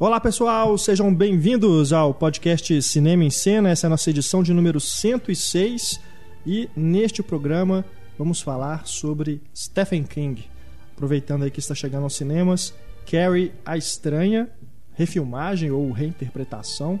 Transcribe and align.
Olá 0.00 0.18
pessoal, 0.18 0.78
sejam 0.78 1.14
bem-vindos 1.14 1.92
ao 1.92 2.14
podcast 2.14 2.80
Cinema 2.80 3.22
em 3.22 3.28
Cena. 3.28 3.68
Essa 3.68 3.84
é 3.84 3.88
a 3.88 3.90
nossa 3.90 4.08
edição 4.08 4.42
de 4.42 4.50
número 4.54 4.80
106 4.80 6.00
e 6.46 6.70
neste 6.74 7.22
programa 7.22 7.84
vamos 8.16 8.40
falar 8.40 8.86
sobre 8.86 9.42
Stephen 9.54 10.04
King. 10.04 10.48
Aproveitando 10.94 11.42
aí 11.42 11.50
que 11.50 11.60
está 11.60 11.74
chegando 11.74 12.04
aos 12.04 12.16
cinemas, 12.16 12.72
Carrie 13.04 13.52
a 13.62 13.76
Estranha, 13.76 14.48
refilmagem 14.94 15.70
ou 15.70 15.92
reinterpretação 15.92 16.98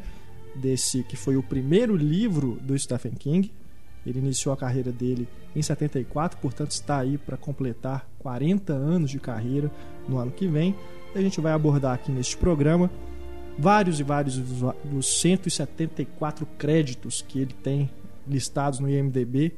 desse 0.54 1.02
que 1.04 1.16
foi 1.16 1.38
o 1.38 1.42
primeiro 1.42 1.96
livro 1.96 2.58
do 2.60 2.78
Stephen 2.78 3.12
King. 3.12 3.50
Ele 4.04 4.18
iniciou 4.18 4.52
a 4.52 4.58
carreira 4.58 4.92
dele 4.92 5.26
em 5.56 5.62
74, 5.62 6.38
portanto 6.38 6.72
está 6.72 6.98
aí 6.98 7.16
para 7.16 7.38
completar 7.38 8.06
40 8.18 8.74
anos 8.74 9.10
de 9.10 9.18
carreira 9.18 9.70
no 10.06 10.18
ano 10.18 10.30
que 10.30 10.46
vem. 10.46 10.76
A 11.14 11.20
gente 11.20 11.40
vai 11.40 11.52
abordar 11.52 11.94
aqui 11.94 12.12
neste 12.12 12.36
programa 12.36 12.90
vários 13.58 13.98
e 13.98 14.02
vários 14.02 14.38
dos 14.38 15.20
174 15.20 16.46
créditos 16.56 17.20
que 17.20 17.40
ele 17.40 17.52
tem 17.52 17.90
listados 18.26 18.78
no 18.78 18.88
IMDb 18.88 19.52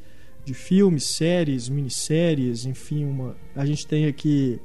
de 0.44 0.54
filmes, 0.54 1.04
séries, 1.04 1.68
minisséries, 1.68 2.64
enfim, 2.64 3.04
uma... 3.04 3.36
a 3.54 3.64
gente 3.64 3.86
tem 3.86 4.06
aqui, 4.06 4.60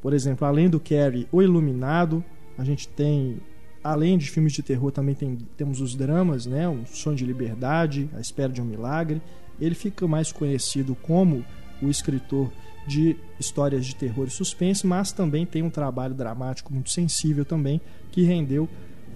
por 0.00 0.12
exemplo, 0.12 0.46
além 0.46 0.68
do 0.68 0.80
Carrie, 0.80 1.28
O 1.30 1.40
Iluminado, 1.40 2.24
a 2.58 2.64
gente 2.64 2.88
tem 2.88 3.38
além 3.82 4.18
de 4.18 4.30
filmes 4.30 4.52
de 4.52 4.62
terror, 4.62 4.90
também 4.90 5.14
tem, 5.14 5.38
temos 5.56 5.80
os 5.80 5.94
dramas, 5.94 6.46
né? 6.46 6.68
Um 6.68 6.84
Sonho 6.86 7.16
de 7.16 7.24
Liberdade, 7.24 8.08
A 8.14 8.20
Espera 8.20 8.52
de 8.52 8.60
um 8.60 8.64
Milagre. 8.64 9.22
Ele 9.60 9.74
fica 9.74 10.06
mais 10.06 10.32
conhecido 10.32 10.94
como 10.94 11.44
o 11.80 11.88
escritor 11.88 12.50
de 12.86 13.16
histórias 13.38 13.86
de 13.86 13.94
terror 13.94 14.26
e 14.26 14.30
suspense, 14.30 14.86
mas 14.86 15.12
também 15.12 15.46
tem 15.46 15.62
um 15.62 15.70
trabalho 15.70 16.14
dramático 16.14 16.72
muito 16.72 16.90
sensível 16.90 17.44
também, 17.44 17.80
que 18.10 18.22
rendeu 18.22 18.68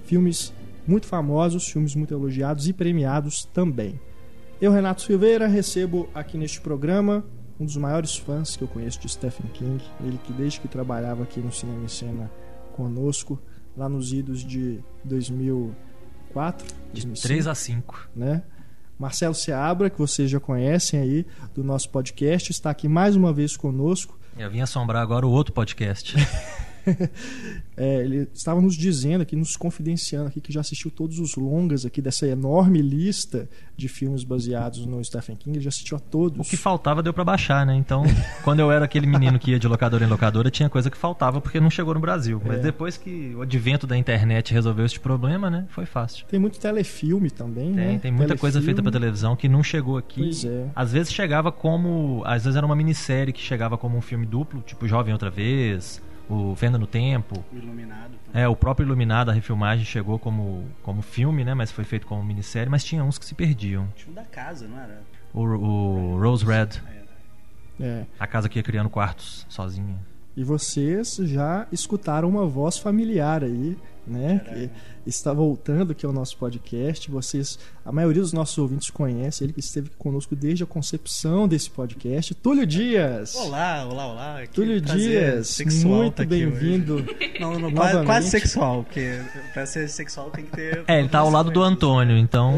filmes 0.05 0.53
muito 0.87 1.07
famosos, 1.07 1.69
filmes 1.69 1.95
muito 1.95 2.13
elogiados 2.13 2.69
e 2.69 2.73
premiados 2.73 3.45
também. 3.53 3.99
Eu, 4.61 4.71
Renato 4.71 5.03
Silveira, 5.03 5.47
recebo 5.47 6.09
aqui 6.15 6.39
neste 6.39 6.61
programa 6.61 7.25
um 7.59 7.65
dos 7.65 7.77
maiores 7.77 8.17
fãs 8.17 8.57
que 8.57 8.63
eu 8.63 8.69
conheço 8.69 9.01
de 9.01 9.09
Stephen 9.09 9.47
King, 9.53 9.83
ele 10.01 10.19
que 10.19 10.33
desde 10.33 10.61
que 10.61 10.69
trabalhava 10.69 11.23
aqui 11.23 11.41
no 11.41 11.53
Cinema 11.53 11.85
em 11.85 11.89
Cena 11.89 12.31
conosco, 12.73 13.41
lá 13.77 13.89
nos 13.89 14.13
idos 14.13 14.45
de 14.45 14.81
2004, 15.05 16.67
de 16.93 17.03
2005, 17.03 17.27
3 17.29 17.47
a 17.47 17.55
5, 17.55 18.09
né? 18.15 18.43
Marcelo 18.99 19.35
Seabra, 19.35 19.91
que 19.91 19.99
vocês 19.99 20.31
já 20.31 20.41
conhecem 20.41 21.01
aí 21.01 21.27
do 21.55 21.65
nosso 21.65 21.89
podcast, 21.91 22.51
está 22.51 22.71
aqui 22.71 22.89
mais 22.89 23.17
uma 23.17 23.33
vez 23.33 23.57
conosco. 23.57 24.19
Eu 24.37 24.51
vim 24.51 24.61
assombrar 24.61 25.03
agora 25.03 25.27
o 25.27 25.31
outro 25.31 25.53
podcast. 25.53 26.15
é, 27.77 28.05
ele 28.05 28.29
estava 28.33 28.61
nos 28.61 28.77
dizendo 28.77 29.23
aqui, 29.23 29.35
nos 29.35 29.57
confidenciando 29.57 30.29
aqui, 30.29 30.41
que 30.41 30.53
já 30.53 30.61
assistiu 30.61 30.91
todos 30.91 31.19
os 31.19 31.37
longas 31.37 31.85
aqui 31.85 32.01
dessa 32.01 32.27
enorme 32.27 32.81
lista 32.81 33.49
de 33.77 33.89
filmes 33.89 34.23
baseados 34.25 34.87
no 34.87 35.03
Stephen 35.05 35.37
King. 35.37 35.57
Ele 35.57 35.65
já 35.65 35.69
assistiu 35.69 35.97
a 35.97 36.01
todos. 36.01 36.47
O 36.47 36.49
que 36.49 36.57
faltava 36.57 37.03
deu 37.03 37.13
para 37.13 37.25
baixar, 37.25 37.67
né? 37.67 37.75
Então, 37.75 38.05
quando 38.45 38.61
eu 38.61 38.71
era 38.71 38.85
aquele 38.85 39.07
menino 39.07 39.39
que 39.39 39.51
ia 39.51 39.59
de 39.59 39.67
locadora 39.67 40.05
em 40.05 40.09
locadora, 40.09 40.51
tinha 40.51 40.69
coisa 40.69 40.91
que 40.91 40.97
faltava 40.97 41.41
porque 41.41 41.59
não 41.61 41.71
chegou 41.71 41.95
no 41.95 42.01
Brasil. 42.01 42.41
Mas 42.45 42.59
é. 42.59 42.63
depois 42.63 42.97
que 42.97 43.35
o 43.35 43.43
advento 43.43 43.87
da 43.87 43.97
internet 43.97 44.53
resolveu 44.53 44.85
este 44.85 45.01
problema, 45.01 45.51
né? 45.51 45.67
Foi 45.71 45.87
fácil. 45.87 46.27
Tem 46.27 46.39
muito 46.39 46.59
telefilme 46.59 47.31
também, 47.31 47.67
tem, 47.67 47.75
né? 47.75 47.99
Tem 47.99 48.11
muita 48.11 48.29
telefilme. 48.29 48.39
coisa 48.39 48.63
feita 48.63 48.83
para 48.83 48.93
televisão 48.93 49.35
que 49.35 49.49
não 49.49 49.63
chegou 49.63 49.97
aqui. 49.97 50.23
Pois 50.23 50.45
é. 50.45 50.67
Às 50.75 50.93
vezes 50.93 51.13
chegava 51.13 51.51
como. 51.51 52.23
Às 52.25 52.45
vezes 52.45 52.57
era 52.57 52.67
uma 52.67 52.77
minissérie 52.77 53.33
que 53.33 53.41
chegava 53.41 53.77
como 53.77 53.97
um 53.97 54.01
filme 54.01 54.27
duplo, 54.27 54.63
tipo 54.63 54.87
Jovem 54.87 55.13
Outra 55.13 55.31
Vez 55.31 56.03
o 56.29 56.55
Venda 56.55 56.79
no 56.79 56.87
Tempo. 56.87 57.45
O 57.53 57.57
Iluminado. 57.57 58.13
Também. 58.27 58.43
É, 58.43 58.49
o 58.49 58.57
próprio 58.57 58.85
Iluminado, 58.87 59.31
a 59.31 59.35
refilmagem 59.35 59.85
chegou 59.85 60.19
como, 60.19 60.65
como 60.83 61.03
filme, 61.03 61.45
né? 61.45 61.55
Mas 61.55 61.71
foi 61.71 61.85
feito 61.85 62.07
como 62.07 62.23
minissérie, 62.23 62.71
mas 62.71 62.85
tinha 62.85 63.05
uns 63.05 63.19
que 63.19 63.25
se 63.25 63.35
perdiam. 63.35 63.89
Tinha 63.97 64.11
um 64.11 64.15
da 64.15 64.25
casa, 64.25 64.67
não 64.67 64.79
era? 64.79 65.03
O, 65.33 65.43
o 65.43 66.21
Rose 66.21 66.45
Red. 66.45 66.81
É. 67.81 67.85
é. 67.85 68.07
A 68.19 68.27
casa 68.27 68.49
que 68.49 68.59
ia 68.59 68.63
criando 68.63 68.89
quartos 68.89 69.47
sozinha. 69.49 69.99
E 70.37 70.43
vocês 70.43 71.17
já 71.17 71.67
escutaram 71.71 72.29
uma 72.29 72.47
voz 72.47 72.77
familiar 72.77 73.45
aí, 73.45 73.77
né? 74.07 74.41
Que 74.45 74.71
está 75.07 75.33
voltando 75.33 75.93
aqui 75.93 76.05
ao 76.05 76.13
nosso 76.13 76.37
podcast. 76.37 77.11
Vocês, 77.11 77.59
a 77.85 77.93
maioria 77.93 78.23
dos 78.23 78.33
nossos 78.33 78.57
ouvintes 78.59 78.91
conhece 78.91 79.45
ele 79.45 79.53
que 79.53 79.61
esteve 79.61 79.91
conosco 79.99 80.35
desde 80.35 80.65
a 80.65 80.67
concepção 80.67 81.47
desse 81.47 81.71
podcast. 81.71 82.35
Túlio 82.35 82.67
Dias. 82.67 83.35
Olá, 83.35 83.85
olá, 83.85 84.07
olá. 84.07 84.43
Que 84.43 84.55
Túlio 84.55 84.81
Dias, 84.81 85.59
muito 85.85 86.17
tá 86.17 86.25
bem-vindo. 86.25 87.05
Não, 87.41 87.59
não, 87.59 87.73
quase, 87.73 88.05
quase, 88.05 88.31
sexual, 88.31 88.85
porque 88.85 89.21
para 89.53 89.67
ser 89.67 89.89
sexual 89.89 90.31
tem 90.31 90.45
que 90.45 90.53
ter. 90.53 90.85
É, 90.87 91.01
ele 91.01 91.09
tá 91.09 91.19
ao 91.19 91.31
lado 91.31 91.51
do 91.51 91.63
Antônio, 91.63 92.17
então. 92.17 92.57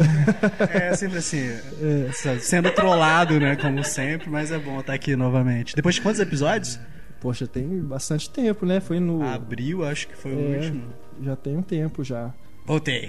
é 0.72 0.94
sempre 0.94 1.18
assim, 1.18 1.40
é. 1.40 2.38
sendo 2.40 2.70
trollado, 2.72 3.38
né, 3.40 3.56
como 3.56 3.82
sempre, 3.82 4.28
mas 4.28 4.50
é 4.52 4.58
bom 4.58 4.80
estar 4.80 4.94
aqui 4.94 5.16
novamente. 5.16 5.74
Depois 5.74 5.94
de 5.94 6.00
quantos 6.00 6.20
episódios? 6.20 6.78
Poxa, 7.26 7.44
tem 7.44 7.80
bastante 7.80 8.30
tempo, 8.30 8.64
né? 8.64 8.78
Foi 8.78 9.00
no. 9.00 9.20
Abril, 9.20 9.84
acho 9.84 10.06
que 10.06 10.16
foi 10.16 10.32
o 10.32 10.38
é, 10.38 10.58
último. 10.58 10.84
Já 11.20 11.34
tem 11.34 11.56
um 11.56 11.62
tempo 11.62 12.04
já. 12.04 12.32
Voltei. 12.64 13.08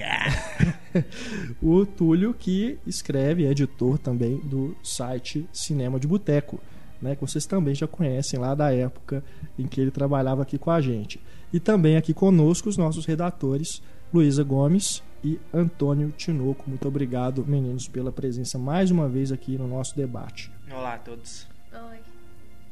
o 1.62 1.86
Túlio, 1.86 2.34
que 2.34 2.80
escreve, 2.88 3.46
é 3.46 3.52
editor 3.52 4.00
também 4.00 4.40
do 4.40 4.76
site 4.82 5.48
Cinema 5.54 6.00
de 6.00 6.08
Boteco, 6.08 6.60
né? 7.00 7.16
Que 7.16 7.22
vocês 7.22 7.46
também 7.46 7.76
já 7.76 7.86
conhecem 7.86 8.40
lá 8.40 8.56
da 8.56 8.74
época 8.74 9.24
em 9.56 9.68
que 9.68 9.80
ele 9.80 9.92
trabalhava 9.92 10.42
aqui 10.42 10.58
com 10.58 10.72
a 10.72 10.82
gente. 10.82 11.22
E 11.54 11.60
também 11.60 11.96
aqui 11.96 12.12
conosco 12.12 12.70
os 12.70 12.76
nossos 12.76 13.06
redatores, 13.06 13.84
Luísa 14.12 14.44
Gomes 14.44 15.04
e 15.24 15.40
Antônio 15.54 16.12
Tinoco. 16.18 16.68
Muito 16.68 16.88
obrigado, 16.88 17.46
meninos, 17.46 17.88
pela 17.88 18.12
presença 18.12 18.58
mais 18.58 18.90
uma 18.90 19.08
vez 19.08 19.32
aqui 19.32 19.60
no 19.60 19.68
nosso 19.68 19.96
debate. 19.96 20.52
Olá 20.72 20.96
a 20.96 20.98
todos. 20.98 21.48
Oi. 21.72 22.07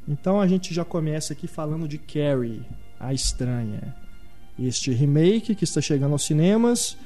Então 0.08 0.40
a 0.40 0.48
gente 0.48 0.74
já 0.74 0.86
começa 0.86 1.34
aqui 1.34 1.48
falando 1.48 1.88
de 1.88 1.98
Carrie, 1.98 2.64
a 3.00 3.14
estranha. 3.14 3.96
Este 4.58 4.92
remake 4.92 5.56
que 5.56 5.64
está 5.64 5.82
chegando 5.82 6.14
aos 6.14 6.24
cinemas 6.24 6.98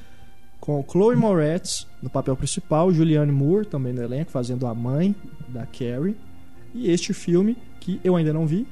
com 0.60 0.84
Chloe 0.88 1.16
Moretz 1.16 1.88
no 2.02 2.10
papel 2.10 2.36
principal, 2.36 2.92
Julianne 2.92 3.32
Moore 3.32 3.66
também 3.66 3.94
no 3.94 4.04
elenco 4.04 4.30
fazendo 4.30 4.68
a 4.68 4.76
mãe 4.76 5.16
da 5.48 5.66
Carrie. 5.66 6.18
E 6.74 6.92
este 6.92 7.14
filme 7.14 7.58
que 7.80 8.00
eu 8.04 8.16
ainda 8.16 8.34
não 8.34 8.46
vi. 8.46 8.68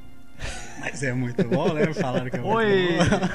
Mas 0.79 1.01
é 1.01 1.13
muito 1.13 1.43
bom, 1.47 1.73
né? 1.73 1.91
Falaram 1.93 2.29
que 2.29 2.35
é 2.35 2.41
muito 2.41 2.55
Oi. 2.57 2.97
bom. 2.97 3.29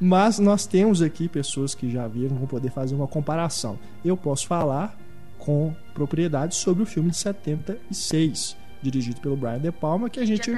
Mas 0.00 0.38
nós 0.38 0.66
temos 0.66 1.00
aqui 1.00 1.28
pessoas 1.28 1.74
que 1.74 1.90
já 1.90 2.06
viram, 2.08 2.36
vão 2.36 2.46
poder 2.46 2.70
fazer 2.70 2.94
uma 2.94 3.06
comparação. 3.06 3.78
Eu 4.04 4.16
posso 4.16 4.46
falar 4.46 4.98
com 5.38 5.74
propriedade 5.94 6.56
sobre 6.56 6.82
o 6.82 6.86
filme 6.86 7.10
de 7.10 7.16
76 7.16 8.56
dirigido 8.84 9.20
pelo 9.20 9.36
Brian 9.36 9.58
De 9.58 9.72
Palma, 9.72 10.10
que 10.10 10.20
a 10.20 10.24
gente, 10.24 10.50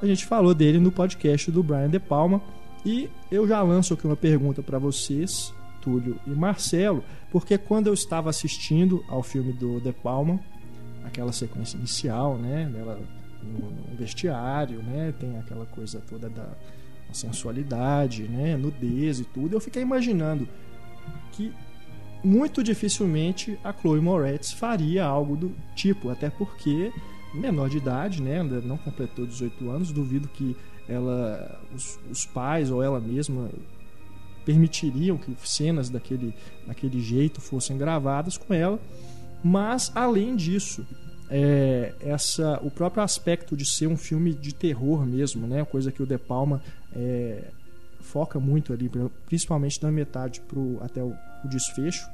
a 0.00 0.06
gente 0.06 0.24
falou 0.24 0.54
dele 0.54 0.78
no 0.78 0.92
podcast 0.92 1.50
do 1.50 1.62
Brian 1.62 1.90
De 1.90 1.98
Palma. 1.98 2.40
E 2.86 3.10
eu 3.30 3.46
já 3.46 3.60
lanço 3.62 3.94
aqui 3.94 4.06
uma 4.06 4.16
pergunta 4.16 4.62
para 4.62 4.78
vocês, 4.78 5.52
Túlio 5.80 6.18
e 6.26 6.30
Marcelo, 6.30 7.04
porque 7.30 7.58
quando 7.58 7.88
eu 7.88 7.94
estava 7.94 8.30
assistindo 8.30 9.04
ao 9.08 9.22
filme 9.22 9.52
do 9.52 9.80
De 9.80 9.92
Palma, 9.92 10.40
aquela 11.04 11.32
sequência 11.32 11.76
inicial, 11.76 12.38
né, 12.38 12.70
dela 12.72 13.00
no 13.42 13.96
vestiário, 13.96 14.82
né, 14.82 15.12
tem 15.18 15.38
aquela 15.38 15.66
coisa 15.66 16.00
toda 16.08 16.28
da 16.28 16.48
sensualidade, 17.12 18.24
né, 18.24 18.56
nudez 18.56 19.20
e 19.20 19.24
tudo, 19.24 19.56
eu 19.56 19.60
fiquei 19.60 19.82
imaginando 19.82 20.48
que 21.32 21.52
muito 22.22 22.62
dificilmente 22.62 23.58
a 23.62 23.72
Chloe 23.72 24.00
Moretz 24.00 24.52
faria 24.52 25.04
algo 25.04 25.36
do 25.36 25.54
tipo, 25.74 26.10
até 26.10 26.28
porque 26.30 26.92
menor 27.34 27.68
de 27.68 27.78
idade, 27.78 28.22
né? 28.22 28.40
Ainda 28.40 28.60
não 28.60 28.76
completou 28.76 29.26
18 29.26 29.70
anos. 29.70 29.92
Duvido 29.92 30.28
que 30.28 30.56
ela, 30.88 31.60
os, 31.74 31.98
os 32.10 32.26
pais 32.26 32.70
ou 32.70 32.82
ela 32.82 33.00
mesma 33.00 33.50
permitiriam 34.44 35.18
que 35.18 35.36
cenas 35.44 35.90
daquele, 35.90 36.34
daquele 36.66 37.00
jeito 37.00 37.40
fossem 37.40 37.76
gravadas 37.76 38.38
com 38.38 38.54
ela. 38.54 38.80
Mas 39.44 39.92
além 39.94 40.34
disso, 40.34 40.86
é, 41.30 41.92
essa, 42.00 42.58
o 42.62 42.70
próprio 42.70 43.02
aspecto 43.02 43.56
de 43.56 43.66
ser 43.66 43.86
um 43.86 43.96
filme 43.96 44.32
de 44.32 44.54
terror 44.54 45.04
mesmo, 45.04 45.46
né? 45.46 45.64
Coisa 45.64 45.92
que 45.92 46.02
o 46.02 46.06
De 46.06 46.16
Palma 46.16 46.62
é, 46.94 47.44
foca 48.00 48.40
muito 48.40 48.72
ali, 48.72 48.90
principalmente 49.26 49.80
da 49.80 49.90
metade 49.90 50.40
pro, 50.40 50.78
até 50.82 51.02
o, 51.02 51.14
o 51.44 51.48
desfecho. 51.48 52.08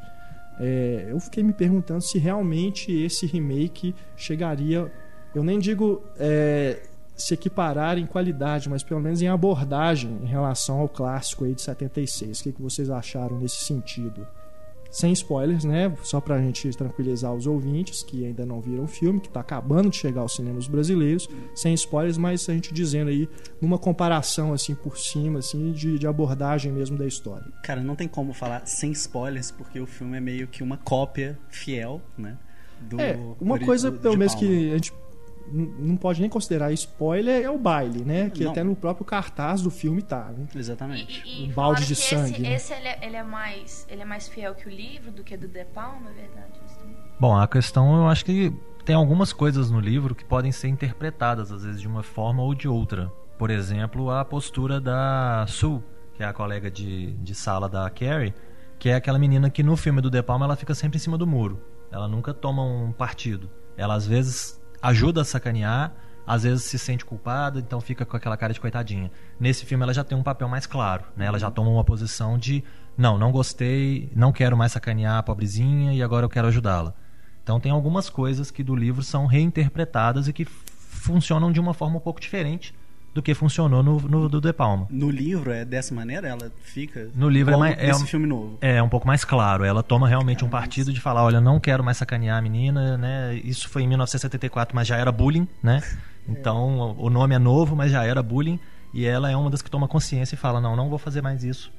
É, 0.58 1.06
eu 1.08 1.18
fiquei 1.20 1.42
me 1.42 1.52
perguntando 1.52 2.00
se 2.00 2.18
realmente 2.18 2.92
esse 2.92 3.26
remake 3.26 3.94
chegaria 4.16 4.92
eu 5.34 5.42
nem 5.42 5.58
digo 5.58 6.02
é, 6.18 6.82
se 7.16 7.34
equiparar 7.34 7.98
em 7.98 8.06
qualidade, 8.06 8.68
mas 8.68 8.82
pelo 8.82 9.00
menos 9.00 9.20
em 9.22 9.28
abordagem 9.28 10.18
em 10.22 10.26
relação 10.26 10.80
ao 10.80 10.88
clássico 10.88 11.44
aí 11.44 11.54
de 11.54 11.62
76. 11.62 12.40
O 12.40 12.42
que, 12.42 12.52
que 12.52 12.62
vocês 12.62 12.90
acharam 12.90 13.38
nesse 13.38 13.64
sentido? 13.64 14.26
sem 14.94 15.12
spoilers, 15.12 15.64
né? 15.64 15.92
Só 16.04 16.20
pra 16.20 16.40
gente 16.40 16.70
tranquilizar 16.70 17.34
os 17.34 17.48
ouvintes 17.48 18.04
que 18.04 18.24
ainda 18.24 18.46
não 18.46 18.60
viram 18.60 18.84
o 18.84 18.86
filme, 18.86 19.18
que 19.18 19.28
tá 19.28 19.40
acabando 19.40 19.90
de 19.90 19.96
chegar 19.96 20.20
aos 20.20 20.36
cinemas 20.36 20.68
brasileiros, 20.68 21.28
sem 21.52 21.74
spoilers, 21.74 22.16
mas 22.16 22.48
a 22.48 22.52
gente 22.52 22.72
dizendo 22.72 23.10
aí 23.10 23.28
numa 23.60 23.76
comparação 23.76 24.52
assim 24.52 24.72
por 24.72 24.96
cima, 24.96 25.40
assim, 25.40 25.72
de, 25.72 25.98
de 25.98 26.06
abordagem 26.06 26.70
mesmo 26.70 26.96
da 26.96 27.06
história. 27.06 27.44
Cara, 27.64 27.82
não 27.82 27.96
tem 27.96 28.06
como 28.06 28.32
falar 28.32 28.64
sem 28.66 28.92
spoilers, 28.92 29.50
porque 29.50 29.80
o 29.80 29.86
filme 29.86 30.16
é 30.16 30.20
meio 30.20 30.46
que 30.46 30.62
uma 30.62 30.76
cópia 30.76 31.36
fiel, 31.48 32.00
né? 32.16 32.38
Do, 32.80 33.00
é, 33.00 33.18
uma 33.40 33.58
coisa, 33.58 33.90
pelo 33.90 34.16
menos, 34.16 34.34
que 34.36 34.70
a 34.70 34.74
gente 34.74 34.92
não 35.52 35.96
pode 35.96 36.20
nem 36.20 36.30
considerar 36.30 36.72
spoiler 36.72 37.44
é 37.44 37.50
o 37.50 37.58
baile, 37.58 38.04
né? 38.04 38.30
Que 38.30 38.44
não. 38.44 38.50
até 38.50 38.64
no 38.64 38.74
próprio 38.74 39.04
cartaz 39.04 39.60
do 39.62 39.70
filme 39.70 40.02
tá. 40.02 40.32
Né? 40.36 40.46
Exatamente. 40.54 41.22
E, 41.24 41.44
e 41.44 41.50
um 41.50 41.54
balde 41.54 41.86
de 41.86 41.94
sangue. 41.94 42.32
Esse, 42.32 42.42
né? 42.42 42.54
esse 42.54 42.72
ele, 42.72 42.88
é, 42.88 42.98
ele, 43.02 43.16
é, 43.16 43.22
mais, 43.22 43.86
ele 43.88 44.02
é 44.02 44.04
mais 44.04 44.28
fiel 44.28 44.54
que 44.54 44.66
o 44.66 44.70
livro 44.70 45.10
do 45.10 45.22
que 45.22 45.36
do 45.36 45.46
De 45.46 45.64
Palma, 45.66 46.10
é 46.10 46.14
verdade? 46.14 46.52
Bom, 47.18 47.36
a 47.36 47.46
questão 47.46 47.96
eu 47.96 48.08
acho 48.08 48.24
que 48.24 48.52
tem 48.84 48.94
algumas 48.94 49.32
coisas 49.32 49.70
no 49.70 49.80
livro 49.80 50.14
que 50.14 50.24
podem 50.24 50.52
ser 50.52 50.68
interpretadas 50.68 51.50
às 51.52 51.64
vezes 51.64 51.80
de 51.80 51.88
uma 51.88 52.02
forma 52.02 52.42
ou 52.42 52.54
de 52.54 52.68
outra. 52.68 53.12
Por 53.38 53.50
exemplo, 53.50 54.10
a 54.10 54.24
postura 54.24 54.80
da 54.80 55.44
Sue, 55.48 55.82
que 56.14 56.22
é 56.22 56.26
a 56.26 56.32
colega 56.32 56.70
de, 56.70 57.12
de 57.14 57.34
sala 57.34 57.68
da 57.68 57.88
Carrie, 57.90 58.34
que 58.78 58.88
é 58.88 58.94
aquela 58.94 59.18
menina 59.18 59.50
que 59.50 59.62
no 59.62 59.76
filme 59.76 60.00
do 60.00 60.10
De 60.10 60.22
Palma 60.22 60.46
ela 60.46 60.56
fica 60.56 60.74
sempre 60.74 60.96
em 60.96 61.00
cima 61.00 61.16
do 61.18 61.26
muro. 61.26 61.60
Ela 61.90 62.08
nunca 62.08 62.34
toma 62.34 62.62
um 62.62 62.92
partido. 62.92 63.50
Ela 63.76 63.94
às 63.94 64.06
vezes 64.06 64.60
ajuda 64.84 65.22
a 65.22 65.24
sacanear, 65.24 65.92
às 66.26 66.42
vezes 66.42 66.64
se 66.64 66.78
sente 66.78 67.06
culpada, 67.06 67.58
então 67.58 67.80
fica 67.80 68.04
com 68.04 68.16
aquela 68.16 68.36
cara 68.36 68.52
de 68.52 68.60
coitadinha. 68.60 69.10
Nesse 69.40 69.64
filme 69.64 69.82
ela 69.82 69.94
já 69.94 70.04
tem 70.04 70.16
um 70.16 70.22
papel 70.22 70.46
mais 70.46 70.66
claro, 70.66 71.04
né? 71.16 71.24
Ela 71.24 71.38
já 71.38 71.50
toma 71.50 71.70
uma 71.70 71.82
posição 71.82 72.36
de 72.36 72.62
não, 72.96 73.16
não 73.18 73.32
gostei, 73.32 74.12
não 74.14 74.30
quero 74.30 74.56
mais 74.56 74.72
sacanear 74.72 75.16
a 75.16 75.22
pobrezinha 75.22 75.94
e 75.94 76.02
agora 76.02 76.26
eu 76.26 76.30
quero 76.30 76.48
ajudá-la. 76.48 76.94
Então 77.42 77.58
tem 77.58 77.72
algumas 77.72 78.10
coisas 78.10 78.50
que 78.50 78.62
do 78.62 78.76
livro 78.76 79.02
são 79.02 79.24
reinterpretadas 79.24 80.28
e 80.28 80.34
que 80.34 80.44
funcionam 80.44 81.50
de 81.50 81.60
uma 81.60 81.72
forma 81.72 81.96
um 81.96 82.00
pouco 82.00 82.20
diferente 82.20 82.74
do 83.14 83.22
que 83.22 83.32
funcionou 83.32 83.82
no, 83.82 84.00
no 84.00 84.28
do 84.28 84.40
De 84.40 84.52
Palma. 84.52 84.88
No 84.90 85.08
livro 85.08 85.52
é 85.52 85.64
dessa 85.64 85.94
maneira? 85.94 86.26
Ela 86.26 86.50
fica. 86.62 87.08
No 87.14 87.28
livro 87.28 87.54
é 87.54 87.56
mais. 87.56 87.78
É 87.78 87.94
um, 87.94 88.00
filme 88.00 88.26
novo. 88.26 88.58
É, 88.60 88.82
um 88.82 88.88
pouco 88.88 89.06
mais 89.06 89.24
claro. 89.24 89.64
Ela 89.64 89.82
toma 89.82 90.08
realmente 90.08 90.44
um 90.44 90.48
partido 90.48 90.92
de 90.92 91.00
falar: 91.00 91.22
olha, 91.22 91.40
não 91.40 91.60
quero 91.60 91.84
mais 91.84 91.96
sacanear 91.96 92.36
a 92.36 92.42
menina, 92.42 92.98
né? 92.98 93.34
Isso 93.44 93.68
foi 93.68 93.82
em 93.82 93.88
1974, 93.88 94.74
mas 94.74 94.88
já 94.88 94.96
era 94.96 95.12
bullying, 95.12 95.46
né? 95.62 95.80
Então 96.28 96.96
o 96.98 97.08
nome 97.08 97.34
é 97.34 97.38
novo, 97.38 97.76
mas 97.76 97.92
já 97.92 98.04
era 98.04 98.22
bullying. 98.22 98.58
E 98.92 99.04
ela 99.06 99.30
é 99.30 99.36
uma 99.36 99.50
das 99.50 99.62
que 99.62 99.70
toma 99.70 99.86
consciência 99.86 100.34
e 100.34 100.38
fala: 100.38 100.60
não, 100.60 100.74
não 100.74 100.88
vou 100.88 100.98
fazer 100.98 101.22
mais 101.22 101.44
isso 101.44 101.70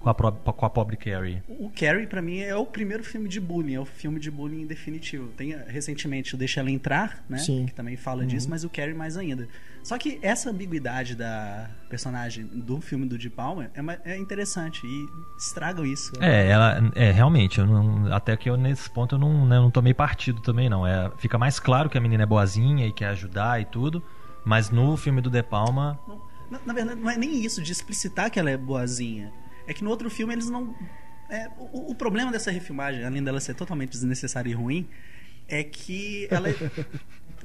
com 0.00 0.08
a, 0.08 0.14
pro, 0.14 0.32
com 0.32 0.66
a 0.66 0.70
pobre 0.70 0.96
Carrie. 0.96 1.42
O 1.46 1.70
Carrie, 1.70 2.06
para 2.06 2.22
mim, 2.22 2.40
é 2.40 2.56
o 2.56 2.64
primeiro 2.64 3.04
filme 3.04 3.28
de 3.28 3.38
bullying, 3.38 3.74
é 3.74 3.80
o 3.80 3.84
filme 3.84 4.18
de 4.18 4.30
bullying 4.30 4.66
definitivo. 4.66 5.28
Tem 5.36 5.54
recentemente 5.68 6.34
o 6.34 6.38
Deixa 6.38 6.60
Ela 6.60 6.70
Entrar, 6.70 7.22
né? 7.28 7.36
Sim. 7.36 7.66
Que 7.66 7.74
também 7.74 7.96
fala 7.96 8.22
uhum. 8.22 8.26
disso, 8.26 8.48
mas 8.48 8.64
o 8.64 8.70
Carrie 8.70 8.94
mais 8.94 9.18
ainda. 9.18 9.46
Só 9.82 9.98
que 9.98 10.18
essa 10.22 10.50
ambiguidade 10.50 11.14
da 11.14 11.70
personagem 11.88 12.46
do 12.46 12.80
filme 12.80 13.06
do 13.06 13.18
De 13.18 13.28
Palma 13.28 13.70
é, 13.74 14.12
é 14.12 14.18
interessante 14.18 14.86
e 14.86 15.06
estragam 15.38 15.84
isso. 15.84 16.12
É, 16.20 16.48
ela, 16.48 16.90
é 16.94 17.10
realmente, 17.10 17.60
não, 17.60 18.12
até 18.12 18.36
que 18.36 18.48
eu 18.48 18.56
nesse 18.56 18.88
ponto 18.90 19.16
eu 19.16 19.18
não, 19.18 19.46
né, 19.46 19.56
não 19.56 19.70
tomei 19.70 19.92
partido 19.92 20.40
também, 20.40 20.68
não. 20.70 20.86
É, 20.86 21.10
fica 21.18 21.36
mais 21.36 21.60
claro 21.60 21.90
que 21.90 21.98
a 21.98 22.00
menina 22.00 22.22
é 22.22 22.26
boazinha 22.26 22.86
e 22.86 22.92
quer 22.92 23.08
ajudar 23.08 23.60
e 23.60 23.66
tudo, 23.66 24.02
mas 24.44 24.70
no 24.70 24.96
filme 24.96 25.20
do 25.20 25.30
De 25.30 25.42
Palma. 25.42 25.98
Na, 26.50 26.58
na 26.64 26.72
verdade, 26.72 27.00
não 27.00 27.10
é 27.10 27.16
nem 27.16 27.44
isso 27.44 27.62
de 27.62 27.70
explicitar 27.70 28.30
que 28.30 28.38
ela 28.38 28.50
é 28.50 28.56
boazinha 28.56 29.30
é 29.70 29.72
que 29.72 29.84
no 29.84 29.90
outro 29.90 30.10
filme 30.10 30.34
eles 30.34 30.50
não. 30.50 30.74
É, 31.30 31.48
o, 31.56 31.92
o, 31.92 31.94
problema 31.94 32.32
dessa 32.32 32.50
refilmagem, 32.50 33.04
além 33.04 33.22
dela 33.22 33.38
ser 33.38 33.54
totalmente 33.54 33.90
desnecessária 33.90 34.50
e 34.50 34.52
ruim, 34.52 34.88
é 35.46 35.62
que 35.62 36.26
ela 36.28 36.48
é, 36.48 36.54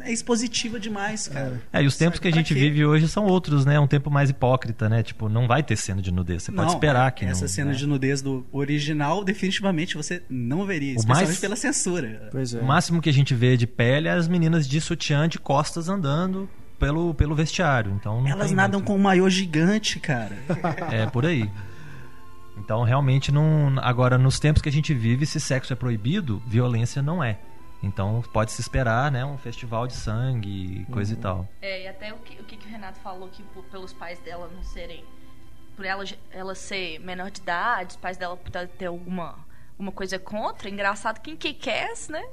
é 0.01 0.11
expositiva 0.11 0.79
demais, 0.79 1.27
cara. 1.27 1.61
É, 1.71 1.83
e 1.83 1.85
os 1.85 1.95
tempos 1.95 2.19
que 2.19 2.27
a 2.27 2.31
gente 2.31 2.51
vive 2.51 2.83
hoje 2.83 3.07
são 3.07 3.25
outros, 3.25 3.63
né? 3.63 3.79
Um 3.79 3.85
tempo 3.85 4.09
mais 4.09 4.31
hipócrita, 4.31 4.89
né? 4.89 5.03
Tipo, 5.03 5.29
não 5.29 5.47
vai 5.47 5.61
ter 5.61 5.75
cena 5.75 6.01
de 6.01 6.11
nudez. 6.11 6.41
Você 6.41 6.51
não, 6.51 6.63
pode 6.63 6.73
esperar 6.75 7.11
que 7.11 7.25
Essa 7.25 7.41
não, 7.41 7.47
cena 7.47 7.71
né? 7.71 7.77
de 7.77 7.85
nudez 7.85 8.23
do 8.23 8.43
original, 8.51 9.23
definitivamente 9.23 9.95
você 9.95 10.23
não 10.27 10.65
veria, 10.65 10.93
o 10.93 10.95
especialmente 10.95 11.27
mais... 11.27 11.39
pela 11.39 11.55
censura. 11.55 12.31
É. 12.33 12.57
O 12.57 12.65
máximo 12.65 13.03
que 13.03 13.09
a 13.09 13.13
gente 13.13 13.35
vê 13.35 13.55
de 13.55 13.67
pele 13.67 14.07
é 14.07 14.13
as 14.13 14.27
meninas 14.27 14.67
de 14.67 14.81
sutiã 14.81 15.29
de 15.29 15.37
costas 15.37 15.89
andando 15.89 16.49
pelo, 16.79 17.13
pelo 17.13 17.35
vestiário. 17.35 17.91
Então 17.91 18.27
Elas 18.27 18.51
nadam 18.51 18.79
muito... 18.79 18.87
com 18.87 18.95
um 18.95 19.01
maiô 19.01 19.29
gigante, 19.29 19.99
cara. 19.99 20.35
É, 20.91 21.05
por 21.05 21.23
aí. 21.23 21.47
Então, 22.57 22.83
realmente, 22.83 23.31
não. 23.31 23.75
Agora, 23.79 24.17
nos 24.17 24.39
tempos 24.39 24.61
que 24.61 24.69
a 24.69 24.71
gente 24.71 24.93
vive, 24.93 25.25
se 25.25 25.39
sexo 25.39 25.73
é 25.73 25.75
proibido, 25.75 26.41
violência 26.47 27.01
não 27.01 27.23
é. 27.23 27.39
Então, 27.83 28.23
pode 28.33 28.51
se 28.51 28.61
esperar, 28.61 29.11
né? 29.11 29.23
Um 29.23 29.37
festival 29.37 29.85
de 29.85 29.93
sangue, 29.93 30.85
coisa 30.91 31.13
uhum. 31.13 31.19
e 31.19 31.21
tal. 31.21 31.49
É, 31.61 31.83
e 31.83 31.87
até 31.87 32.13
o 32.13 32.17
que 32.17 32.41
o, 32.41 32.43
que 32.43 32.55
o 32.67 32.69
Renato 32.69 32.99
falou, 32.99 33.29
que 33.29 33.43
por, 33.43 33.63
pelos 33.65 33.93
pais 33.93 34.19
dela 34.19 34.49
não 34.53 34.63
serem. 34.63 35.03
Por 35.75 35.85
ela, 35.85 36.03
ela 36.31 36.55
ser 36.55 36.99
menor 36.99 37.29
de 37.29 37.41
idade, 37.41 37.91
os 37.91 37.95
pais 37.97 38.17
dela 38.17 38.39
ter 38.77 38.85
alguma 38.85 39.35
uma 39.77 39.91
coisa 39.91 40.17
contra. 40.17 40.69
Engraçado 40.69 41.19
que 41.19 41.31
em 41.31 41.35
que 41.35 41.53
quer, 41.53 41.93
né? 42.09 42.23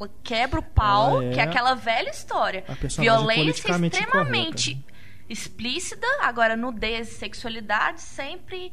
Ela 0.00 0.10
quebra 0.22 0.60
o 0.60 0.62
pau, 0.62 1.20
é... 1.20 1.30
que 1.30 1.40
é 1.40 1.42
aquela 1.42 1.74
velha 1.74 2.10
história. 2.10 2.64
Violência 2.98 3.70
extremamente 3.72 4.72
incorreta, 4.72 4.94
explícita. 5.28 6.06
Agora, 6.20 6.56
nudez 6.56 7.10
e 7.10 7.14
sexualidade 7.14 8.00
sempre 8.00 8.72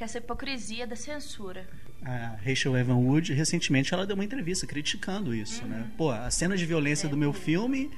que 0.00 0.04
é 0.04 0.06
essa 0.06 0.16
hipocrisia 0.16 0.86
da 0.86 0.96
censura. 0.96 1.68
A 2.02 2.34
Rachel 2.42 2.74
Evan 2.74 2.94
Wood, 2.94 3.34
recentemente, 3.34 3.92
ela 3.92 4.06
deu 4.06 4.14
uma 4.14 4.24
entrevista 4.24 4.66
criticando 4.66 5.34
isso, 5.34 5.62
né? 5.66 5.76
uhum. 5.76 5.80
né? 5.82 5.90
Pô, 5.98 6.10
as 6.10 6.34
cenas 6.34 6.58
de 6.58 6.64
violência 6.64 7.06
é. 7.06 7.10
do 7.10 7.18
meu 7.18 7.34
filme 7.34 7.90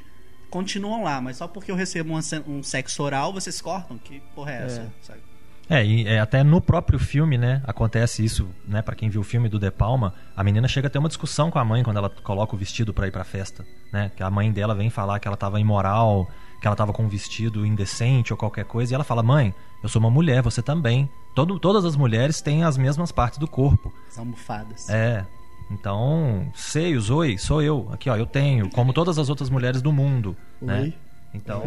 continuam 0.51 1.05
lá, 1.05 1.21
mas 1.21 1.37
só 1.37 1.47
porque 1.47 1.71
eu 1.71 1.77
recebo 1.77 2.13
um 2.13 2.63
sexo 2.63 3.05
oral, 3.05 3.33
vocês 3.33 3.61
cortam? 3.61 3.99
Que 3.99 4.21
porra 4.35 4.51
é 4.51 4.65
essa? 4.65 4.93
É. 5.11 5.79
É, 5.79 5.87
e 5.87 6.05
é, 6.05 6.19
até 6.19 6.43
no 6.43 6.61
próprio 6.61 6.99
filme, 6.99 7.39
né, 7.39 7.63
acontece 7.65 8.25
isso, 8.25 8.51
né, 8.67 8.83
para 8.83 8.97
quem 8.97 9.09
viu 9.09 9.21
o 9.21 9.25
filme 9.25 9.49
do 9.49 9.59
De 9.59 9.71
Palma, 9.71 10.13
a 10.37 10.43
menina 10.43 10.67
chega 10.67 10.89
a 10.89 10.91
ter 10.91 10.99
uma 10.99 11.09
discussão 11.09 11.53
com 11.53 11.59
a 11.61 11.65
mãe 11.65 11.85
quando 11.85 11.99
ela 11.99 12.11
coloca 12.11 12.57
o 12.57 12.59
vestido 12.59 12.93
para 12.93 13.07
ir 13.07 13.13
pra 13.13 13.23
festa, 13.23 13.65
né, 13.93 14.11
que 14.15 14.25
a 14.25 14.29
mãe 14.29 14.53
dela 14.53 14.75
vem 14.75 14.91
falar 14.91 15.21
que 15.21 15.29
ela 15.29 15.37
tava 15.37 15.61
imoral, 15.61 16.29
que 16.63 16.67
ela 16.69 16.77
tava 16.77 16.93
com 16.93 17.03
um 17.03 17.09
vestido 17.09 17.67
indecente 17.67 18.33
ou 18.33 18.37
qualquer 18.37 18.65
coisa, 18.65 18.93
e 18.93 18.95
ela 18.95 19.03
fala: 19.03 19.23
"Mãe, 19.23 19.53
eu 19.83 19.89
sou 19.89 19.99
uma 20.01 20.11
mulher, 20.11 20.41
você 20.43 20.63
também. 20.63 21.11
Todo, 21.35 21.59
todas 21.59 21.85
as 21.85 21.97
mulheres 21.97 22.41
têm 22.41 22.63
as 22.63 22.79
mesmas 22.79 23.11
partes 23.11 23.39
do 23.39 23.49
corpo. 23.49 23.93
As 24.09 24.17
almofadas. 24.17 24.89
É. 24.89 25.27
Então, 25.71 26.51
seios, 26.55 27.11
oi, 27.11 27.37
sou 27.37 27.61
eu. 27.61 27.89
Aqui, 27.93 28.09
ó, 28.09 28.17
eu 28.17 28.27
tenho, 28.27 28.71
como 28.71 28.93
todas 28.93 29.19
as 29.19 29.29
outras 29.29 29.51
mulheres 29.51 29.83
do 29.83 29.93
mundo, 29.93 30.37
oi. 30.61 30.69
né? 30.69 30.93
Então, 31.35 31.65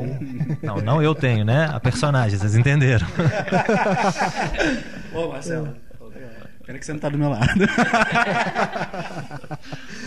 não, 0.62 0.78
não 0.78 1.02
eu 1.02 1.14
tenho, 1.14 1.44
né? 1.44 1.66
A 1.74 1.80
personagem, 1.80 2.38
vocês 2.38 2.56
entenderam. 2.56 3.08
Ô, 5.12 5.28
Marcelo. 5.28 5.76
Pena 6.66 6.80
que 6.80 6.86
você 6.86 6.94
não 6.94 7.00
tá 7.00 7.10
do 7.10 7.18
meu 7.18 7.30
lado. 7.30 7.48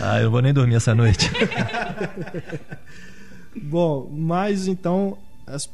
ah, 0.01 0.17
eu 0.17 0.25
não 0.25 0.31
vou 0.31 0.41
nem 0.41 0.53
dormir 0.53 0.75
essa 0.75 0.93
noite. 0.93 1.31
Bom, 3.61 4.09
mas 4.11 4.67
então 4.67 5.17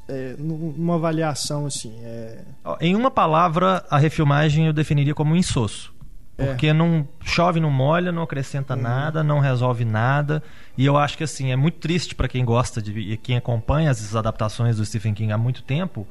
é, 0.07 0.35
numa 0.37 0.95
avaliação 0.95 1.65
assim. 1.65 1.93
É... 2.01 2.43
Em 2.79 2.95
uma 2.95 3.11
palavra, 3.11 3.85
a 3.89 3.97
refilmagem 3.97 4.67
eu 4.67 4.73
definiria 4.73 5.13
como 5.13 5.35
insosso. 5.35 5.93
É. 6.37 6.45
Porque 6.47 6.67
é. 6.67 6.73
não 6.73 7.07
chove, 7.21 7.59
não 7.59 7.71
molha, 7.71 8.11
não 8.11 8.21
acrescenta 8.21 8.75
uhum. 8.75 8.81
nada, 8.81 9.23
não 9.23 9.39
resolve 9.39 9.85
nada. 9.85 10.43
E 10.77 10.85
eu 10.85 10.97
acho 10.97 11.17
que 11.17 11.23
assim, 11.23 11.51
é 11.51 11.55
muito 11.55 11.79
triste 11.79 12.15
para 12.15 12.27
quem 12.27 12.43
gosta 12.43 12.81
de 12.81 12.97
e 12.97 13.17
quem 13.17 13.37
acompanha 13.37 13.89
as 13.89 14.15
adaptações 14.15 14.77
do 14.77 14.85
Stephen 14.85 15.13
King 15.13 15.31
há 15.31 15.37
muito 15.37 15.63
tempo, 15.63 16.07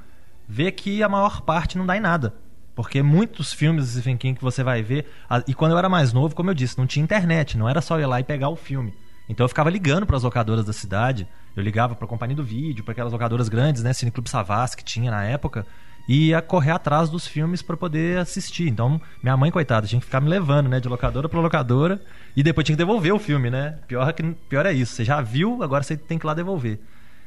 ver 0.48 0.72
que 0.72 1.02
a 1.02 1.08
maior 1.08 1.42
parte 1.42 1.76
não 1.78 1.86
dá 1.86 1.96
em 1.96 2.00
nada. 2.00 2.34
Porque 2.74 3.02
muitos 3.02 3.52
filmes 3.52 3.84
do 3.84 3.90
Stephen 3.92 4.16
King 4.16 4.36
que 4.36 4.44
você 4.44 4.64
vai 4.64 4.82
ver. 4.82 5.06
E 5.46 5.54
quando 5.54 5.72
eu 5.72 5.78
era 5.78 5.88
mais 5.88 6.12
novo, 6.12 6.34
como 6.34 6.50
eu 6.50 6.54
disse, 6.54 6.76
não 6.76 6.86
tinha 6.86 7.02
internet, 7.04 7.56
não 7.56 7.68
era 7.68 7.80
só 7.80 7.98
ir 8.00 8.06
lá 8.06 8.18
e 8.18 8.24
pegar 8.24 8.48
o 8.48 8.56
filme. 8.56 8.92
Então 9.28 9.44
eu 9.44 9.48
ficava 9.48 9.70
ligando 9.70 10.06
para 10.06 10.16
as 10.16 10.22
locadoras 10.22 10.64
da 10.64 10.72
cidade, 10.72 11.26
eu 11.56 11.62
ligava 11.62 11.94
para 11.94 12.04
a 12.04 12.08
companhia 12.08 12.36
do 12.36 12.44
vídeo, 12.44 12.84
para 12.84 12.92
aquelas 12.92 13.12
locadoras 13.12 13.48
grandes, 13.48 13.82
né, 13.82 13.92
Cine 13.92 14.10
Clube 14.10 14.28
Savas 14.28 14.74
que 14.74 14.84
tinha 14.84 15.10
na 15.10 15.24
época, 15.24 15.66
e 16.08 16.28
ia 16.28 16.42
correr 16.42 16.72
atrás 16.72 17.08
dos 17.08 17.26
filmes 17.26 17.62
para 17.62 17.76
poder 17.76 18.18
assistir. 18.18 18.68
Então, 18.68 19.00
minha 19.22 19.36
mãe, 19.36 19.50
coitada, 19.50 19.86
tinha 19.86 19.98
que 19.98 20.06
ficar 20.06 20.20
me 20.20 20.28
levando, 20.28 20.68
né, 20.68 20.80
de 20.80 20.88
locadora 20.88 21.28
para 21.28 21.40
locadora, 21.40 22.00
e 22.36 22.42
depois 22.42 22.64
tinha 22.64 22.76
que 22.76 22.82
devolver 22.82 23.12
o 23.14 23.18
filme, 23.18 23.50
né? 23.50 23.78
Pior, 23.86 24.12
que, 24.12 24.22
pior 24.48 24.66
é 24.66 24.72
isso, 24.72 24.94
você 24.94 25.04
já 25.04 25.20
viu, 25.20 25.62
agora 25.62 25.82
você 25.82 25.96
tem 25.96 26.18
que 26.18 26.24
ir 26.24 26.28
lá 26.28 26.34
devolver. 26.34 26.80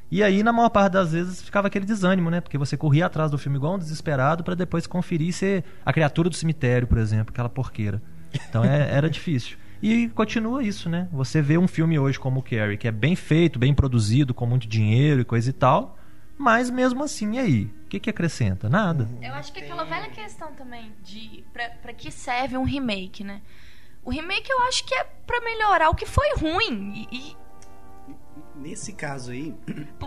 E 0.10 0.24
aí, 0.24 0.42
na 0.42 0.54
maior 0.54 0.70
parte 0.70 0.94
das 0.94 1.12
vezes, 1.12 1.42
ficava 1.42 1.68
aquele 1.68 1.86
desânimo, 1.86 2.30
né? 2.30 2.40
Porque 2.40 2.58
você 2.58 2.78
corria 2.78 3.08
atrás 3.08 3.30
do 3.30 3.38
filme 3.38 3.58
igual 3.58 3.76
um 3.76 3.78
desesperado 3.78 4.44
para 4.44 4.56
depois 4.56 4.88
conferir 4.88 5.34
ser 5.34 5.66
a 5.86 5.92
criatura 5.92 6.30
do 6.30 6.36
cemitério, 6.36 6.88
por 6.88 6.98
exemplo, 6.98 7.34
aquela 7.34 7.50
porqueira. 7.50 8.02
Então 8.50 8.64
é, 8.64 8.90
era 8.90 9.10
difícil. 9.10 9.58
E 9.82 10.10
continua 10.10 10.64
isso, 10.64 10.90
né? 10.90 11.08
Você 11.12 11.42
vê 11.42 11.58
um 11.58 11.68
filme 11.68 12.00
hoje 12.00 12.20
como 12.20 12.40
o 12.40 12.44
Carrie, 12.44 12.78
que 12.78 12.88
é 12.88 12.92
bem 12.92 13.16
feito, 13.16 13.60
bem 13.60 13.74
produzido, 13.74 14.34
com 14.34 14.46
muito 14.46 14.68
dinheiro 14.68 15.22
e 15.22 15.26
coisa 15.26 15.50
e 15.50 15.54
tal, 15.54 15.98
mas 16.38 16.70
mesmo 16.70 17.04
assim, 17.04 17.36
e 17.36 17.40
aí? 17.40 17.64
O 17.86 17.88
que, 17.90 18.00
que 18.00 18.10
acrescenta? 18.10 18.68
Nada. 18.70 19.08
Eu 19.22 19.34
acho 19.34 19.52
que 19.52 19.60
é 19.60 19.64
aquela 19.64 19.84
velha 19.84 20.10
questão 20.10 20.52
também 20.54 20.92
de 21.04 21.44
para 21.54 21.94
que 21.94 22.12
serve 22.12 22.58
um 22.58 22.64
remake, 22.64 23.24
né? 23.24 23.42
O 24.04 24.10
remake 24.10 24.50
eu 24.50 24.60
acho 24.64 24.86
que 24.86 24.94
é 24.96 25.04
pra 25.04 25.42
melhorar 25.42 25.90
o 25.90 25.96
que 25.96 26.06
foi 26.06 26.34
ruim. 26.38 27.08
E, 27.12 27.18
e 27.18 27.38
Nesse 28.60 28.92
caso 28.94 29.32
aí. 29.32 29.56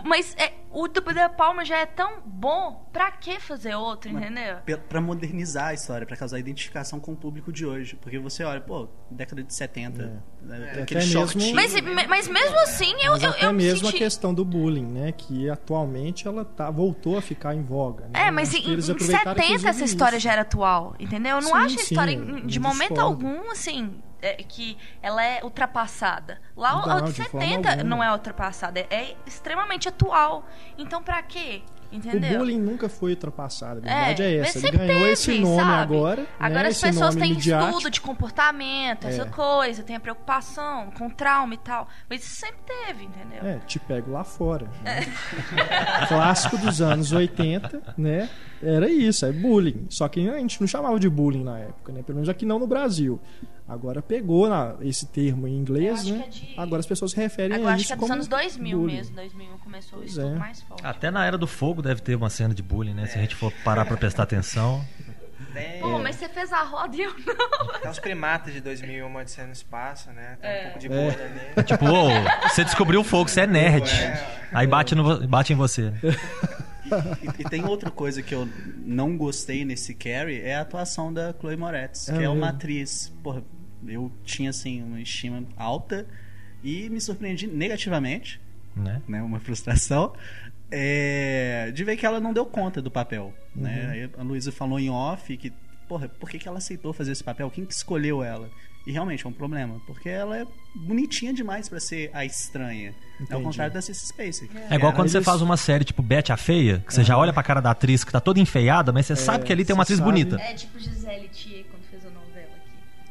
Mas 0.05 0.35
é, 0.37 0.53
o 0.71 0.87
do 0.87 1.01
De 1.01 1.29
Palma 1.29 1.63
já 1.65 1.77
é 1.77 1.85
tão 1.85 2.21
bom, 2.25 2.87
pra 2.91 3.11
que 3.11 3.39
fazer 3.39 3.75
outro, 3.75 4.09
entendeu? 4.11 4.57
Pra 4.89 4.99
modernizar 5.01 5.67
a 5.67 5.73
história, 5.73 6.05
pra 6.05 6.15
causar 6.17 6.37
identificação 6.39 6.99
com 6.99 7.13
o 7.13 7.15
público 7.15 7.51
de 7.51 7.65
hoje. 7.65 7.95
Porque 7.95 8.19
você 8.19 8.43
olha, 8.43 8.61
pô, 8.61 8.87
década 9.09 9.43
de 9.43 9.53
70, 9.53 10.21
É. 10.49 10.77
é. 10.79 10.81
aquele 10.83 11.01
shortinho. 11.01 11.55
mesmo- 11.55 11.93
Mas, 11.93 12.07
mas 12.07 12.27
mesmo 12.27 12.59
assim, 12.59 12.91
eu, 13.01 13.13
Mas 13.13 13.23
eu, 13.23 13.29
até 13.29 13.45
eu 13.45 13.53
me 13.53 13.63
mesmo 13.63 13.87
a 13.87 13.91
senti... 13.91 14.03
questão 14.03 14.33
do 14.33 14.43
bullying, 14.45 14.85
né? 14.85 15.11
Que 15.11 15.49
atualmente 15.49 16.27
ela 16.27 16.43
tá, 16.45 16.69
voltou 16.69 17.17
a 17.17 17.21
ficar 17.21 17.55
em 17.55 17.63
voga. 17.63 18.05
né? 18.07 18.27
É, 18.27 18.31
mas 18.31 18.53
em, 18.53 18.57
em 18.59 18.73
aproveitaram, 18.73 18.97
70 19.35 19.41
essa 19.41 19.53
inclusive, 19.55 19.85
história 19.85 20.17
isso. 20.17 20.23
já 20.25 20.33
era 20.33 20.41
atual, 20.41 20.95
entendeu? 20.99 21.37
Eu 21.37 21.41
não 21.41 21.49
Sim, 21.51 21.57
acho 21.57 21.75
a 21.75 21.77
sim, 21.79 21.83
história 21.93 22.11
em- 22.11 22.45
de 22.45 22.59
momento 22.59 22.93
discordo. 22.93 23.01
algum, 23.27 23.51
assim, 23.51 24.01
é, 24.21 24.35
que 24.35 24.77
ela 25.01 25.23
é 25.23 25.43
ultrapassada. 25.43 26.39
Lá 26.55 26.73
Não, 26.73 26.97
o 26.97 27.01
de 27.01 27.13
de 27.13 27.23
forma 27.23 27.45
70 27.45 27.69
alguma. 27.69 27.83
não 27.83 28.03
é 28.03 28.11
ultrapassada, 28.11 28.79
é, 28.79 28.87
é 28.89 29.15
extremamente 29.25 29.87
atual. 29.89 30.45
Então 30.77 31.01
pra 31.01 31.21
quê? 31.23 31.61
Entendeu? 31.91 32.35
O 32.35 32.37
bullying 32.37 32.57
nunca 32.57 32.87
foi 32.87 33.11
ultrapassado. 33.11 33.79
A 33.79 33.81
verdade 33.81 34.23
é, 34.23 34.39
mas 34.39 34.47
essa. 34.49 34.59
Ele 34.59 34.67
sempre 34.67 34.87
ganhou 34.87 34.99
teve, 35.01 35.11
esse 35.11 35.39
nome 35.39 35.55
sabe? 35.57 35.81
agora. 35.93 36.25
Agora 36.39 36.63
né? 36.63 36.69
as 36.69 36.79
pessoas 36.79 37.15
têm 37.15 37.31
midiático. 37.31 37.69
estudo 37.71 37.91
de 37.91 37.99
comportamento, 37.99 39.07
essa 39.07 39.23
É. 39.23 39.25
coisa, 39.25 39.83
tem 39.83 39.97
a 39.97 39.99
preocupação 39.99 40.89
com 40.91 41.09
trauma 41.09 41.53
e 41.53 41.57
tal. 41.57 41.89
Mas 42.09 42.23
isso 42.23 42.35
sempre 42.37 42.61
teve, 42.65 43.03
entendeu? 43.03 43.45
É, 43.45 43.59
te 43.67 43.77
pego 43.77 44.09
lá 44.09 44.23
fora. 44.23 44.67
né? 44.85 45.01
Clássico 46.07 46.57
dos 46.57 46.81
anos 46.81 47.11
80, 47.11 47.93
né? 47.97 48.29
Era 48.63 48.89
isso, 48.89 49.25
é 49.25 49.31
bullying. 49.33 49.87
Só 49.89 50.07
que 50.07 50.29
a 50.29 50.37
gente 50.37 50.61
não 50.61 50.67
chamava 50.67 50.97
de 50.97 51.09
bullying 51.09 51.43
na 51.43 51.59
época, 51.59 51.91
né? 51.91 52.03
Pelo 52.03 52.15
menos 52.17 52.29
aqui 52.29 52.45
não 52.45 52.57
no 52.59 52.67
Brasil. 52.67 53.19
Agora 53.73 54.01
pegou 54.01 54.49
na- 54.49 54.75
esse 54.81 55.05
termo 55.05 55.47
em 55.47 55.55
inglês, 55.55 56.01
acho 56.01 56.13
né? 56.13 56.25
é 56.27 56.29
de- 56.29 56.53
Agora 56.57 56.81
as 56.81 56.85
pessoas 56.85 57.11
se 57.11 57.17
referem 57.17 57.55
Agora 57.55 57.71
a 57.71 57.73
acho 57.75 57.83
isso 57.85 57.87
que 57.87 57.93
é 57.93 57.97
dos 58.01 58.11
anos 58.11 58.27
2000 58.27 58.77
bullying. 58.79 58.95
mesmo. 58.97 59.15
2000 59.15 59.47
começou 59.63 59.99
Pois 59.99 60.11
isso 60.11 60.19
é. 60.21 60.35
mais 60.35 60.61
forte. 60.61 60.85
Até 60.85 61.09
na 61.09 61.25
Era 61.25 61.37
do 61.37 61.47
Fogo 61.47 61.81
deve 61.81 62.01
ter 62.01 62.15
uma 62.15 62.29
cena 62.29 62.53
de 62.53 62.61
bullying, 62.61 62.93
né? 62.93 63.05
Se 63.05 63.17
a 63.17 63.21
gente 63.21 63.33
for 63.35 63.51
parar 63.63 63.85
pra 63.85 63.95
prestar 63.95 64.23
atenção. 64.23 64.83
Pô, 65.81 65.99
mas 65.99 66.15
você 66.17 66.29
fez 66.29 66.51
a 66.53 66.63
roda 66.63 66.95
e 66.95 67.01
eu 67.01 67.13
não. 67.13 67.79
tem 67.81 67.91
os 67.91 67.99
primatas 67.99 68.53
de 68.53 68.61
2001, 68.61 69.05
uma 69.07 69.21
Odisseia 69.21 69.47
no 69.47 69.53
Espaço, 69.53 70.09
né? 70.11 70.37
Tem 70.41 70.49
É. 70.49 70.59
um 70.59 70.63
pouco 70.65 70.79
de 70.79 70.87
É. 70.87 70.89
bolha 70.89 71.25
ali. 71.25 71.63
Tipo, 71.65 71.85
ô, 71.85 72.49
você 72.49 72.63
descobriu 72.63 73.01
o 73.01 73.03
fogo, 73.03 73.29
você 73.29 73.41
é 73.41 73.47
nerd. 73.47 73.89
É. 73.89 74.39
Aí 74.53 74.67
bate, 74.67 74.95
no, 74.95 75.27
bate 75.27 75.51
em 75.53 75.55
você. 75.55 75.93
E, 76.03 77.41
e 77.41 77.43
tem 77.49 77.65
outra 77.65 77.89
coisa 77.89 78.21
que 78.21 78.33
eu 78.35 78.47
não 78.85 79.17
gostei 79.17 79.63
nesse 79.65 79.93
Carrie 79.93 80.41
é 80.41 80.55
a 80.55 80.61
atuação 80.61 81.11
da 81.13 81.33
Chloe 81.39 81.55
Moretz, 81.55 82.09
É 82.09 82.17
que 82.17 82.23
é 82.23 82.27
uma 82.29 82.35
mesmo? 82.35 82.45
atriz, 82.55 83.13
porra, 83.23 83.43
eu 83.87 84.11
tinha 84.23 84.49
assim 84.49 84.81
uma 84.81 84.99
estima 85.01 85.43
alta 85.57 86.05
e 86.63 86.89
me 86.89 86.99
surpreendi 87.01 87.47
negativamente, 87.47 88.39
Né? 88.75 89.01
né, 89.07 89.21
uma 89.21 89.39
frustração. 89.39 90.13
é, 90.73 91.69
de 91.73 91.83
ver 91.83 91.97
que 91.97 92.05
ela 92.05 92.19
não 92.19 92.31
deu 92.33 92.45
conta 92.45 92.81
do 92.81 92.89
papel, 92.89 93.33
Uhum. 93.55 93.63
né? 93.63 93.89
Aí 93.91 94.09
a 94.17 94.23
Luísa 94.23 94.51
falou 94.51 94.79
em 94.79 94.89
off 94.89 95.35
que, 95.35 95.51
porra, 95.87 96.07
por 96.07 96.29
que, 96.29 96.39
que 96.39 96.47
ela 96.47 96.59
aceitou 96.59 96.93
fazer 96.93 97.11
esse 97.11 97.23
papel? 97.23 97.49
Quem 97.49 97.65
que 97.65 97.73
escolheu 97.73 98.23
ela? 98.23 98.49
E 98.87 98.91
realmente 98.91 99.25
é 99.25 99.29
um 99.29 99.33
problema, 99.33 99.79
porque 99.85 100.09
ela 100.09 100.37
é 100.37 100.45
bonitinha 100.73 101.31
demais 101.33 101.69
pra 101.69 101.79
ser 101.79 102.09
a 102.13 102.25
estranha. 102.25 102.89
É 103.19 103.23
Entendi. 103.23 103.33
ao 103.33 103.41
contrário 103.41 103.71
da 103.73 103.79
Cissy 103.81 104.07
Spacek. 104.07 104.49
É 104.71 104.75
igual 104.75 104.91
que 104.91 104.95
quando 104.97 105.09
você 105.09 105.17
eles- 105.17 105.25
faz 105.25 105.41
uma 105.41 105.55
série 105.57 105.83
tipo 105.83 106.01
Betty 106.01 106.31
a 106.31 106.37
Feia, 106.37 106.81
que 106.87 106.91
você 106.93 107.03
já 107.03 107.15
olha 107.15 107.31
pra 107.31 107.43
cara 107.43 107.61
da 107.61 107.69
atriz 107.71 108.03
que 108.03 108.11
tá 108.11 108.19
toda 108.19 108.39
enfeiada, 108.39 108.91
mas 108.91 109.05
você 109.05 109.15
sabe 109.15 109.43
que 109.45 109.51
ali 109.53 109.63
tem 109.63 109.73
uma 109.75 109.83
atriz 109.83 109.99
sabe. 109.99 110.09
bonita. 110.09 110.37
É 110.41 110.53
tipo 110.55 110.79
Gisele 110.79 111.27
Thier 111.27 111.60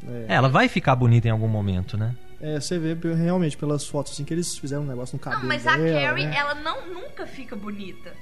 É, 0.08 0.34
ela 0.34 0.48
vai 0.48 0.68
ficar 0.68 0.94
bonita 0.96 1.28
em 1.28 1.30
algum 1.30 1.48
momento, 1.48 1.96
né? 1.96 2.14
É, 2.40 2.58
você 2.58 2.78
vê 2.78 2.96
realmente 3.14 3.56
pelas 3.56 3.86
fotos 3.86 4.12
assim 4.12 4.24
que 4.24 4.32
eles 4.32 4.56
fizeram 4.56 4.82
um 4.82 4.86
negócio 4.86 5.14
no 5.16 5.20
cabelo 5.20 5.42
Não, 5.42 5.48
mas 5.48 5.66
a 5.66 5.76
dela, 5.76 6.08
Carrie, 6.08 6.26
né? 6.26 6.36
ela 6.36 6.54
não, 6.54 6.88
nunca 6.88 7.26
fica 7.26 7.54
bonita. 7.54 8.12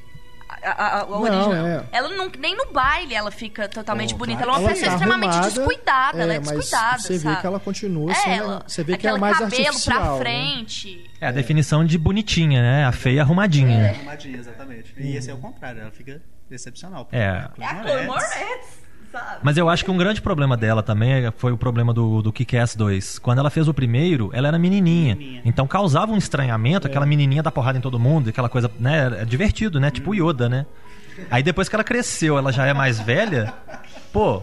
A, 0.62 0.70
a- 0.70 1.00
a- 1.02 1.06
Não, 1.06 1.20
original. 1.20 1.66
é. 1.66 1.84
Ela 1.92 2.08
nunca, 2.16 2.38
nem 2.40 2.56
no 2.56 2.72
baile 2.72 3.14
ela 3.14 3.30
fica 3.30 3.68
totalmente 3.68 4.14
Oh, 4.14 4.16
bonita. 4.16 4.42
claro. 4.42 4.60
Ela 4.60 4.60
é 4.60 4.64
uma 4.64 4.70
Ela 4.70 4.74
pessoa 4.74 4.88
tá 4.90 4.94
extremamente 4.96 5.30
arrumada, 5.34 5.50
descuidada. 5.54 6.18
ela 6.22 6.32
é 6.34 6.38
mas 6.40 6.48
descuidada, 6.48 6.98
Você 6.98 7.18
sabe? 7.18 7.34
vê 7.34 7.40
que 7.42 7.46
ela 7.46 7.60
continua 7.60 8.10
É, 8.10 8.14
sendo. 8.14 8.34
ela, 8.42 8.64
você 8.66 8.82
vê 8.82 8.96
que 8.96 9.06
é 9.06 9.18
mais 9.18 9.38
cabelo 9.38 9.66
artificial. 9.66 10.00
pra 10.00 10.12
né? 10.12 10.18
frente. 10.18 11.10
É 11.20 11.26
a 11.28 11.30
definição 11.30 11.84
de 11.84 11.98
bonitinha, 11.98 12.62
né? 12.62 12.84
A 12.86 12.92
feia 12.92 13.22
arrumadinha. 13.22 13.90
Arrumadinha, 13.90 14.38
exatamente. 14.38 14.94
E 14.96 15.16
esse 15.16 15.30
é 15.30 15.34
o 15.34 15.38
contrário, 15.38 15.82
ela 15.82 15.90
fica 15.92 16.20
excepcional. 16.50 17.06
É. 17.12 17.18
É 17.58 17.64
a 17.64 17.82
Chloe 17.82 18.06
Moretz, 18.06 18.80
sabe? 19.12 19.38
Mas 19.42 19.56
eu 19.56 19.68
acho 19.68 19.84
que 19.84 19.90
um 19.90 19.96
grande 19.96 20.20
problema 20.20 20.56
dela 20.56 20.82
também 20.82 21.30
foi 21.36 21.52
o 21.52 21.56
problema 21.58 21.92
do, 21.94 22.22
do 22.22 22.32
Kick-Ass 22.32 22.74
2. 22.76 23.18
Quando 23.18 23.38
ela 23.38 23.50
fez 23.50 23.68
o 23.68 23.74
primeiro, 23.74 24.30
ela 24.32 24.48
era 24.48 24.58
menininha. 24.58 25.14
Menininha. 25.14 25.42
Então 25.44 25.66
causava 25.66 26.12
um 26.12 26.16
estranhamento, 26.16 26.86
É. 26.86 26.90
aquela 26.90 27.06
menininha 27.06 27.42
dar 27.42 27.50
porrada 27.50 27.78
em 27.78 27.80
todo 27.80 27.98
mundo, 27.98 28.28
aquela 28.30 28.48
coisa, 28.48 28.70
né? 28.78 29.20
É 29.20 29.24
divertido, 29.24 29.78
né? 29.80 29.90
Tipo 29.90 30.14
Yoda, 30.14 30.48
né? 30.48 30.66
Aí 31.30 31.42
depois 31.42 31.68
que 31.68 31.74
ela 31.74 31.82
cresceu, 31.84 32.38
ela 32.38 32.52
já 32.52 32.64
é 32.66 32.72
mais 32.72 33.00
velha, 33.00 33.52
pô, 34.12 34.42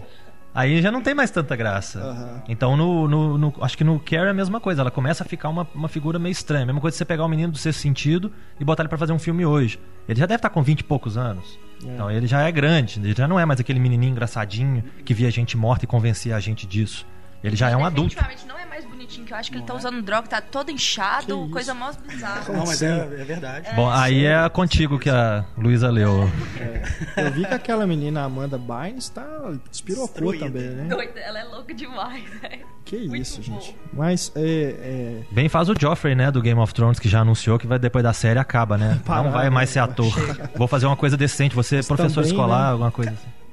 aí 0.55 0.81
já 0.81 0.89
não 0.91 1.01
tem 1.01 1.13
mais 1.13 1.29
tanta 1.29 1.55
graça. 1.55 2.00
Aham. 2.00 2.41
Então 2.47 2.75
no, 2.77 3.07
no- 3.07 3.38
no- 3.38 3.53
acho 3.62 3.77
que 3.77 3.83
no 3.83 4.00
Carrie 4.00 4.25
é 4.27 4.29
a 4.29 4.33
mesma 4.33 4.59
coisa, 4.59 4.81
ela 4.81 4.89
começa 4.89 5.24
a 5.24 5.27
ficar 5.27 5.50
uma, 5.50 5.67
uma 5.75 5.88
figura 5.89 6.17
meio 6.17 6.31
estranha. 6.31 6.63
A 6.63 6.65
mesma 6.65 6.81
coisa 6.81 6.95
que 6.95 6.97
você 7.00 7.05
pegar 7.05 7.25
o 7.25 7.27
menino 7.29 7.51
do 7.51 7.57
sexto 7.59 7.79
sentido 7.81 8.31
e 8.59 8.63
botar 8.65 8.81
ele 8.83 8.89
pra 8.89 8.97
fazer 8.97 9.12
um 9.13 9.19
filme 9.19 9.45
hoje. 9.45 9.77
Ele 10.07 10.19
já 10.19 10.25
deve 10.25 10.38
estar 10.38 10.50
com 10.50 10.63
20 10.63 10.79
e 10.79 10.83
poucos 10.83 11.17
anos. 11.17 11.59
Então 11.83 12.09
ele 12.09 12.25
já 12.25 12.41
é 12.41 12.51
grande, 12.51 13.00
ele 13.00 13.13
já 13.15 13.27
não 13.27 13.39
é 13.39 13.45
mais 13.45 13.59
aquele 13.59 13.79
menininho 13.79 14.12
engraçadinho 14.12 14.83
que 15.03 15.13
via 15.13 15.29
gente 15.29 15.55
morta 15.57 15.83
e 15.85 15.88
convencia 15.88 16.35
a 16.35 16.39
gente 16.39 16.65
disso. 16.65 17.05
Ele 17.43 17.55
já 17.55 17.69
é 17.69 17.77
um 17.77 17.85
adulto. 17.85 18.15
Não 18.47 18.57
é 18.57 18.65
mais 18.65 18.75
bonitinho, 19.05 19.25
que 19.25 19.33
eu 19.33 19.38
acho 19.38 19.51
que 19.51 19.57
ele 19.57 19.63
tá 19.65 19.74
usando 19.74 20.01
droga, 20.01 20.27
tá 20.27 20.41
todo 20.41 20.67
Que 20.67 20.74
inchado, 20.74 21.43
isso? 21.43 21.50
coisa 21.50 21.74
mais 21.74 21.95
bizarra. 21.95 22.51
Não, 22.51 22.65
mas 22.65 22.81
é, 22.81 23.00
é 23.00 23.24
verdade. 23.24 23.69
Bom, 23.75 23.89
aí 23.89 24.25
é 24.25 24.50
contigo 24.50 25.00
que 25.00 25.09
a 25.09 25.45
Luísa 25.57 25.89
leu. 25.89 26.29
Eu 27.15 27.31
vi 27.31 27.45
que 27.45 27.53
aquela 27.53 27.85
menina 27.88 28.24
Amanda 28.24 28.57
Bynes 28.57 29.09
tá 29.09 29.25
despirocou 29.69 30.07
Destruída. 30.07 30.45
também, 30.45 30.69
né? 30.69 30.88
Doida, 30.89 31.19
ela 31.19 31.39
é 31.39 31.43
louca 31.43 31.74
demais, 31.74 32.24
velho. 32.41 32.65
Que 32.83 33.00
Muito 33.07 33.15
isso, 33.17 33.38
bom. 33.38 33.59
gente. 33.59 33.75
Mas 33.93 34.31
é, 34.35 35.21
Bem 35.31 35.50
faz 35.50 35.69
o 35.69 35.75
Joffrey, 35.79 36.13
né, 36.15 36.29
do 36.31 36.41
Game 36.41 36.59
of 36.59 36.74
Thrones, 36.74 37.00
que 37.00 37.09
já 37.09 37.21
anunciou 37.21 37.57
que 37.57 37.65
vai 37.65 37.79
depois 37.79 38.03
da 38.03 38.13
série 38.13 38.38
acaba, 38.39 38.77
né? 38.77 39.00
Parar, 39.05 39.24
não 39.24 39.31
vai 39.31 39.50
mais 39.50 39.69
né? 39.69 39.74
ser 39.74 39.79
ator. 39.79 40.13
Vou 40.55 40.67
fazer 40.67 40.85
uma 40.85 40.95
coisa 40.95 41.17
decente, 41.17 41.55
você 41.55 41.77
é 41.77 41.83
professor 41.83 42.21
também, 42.21 42.29
escolar, 42.29 42.65
né? 42.65 42.71
alguma 42.71 42.91
coisa 42.91 43.12
assim. 43.12 43.45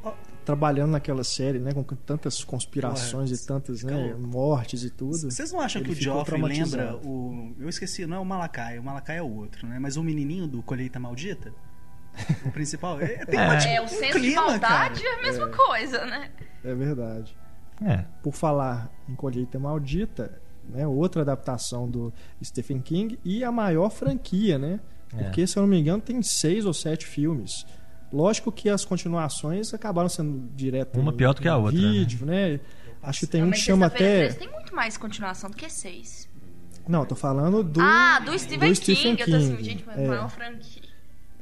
É, 0.43 0.45
trabalhando 0.45 0.91
naquela 0.91 1.25
série, 1.25 1.59
né, 1.59 1.73
com 1.73 1.83
tantas 1.83 2.43
conspirações 2.45 3.31
e 3.31 3.47
tantas, 3.47 3.83
né, 3.83 4.15
mortes 4.19 4.83
e 4.85 4.91
tudo. 4.91 5.17
Vocês 5.31 5.53
não 5.53 5.61
acham 5.61 5.83
que 5.83 5.91
o 5.91 5.95
Joffrey 5.95 6.43
lembra 6.43 6.97
o. 6.97 7.55
Eu 7.59 7.69
esqueci, 7.69 8.07
não 8.07 8.17
é 8.17 8.21
o 8.21 8.25
Malakai, 8.25 8.79
o 8.79 8.83
Malakai 8.83 9.19
é 9.19 9.23
o 9.23 9.31
outro, 9.31 9.67
né? 9.67 9.79
Mas 9.79 9.97
o 9.97 10.03
menininho 10.03 10.47
do 10.47 10.63
Colheita 10.63 10.99
Maldita, 10.99 11.53
o 12.45 12.51
principal, 12.51 13.01
é, 13.01 13.25
tem 13.25 13.39
uma, 13.39 13.57
tipo, 13.57 13.73
É, 13.73 13.81
o 13.81 13.85
um 13.85 13.89
senso 13.89 14.21
de 14.21 14.27
clima, 14.27 14.43
maldade 14.43 15.03
cara. 15.03 15.17
é 15.17 15.19
a 15.19 15.23
mesma 15.23 15.49
coisa, 15.49 16.07
né? 16.07 16.31
É 16.65 16.75
verdade. 16.75 17.37
É. 17.85 18.05
Por 18.23 18.33
falar 18.33 18.91
em 19.09 19.15
Colheita 19.15 19.59
Maldita, 19.59 20.41
né, 20.69 20.87
outra 20.87 21.23
adaptação 21.23 21.89
do 21.91 22.13
Stephen 22.43 22.81
King 22.81 23.19
e 23.25 23.43
a 23.43 23.51
maior 23.51 23.91
franquia, 23.91 24.59
né? 24.59 24.81
É. 25.15 25.25
Porque, 25.25 25.47
se 25.47 25.59
eu 25.59 25.63
não 25.63 25.69
me 25.69 25.79
engano, 25.79 26.01
tem 26.01 26.23
seis 26.23 26.65
ou 26.65 26.73
sete 26.73 27.07
filmes. 27.07 27.67
Lógico 28.12 28.52
que 28.52 28.69
as 28.69 28.85
continuações 28.85 29.73
acabaram 29.73 30.09
sendo 30.09 30.49
direto 30.54 31.00
Uma 31.00 31.12
pior 31.12 31.33
do 31.33 31.40
que 31.40 31.49
a 31.49 31.57
outra, 31.57 31.81
né? 31.81 31.90
vídeo, 31.90 32.26
né? 32.26 32.61
Acho 33.02 33.21
que 33.21 33.26
tem 33.26 33.40
Não, 33.40 33.49
um 33.49 33.50
mas 33.50 33.59
que 33.59 33.64
chama 33.64 33.87
até... 33.87 34.21
13 34.28 34.38
tem 34.38 34.50
muito 34.50 34.75
mais 34.75 34.97
continuação 34.97 35.50
do 35.50 35.57
que 35.57 35.69
seis. 35.69 36.28
Não, 36.87 37.07
tô 37.07 37.14
falando 37.14 37.62
do 37.62 37.81
ah, 37.81 38.21
do 38.25 38.38
Stephen, 38.38 38.69
do 38.69 38.76
Stephen 38.76 39.16
King. 39.16 39.21
Eu 39.23 39.26
tô 39.28 39.37
assim, 39.37 39.57
King, 39.57 39.64
gente, 39.64 39.85
mas 39.87 39.99
é. 39.99 40.07
maior 40.07 40.28
franquia. 40.28 40.92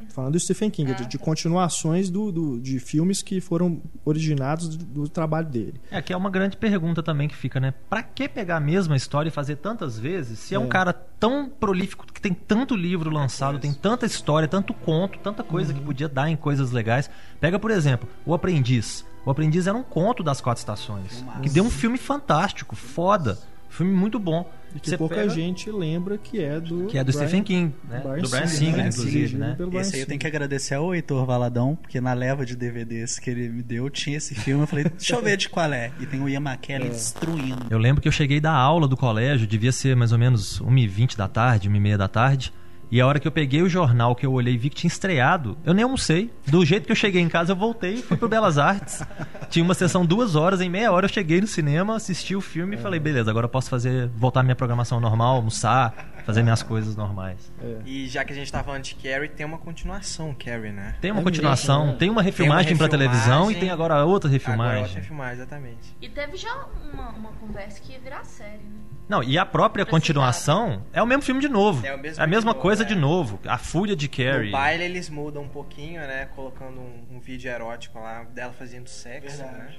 Falando 0.08 0.32
do 0.32 0.40
Stephen 0.40 0.70
King, 0.70 0.90
Ah, 0.92 0.94
de, 0.94 1.06
de 1.06 1.18
tá. 1.18 1.24
continuações 1.24 2.10
do, 2.10 2.32
do- 2.32 2.60
de 2.60 2.78
filmes 2.80 3.22
que 3.22 3.40
foram 3.40 3.80
originados 4.04 4.68
do, 4.76 4.84
do 4.84 5.08
trabalho 5.08 5.46
dele. 5.48 5.74
É 5.90 6.00
que 6.02 6.12
é 6.12 6.16
uma 6.16 6.30
grande 6.30 6.56
pergunta 6.56 7.02
também 7.02 7.28
que 7.28 7.36
fica, 7.36 7.60
né? 7.60 7.72
Pra 7.88 8.02
que 8.02 8.28
pegar 8.28 8.56
a 8.56 8.60
mesma 8.60 8.96
história 8.96 9.28
e 9.28 9.32
fazer 9.32 9.56
tantas 9.56 9.98
vezes 9.98 10.38
se 10.38 10.54
é, 10.54 10.58
um 10.58 10.64
É. 10.64 10.68
cara 10.68 10.92
tão 10.92 11.48
prolífico, 11.48 12.06
que 12.12 12.20
tem 12.20 12.32
tanto 12.34 12.74
livro 12.74 13.10
lançado, 13.10 13.58
tem 13.58 13.72
tanta 13.72 14.06
história, 14.06 14.48
tanto 14.48 14.72
conto, 14.74 15.18
tanta 15.18 15.42
coisa 15.44 15.72
Uhum. 15.72 15.78
que 15.78 15.84
podia 15.84 16.08
dar 16.08 16.28
em 16.30 16.36
coisas 16.36 16.70
legais. 16.72 17.10
Pega, 17.40 17.58
por 17.58 17.70
exemplo, 17.70 18.08
O 18.24 18.34
Aprendiz. 18.34 19.04
O 19.24 19.30
Aprendiz 19.30 19.66
era 19.66 19.76
um 19.76 19.82
conto 19.82 20.22
das 20.22 20.40
quatro 20.40 20.60
estações. 20.60 21.24
Que 21.42 21.50
deu 21.50 21.62
um 21.62 21.70
filme 21.70 21.98
fantástico, 21.98 22.74
foda. 22.74 23.38
Filme 23.70 23.92
muito 23.94 24.18
bom. 24.18 24.50
E 24.74 24.78
que 24.78 24.90
Você 24.90 24.98
pouca 24.98 25.14
pega- 25.16 25.28
gente 25.30 25.68
lembra 25.70 26.16
que 26.18 26.40
é 26.40 26.60
do. 26.60 26.86
Que 26.86 26.98
é 26.98 27.02
do 27.02 27.10
Brian- 27.12 27.26
Stephen 27.26 27.42
King, 27.42 27.74
né? 27.88 28.00
Brian 28.04 28.22
do 28.22 28.28
Brian 28.28 28.46
Singer, 28.46 28.48
Singer, 28.48 28.76
né? 28.76 28.88
inclusive, 28.88 29.36
né? 29.36 29.54
pelo 29.56 29.70
Brian 29.70 29.80
Esse 29.80 29.94
aí 29.96 30.00
eu 30.02 30.06
tenho 30.06 30.20
que 30.20 30.26
agradecer 30.26 30.74
ao 30.74 30.94
Heitor 30.94 31.24
Valadão, 31.26 31.74
porque 31.74 32.00
na 32.00 32.12
leva 32.12 32.44
de 32.46 32.54
DVDs 32.54 33.18
que 33.18 33.30
ele 33.30 33.48
me 33.48 33.62
deu, 33.62 33.88
tinha 33.90 34.16
esse 34.18 34.34
filme. 34.34 34.62
Eu 34.62 34.66
falei, 34.68 34.84
deixa 34.84 35.14
eu 35.16 35.22
ver 35.22 35.36
de 35.36 35.48
qual 35.48 35.72
é. 35.72 35.90
E 35.98 36.06
tem 36.06 36.20
o 36.20 36.28
Ian 36.28 36.40
McKellen 36.40 36.86
É. 36.88 36.90
destruindo. 36.90 37.66
Eu 37.70 37.78
lembro 37.78 38.00
que 38.02 38.06
eu 38.06 38.12
cheguei 38.12 38.38
da 38.40 38.52
aula 38.52 38.86
do 38.86 38.96
colégio, 38.96 39.46
devia 39.46 39.72
ser 39.72 39.96
mais 39.96 40.12
ou 40.12 40.18
menos 40.18 40.60
1h20 40.60 41.16
da 41.16 41.26
tarde, 41.26 41.68
1h30 41.68 41.96
da 41.96 42.06
tarde. 42.08 42.52
E 42.90 43.00
a 43.00 43.06
hora 43.06 43.20
que 43.20 43.28
eu 43.28 43.30
peguei 43.32 43.62
o 43.62 43.68
jornal, 43.68 44.16
que 44.16 44.26
eu 44.26 44.32
olhei 44.32 44.54
e 44.54 44.58
vi 44.58 44.68
que 44.68 44.74
tinha 44.76 44.88
estreado, 44.88 45.56
eu 45.64 45.72
nem 45.72 45.84
almocei. 45.84 46.30
Do 46.46 46.64
jeito 46.64 46.86
que 46.86 46.92
eu 46.92 46.96
cheguei 46.96 47.22
em 47.22 47.28
casa, 47.28 47.52
eu 47.52 47.56
voltei 47.56 47.94
e 47.94 48.02
fui 48.02 48.16
pro 48.16 48.28
Belas 48.28 48.58
Artes. 48.58 49.02
Tinha 49.48 49.64
uma 49.64 49.74
sessão 49.74 50.04
duas 50.06 50.34
horas, 50.36 50.60
em 50.60 50.68
meia 50.68 50.90
hora 50.92 51.04
eu 51.06 51.08
cheguei 51.08 51.40
no 51.40 51.46
cinema, 51.46 51.96
assisti 51.96 52.34
o 52.36 52.40
filme 52.40 52.76
e 52.76 52.78
falei, 52.78 52.98
beleza, 53.00 53.30
agora 53.30 53.44
eu 53.46 53.48
posso 53.48 53.68
fazer, 53.70 54.08
voltar 54.16 54.40
à 54.40 54.42
minha 54.42 54.54
programação 54.56 55.00
normal, 55.00 55.36
almoçar, 55.36 55.92
fazer 56.24 56.42
minhas 56.42 56.62
coisas 56.62 56.94
normais. 56.96 57.50
E 57.84 58.06
já 58.08 58.24
que 58.24 58.32
a 58.32 58.36
gente 58.36 58.50
tá 58.50 58.62
falando 58.62 58.82
de 58.84 58.94
Carrie, 58.96 59.28
tem 59.28 59.44
uma 59.46 59.58
continuação, 59.58 60.34
Carrie, 60.34 60.70
né? 60.72 60.94
Tem 61.00 61.10
uma 61.10 61.20
É 61.20 61.24
continuação, 61.24 61.80
mesmo, 61.80 61.92
né? 61.92 61.98
tem 61.98 62.10
uma 62.10 62.22
refilmagem 62.22 62.76
pra 62.76 62.86
refilmagem, 62.86 63.08
televisão 63.10 63.50
e 63.50 63.54
tem 63.56 63.70
agora 63.70 64.04
outra 64.04 64.28
Agora 64.28 64.32
refilmagem. 64.32 64.82
outra 64.82 65.00
refilmagem, 65.00 65.34
exatamente. 65.34 65.96
E 66.00 66.08
teve 66.08 66.36
já 66.36 66.66
uma, 66.92 67.08
uma 67.10 67.30
conversa 67.32 67.80
que 67.80 67.92
ia 67.92 67.98
virar 68.00 68.24
série, 68.24 68.58
né? 68.58 68.80
Não, 69.10 69.24
e 69.24 69.36
a 69.36 69.44
própria 69.44 69.84
Pra 69.84 69.90
continuação 69.90 70.84
é 70.92 71.02
o 71.02 71.06
mesmo 71.06 71.22
filme 71.22 71.40
de 71.40 71.48
novo. 71.48 71.84
É 71.84 71.92
o 71.92 71.98
mesmo 71.98 72.22
a 72.22 72.26
mesma 72.28 72.52
de 72.52 72.56
novo, 72.56 72.60
coisa 72.60 72.84
é. 72.84 72.86
de 72.86 72.94
novo. 72.94 73.40
A 73.44 73.58
Fúria 73.58 73.96
de 73.96 74.08
Carrie. 74.08 74.46
No 74.46 74.52
baile 74.52 74.84
eles 74.84 75.10
mudam 75.10 75.42
um 75.42 75.48
pouquinho, 75.48 76.00
né? 76.02 76.28
Colocando 76.36 76.78
um, 76.80 77.16
um 77.16 77.18
vídeo 77.18 77.50
erótico 77.50 77.98
lá 77.98 78.22
dela 78.22 78.52
fazendo 78.52 78.86
sexo, 78.88 79.42
né? 79.42 79.74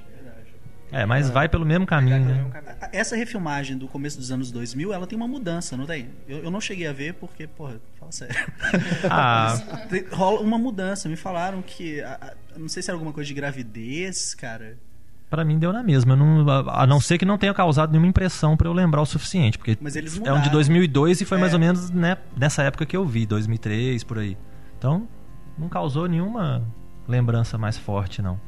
É, 0.91 1.05
mas 1.05 1.29
vai 1.29 1.47
pelo 1.47 1.65
mesmo 1.65 1.85
caminho, 1.85 2.17
pelo 2.17 2.27
né? 2.27 2.33
mesmo 2.35 2.49
caminho. 2.51 2.75
Essa 2.91 3.15
refilmagem 3.15 3.77
do 3.77 3.87
começo 3.87 4.17
dos 4.17 4.29
anos 4.29 4.51
2000, 4.51 4.91
ela 4.91 5.07
tem 5.07 5.15
uma 5.15 5.29
mudança, 5.29 5.77
não 5.77 5.85
tem? 5.85 6.09
Eu, 6.27 6.43
eu 6.43 6.51
não 6.51 6.59
cheguei 6.59 6.85
a 6.85 6.91
ver 6.91 7.13
porque, 7.13 7.47
porra, 7.47 7.79
fala 7.97 8.11
sério. 8.11 8.35
Ah, 9.09 9.57
Rola 10.11 10.41
uma 10.41 10.57
mudança. 10.57 11.07
Me 11.07 11.15
falaram 11.15 11.61
que. 11.61 12.01
a- 12.01 12.17
a- 12.21 12.59
não 12.59 12.67
sei 12.67 12.83
se 12.83 12.89
era 12.89 12.95
alguma 12.97 13.13
coisa 13.13 13.25
de 13.29 13.33
gravidez, 13.33 14.35
cara. 14.35 14.77
Pra 15.31 15.43
mim 15.43 15.57
deu 15.57 15.73
na 15.73 15.81
mesma. 15.81 16.15
Não- 16.15 16.47
a 16.47 16.83
a 16.83 16.85
não 16.85 16.99
ser 17.01 17.17
que 17.17 17.25
não 17.25 17.37
tenha 17.39 17.53
causado 17.53 17.89
nenhuma 17.91 18.07
impressão 18.07 18.55
pra 18.55 18.67
eu 18.67 18.73
lembrar 18.73 19.01
o 19.01 19.05
suficiente. 19.05 19.57
Porque 19.57 19.75
Mas 19.81 19.95
eles 19.95 20.21
é 20.23 20.31
um 20.31 20.41
de 20.41 20.49
2002 20.51 21.21
e 21.21 21.25
foi 21.25 21.39
mais 21.39 21.53
É. 21.53 21.55
ou 21.55 21.59
menos 21.59 21.89
né, 21.89 22.17
nessa 22.37 22.61
época 22.61 22.85
que 22.85 22.95
eu 22.95 23.03
vi, 23.05 23.25
2003, 23.25 24.03
por 24.03 24.19
aí. 24.19 24.37
Então, 24.77 25.07
não 25.57 25.67
causou 25.69 26.07
nenhuma 26.07 26.61
lembrança 27.07 27.57
mais 27.57 27.77
forte, 27.77 28.21
não. 28.21 28.39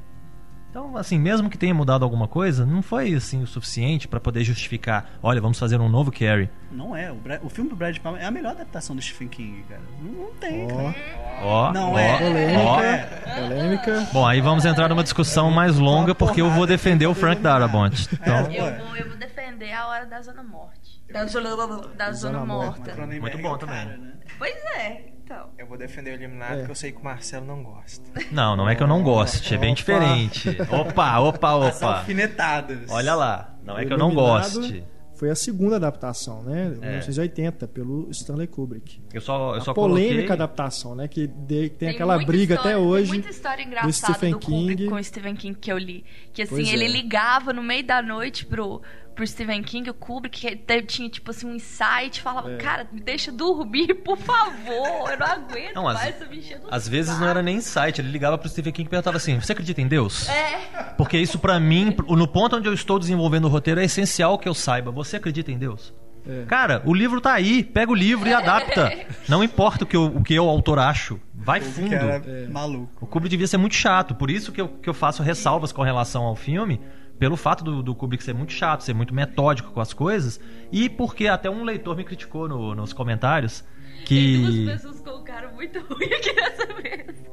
Então, 0.74 0.98
assim, 0.98 1.20
mesmo 1.20 1.51
que 1.51 1.58
tenha 1.58 1.72
mudado 1.72 2.03
alguma 2.03 2.27
coisa, 2.27 2.65
não 2.65 2.82
foi 2.82 3.13
assim 3.13 3.44
o 3.44 3.46
suficiente 3.46 4.08
pra 4.08 4.20
poder 4.20 4.44
justificar. 4.44 5.08
Olha, 5.22 5.39
vamos 5.39 5.60
fazer 5.60 5.80
um 5.80 5.88
novo 5.88 6.12
Carrie. 6.12 6.50
Não 6.72 6.96
é. 6.96 7.12
O, 7.12 7.15
Bra- 7.15 7.39
o 7.44 7.48
filme 7.50 7.70
do 7.70 7.75
Brad 7.75 7.96
Palmer 8.00 8.24
é 8.24 8.25
a 8.25 8.32
melhor 8.32 8.53
adaptação 8.53 8.96
do 8.96 9.01
Stephen 9.01 9.27
King, 9.27 9.63
cara. 9.70 9.82
Não, 10.01 10.12
não 10.24 10.34
tem, 10.34 10.63
Ó, 10.65 10.68
cara. 10.70 10.96
Ó, 11.44 11.72
Não 11.74 11.94
ó, 11.94 12.00
é. 12.00 12.18
polêmica, 12.18 13.22
polêmica. 13.36 14.08
Bom, 14.12 14.25
aí 14.25 14.42
vamos 14.42 14.65
entrar 14.65 14.89
numa 14.89 15.03
discussão 15.03 15.51
mais 15.51 15.77
longa 15.77 16.15
porque 16.15 16.42
eu 16.42 16.50
vou 16.50 16.65
defender 16.65 17.06
o 17.06 17.13
Frank 17.13 17.39
Darabont. 17.39 18.10
Então, 18.12 18.51
Eu 18.51 18.75
vou, 18.88 18.96
eu 18.98 19.10
vou 19.10 19.18
defender 19.18 19.72
a 19.74 19.88
hora 19.89 20.08
da 20.08 20.24
Zona 20.24 20.42
Morte. 20.42 21.03
Da 21.12 21.27
Zona, 21.27 21.50
da 21.96 22.12
zona 22.13 22.44
Morta. 22.44 22.92
Cronenberg 22.94 23.22
Muito 23.22 23.38
bom 23.38 23.50
é 23.50 23.53
o 23.53 23.58
também. 23.60 23.75
cara, 23.86 23.98
né? 23.98 24.13
Pois 24.39 24.56
é, 24.75 25.12
então. 25.24 25.50
Eu 25.58 25.65
vou 25.68 25.77
defender 25.77 26.12
o 26.12 26.13
Eliminado, 26.13 26.53
É. 26.53 26.58
porque 26.58 26.72
eu 26.72 26.75
sei 26.75 26.92
que 26.92 27.00
o 27.00 27.03
Marcelo 27.03 27.46
não 27.46 27.63
gosta. 27.63 28.03
não, 28.32 28.56
não 28.56 28.70
é 28.70 28.75
que 28.75 28.84
eu 28.84 28.88
não 28.88 29.01
goste, 29.03 29.53
é 29.53 29.58
bem 29.58 29.72
Opa. 29.72 29.75
diferente. 29.77 30.50
Opa, 30.72 31.20
opa, 31.20 31.68
As 31.68 31.77
opa. 31.77 31.98
alfinetadas. 32.00 32.89
Olha 32.89 33.15
lá, 33.15 33.56
não 33.63 33.77
é 33.77 33.86
que 33.86 33.94
eu 33.94 33.98
não 33.98 34.13
goste. 34.13 34.84
Foi 35.15 35.30
a 35.30 35.36
segunda 35.36 35.75
adaptação, 35.77 36.42
né? 36.44 36.74
É. 36.82 36.88
1980, 36.89 37.68
pelo 37.68 38.10
Stanley 38.10 38.48
Kubrick. 38.48 39.00
Eu 39.13 39.22
só, 39.22 39.56
eu 39.56 39.62
só 39.62 39.72
a 39.72 39.74
polêmica 39.74 40.13
coloquei... 40.15 40.32
adaptação, 40.34 40.96
né? 40.96 41.08
Que 41.08 41.27
de- 41.27 41.70
tem, 41.70 41.89
aquela 41.89 42.15
muita 42.15 42.27
briga 42.32 42.56
história- 42.56 42.75
até 42.77 42.84
hoje. 42.86 43.03
Tem 43.12 43.20
muita 43.20 43.30
história 43.30 43.63
engraçada 43.63 43.94
Stephen 44.13 44.32
do 44.32 44.39
Kubrick 44.39 44.75
King. 44.75 44.89
com 44.89 44.96
o 44.96 45.03
Stephen 45.03 45.36
King 45.36 45.58
que 45.58 45.72
eu 45.72 45.77
li. 45.77 46.03
Que 46.34 46.42
assim, 46.42 46.56
Pois 46.56 46.68
ele 46.68 46.84
é. 46.86 46.88
ligava 46.89 47.53
no 47.53 47.63
meio 47.63 47.86
da 47.86 48.01
noite 48.01 48.46
pro, 48.46 48.82
pro 49.15 49.25
Stephen 49.27 49.62
King, 49.63 49.89
o 49.89 49.93
Kubrick, 49.93 50.39
que 50.41 50.55
te- 50.55 50.82
tinha 50.84 51.10
tipo 51.10 51.32
assim 51.32 51.46
um 51.48 51.55
insight, 51.55 52.22
falava, 52.22 52.51
É. 52.53 52.58
cara, 52.58 52.88
me 52.91 53.00
deixa 53.00 53.32
dormir, 53.32 53.93
por 54.03 54.17
favor, 54.17 55.10
eu 55.12 55.17
não 55.17 55.27
aguento 55.27 55.75
Não, 55.75 55.88
às- 55.88 55.96
mais 55.96 56.15
essa 56.15 56.25
bicha 56.25 56.58
do 56.60 56.67
Às 56.70 56.88
vezes 56.88 57.10
saco." 57.12 57.22
não 57.22 57.29
era 57.29 57.41
nem 57.41 57.62
site, 57.62 58.01
ele 58.01 58.10
ligava 58.10 58.38
pro 58.38 58.50
Stephen 58.50 58.74
King 58.74 58.88
e 58.88 58.89
perguntava 58.89 59.17
assim: 59.17 59.39
Você 59.39 59.51
acredita 59.51 59.82
em 59.82 59.88
Deus? 59.88 60.27
É, 60.29 60.93
Porque 60.98 61.17
isso 61.17 61.39
pra 61.39 61.60
mim, 61.60 61.96
no 62.10 62.27
ponto 62.27 62.55
onde 62.55 62.67
eu 62.67 62.74
estou 62.74 63.00
desenvolvendo 63.00 63.46
o 63.46 63.50
roteiro, 63.50 63.79
é 63.79 63.86
essencial 63.86 64.38
que 64.38 64.48
eu 64.48 64.53
saiba. 64.53 64.92
Você 64.92 65.18
acredita 65.18 65.51
em 65.51 65.57
Deus? 65.57 65.94
É. 66.25 66.46
Cara, 66.46 66.81
o 66.85 66.94
livro 66.94 67.20
tá 67.20 67.33
aí, 67.33 67.64
pega 67.64 67.92
o 67.92 67.96
livro 67.96 68.29
e 68.29 68.33
adapta. 68.33 68.90
Não 69.27 69.44
importa 69.44 69.83
o 69.83 69.87
que 69.87 69.96
eu, 69.98 70.05
o 70.05 70.24
que 70.24 70.33
eu 70.33 70.48
autor 70.48 70.79
acho, 70.79 71.20
vai 71.33 71.59
fundo. 71.59 71.90
Que 71.90 71.96
era 71.96 72.24
É. 72.25 72.48
maluco. 72.48 73.03
O 73.03 73.07
Kubrick 73.07 73.29
devia 73.31 73.46
ser 73.48 73.57
muito 73.57 73.75
chato, 73.75 74.16
por 74.16 74.31
isso 74.31 74.51
que 74.53 74.61
eu, 74.61 74.70
que 74.70 74.87
eu 74.90 74.94
faço 74.94 75.22
ressalvas 75.22 75.74
com 75.74 75.81
relação 75.81 76.24
ao 76.24 76.33
filme, 76.35 76.79
pelo 77.19 77.37
fato 77.37 77.63
do, 77.63 77.81
do 77.83 77.95
Kubrick 77.95 78.23
ser 78.23 78.33
muito 78.33 78.51
chato, 78.53 78.81
ser 78.83 78.93
muito 78.93 79.13
metódico 79.13 79.71
com 79.71 79.79
as 79.79 79.93
coisas, 79.93 80.39
e 80.71 80.89
porque 80.89 81.27
até 81.27 81.49
um 81.49 81.63
leitor 81.63 81.95
me 81.95 82.03
criticou 82.03 82.47
no- 82.49 82.75
nos 82.75 82.91
comentários 82.93 83.63
tem 83.97 84.05
que. 84.05 84.37
duas 84.65 84.75
pessoas 84.81 85.01
colocaram 85.01 85.53
muito 85.53 85.79
ruim 85.79 86.11
aqui 86.13 86.33
nessa 86.33 86.65
vez. 86.81 87.23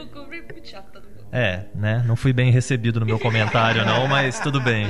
O 0.00 0.06
Kubrick 0.06 0.48
é 0.48 0.52
muito 0.54 0.68
chato, 0.68 0.90
todo 0.92 1.04
mundo. 1.04 1.26
É, 1.30 1.66
né? 1.74 2.02
Não 2.06 2.16
fui 2.16 2.32
bem 2.32 2.50
recebido 2.50 2.98
no 2.98 3.04
meu 3.06 3.18
comentário, 3.18 3.84
não, 3.84 4.08
mas 4.08 4.40
tudo 4.40 4.60
bem. 4.60 4.86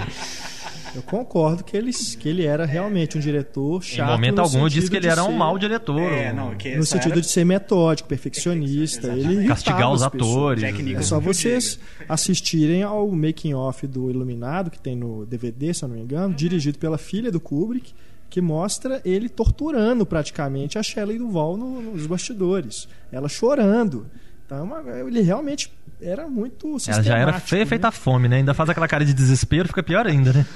Eu 0.97 1.03
concordo 1.03 1.63
que 1.63 1.77
ele, 1.77 1.93
que 1.93 2.29
ele 2.29 2.45
era 2.45 2.65
realmente 2.65 3.17
um 3.19 3.21
diretor 3.21 3.83
chato. 3.83 4.09
em 4.09 4.13
momento 4.13 4.39
algum 4.41 4.61
eu 4.63 4.69
disse 4.69 4.91
que 4.91 4.97
ele 4.97 5.07
era 5.07 5.23
um 5.25 5.33
mau 5.33 5.59
diretor. 5.59 6.01
É, 6.01 6.33
não, 6.33 6.55
que 6.57 6.75
No 6.75 6.85
sentido 6.87 7.13
era- 7.13 7.21
de 7.21 7.27
ser 7.29 7.45
metódico, 7.45 8.09
perfeccionista. 8.09 9.09
Ele 9.09 9.47
Castigar 9.47 9.93
os 9.93 10.03
atores. 10.03 10.63
É 10.65 10.73
Nicholson. 10.73 11.03
só 11.03 11.21
vocês 11.21 11.79
assistirem 12.09 12.83
ao 12.83 13.11
making 13.11 13.55
off 13.55 13.87
do 13.87 14.11
Iluminado, 14.11 14.71
que 14.71 14.79
tem 14.81 14.97
no 14.97 15.27
DVD, 15.27 15.73
se 15.75 15.85
eu 15.85 15.89
não 15.89 15.97
me 15.97 16.03
engano, 16.03 16.35
dirigido 16.35 16.79
pela 16.79 16.97
filha 16.99 17.31
do 17.31 17.39
Kubrick, 17.41 17.93
que 18.31 18.41
mostra 18.41 19.01
ele 19.05 19.29
torturando 19.29 20.05
praticamente 20.07 20.79
a 20.79 20.83
Shelley 20.83 21.19
Duvall 21.19 21.57
no- 21.57 21.83
nos 21.83 22.07
bastidores. 22.07 22.89
Ela 23.13 23.29
chorando. 23.29 24.07
Então, 24.45 24.71
é 24.89 25.01
ele 25.01 25.21
realmente 25.23 25.73
era 26.01 26.29
muito 26.29 26.77
Ela 26.89 27.03
já 27.03 27.17
era 27.17 27.33
feia, 27.41 27.65
né? 27.65 27.67
feita 27.69 27.89
a 27.89 27.91
fome, 27.91 28.29
né? 28.29 28.37
Ainda 28.37 28.53
faz 28.55 28.69
aquela 28.71 28.87
cara 28.87 29.05
de 29.05 29.13
desespero, 29.15 29.67
fica 29.69 29.83
pior 29.83 30.07
ainda, 30.07 30.33
né? 30.33 30.47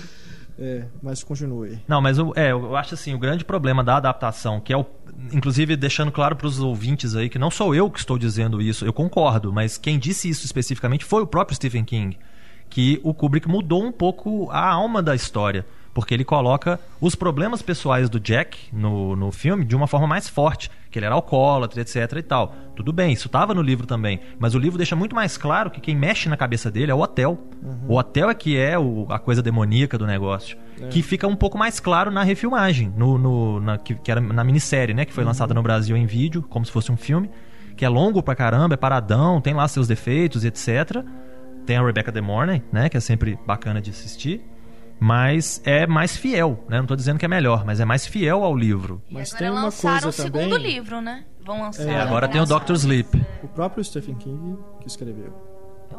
É, 0.61 0.85
mas 1.03 1.25
continue. 1.25 1.79
Não, 1.89 2.03
mas 2.03 2.19
eu, 2.19 2.35
é, 2.37 2.53
eu 2.53 2.77
acho 2.77 2.93
assim, 2.93 3.15
o 3.15 3.19
grande 3.19 3.47
problema 3.47 3.83
da 3.83 3.97
adaptação, 3.97 4.61
que 4.61 4.73
é 4.73 4.77
o. 4.77 4.85
Inclusive, 5.33 5.75
deixando 5.75 6.13
claro 6.13 6.37
para 6.37 6.47
os 6.47 6.61
ouvintes 6.61 7.17
aí 7.17 7.29
que 7.29 7.39
não 7.39 7.51
sou 7.51 7.75
eu 7.75 7.91
que 7.91 7.99
estou 7.99 8.19
dizendo 8.19 8.61
isso, 8.61 8.85
eu 8.85 8.93
concordo, 8.93 9.53
mas 9.53 9.79
quem 9.79 9.99
disse 9.99 10.29
isso 10.29 10.45
especificamente 10.45 11.05
foi 11.05 11.23
o 11.23 11.27
próprio 11.27 11.57
Stephen 11.57 11.85
King. 11.85 12.19
Que 12.69 13.01
o 13.03 13.13
Kubrick 13.13 13.49
mudou 13.49 13.83
um 13.83 13.91
pouco 13.91 14.49
a 14.51 14.69
alma 14.69 15.03
da 15.03 15.15
história. 15.15 15.67
Porque 15.93 16.15
ele 16.15 16.25
coloca 16.25 16.79
os 17.01 17.15
problemas 17.17 17.63
pessoais 17.63 18.09
do 18.09 18.21
Jack 18.21 18.57
no, 18.73 19.17
no 19.17 19.33
filme 19.33 19.65
de 19.65 19.75
uma 19.75 19.87
forma 19.89 20.07
mais 20.07 20.29
forte. 20.29 20.71
Que 20.89 20.99
ele 20.99 21.07
era 21.07 21.15
alcoólatra, 21.15 21.81
etc 21.81 21.97
e 22.17 22.23
tal. 22.23 22.55
Tudo 22.77 22.93
bem, 22.93 23.13
isso 23.13 23.27
estava 23.27 23.53
no 23.55 23.61
livro 23.63 23.87
também. 23.87 24.21
Mas 24.39 24.55
o 24.55 24.59
livro 24.59 24.77
deixa 24.77 24.95
muito 24.95 25.15
mais 25.15 25.37
claro 25.37 25.71
que 25.71 25.81
quem 25.81 25.97
mexe 25.97 26.29
na 26.29 26.37
cabeça 26.37 26.71
dele 26.71 26.91
é 26.93 26.95
o 26.95 27.01
hotel. 27.01 27.39
O 27.89 27.97
hotel 27.97 28.31
é 28.31 28.35
que 28.35 28.57
é 28.57 28.79
o- 28.79 29.07
a 29.11 29.19
coisa 29.19 29.43
demoníaca 29.43 29.99
do 29.99 30.07
negócio. 30.07 30.57
Que 30.91 31.03
fica 31.03 31.27
um 31.27 31.37
pouco 31.37 31.59
mais 31.59 31.79
claro 31.81 32.11
na 32.11 32.23
refilmagem, 32.23 32.93
no, 32.97 33.19
no- 33.19 33.61
na, 33.61 33.77
que, 33.79 33.95
que 33.97 34.11
era 34.11 34.21
na 34.21 34.43
minissérie, 34.45 34.95
né? 34.95 35.05
Que 35.05 35.13
foi 35.13 35.25
lançada 35.25 35.53
no 35.55 35.63
Brasil 35.63 35.97
em 35.97 36.07
vídeo, 36.07 36.43
como 36.43 36.65
se 36.65 36.71
fosse 36.73 36.91
um 36.91 36.97
filme. 36.97 37.29
Que 37.77 37.85
é 37.85 37.89
longo 37.89 38.23
pra 38.23 38.35
caramba, 38.37 38.75
é 38.75 38.77
paradão, 38.77 39.41
tem 39.41 39.55
lá 39.55 39.67
seus 39.69 39.87
defeitos, 39.89 40.45
etc. 40.45 41.05
Tem 41.67 41.77
a 41.77 41.83
Rebecca 41.85 42.11
De 42.11 42.21
Mornay, 42.21 42.63
né? 42.73 42.89
Que 42.89 42.97
é 42.97 43.01
sempre 43.01 43.39
bacana 43.47 43.81
de 43.81 43.91
assistir. 43.91 44.41
Mas 45.01 45.63
é 45.65 45.87
mais 45.87 46.15
fiel, 46.17 46.63
né? 46.69 46.79
Não 46.79 46.87
tô 46.87 46.95
dizendo 46.95 47.19
que 47.19 47.25
é 47.25 47.29
melhor, 47.29 47.65
mas 47.65 47.81
é 47.81 47.85
mais 47.87 48.07
fiel 48.07 48.45
ao 48.45 48.55
livro. 48.55 49.03
Mas 49.11 49.31
agora 49.33 49.39
tem 49.39 49.51
uma 49.51 49.63
lançaram 49.65 49.93
coisa 50.03 50.09
o 50.09 50.13
segundo 50.13 50.51
também- 50.51 50.73
livro, 50.75 51.01
né? 51.01 51.25
Vão 51.45 51.63
lançar. 51.63 51.89
É, 51.89 52.01
agora 52.01 52.29
tem 52.29 52.41
o. 52.41 52.45
Dr. 52.45 52.75
Sleep. 52.75 53.27
O 53.43 53.49
próprio 53.49 53.83
Stephen 53.83 54.15
King 54.17 54.59
que 54.81 54.87
escreveu 54.87 55.33
Eu 55.91 55.99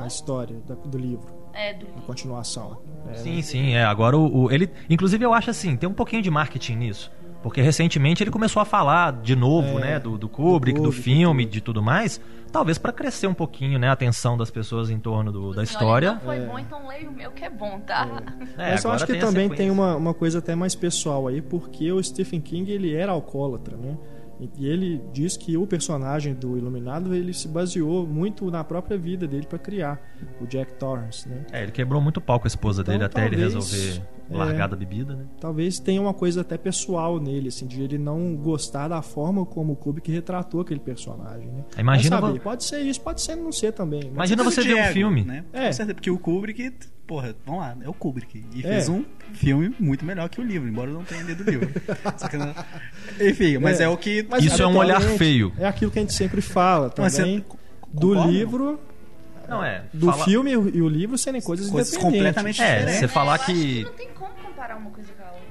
a 0.00 0.06
história 0.06 0.56
do 0.86 0.96
livro, 0.98 1.26
É, 1.52 1.74
do 1.74 1.86
a 1.98 2.00
continuação. 2.02 2.80
É, 3.10 3.14
Sim, 3.14 3.42
sim, 3.42 3.72
é. 3.74 3.84
Agora 3.84 4.16
o, 4.16 4.44
o- 4.44 4.50
ele, 4.52 4.70
inclusive 4.88 5.24
eu 5.24 5.34
acho 5.34 5.50
assim, 5.50 5.76
tem 5.76 5.88
um 5.88 5.92
pouquinho 5.92 6.22
de 6.22 6.30
marketing 6.30 6.76
nisso, 6.76 7.10
porque 7.42 7.60
recentemente 7.60 8.22
ele 8.22 8.30
começou 8.30 8.60
a 8.60 8.64
falar 8.64 9.12
de 9.12 9.34
novo, 9.36 9.78
É, 9.78 9.80
né, 9.80 10.00
do, 10.00 10.18
do 10.18 10.28
Kubrick, 10.28 10.78
do 10.78 10.82
do, 10.84 10.88
Kubrick, 10.90 11.02
filme, 11.04 11.44
tudo. 11.44 11.52
de 11.52 11.60
tudo 11.60 11.82
mais, 11.82 12.20
talvez 12.50 12.78
para 12.78 12.92
crescer 12.92 13.26
um 13.26 13.34
pouquinho, 13.34 13.78
né, 13.78 13.88
a 13.88 13.92
atenção 13.92 14.36
das 14.36 14.50
pessoas 14.50 14.90
em 14.90 14.98
torno 14.98 15.30
do- 15.30 15.52
da 15.54 15.62
história. 15.62 16.12
Não 16.14 16.20
foi 16.20 16.40
bom, 16.40 16.58
então 16.58 16.86
leia 16.88 17.08
o 17.08 17.12
meu 17.12 17.30
que 17.30 17.44
é 17.44 17.50
bom, 17.50 17.78
tá? 17.80 18.08
É, 18.56 18.70
Mas 18.72 18.84
eu 18.84 18.90
acho 18.90 19.06
que 19.06 19.12
tem 19.12 19.20
também 19.20 19.48
tem 19.48 19.70
uma, 19.70 19.94
uma 19.96 20.14
coisa 20.14 20.38
até 20.40 20.54
mais 20.54 20.74
pessoal 20.74 21.26
aí, 21.28 21.40
porque 21.40 21.90
o 21.92 22.02
Stephen 22.02 22.40
King 22.40 22.70
ele 22.72 22.94
era 22.94 23.12
alcoólatra, 23.12 23.76
né? 23.76 23.96
E- 24.40 24.66
ele 24.66 25.02
diz 25.12 25.36
que 25.36 25.56
o 25.56 25.66
personagem 25.66 26.32
do 26.34 26.56
Iluminado 26.56 27.12
ele 27.14 27.32
se 27.32 27.48
baseou 27.48 28.06
muito 28.06 28.50
na 28.52 28.62
própria 28.62 28.96
vida 28.96 29.26
dele 29.26 29.46
para 29.46 29.58
criar 29.58 30.00
o 30.40 30.46
Jack 30.46 30.74
Torrance, 30.74 31.28
né? 31.28 31.44
É, 31.52 31.62
ele 31.62 31.72
quebrou 31.72 32.00
muito 32.00 32.20
pau 32.20 32.38
com 32.38 32.46
a 32.46 32.48
esposa 32.48 32.82
Então, 32.82 32.92
dele 32.94 33.04
até 33.04 33.26
ele 33.26 33.36
resolver 33.36 33.96
é. 33.98 34.17
Largar 34.30 34.68
da 34.68 34.76
bebida, 34.76 35.14
né? 35.14 35.24
Talvez 35.40 35.78
tenha 35.78 36.00
uma 36.00 36.12
coisa 36.14 36.40
até 36.42 36.56
pessoal 36.58 37.18
nele, 37.20 37.48
assim, 37.48 37.66
de 37.66 37.82
ele 37.82 37.98
não 37.98 38.34
gostar 38.36 38.88
da 38.88 39.00
forma 39.02 39.44
como 39.46 39.72
o 39.72 39.76
Kubrick 39.76 40.10
retratou 40.10 40.60
aquele 40.60 40.80
personagem, 40.80 41.48
né? 41.48 41.64
Imagina 41.78 42.16
Vai 42.20 42.28
saber, 42.30 42.38
vo- 42.38 42.44
pode 42.44 42.64
ser 42.64 42.80
isso, 42.80 43.00
pode 43.00 43.20
ser 43.22 43.36
não 43.36 43.52
ser 43.52 43.72
também. 43.72 44.02
mas- 44.04 44.30
Imagina 44.30 44.44
você 44.44 44.62
ver 44.62 44.74
um 44.74 44.92
filme. 44.92 45.24
Né? 45.24 45.44
É. 45.52 45.66
Com 45.66 45.72
certeza, 45.72 45.94
porque 45.94 46.10
o 46.10 46.18
Kubrick, 46.18 46.72
porra, 47.06 47.34
vamos 47.46 47.60
lá, 47.62 47.76
é 47.82 47.88
o 47.88 47.94
Kubrick. 47.94 48.44
E 48.54 48.60
É. 48.60 48.62
fez 48.74 48.88
um 48.88 49.04
filme 49.32 49.74
muito 49.80 50.04
melhor 50.04 50.28
que 50.28 50.40
o 50.40 50.44
livro, 50.44 50.68
embora 50.68 50.90
eu 50.90 50.94
não 50.94 51.04
tenha 51.04 51.22
lido 51.22 51.42
o 51.42 51.50
livro. 51.50 51.68
Não- 52.38 53.26
Enfim, 53.28 53.58
mas 53.58 53.80
é, 53.80 53.88
o 53.88 53.96
que. 53.96 54.26
Mas, 54.28 54.44
Isso 54.44 54.62
é 54.62 54.66
um 54.66 54.76
olhar 54.76 55.00
feio. 55.00 55.52
É 55.58 55.66
aquilo 55.66 55.90
que 55.90 55.98
a 55.98 56.02
gente 56.02 56.12
sempre 56.14 56.40
fala 56.40 56.92
Mas 56.98 57.16
também. 57.16 57.38
você 57.38 57.44
do 57.92 58.08
concorda? 58.08 58.30
livro, 58.30 58.64
Não, 58.72 58.78
é. 59.64 59.82
do 59.92 60.10
fala- 60.10 60.24
filme 60.24 60.50
e 60.52 60.56
o- 60.56 60.88
livro 60.88 61.16
serem 61.18 61.40
coisas, 61.40 61.68
Coisas 61.70 61.92
independentes. 61.94 62.18
completamente 62.22 62.62
É, 62.62 62.74
diferentes. 62.76 63.00
você 63.00 63.08
falar 63.08 63.32
eu 63.32 63.34
acho 63.36 63.46
que- 63.46 63.84
não 63.84 63.92
tem 63.92 64.08
como 64.10 64.30
comparar 64.34 64.76
uma 64.76 64.90
coisa 64.90 65.12
com 65.12 65.22
a 65.22 65.26
outra. 65.26 65.48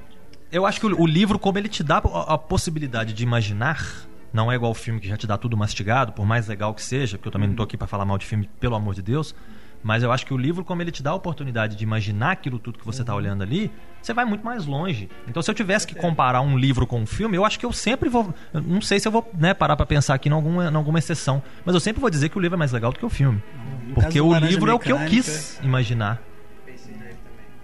Eu 0.50 0.64
acho 0.66 0.80
que 0.80 0.86
o, 0.86 1.00
o 1.02 1.06
livro, 1.06 1.38
como 1.38 1.58
ele 1.58 1.68
te 1.68 1.82
dá 1.82 1.98
a, 1.98 2.34
a 2.34 2.38
possibilidade 2.38 3.12
de 3.12 3.22
imaginar, 3.22 3.84
não 4.32 4.50
é 4.50 4.54
igual 4.54 4.70
o 4.72 4.74
filme 4.74 5.00
que 5.00 5.08
já 5.08 5.16
te 5.16 5.26
dá 5.26 5.36
tudo 5.36 5.56
mastigado, 5.56 6.12
por 6.12 6.24
mais 6.26 6.46
legal 6.46 6.72
que 6.74 6.82
seja, 6.82 7.18
porque 7.18 7.28
eu 7.28 7.32
também 7.32 7.48
não 7.48 7.56
tô 7.56 7.62
aqui 7.62 7.76
pra 7.76 7.86
falar 7.86 8.04
mal 8.04 8.16
de 8.18 8.26
filme, 8.26 8.48
pelo 8.60 8.74
amor 8.74 8.94
de 8.94 9.02
Deus. 9.02 9.34
Mas 9.82 10.02
eu 10.02 10.10
acho 10.10 10.26
que 10.26 10.34
o 10.34 10.36
livro, 10.36 10.64
como 10.64 10.82
ele 10.82 10.90
te 10.90 11.02
dá 11.02 11.10
a 11.10 11.14
oportunidade 11.14 11.76
de 11.76 11.84
imaginar 11.84 12.32
aquilo 12.32 12.58
tudo 12.58 12.78
que 12.78 12.84
você 12.84 13.04
tá 13.04 13.14
olhando 13.14 13.42
ali, 13.42 13.70
você 14.02 14.12
vai 14.12 14.24
muito 14.24 14.44
mais 14.44 14.66
longe. 14.66 15.08
Então, 15.26 15.40
se 15.40 15.50
eu 15.50 15.54
tivesse 15.54 15.86
que 15.86 15.94
comparar 15.94 16.40
um 16.40 16.58
livro 16.58 16.86
com 16.86 17.00
um 17.00 17.06
filme, 17.06 17.36
eu 17.36 17.44
acho 17.44 17.58
que 17.58 17.66
eu 17.66 17.72
sempre 17.72 18.08
vou. 18.08 18.34
eu 18.52 18.60
não 18.60 18.80
sei 18.80 18.98
se 18.98 19.06
eu 19.06 19.12
vou 19.12 19.30
né, 19.34 19.54
parar 19.54 19.76
pra 19.76 19.86
pensar 19.86 20.14
aqui 20.14 20.28
em 20.28 20.32
alguma, 20.32 20.68
em 20.68 20.74
alguma 20.74 20.98
exceção, 20.98 21.42
mas 21.64 21.74
eu 21.74 21.80
sempre 21.80 22.00
vou 22.00 22.10
dizer 22.10 22.28
que 22.28 22.36
o 22.36 22.40
livro 22.40 22.56
é 22.56 22.58
mais 22.58 22.72
legal 22.72 22.92
do 22.92 22.98
que 22.98 23.06
o 23.06 23.10
filme. 23.10 23.42
No 23.86 23.94
Porque 23.94 24.20
o 24.20 24.34
livro 24.38 24.70
é 24.70 24.74
o 24.74 24.78
que 24.78 24.92
eu 24.92 24.98
Mecânica, 24.98 25.22
quis 25.22 25.60
imaginar. 25.62 26.20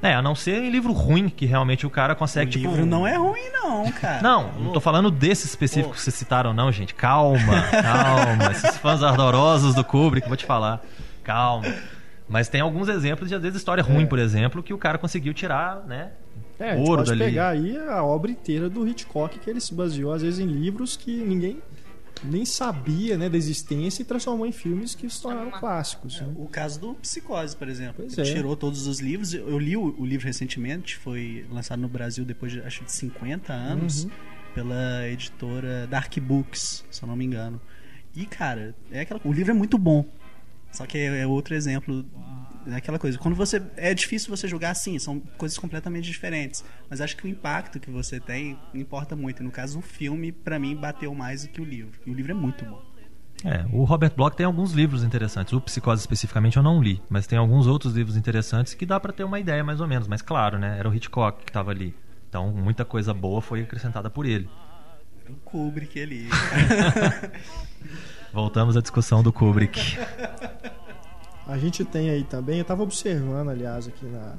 É, 0.05 0.15
a 0.15 0.21
não 0.21 0.35
ser 0.35 0.63
em 0.63 0.69
livro 0.69 0.93
ruim, 0.93 1.31
que 1.31 1.47
realmente 1.47 1.87
o 1.87 1.91
cara 1.91 2.13
O 2.13 2.17
consegue, 2.17 2.51
tipo. 2.51 2.69
livro 2.69 2.85
não 2.85 3.07
é 3.07 3.17
ruim, 3.17 3.49
não, 3.55 3.91
cara. 3.99 4.21
Não, 4.21 4.53
não 4.53 4.71
tô 4.71 4.79
falando 4.79 5.11
desse 5.11 5.47
específico 5.47 5.95
que 5.95 6.01
vocês 6.01 6.15
citaram, 6.15 6.53
não, 6.53 6.71
gente. 6.71 6.95
Calma, 6.95 7.63
calma. 7.83 8.53
Esses 8.53 8.77
fãs 8.77 9.03
ardorosos 9.03 9.75
do 9.75 9.83
Kubrick, 9.83 10.29
vou 10.29 10.37
te 10.37 10.45
falar. 10.45 10.83
Calma. 11.23 11.73
Mas 12.29 12.49
tem 12.49 12.61
alguns 12.61 12.89
exemplos 12.89 13.29
de, 13.29 13.35
às 13.35 13.43
vezes, 13.43 13.59
história 13.59 13.83
ruim, 13.83 14.07
por 14.07 14.19
exemplo, 14.19 14.63
que 14.63 14.73
o 14.73 14.79
cara 14.79 14.97
conseguiu 14.99 15.35
tirar, 15.35 15.85
né? 15.87 16.13
É, 16.59 16.71
a 16.71 16.77
gente 16.77 16.89
Ouro 16.89 17.05
pode 17.05 17.11
dali. 17.19 17.25
pegar 17.31 17.49
aí 17.51 17.77
a 17.77 18.03
obra 18.03 18.31
inteira 18.31 18.71
do 18.71 18.87
Hitchcock, 18.89 19.39
que 19.39 19.51
ele 19.51 19.61
se 19.61 19.75
baseou, 19.75 20.13
às 20.13 20.23
vezes, 20.23 20.39
em 20.41 20.47
livros 20.47 20.97
que 20.97 21.17
ninguém 21.17 21.59
nem 22.23 22.47
sabia 22.47 23.19
né, 23.19 23.29
da 23.29 23.37
existência 23.37 24.01
e 24.01 24.05
transformou 24.05 24.47
em 24.47 24.53
filmes 24.53 24.95
que 24.95 25.11
se 25.11 25.21
tornaram 25.21 25.51
clássicos. 25.51 26.21
né? 26.21 26.33
O 26.37 26.47
caso 26.47 26.81
do 26.81 26.95
Psicose, 26.95 27.55
por 27.57 27.69
exemplo. 27.69 27.97
Pois 27.99 28.17
Ele 28.17 28.31
é. 28.31 28.33
Tirou 28.35 28.57
todos 28.57 28.87
os 28.87 29.01
livros. 29.01 29.35
Eu 29.35 29.59
li 29.59 29.77
o, 29.77 29.95
o 29.99 30.07
livro 30.07 30.25
recentemente, 30.27 30.97
foi 30.97 31.45
lançado 31.51 31.81
no 31.81 31.89
Brasil 31.89 32.25
depois 32.25 32.53
de 32.53 32.61
acho 32.63 32.85
de 32.85 32.93
50 32.93 33.53
anos 33.53 34.05
Uhum. 34.05 34.11
pela 34.55 35.09
editora 35.09 35.87
Dark 35.89 36.17
Books, 36.21 36.85
se 36.91 37.03
eu 37.03 37.09
não 37.09 37.17
me 37.17 37.25
engano. 37.25 37.61
E, 38.17 38.25
cara, 38.25 38.75
é 38.93 39.01
aquela, 39.01 39.21
o 39.25 39.33
livro 39.33 39.51
é 39.51 39.55
muito 39.55 39.77
bom. 39.77 40.07
Só 40.75 40.85
que 40.87 40.99
é, 40.99 41.21
é 41.21 41.27
outro 41.27 41.55
exemplo 41.55 42.05
daquela 42.67 42.99
coisa. 42.99 43.17
Quando 43.17 43.37
você. 43.37 43.63
É 43.77 43.95
difícil 43.95 44.35
você 44.35 44.49
julgar 44.49 44.71
assim, 44.71 44.99
são 44.99 45.21
coisas 45.39 45.57
completamente 45.57 46.05
diferentes. 46.05 46.65
Mas 46.91 47.01
acho 47.01 47.17
que 47.17 47.25
o 47.25 47.29
impacto 47.29 47.79
que 47.79 47.91
você 47.91 48.19
tem 48.19 48.59
importa 48.75 49.15
muito. 49.15 49.41
No 49.45 49.53
caso, 49.53 49.79
o 49.79 49.83
filme, 49.83 50.33
pra 50.33 50.59
mim, 50.59 50.75
bateu 50.75 51.15
mais 51.15 51.43
do 51.45 51.49
que 51.49 51.61
o 51.61 51.65
livro. 51.65 52.01
E 52.05 52.11
o 52.11 52.15
livro 52.15 52.33
é 52.33 52.35
muito 52.35 52.65
bom. 52.65 52.83
É, 53.45 53.65
o 53.73 53.85
Robert 53.85 54.15
Bloch 54.17 54.37
tem 54.37 54.45
alguns 54.45 54.73
livros 54.73 55.05
interessantes. 55.05 55.53
O 55.53 55.61
Psicose 55.61 56.01
especificamente 56.01 56.57
eu 56.57 56.63
não 56.63 56.83
li, 56.83 57.01
mas 57.09 57.27
tem 57.27 57.39
alguns 57.39 57.69
outros 57.69 57.95
livros 57.95 58.17
interessantes 58.17 58.75
que 58.75 58.85
dá 58.85 58.99
pra 58.99 59.13
ter 59.13 59.23
uma 59.23 59.39
ideia 59.39 59.63
mais 59.63 59.81
ou 59.81 59.87
menos. 59.87 60.09
Mas 60.09 60.23
claro, 60.23 60.59
né? 60.59 60.77
Era 60.77 60.89
o 60.89 60.95
Hitchcock 60.95 61.45
que 61.45 61.53
tava 61.53 61.71
ali. 61.71 61.95
Então 62.29 62.51
muita 62.53 62.85
coisa 62.85 63.15
boa 63.15 63.41
foi 63.41 63.63
acrescentada 63.63 64.11
por 64.11 64.27
ele. 64.27 64.49
O 65.29 65.35
Kubrick 65.45 66.03
ali. 66.03 66.29
Voltamos 68.35 68.77
à 68.77 68.81
discussão 68.81 69.23
do 69.23 69.33
Kubrick. 69.33 69.81
A 71.47 71.57
gente 71.57 71.85
tem 71.85 72.11
aí 72.11 72.25
também, 72.25 72.57
eu 72.57 72.63
estava 72.63 72.83
observando, 72.83 73.49
aliás, 73.51 73.87
aqui 73.87 74.05
na, 74.07 74.35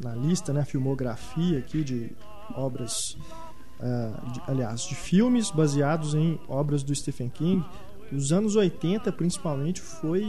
na 0.00 0.14
lista, 0.16 0.52
né, 0.52 0.62
a 0.62 0.64
filmografia 0.64 1.58
aqui 1.60 1.84
de 1.84 2.10
obras, 2.56 3.16
ah, 3.80 4.20
de- 4.32 4.42
aliás, 4.48 4.80
de 4.82 4.96
filmes 4.96 5.50
baseados 5.52 6.14
em 6.14 6.40
obras 6.48 6.82
do 6.82 6.92
Stephen 6.92 7.28
King. 7.28 7.64
Os 8.10 8.32
anos 8.32 8.56
80, 8.56 9.12
principalmente, 9.12 9.80
foi 9.80 10.24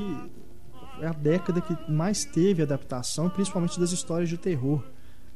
a 1.01 1.13
década 1.13 1.61
que 1.61 1.75
mais 1.91 2.25
teve 2.25 2.61
adaptação, 2.61 3.27
principalmente 3.27 3.79
das 3.79 3.91
histórias 3.91 4.29
de 4.29 4.37
terror. 4.37 4.83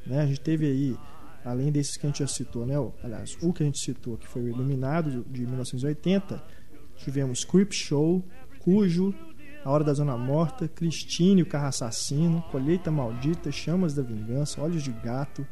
Né? 0.05 0.21
A 0.21 0.27
gente 0.27 0.41
teve 0.41 0.67
aí, 0.67 0.97
além 1.43 1.71
desses 1.71 1.97
que 1.97 2.05
a 2.05 2.09
gente 2.09 2.19
já 2.19 2.27
citou, 2.27 2.67
né? 2.67 2.77
o- 2.77 2.93
aliás, 3.03 3.35
o 3.41 3.51
que 3.51 3.63
a 3.63 3.65
gente 3.65 3.79
citou, 3.79 4.15
que 4.15 4.27
foi 4.27 4.43
o 4.43 4.47
Iluminado 4.47 5.25
de 5.27 5.41
1980, 5.47 6.43
tivemos 6.95 7.43
Creep 7.43 7.71
Show, 7.73 8.23
Cujo, 8.59 9.13
A 9.63 9.69
Hora 9.71 9.83
da 9.83 9.93
Zona 9.93 10.17
Morta, 10.17 10.67
Christine, 10.67 11.41
o 11.41 11.45
Carro 11.45 11.67
Assassino, 11.67 12.41
Colheita 12.51 12.91
Maldita, 12.91 13.51
Chamas 13.51 13.93
da 13.93 14.01
Vingança, 14.01 14.61
Olhos 14.61 14.83
de 14.83 14.91
Gato, 14.91 15.45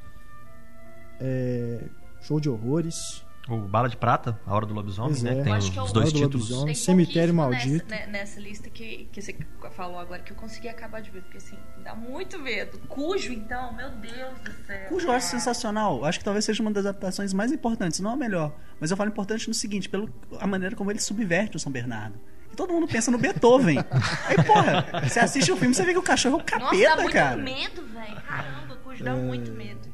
é, 1.19 1.85
Show 2.21 2.39
de 2.39 2.49
Horrores, 2.49 3.25
O 3.49 3.57
Bala 3.57 3.89
de 3.89 3.97
Prata, 3.97 4.39
A 4.47 4.55
Hora 4.55 4.65
do 4.65 4.73
Lobisomem, 4.73 5.21
né? 5.21 5.31
é. 5.39 5.43
Tem 5.43 5.51
Eu 5.51 5.53
acho 5.57 5.67
os, 5.67 5.73
que 5.73 5.77
é 5.77 5.81
o- 5.81 5.85
os 5.85 5.91
dois 5.91 6.13
do 6.13 6.19
títulos. 6.19 6.63
Tem 6.63 6.73
Cemitério 6.75 7.33
Maldito. 7.33 7.85
Nessa, 7.89 8.05
né, 8.05 8.11
nessa 8.11 8.39
lista 8.39 8.69
que, 8.69 9.09
que 9.11 9.21
você 9.21 9.35
falou 9.75 9.99
agora 9.99 10.21
que 10.21 10.31
eu 10.31 10.35
consegui 10.37 10.69
acabar 10.69 11.01
de 11.01 11.11
ver, 11.11 11.23
porque 11.23 11.37
assim, 11.39 11.57
dá 11.83 11.93
muito 11.93 12.39
medo. 12.39 12.79
Cujo, 12.87 13.33
então, 13.33 13.73
meu 13.73 13.89
Deus 13.91 14.39
do 14.39 14.65
céu. 14.65 14.87
Cujo 14.87 15.07
eu 15.07 15.11
acho 15.11 15.27
sensacional. 15.27 16.05
Acho 16.05 16.19
que 16.19 16.23
talvez 16.25 16.45
seja 16.45 16.61
uma 16.61 16.71
das 16.71 16.85
adaptações 16.85 17.33
mais 17.33 17.51
importantes, 17.51 17.99
não 17.99 18.11
a 18.11 18.15
melhor. 18.15 18.55
Mas 18.79 18.91
eu 18.91 18.95
falo 18.97 19.09
importante 19.09 19.45
no 19.49 19.53
seguinte, 19.53 19.89
pela 19.89 20.07
a 20.39 20.47
maneira 20.47 20.73
como 20.73 20.89
ele 20.89 20.99
subverte 20.99 21.57
o 21.57 21.59
São 21.59 21.71
Bernardo. 21.71 22.17
E 22.49 22.55
todo 22.55 22.71
mundo 22.71 22.87
pensa 22.87 23.11
no 23.11 23.17
Beethoven. 23.17 23.77
Aí, 24.25 24.37
porra, 24.45 24.85
você 25.03 25.19
assiste 25.19 25.51
o 25.51 25.57
filme, 25.57 25.75
você 25.75 25.83
vê 25.83 25.91
que 25.91 25.99
o 25.99 26.03
cachorro 26.03 26.35
é 26.39 26.55
o 26.55 26.59
Nossa, 26.59 26.75
dá 26.77 26.83
capeta, 26.87 27.01
muito 27.01 27.13
cara. 27.13 27.35
medo, 27.37 27.85
velho. 27.87 28.21
Caramba, 28.21 28.75
Cujo 28.77 29.03
dá 29.03 29.13
muito 29.15 29.51
medo. 29.51 29.91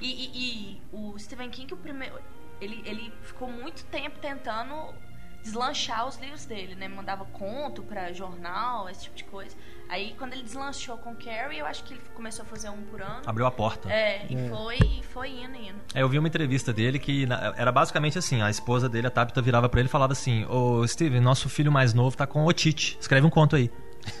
E, 0.00 0.06
e- 0.06 0.30
e 0.34 0.82
o 0.92 1.16
Stephen 1.18 1.48
King, 1.50 1.72
o 1.72 1.76
primeiro, 1.78 2.14
ele, 2.60 2.82
ele 2.84 3.12
ficou 3.22 3.48
muito 3.50 3.84
tempo 3.86 4.18
tentando 4.18 4.94
deslanchar 5.42 6.06
os 6.08 6.16
livros 6.18 6.46
dele, 6.46 6.74
né? 6.74 6.88
Mandava 6.88 7.24
conto 7.26 7.82
pra 7.82 8.12
jornal, 8.14 8.88
esse 8.88 9.02
tipo 9.04 9.16
de 9.16 9.24
coisa. 9.24 9.54
Aí, 9.90 10.14
quando 10.18 10.32
ele 10.32 10.42
deslanchou 10.42 10.96
com 10.96 11.14
Carrie, 11.14 11.58
eu 11.58 11.66
acho 11.66 11.84
que 11.84 11.92
ele 11.92 12.00
começou 12.14 12.42
a 12.44 12.48
fazer 12.48 12.70
um 12.70 12.80
por 12.84 13.02
ano. 13.02 13.20
Abriu 13.26 13.44
a 13.44 13.50
porta. 13.50 13.92
É, 13.92 14.24
e 14.30 14.34
É. 14.34 14.48
foi, 14.48 14.76
e 14.78 15.02
foi 15.02 15.28
indo, 15.28 15.54
indo. 15.56 15.78
É, 15.94 16.00
eu 16.00 16.08
vi 16.08 16.18
uma 16.18 16.26
entrevista 16.28 16.72
dele 16.72 16.98
que 16.98 17.26
na- 17.26 17.52
era 17.58 17.70
basicamente 17.70 18.16
assim: 18.18 18.40
a 18.40 18.48
esposa 18.48 18.88
dele, 18.88 19.06
a 19.06 19.10
Tabitha, 19.10 19.42
virava 19.42 19.68
pra 19.68 19.80
ele 19.80 19.88
e 19.88 19.92
falava 19.92 20.14
assim: 20.14 20.46
Ô 20.46 20.86
Steven, 20.88 21.20
nosso 21.20 21.50
filho 21.50 21.70
mais 21.70 21.92
novo 21.92 22.16
tá 22.16 22.26
com 22.26 22.46
otite, 22.46 22.96
escreve 22.98 23.26
um 23.26 23.30
conto 23.30 23.54
aí. 23.56 23.70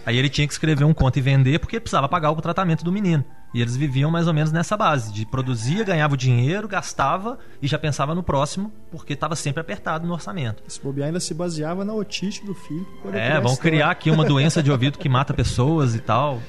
Aí 0.04 0.16
ele 0.16 0.28
tinha 0.28 0.46
que 0.46 0.52
escrever 0.52 0.84
um 0.84 0.94
conto 0.94 1.18
e 1.18 1.22
vender 1.22 1.58
porque 1.58 1.80
precisava 1.80 2.08
pagar 2.08 2.30
o 2.30 2.40
tratamento 2.40 2.84
do 2.84 2.92
menino. 2.92 3.24
E 3.52 3.60
eles 3.62 3.76
viviam 3.76 4.10
mais 4.10 4.26
ou 4.26 4.34
menos 4.34 4.50
nessa 4.50 4.76
base: 4.76 5.12
de 5.12 5.24
produzia, 5.24 5.84
ganhava 5.84 6.14
o 6.14 6.16
dinheiro, 6.16 6.66
gastava 6.66 7.38
e 7.62 7.66
já 7.66 7.78
pensava 7.78 8.14
no 8.14 8.22
próximo, 8.22 8.72
porque 8.90 9.12
estava 9.12 9.36
sempre 9.36 9.60
apertado 9.60 10.06
no 10.06 10.12
orçamento. 10.12 10.62
Esse 10.66 10.80
bobear 10.80 11.06
ainda 11.06 11.20
se 11.20 11.32
baseava 11.32 11.84
na 11.84 11.94
otite 11.94 12.44
do 12.44 12.54
filho. 12.54 12.86
É, 13.12 13.40
vão 13.40 13.52
história. 13.52 13.56
criar 13.56 13.90
aqui 13.90 14.10
uma 14.10 14.24
doença 14.24 14.62
de 14.62 14.70
ouvido 14.70 14.98
que 14.98 15.08
mata 15.08 15.32
pessoas 15.32 15.94
e 15.94 16.00
tal. 16.00 16.42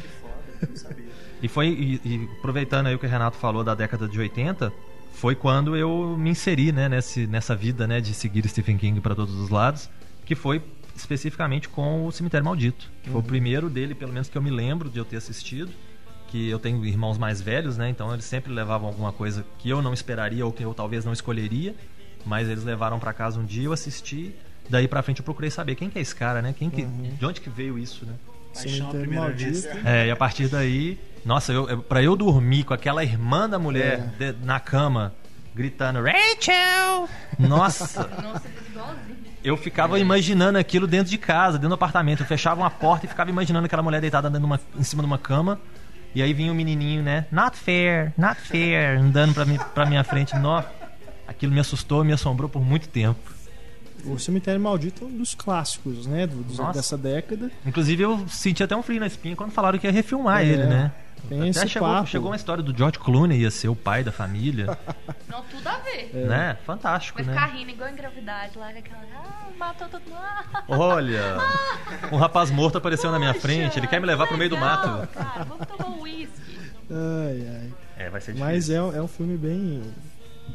E 1.42 1.48
foi, 1.48 1.68
e, 1.68 2.02
e 2.04 2.30
aproveitando 2.40 2.88
aí 2.88 2.96
o 2.96 2.98
que 2.98 3.06
o 3.06 3.10
Renato 3.10 3.38
falou 3.38 3.64
da 3.64 3.76
década 3.76 4.08
de 4.08 4.18
80, 4.18 4.74
foi 5.14 5.36
quando 5.36 5.76
eu 5.76 6.16
me 6.18 6.32
inseri 6.32 6.72
né, 6.72 6.90
nesse, 6.90 7.28
nessa 7.28 7.56
vida 7.56 7.86
né, 7.86 8.02
de 8.02 8.14
seguir 8.14 8.48
Stephen 8.48 8.78
King 8.78 9.00
para 9.00 9.14
todos 9.14 9.36
os 9.36 9.50
lados, 9.50 9.90
que 10.26 10.34
foi 10.34 10.60
especificamente 10.96 11.68
com 11.70 12.06
o 12.06 12.12
Cemitério 12.12 12.46
Maldito, 12.46 12.90
que 13.04 13.10
foi 13.10 13.20
o 13.20 13.24
primeiro 13.24 13.70
dele, 13.70 13.94
pelo 13.94 14.14
menos 14.14 14.30
que 14.30 14.38
eu 14.38 14.42
me 14.42 14.50
lembro 14.50 14.90
de 14.90 14.98
eu 14.98 15.06
ter 15.06 15.18
assistido, 15.18 15.72
que 16.30 16.50
eu 16.50 16.58
tenho 16.60 16.84
irmãos 16.86 17.18
mais 17.18 17.42
velhos, 17.42 17.78
né, 17.78 17.90
então 17.90 18.12
eles 18.14 18.26
sempre 18.26 18.52
levavam 18.52 18.88
alguma 18.88 19.12
coisa 19.14 19.46
que 19.60 19.70
eu 19.70 19.82
não 19.82 19.94
esperaria 19.94 20.46
ou 20.46 20.52
que 20.52 20.64
eu 20.64 20.74
talvez 20.74 21.06
não 21.06 21.14
escolheria, 21.14 21.76
mas 22.26 22.48
eles 22.50 22.64
levaram 22.64 22.98
para 23.00 23.14
casa 23.14 23.40
um 23.40 23.46
dia, 23.46 23.66
eu 23.66 23.74
assisti, 23.74 24.34
daí 24.70 24.88
pra 24.88 25.02
frente 25.04 25.20
eu 25.20 25.26
procurei 25.26 25.50
saber 25.52 25.76
quem 25.76 25.90
que 25.90 26.00
é 26.00 26.02
esse 26.02 26.16
cara, 26.16 26.42
né, 26.42 26.54
quem 26.58 26.70
que, 26.70 26.84
de 26.86 27.26
onde 27.26 27.40
que 27.42 27.50
veio 27.50 27.78
isso, 27.78 28.06
né? 28.06 28.14
Paixão 28.54 28.70
à 28.70 28.74
Cemitério 28.74 29.00
primeira 29.02 29.26
Maldito. 29.26 29.52
vista. 29.52 29.82
É, 29.84 30.08
e 30.08 30.12
a 30.12 30.16
partir 30.16 30.48
daí, 30.48 30.98
nossa, 31.26 31.52
eu, 31.52 31.70
eu, 31.70 31.84
pra 31.84 32.02
eu 32.02 32.16
dormir 32.16 32.64
com 32.64 32.74
aquela 32.74 33.04
irmã 33.04 33.50
da 33.50 33.60
mulher 33.60 34.14
É. 34.20 34.32
de- 34.32 34.46
na 34.46 34.60
cama, 34.62 35.14
gritando, 35.54 36.00
Rachel! 36.02 37.10
Nossa, 37.38 38.08
Nossa, 38.24 38.48
igualzinho. 38.70 39.25
Eu 39.48 39.56
ficava 39.56 40.00
imaginando 40.00 40.58
aquilo 40.58 40.88
dentro 40.88 41.10
de 41.12 41.18
casa, 41.18 41.58
dentro 41.58 41.70
do 41.70 41.76
apartamento. 41.76 42.22
Eu 42.22 42.26
fechava 42.26 42.60
uma 42.62 42.70
porta 42.70 43.06
e 43.06 43.10
ficava 43.10 43.30
imaginando 43.30 43.66
aquela 43.66 43.84
mulher 43.84 44.02
deitada 44.02 44.30
de 44.30 44.38
uma- 44.38 44.60
em 44.78 44.84
cima 44.84 45.02
de 45.04 45.08
uma 45.08 45.18
cama. 45.18 45.60
E 46.14 46.22
aí 46.22 46.34
vinha 46.34 46.52
o 46.52 46.56
menininho, 46.56 47.04
né? 47.04 47.26
Not 47.32 47.58
fair, 47.58 48.14
not 48.18 48.40
fair, 48.42 48.98
andando 49.00 49.34
pra, 49.34 49.46
mim, 49.46 49.60
pra 49.74 49.86
minha 49.86 50.04
frente. 50.04 50.36
Nossa, 50.38 50.68
aquilo 51.28 51.52
me 51.54 51.60
assustou, 51.60 52.04
me 52.04 52.14
assombrou 52.14 52.50
por 52.50 52.62
muito 52.64 52.88
tempo. 52.90 53.20
O 54.06 54.18
Cemitério 54.20 54.62
Maldito 54.62 55.04
é 55.04 55.08
um 55.08 55.18
dos 55.18 55.34
clássicos, 55.36 56.06
né? 56.06 56.26
do- 56.28 56.44
dessa 56.72 56.98
década. 56.98 57.52
Inclusive, 57.66 58.04
eu 58.04 58.24
senti 58.28 58.64
até 58.64 58.76
um 58.76 58.84
frio 58.84 59.00
na 59.00 59.08
espinha 59.08 59.36
quando 59.36 59.52
falaram 59.52 59.78
que 59.80 59.88
ia 59.88 59.92
refilmar 59.92 60.42
É, 60.42 60.46
ele, 60.48 60.64
né? 60.66 60.92
Tem 61.26 61.40
Até 61.42 61.50
esse 61.50 61.68
chegou, 61.70 61.88
papo. 61.90 62.08
chegou 62.08 62.30
uma 62.30 62.36
história 62.36 62.64
do 62.64 62.76
George 62.76 62.98
Clooney, 63.00 63.42
ia 63.42 63.52
ser 63.52 63.68
o 63.68 63.76
pai 63.76 64.04
da 64.04 64.12
família. 64.12 64.78
Não, 65.28 65.44
tudo 65.44 65.68
a 65.68 65.78
ver. 65.80 66.12
É. 66.14 66.26
né? 66.28 66.58
Fantástico, 66.66 67.22
Vai 67.24 67.34
ficar 67.34 67.52
né? 67.54 67.60
rindo 67.60 67.72
igual 67.72 67.90
em 67.90 67.96
gravidade, 67.96 68.58
lá 68.58 68.70
aquela. 68.70 69.02
Ah, 69.16 69.48
matou 69.58 69.88
todo 69.90 70.02
mundo. 70.04 70.16
Ah, 70.18 70.64
Olha, 70.70 71.38
um 72.12 72.18
rapaz 72.18 72.50
morto 72.52 72.78
apareceu 72.78 73.12
na 73.12 73.20
minha 73.20 73.34
poxa, 73.34 73.48
frente, 73.48 73.80
ele 73.80 73.88
quer 73.88 74.00
me 74.00 74.08
levar 74.08 74.28
pro 74.28 74.38
meio 74.38 74.50
do 74.50 74.58
mato. 74.58 75.08
Cara, 75.14 75.44
vamos 75.44 75.66
tomar 75.68 75.90
um 75.90 76.02
uísque. 76.02 76.60
Ai, 76.90 77.48
ai. 77.62 77.74
É, 77.98 78.10
vai 78.10 78.22
ser 78.22 78.34
difícil. 78.34 78.46
Mas 78.54 78.70
é, 78.70 78.76
é 78.76 79.02
um 79.02 79.08
filme 79.08 79.38
bem 79.38 79.82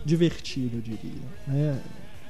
divertido, 0.05 0.77
eu 0.77 0.81
diria. 0.81 1.23
né? 1.47 1.79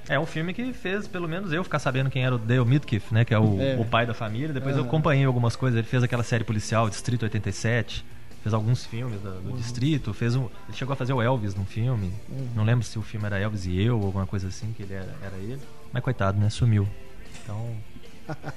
É 0.08 0.18
um 0.18 0.26
filme 0.26 0.52
que 0.52 0.72
fez, 0.72 1.06
pelo 1.06 1.28
menos 1.28 1.52
eu, 1.52 1.62
ficar 1.62 1.78
sabendo 1.78 2.10
quem 2.10 2.24
era 2.24 2.34
o 2.34 2.38
Dale 2.38 2.64
Midkiff, 2.64 3.12
né? 3.14 3.24
Que 3.24 3.32
é 3.32 3.38
o, 3.38 3.60
É. 3.60 3.76
o 3.78 3.84
pai 3.84 4.06
da 4.06 4.14
família. 4.14 4.52
Depois 4.52 4.76
eu 4.76 4.82
acompanhei 4.82 5.24
algumas 5.24 5.54
coisas. 5.54 5.78
Ele 5.78 5.86
fez 5.86 6.02
aquela 6.02 6.22
série 6.24 6.42
policial, 6.42 6.88
Distrito 6.88 7.22
87. 7.22 8.04
Fez 8.42 8.54
alguns 8.54 8.84
filmes 8.86 9.20
da- 9.22 9.30
do, 9.30 9.50
Uhum. 9.50 9.56
Distrito. 9.56 10.14
Fez 10.14 10.34
um, 10.34 10.44
ele 10.68 10.76
chegou 10.76 10.92
a 10.92 10.96
fazer 10.96 11.12
o 11.12 11.20
Elvis 11.20 11.54
num 11.54 11.64
filme. 11.66 12.10
Uhum. 12.28 12.48
Não 12.56 12.64
lembro 12.64 12.84
se 12.84 12.98
o 12.98 13.02
filme 13.02 13.26
era 13.26 13.38
Elvis 13.38 13.66
e 13.66 13.80
eu 13.82 13.98
ou 13.98 14.06
alguma 14.06 14.26
coisa 14.26 14.48
assim, 14.48 14.72
que 14.76 14.82
ele 14.82 14.94
era, 14.94 15.14
era 15.22 15.36
ele. 15.36 15.60
Mas 15.92 16.02
coitado, 16.02 16.38
né? 16.40 16.48
Sumiu. 16.48 16.88
Então, 17.42 17.74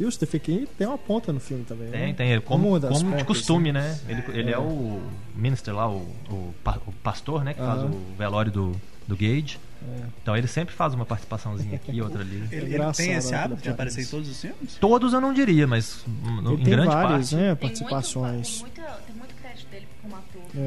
E 0.00 0.04
o 0.04 0.10
Stephen 0.12 0.40
King 0.40 0.68
tem 0.78 0.86
uma 0.86 0.96
ponta 0.96 1.32
no 1.32 1.40
filme 1.40 1.64
também. 1.64 1.90
tem, 1.90 2.00
né? 2.08 2.12
tem. 2.14 2.30
Ele, 2.30 2.40
como, 2.40 2.68
como 2.80 2.80
de 2.80 2.86
pontas, 3.04 3.22
costume, 3.26 3.72
né? 3.72 3.98
né? 4.06 4.22
Ele, 4.28 4.38
ele 4.40 4.50
é. 4.50 4.54
É. 4.54 4.58
o 4.58 5.02
minister 5.34 5.74
lá, 5.74 5.88
o, 5.90 5.96
o, 6.30 6.54
o 6.86 6.92
pastor, 7.02 7.42
né? 7.44 7.52
Que 7.52 7.60
faz 7.60 7.80
Aham. 7.80 7.90
o 7.90 8.14
velório 8.16 8.50
do, 8.52 8.72
do 9.08 9.16
Gage. 9.16 9.58
É. 9.82 10.02
Então 10.22 10.36
ele 10.36 10.46
sempre 10.46 10.72
faz 10.74 10.94
uma 10.94 11.04
participaçãozinha 11.04 11.76
aqui, 11.76 12.00
outra 12.02 12.20
ali. 12.22 12.36
Ele, 12.36 12.56
ele 12.56 12.66
engraçado, 12.70 12.96
tem 13.06 13.14
esse 13.14 13.30
né, 13.32 13.38
hábito 13.38 13.62
de 13.62 13.70
aparecer 13.70 14.02
em 14.02 14.06
todos 14.06 14.28
os 14.28 14.40
filmes? 14.40 14.74
Todos 14.80 15.12
eu 15.12 15.20
não 15.20 15.32
diria, 15.34 15.66
mas 15.66 16.04
no- 16.06 16.52
Ele 16.52 16.60
em 16.60 16.64
tem 16.64 16.72
grande 16.74 16.88
várias, 16.88 17.30
parte. 17.30 17.34
né, 17.36 17.48
Tem 17.48 17.56
participações. 17.56 18.60
Muito, 18.60 18.74
tem, 18.74 18.84
muita, 18.84 19.00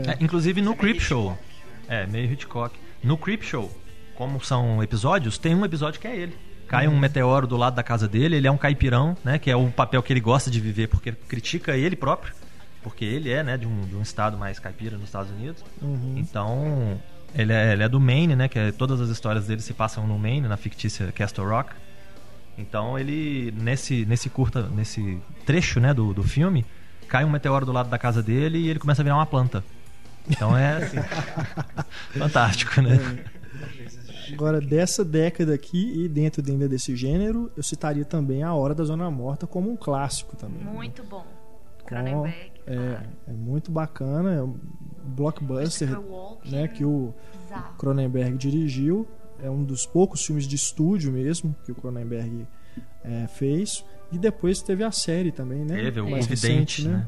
É. 0.08 0.12
É, 0.12 0.18
inclusive 0.20 0.62
no 0.62 0.76
Creep 0.76 1.00
Show. 1.00 1.38
É, 1.88 2.06
meio 2.08 2.32
Hitchcock. 2.32 2.78
No 3.04 3.18
Creep 3.18 3.44
Show, 3.44 3.70
como 4.16 4.44
são 4.44 4.82
episódios, 4.84 5.38
tem 5.38 5.54
um 5.56 5.66
episódio 5.66 6.00
que 6.00 6.08
é 6.08 6.16
ele. 6.16 6.38
Cai 6.68 6.88
Uhum. 6.88 6.94
um 6.96 7.00
meteoro 7.00 7.46
do 7.46 7.58
lado 7.58 7.76
da 7.76 7.84
casa 7.84 8.08
dele, 8.08 8.38
ele 8.38 8.48
é 8.48 8.52
um 8.52 8.58
caipirão, 8.58 9.18
né? 9.26 9.38
Que 9.38 9.52
é 9.52 9.56
o 9.56 9.70
papel 9.72 10.02
que 10.02 10.14
ele 10.14 10.22
gosta 10.22 10.50
de 10.50 10.60
viver, 10.62 10.88
porque 10.88 11.12
critica 11.12 11.76
ele 11.76 11.96
próprio. 11.96 12.34
Porque 12.82 13.04
ele 13.04 13.30
é, 13.30 13.44
né, 13.44 13.58
de 13.58 13.68
um, 13.68 13.82
de 13.82 13.96
um 13.96 14.02
estado 14.02 14.38
mais 14.38 14.58
caipira 14.58 14.96
nos 14.98 15.06
Estados 15.06 15.32
Unidos. 15.32 15.64
Uhum. 15.82 16.16
Então, 16.18 17.00
ele 17.36 17.52
é, 17.52 17.74
ele 17.74 17.84
é 17.84 17.90
do 17.90 18.00
Maine, 18.00 18.36
né? 18.36 18.48
Que 18.48 18.58
é- 18.58 18.72
todas 18.72 19.02
as 19.02 19.10
histórias 19.10 19.48
dele 19.48 19.62
se 19.62 19.74
passam 19.74 20.08
no 20.08 20.18
Maine, 20.18 20.48
na 20.48 20.56
fictícia 20.58 21.12
Castle 21.12 21.46
Rock. 21.48 21.72
Então 22.58 22.98
ele, 22.98 23.52
nesse, 23.58 24.06
nesse 24.06 24.30
curta, 24.30 24.64
nesse 24.68 25.20
trecho 25.46 25.80
né, 25.80 25.94
do, 25.94 26.14
do 26.14 26.24
filme, 26.24 26.66
cai 27.12 27.26
um 27.26 27.30
meteoro 27.30 27.66
do 27.66 27.74
lado 27.74 27.90
da 27.90 27.98
casa 28.00 28.24
dele 28.24 28.58
e 28.58 28.70
ele 28.70 28.80
começa 28.80 29.02
a 29.02 29.04
virar 29.04 29.18
uma 29.18 29.26
planta. 29.26 29.62
Então 30.30 30.58
é 30.58 30.78
assim. 30.78 30.98
fantástico, 32.18 32.82
né? 32.82 32.98
Agora, 34.32 34.62
dessa 34.62 35.04
década 35.04 35.54
aqui 35.54 35.92
e 36.06 36.08
dentro 36.08 36.42
ainda 36.48 36.70
desse 36.70 36.96
gênero, 36.96 37.52
eu 37.58 37.62
citaria 37.64 38.06
também 38.06 38.44
A 38.44 38.54
Hora 38.54 38.74
da 38.74 38.84
Zona 38.86 39.12
Morta 39.12 39.46
como 39.46 39.70
um 39.70 39.76
clássico 39.76 40.38
também. 40.38 40.64
né? 40.64 40.72
Muito 40.72 41.04
bom. 41.04 41.26
Com- 41.82 41.88
Cronenberg. 41.88 42.52
É, 42.66 43.00
é 43.28 43.34
muito 43.34 43.72
bacana, 43.72 44.32
é 44.34 44.42
um 44.42 44.56
blockbuster 45.04 46.00
Walken. 46.00 46.52
né, 46.52 46.68
que 46.70 46.86
o. 46.86 47.14
Cronenberg 47.78 48.38
dirigiu. 48.38 49.06
É 49.44 49.50
um 49.50 49.64
dos 49.64 49.86
poucos 49.86 50.24
filmes 50.24 50.48
de 50.48 50.56
estúdio 50.56 51.12
mesmo 51.12 51.54
que 51.66 51.72
o 51.72 51.76
Cronenberg 51.76 52.48
é, 53.04 53.28
fez. 53.28 53.84
E 54.12 54.18
depois 54.18 54.62
teve 54.62 54.84
a 54.84 54.92
série 54.92 55.32
também, 55.32 55.64
né? 55.64 55.76
Teve 55.76 56.02
o 56.02 56.10
Mais 56.10 56.26
Vidente, 56.28 56.84
recente, 56.84 56.88
né? 56.88 57.08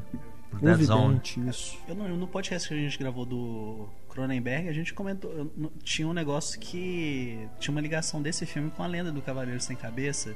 O. 0.62 0.74
Vidente, 0.76 1.40
isso. 1.48 1.76
Eu 1.88 1.94
não, 1.96 2.08
no 2.16 2.28
podcast 2.28 2.68
que 2.68 2.74
a 2.74 2.76
gente 2.78 2.96
gravou 2.98 3.26
do 3.26 3.88
Cronenberg, 4.08 4.68
a 4.68 4.72
gente 4.72 4.94
comentou. 4.94 5.50
Tinha 5.82 6.06
um 6.08 6.12
negócio 6.12 6.58
que. 6.60 7.48
Tinha 7.58 7.72
uma 7.72 7.80
ligação 7.80 8.22
desse 8.22 8.46
filme 8.46 8.70
com 8.70 8.82
a 8.82 8.86
lenda 8.86 9.10
do 9.10 9.20
Cavaleiro 9.20 9.60
Sem 9.60 9.76
Cabeça. 9.76 10.34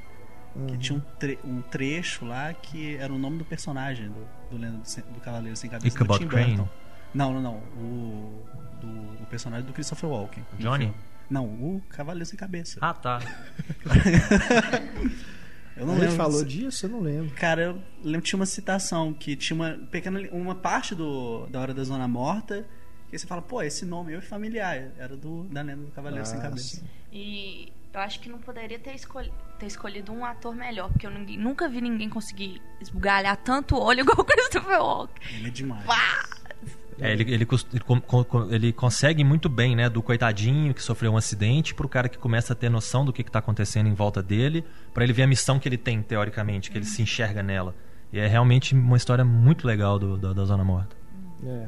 Que 0.51 0.59
Uhum. 0.73 0.77
tinha 0.79 0.97
um, 0.97 1.01
tre- 1.19 1.37
um 1.45 1.61
trecho 1.61 2.25
lá 2.25 2.51
que 2.53 2.95
era 2.95 3.13
o 3.13 3.19
nome 3.19 3.37
do 3.37 3.45
personagem 3.45 4.07
do, 4.09 4.27
do 4.49 4.57
Lenda 4.57 4.77
do, 4.79 5.13
do 5.13 5.19
Cavaleiro 5.19 5.55
Sem 5.55 5.69
Cabeça. 5.69 5.95
do 5.95 5.95
Ichabod 5.95 6.19
Tim 6.19 6.27
Crane. 6.27 6.55
Burton. 6.57 6.69
Não, 7.13 7.33
não, 7.33 7.41
não. 7.41 7.55
O, 7.77 8.43
do, 8.81 9.23
o 9.23 9.27
personagem 9.29 9.65
do 9.67 9.71
Christopher 9.73 10.09
Walken. 10.09 10.43
Johnny? 10.57 10.91
Não, 11.29 11.45
o 11.45 11.81
Cavaleiro 11.89 12.25
Sem 12.25 12.35
Cabeça. 12.37 12.79
Ah, 12.81 12.93
tá. 12.95 13.19
eu 15.79 15.85
não 15.87 15.93
Ele 15.93 16.01
lembro. 16.03 16.17
falou 16.17 16.43
disso? 16.45 16.85
Eu 16.85 16.89
não 16.89 16.99
lembro. 17.01 17.33
Cara, 17.35 17.61
eu 17.63 17.81
lembro 18.03 18.21
que 18.21 18.29
tinha 18.29 18.39
uma 18.39 18.45
citação 18.45 19.13
que 19.13 19.35
tinha 19.35 19.55
uma 19.55 19.71
pequena 19.89 20.19
uma 20.31 20.53
parte 20.55 20.93
do 20.93 21.47
da 21.47 21.59
hora 21.61 21.73
da 21.73 21.83
zona 21.83 22.07
morta 22.07 22.65
que 23.09 23.17
você 23.17 23.25
fala, 23.25 23.41
pô, 23.41 23.61
esse 23.63 23.85
nome 23.85 24.13
é 24.13 24.21
familiar, 24.21 24.91
era 24.97 25.15
do 25.17 25.43
da 25.45 25.61
lenda 25.63 25.83
do 25.83 25.91
Cavaleiro 25.91 26.25
Sem 26.25 26.37
Ah, 26.37 26.41
Cabeça. 26.43 26.77
sim. 26.77 26.83
E 27.11 27.73
eu 27.91 27.99
acho 28.01 28.19
que 28.19 28.29
não 28.29 28.37
poderia 28.37 28.77
ter, 28.77 28.93
escolhi- 28.93 29.33
ter 29.57 29.65
escolhido 29.65 30.11
um 30.11 30.23
ator 30.23 30.53
melhor, 30.55 30.89
porque 30.91 31.07
eu 31.07 31.11
ninguém- 31.11 31.39
nunca 31.39 31.67
vi 31.67 31.81
ninguém 31.81 32.07
conseguir 32.07 32.61
esbugalhar 32.79 33.35
tanto 33.37 33.75
olho 33.75 34.01
igual 34.05 34.19
o 34.19 34.23
Christopher 34.23 34.79
Walken. 34.79 35.37
Ele 35.37 35.47
é 35.47 35.49
demais. 35.49 35.85
É, 37.01 37.11
ele, 37.13 37.23
ele, 37.23 37.33
ele 37.35 37.45
con- 37.45 38.01
con- 38.01 38.47
ele 38.51 38.73
consegue 38.73 39.23
muito 39.23 39.47
bem, 39.47 39.75
né? 39.75 39.89
Do 39.89 40.01
coitadinho 40.01 40.73
que 40.73 40.81
sofreu 40.83 41.11
um 41.13 41.17
acidente 41.17 41.73
pro 41.73 41.87
cara 41.87 42.09
que 42.09 42.17
começa 42.17 42.53
a 42.53 42.55
ter 42.55 42.69
noção 42.69 43.05
do 43.05 43.13
que, 43.13 43.23
que 43.23 43.31
tá 43.31 43.39
acontecendo 43.39 43.87
em 43.87 43.93
volta 43.93 44.21
dele, 44.21 44.63
pra 44.93 45.03
ele 45.03 45.13
ver 45.13 45.23
a 45.23 45.27
missão 45.27 45.59
que 45.59 45.67
ele 45.69 45.77
tem, 45.77 46.01
teoricamente, 46.01 46.69
que 46.69 46.77
ele 46.77 46.85
se 46.85 47.01
enxerga 47.01 47.41
nela. 47.41 47.75
E 48.11 48.19
é 48.19 48.27
realmente 48.27 48.73
uma 48.75 48.97
história 48.97 49.23
muito 49.23 49.65
legal 49.67 49.97
do, 49.99 50.17
da, 50.17 50.33
da 50.33 50.43
Zona 50.45 50.63
Morta. 50.63 50.95
É. 51.45 51.67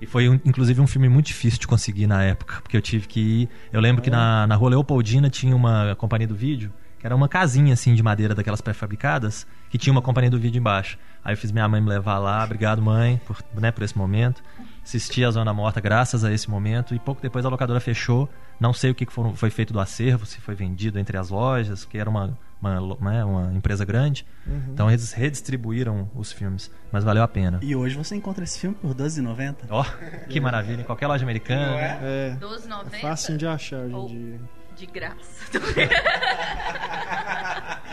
E 0.00 0.06
foi, 0.06 0.28
um- 0.28 0.40
inclusive, 0.44 0.80
um 0.80 0.86
filme 0.86 1.08
muito 1.08 1.26
difícil 1.26 1.58
de 1.58 1.66
conseguir 1.66 2.06
na 2.06 2.22
época, 2.22 2.60
porque 2.62 2.76
eu 2.76 2.82
tive 2.82 3.06
que 3.08 3.20
ir. 3.20 3.48
Eu 3.72 3.80
lembro 3.80 4.02
que 4.02 4.10
na, 4.10 4.46
na 4.46 4.54
rua 4.54 4.70
Leopoldina 4.70 5.28
tinha 5.30 5.56
uma 5.56 5.94
companhia 5.96 6.28
do 6.28 6.34
vídeo, 6.34 6.72
que 6.98 7.06
era 7.06 7.16
uma 7.16 7.28
casinha 7.28 7.72
assim 7.72 7.94
de 7.94 8.02
madeira 8.02 8.34
daquelas 8.34 8.60
pré-fabricadas, 8.60 9.46
que 9.70 9.78
tinha 9.78 9.92
uma 9.92 10.02
companhia 10.02 10.30
do 10.30 10.38
vídeo 10.38 10.58
embaixo. 10.58 10.98
Aí 11.24 11.32
eu 11.32 11.36
fiz 11.36 11.50
minha 11.50 11.66
mãe 11.68 11.80
me 11.80 11.88
levar 11.88 12.18
lá, 12.18 12.44
obrigado 12.44 12.80
mãe 12.80 13.20
por, 13.26 13.36
né, 13.54 13.72
por 13.72 13.82
esse 13.82 13.98
momento. 13.98 14.40
Assisti 14.84 15.24
a 15.24 15.30
Zona 15.32 15.52
Morta 15.52 15.80
graças 15.80 16.22
a 16.24 16.32
esse 16.32 16.48
momento 16.48 16.94
e 16.94 16.98
pouco 17.00 17.20
depois 17.20 17.44
a 17.44 17.48
locadora 17.48 17.80
fechou. 17.80 18.28
Não 18.60 18.72
sei 18.72 18.92
o 18.92 18.94
que 18.94 19.04
foram- 19.06 19.34
foi 19.34 19.50
feito 19.50 19.72
do 19.72 19.80
acervo, 19.80 20.24
se 20.24 20.40
foi 20.40 20.54
vendido 20.54 21.00
entre 21.00 21.18
as 21.18 21.28
lojas, 21.28 21.84
que 21.84 21.98
era 21.98 22.08
uma, 22.08 22.38
uma, 22.62 22.80
né, 23.10 23.24
uma 23.24 23.52
empresa 23.52 23.84
grande. 23.84 24.24
Então 24.72 24.88
eles 24.88 25.12
redistribuíram 25.12 26.08
os 26.14 26.30
filmes, 26.30 26.70
mas 26.92 27.02
valeu 27.02 27.24
a 27.24 27.28
pena. 27.28 27.58
E 27.60 27.74
hoje 27.74 27.96
você 27.96 28.14
encontra 28.14 28.44
esse 28.44 28.60
filme 28.60 28.76
por 28.76 28.90
R$12,90. 28.96 29.56
Ó, 29.68 29.84
que 30.28 30.38
maravilha, 30.38 30.82
em 30.82 30.84
qualquer 30.84 31.08
loja 31.08 31.24
americana. 31.24 31.76
É? 31.76 31.98
É. 32.02 32.36
12,90 32.40 32.94
É 32.94 32.98
fácil 33.00 33.36
de 33.36 33.46
achar 33.48 33.80
hoje 33.80 34.14
em 34.14 34.30
dia. 34.30 34.40
de 34.76 34.86
graça. 34.86 35.46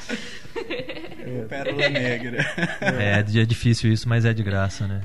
Pérola 1.47 1.89
Negra. 1.89 2.45
É, 2.81 3.19
é 3.19 3.45
difícil 3.45 3.91
isso, 3.91 4.07
mas 4.07 4.25
é 4.25 4.33
de 4.33 4.43
graça, 4.43 4.87
né? 4.87 5.01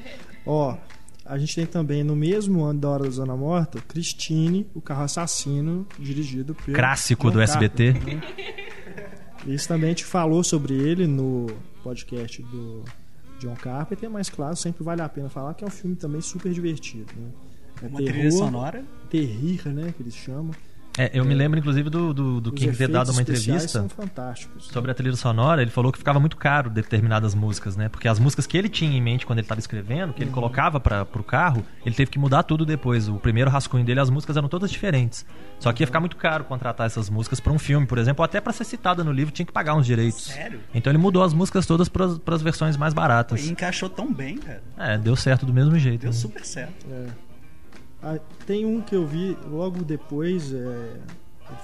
Ó, 0.46 0.76
a 1.24 1.38
gente 1.38 1.54
tem 1.54 1.66
também 1.66 2.02
no 2.02 2.16
mesmo 2.16 2.64
ano 2.64 2.80
da 2.80 2.88
Hora 2.88 3.04
da 3.04 3.10
Zona 3.10 3.36
Morta, 3.36 3.80
Christine, 3.86 4.66
o 4.74 4.80
carro 4.80 5.04
assassino, 5.04 5.86
dirigido 5.98 6.54
pelo. 6.54 6.76
Clássico 6.76 7.28
John 7.28 7.34
do 7.34 7.40
SBT. 7.40 7.92
Né? 7.92 8.22
Isso 9.46 9.68
também 9.68 9.86
a 9.86 9.88
gente 9.90 10.04
falou 10.04 10.42
sobre 10.42 10.74
ele 10.74 11.06
no 11.06 11.46
podcast 11.82 12.42
do 12.42 12.84
John 13.38 13.54
Carpenter, 13.54 14.10
mas 14.10 14.28
claro, 14.28 14.56
sempre 14.56 14.84
vale 14.84 15.02
a 15.02 15.08
pena 15.08 15.28
falar 15.28 15.54
que 15.54 15.64
é 15.64 15.66
um 15.66 15.70
filme 15.70 15.96
também 15.96 16.20
super 16.20 16.52
divertido. 16.52 17.12
Né? 17.16 17.30
É 17.82 17.86
Uma 17.86 17.98
trilha 18.02 18.30
sonora. 18.30 18.84
terrir, 19.08 19.66
né, 19.68 19.94
que 19.96 20.02
eles 20.02 20.14
chamam. 20.14 20.50
É, 20.98 21.10
eu 21.14 21.24
me 21.24 21.34
lembro, 21.34 21.58
inclusive, 21.58 21.88
do, 21.88 22.12
do, 22.12 22.40
do 22.40 22.52
King 22.52 22.76
ter 22.76 22.88
dado 22.88 23.12
uma 23.12 23.22
entrevista 23.22 23.68
são 23.68 23.88
fantásticos. 23.88 24.66
sobre 24.66 24.90
a 24.90 24.94
trilha 24.94 25.14
sonora. 25.16 25.62
Ele 25.62 25.70
falou 25.70 25.92
que 25.92 25.98
ficava 25.98 26.18
muito 26.18 26.36
caro 26.36 26.68
determinadas 26.68 27.34
músicas, 27.34 27.76
né? 27.76 27.88
Porque 27.88 28.08
as 28.08 28.18
músicas 28.18 28.46
que 28.46 28.56
ele 28.58 28.68
tinha 28.68 28.96
em 28.96 29.00
mente 29.00 29.24
quando 29.24 29.38
ele 29.38 29.44
estava 29.44 29.60
escrevendo, 29.60 30.12
que 30.12 30.22
ele 30.22 30.30
colocava 30.30 30.80
para 30.80 31.04
pro 31.04 31.22
carro, 31.22 31.64
ele 31.84 31.94
teve 31.94 32.10
que 32.10 32.18
mudar 32.18 32.42
tudo 32.42 32.66
depois. 32.66 33.08
O 33.08 33.14
primeiro 33.14 33.50
rascunho 33.50 33.84
dele, 33.84 34.00
as 34.00 34.10
músicas 34.10 34.36
eram 34.36 34.48
todas 34.48 34.70
diferentes. 34.70 35.24
Só 35.58 35.72
que 35.72 35.82
ia 35.82 35.86
ficar 35.86 36.00
muito 36.00 36.16
caro 36.16 36.44
contratar 36.44 36.86
essas 36.86 37.08
músicas 37.08 37.38
para 37.38 37.52
um 37.52 37.58
filme, 37.58 37.86
por 37.86 37.98
exemplo, 37.98 38.22
ou 38.22 38.24
até 38.24 38.40
para 38.40 38.52
ser 38.52 38.64
citada 38.64 39.04
no 39.04 39.12
livro 39.12 39.32
tinha 39.32 39.46
que 39.46 39.52
pagar 39.52 39.74
uns 39.74 39.86
direitos. 39.86 40.24
Sério? 40.24 40.60
Então 40.74 40.90
ele 40.90 40.98
mudou 40.98 41.22
as 41.22 41.32
músicas 41.32 41.66
todas 41.66 41.88
para 41.88 42.06
as 42.34 42.42
versões 42.42 42.76
mais 42.76 42.92
Pô, 42.92 43.00
baratas. 43.00 43.46
e 43.46 43.50
encaixou 43.50 43.88
tão 43.88 44.12
bem, 44.12 44.38
cara. 44.38 44.62
É, 44.76 44.98
deu 44.98 45.14
certo 45.14 45.46
do 45.46 45.52
mesmo 45.52 45.78
jeito. 45.78 46.02
Deu 46.02 46.10
né? 46.10 46.16
super 46.16 46.44
certo. 46.44 46.86
É. 46.90 47.29
Ah, 48.02 48.18
tem 48.46 48.64
um 48.64 48.80
que 48.80 48.94
eu 48.94 49.06
vi 49.06 49.36
logo 49.50 49.84
depois, 49.84 50.52
é, 50.52 50.96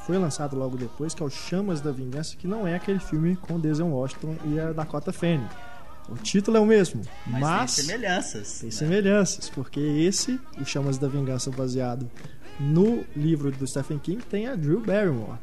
foi 0.06 0.18
lançado 0.18 0.56
logo 0.56 0.76
depois, 0.76 1.14
que 1.14 1.22
é 1.22 1.26
o 1.26 1.30
Chamas 1.30 1.80
da 1.80 1.90
Vingança, 1.90 2.36
que 2.36 2.46
não 2.46 2.66
é 2.66 2.74
aquele 2.74 2.98
filme 2.98 3.36
com 3.36 3.58
Denzel 3.58 3.86
Washington 3.88 4.36
e 4.44 4.60
a 4.60 4.72
Dakota 4.72 5.12
Fanning. 5.12 5.48
O 6.08 6.14
título 6.16 6.56
é 6.56 6.60
o 6.60 6.66
mesmo, 6.66 7.02
Mas, 7.26 7.40
mas, 7.40 7.74
tem 7.76 7.84
semelhanças. 7.84 8.58
tem 8.60 8.68
né? 8.68 8.74
semelhanças, 8.74 9.50
porque 9.50 9.80
esse, 9.80 10.38
o 10.60 10.64
Chamas 10.64 10.98
da 10.98 11.08
Vingança, 11.08 11.50
baseado 11.50 12.08
no 12.60 13.04
livro 13.16 13.50
do 13.50 13.66
Stephen 13.66 13.98
King, 13.98 14.22
tem 14.22 14.46
a 14.46 14.54
Drew 14.54 14.80
Barrymore. 14.80 15.38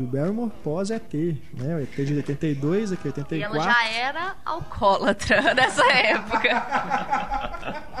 Drew 0.00 0.06
Barrymore 0.06 0.50
pós-ET, 0.64 1.12
né? 1.54 1.76
O 1.76 1.80
ET 1.80 2.06
de 2.06 2.14
82, 2.16 2.92
aqui 2.92 3.06
E 3.06 3.08
84. 3.08 3.44
ela 3.44 3.64
já 3.64 3.88
era 3.92 4.36
alcoólatra 4.44 5.52
nessa 5.54 5.84
época. 5.92 7.90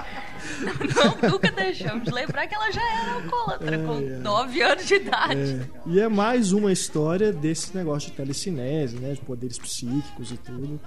Não, 1.20 1.30
nunca 1.30 1.50
deixamos 1.52 2.04
de 2.04 2.10
lembrar 2.10 2.46
que 2.46 2.54
ela 2.54 2.70
já 2.70 2.82
era 2.82 3.12
alcoólatra, 3.14 3.78
com 3.78 3.98
É, 3.98 4.04
é. 4.04 4.16
9 4.18 4.62
anos 4.62 4.86
de 4.86 4.94
idade. 4.94 5.40
É, 5.40 5.66
e 5.86 6.00
é 6.00 6.08
mais 6.08 6.52
uma 6.52 6.72
história 6.72 7.32
desse 7.32 7.76
negócio 7.76 8.10
de 8.10 8.16
telecinese, 8.16 8.96
né? 8.96 9.12
De 9.12 9.20
poderes 9.20 9.58
psíquicos 9.58 10.32
e 10.32 10.36
tudo. 10.38 10.80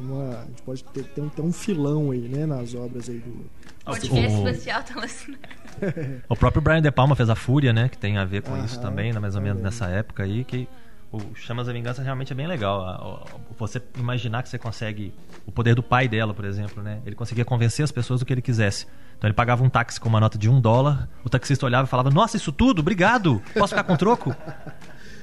uma, 0.00 0.40
a 0.40 0.44
gente 0.46 0.62
pode 0.62 0.84
ter, 0.84 1.04
ter, 1.04 1.20
um, 1.20 1.28
ter 1.28 1.42
um 1.42 1.52
filão 1.52 2.10
aí, 2.10 2.28
né, 2.28 2.46
nas 2.46 2.74
obras 2.74 3.08
aí 3.08 3.18
do. 3.18 3.44
Podcast 3.90 4.36
O- 4.36 4.48
especial 4.48 4.82
telecinema. 4.82 5.42
O 6.28 6.36
próprio 6.36 6.60
Brian 6.60 6.82
De 6.82 6.90
Palma 6.90 7.16
fez 7.16 7.30
a 7.30 7.34
Fúria, 7.34 7.72
né? 7.72 7.88
Que 7.88 7.96
tem 7.96 8.18
a 8.18 8.24
ver 8.24 8.42
com 8.42 8.54
Aham. 8.54 8.64
isso 8.64 8.80
também, 8.80 9.12
né, 9.12 9.18
mais 9.18 9.34
ou 9.34 9.40
menos 9.42 9.60
É. 9.60 9.64
nessa 9.64 9.86
época 9.86 10.22
aí, 10.24 10.44
que 10.44 10.68
o 11.10 11.18
Chamas 11.34 11.66
da 11.66 11.72
Vingança 11.72 12.02
realmente 12.02 12.32
é 12.32 12.36
bem 12.36 12.46
legal. 12.46 12.84
A- 12.86 13.24
o- 13.26 13.40
Você 13.58 13.80
imaginar 13.96 14.42
que 14.42 14.48
você 14.48 14.58
consegue. 14.58 15.12
O 15.46 15.52
poder 15.52 15.74
do 15.74 15.82
pai 15.82 16.06
dela, 16.08 16.32
por 16.34 16.44
exemplo, 16.44 16.82
né? 16.82 17.00
Ele 17.06 17.14
conseguia 17.16 17.44
convencer 17.44 17.82
as 17.84 17.90
pessoas 17.90 18.20
do 18.20 18.26
que 18.26 18.32
ele 18.32 18.42
quisesse. 18.42 18.86
Então 19.18 19.28
ele 19.28 19.34
pagava 19.34 19.62
um 19.64 19.68
táxi 19.68 19.98
com 20.00 20.08
uma 20.08 20.20
nota 20.20 20.38
de 20.38 20.48
um 20.48 20.60
dólar, 20.60 21.08
o 21.24 21.28
taxista 21.28 21.66
olhava 21.66 21.86
e 21.86 21.90
falava: 21.90 22.10
Nossa, 22.10 22.36
isso 22.36 22.52
tudo? 22.52 22.80
Obrigado! 22.80 23.42
Posso 23.54 23.68
ficar 23.74 23.84
com 23.84 23.96
troco? 23.96 24.34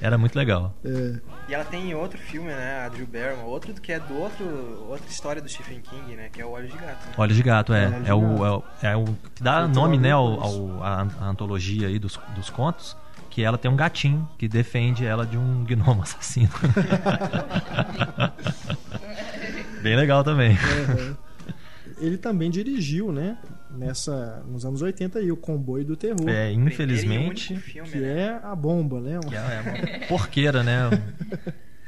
Era 0.00 0.16
muito 0.16 0.36
legal. 0.36 0.72
É, 0.84 1.14
E 1.48 1.54
ela 1.54 1.64
tem 1.64 1.92
outro 1.94 2.18
filme, 2.18 2.48
né? 2.48 2.82
A 2.84 2.88
Drew 2.88 3.06
Barrymore, 3.06 3.48
outro 3.48 3.74
que 3.74 3.92
é 3.92 3.98
do 3.98 4.14
outro, 4.16 4.44
outra 4.88 5.08
história 5.10 5.42
do 5.42 5.48
Stephen 5.48 5.80
King, 5.80 6.14
né? 6.14 6.28
Que 6.32 6.40
é 6.40 6.46
o 6.46 6.50
Olhos 6.50 6.70
de 6.70 6.78
Gato. 6.78 7.06
né? 7.06 7.12
Olhos 7.16 7.36
de 7.36 7.42
Gato, 7.42 7.72
é. 7.72 7.86
De 8.00 8.08
É 8.10 8.14
o, 8.14 8.20
Gato. 8.20 8.44
é 8.44 8.50
o, 8.50 8.62
é 8.92 8.96
o 8.96 9.04
que 9.34 9.42
dá 9.42 9.66
nome, 9.66 9.98
né, 9.98 10.12
ao, 10.12 10.40
ao- 10.40 10.82
à, 10.84 11.06
à 11.20 11.24
antologia 11.28 11.88
aí 11.88 11.98
dos, 11.98 12.18
dos 12.34 12.48
contos, 12.50 12.96
que 13.30 13.42
ela 13.42 13.58
tem 13.58 13.70
um 13.70 13.76
gatinho 13.76 14.28
que 14.38 14.46
defende 14.48 15.04
ela 15.04 15.26
de 15.26 15.36
um 15.36 15.64
gnomo 15.64 16.02
assassino. 16.06 16.50
Bem 19.82 19.96
legal 19.96 20.24
também. 20.24 20.56
Aham. 20.56 21.16
Ele 21.98 22.16
também 22.16 22.50
dirigiu, 22.50 23.12
né? 23.12 23.36
Nessa, 23.70 24.42
nos 24.48 24.64
anos 24.64 24.80
80 24.82 25.18
aí, 25.18 25.30
o 25.30 25.36
Comboio 25.36 25.84
do 25.84 25.96
Terror. 25.96 26.28
É, 26.28 26.50
infelizmente, 26.52 27.56
filme, 27.56 27.90
Que 27.90 27.98
né? 27.98 28.20
é 28.20 28.40
a 28.42 28.54
bomba, 28.54 29.00
né? 29.00 29.18
que 29.26 29.34
é 29.34 29.40
uma 30.00 30.06
porqueira, 30.08 30.62
né? 30.62 30.90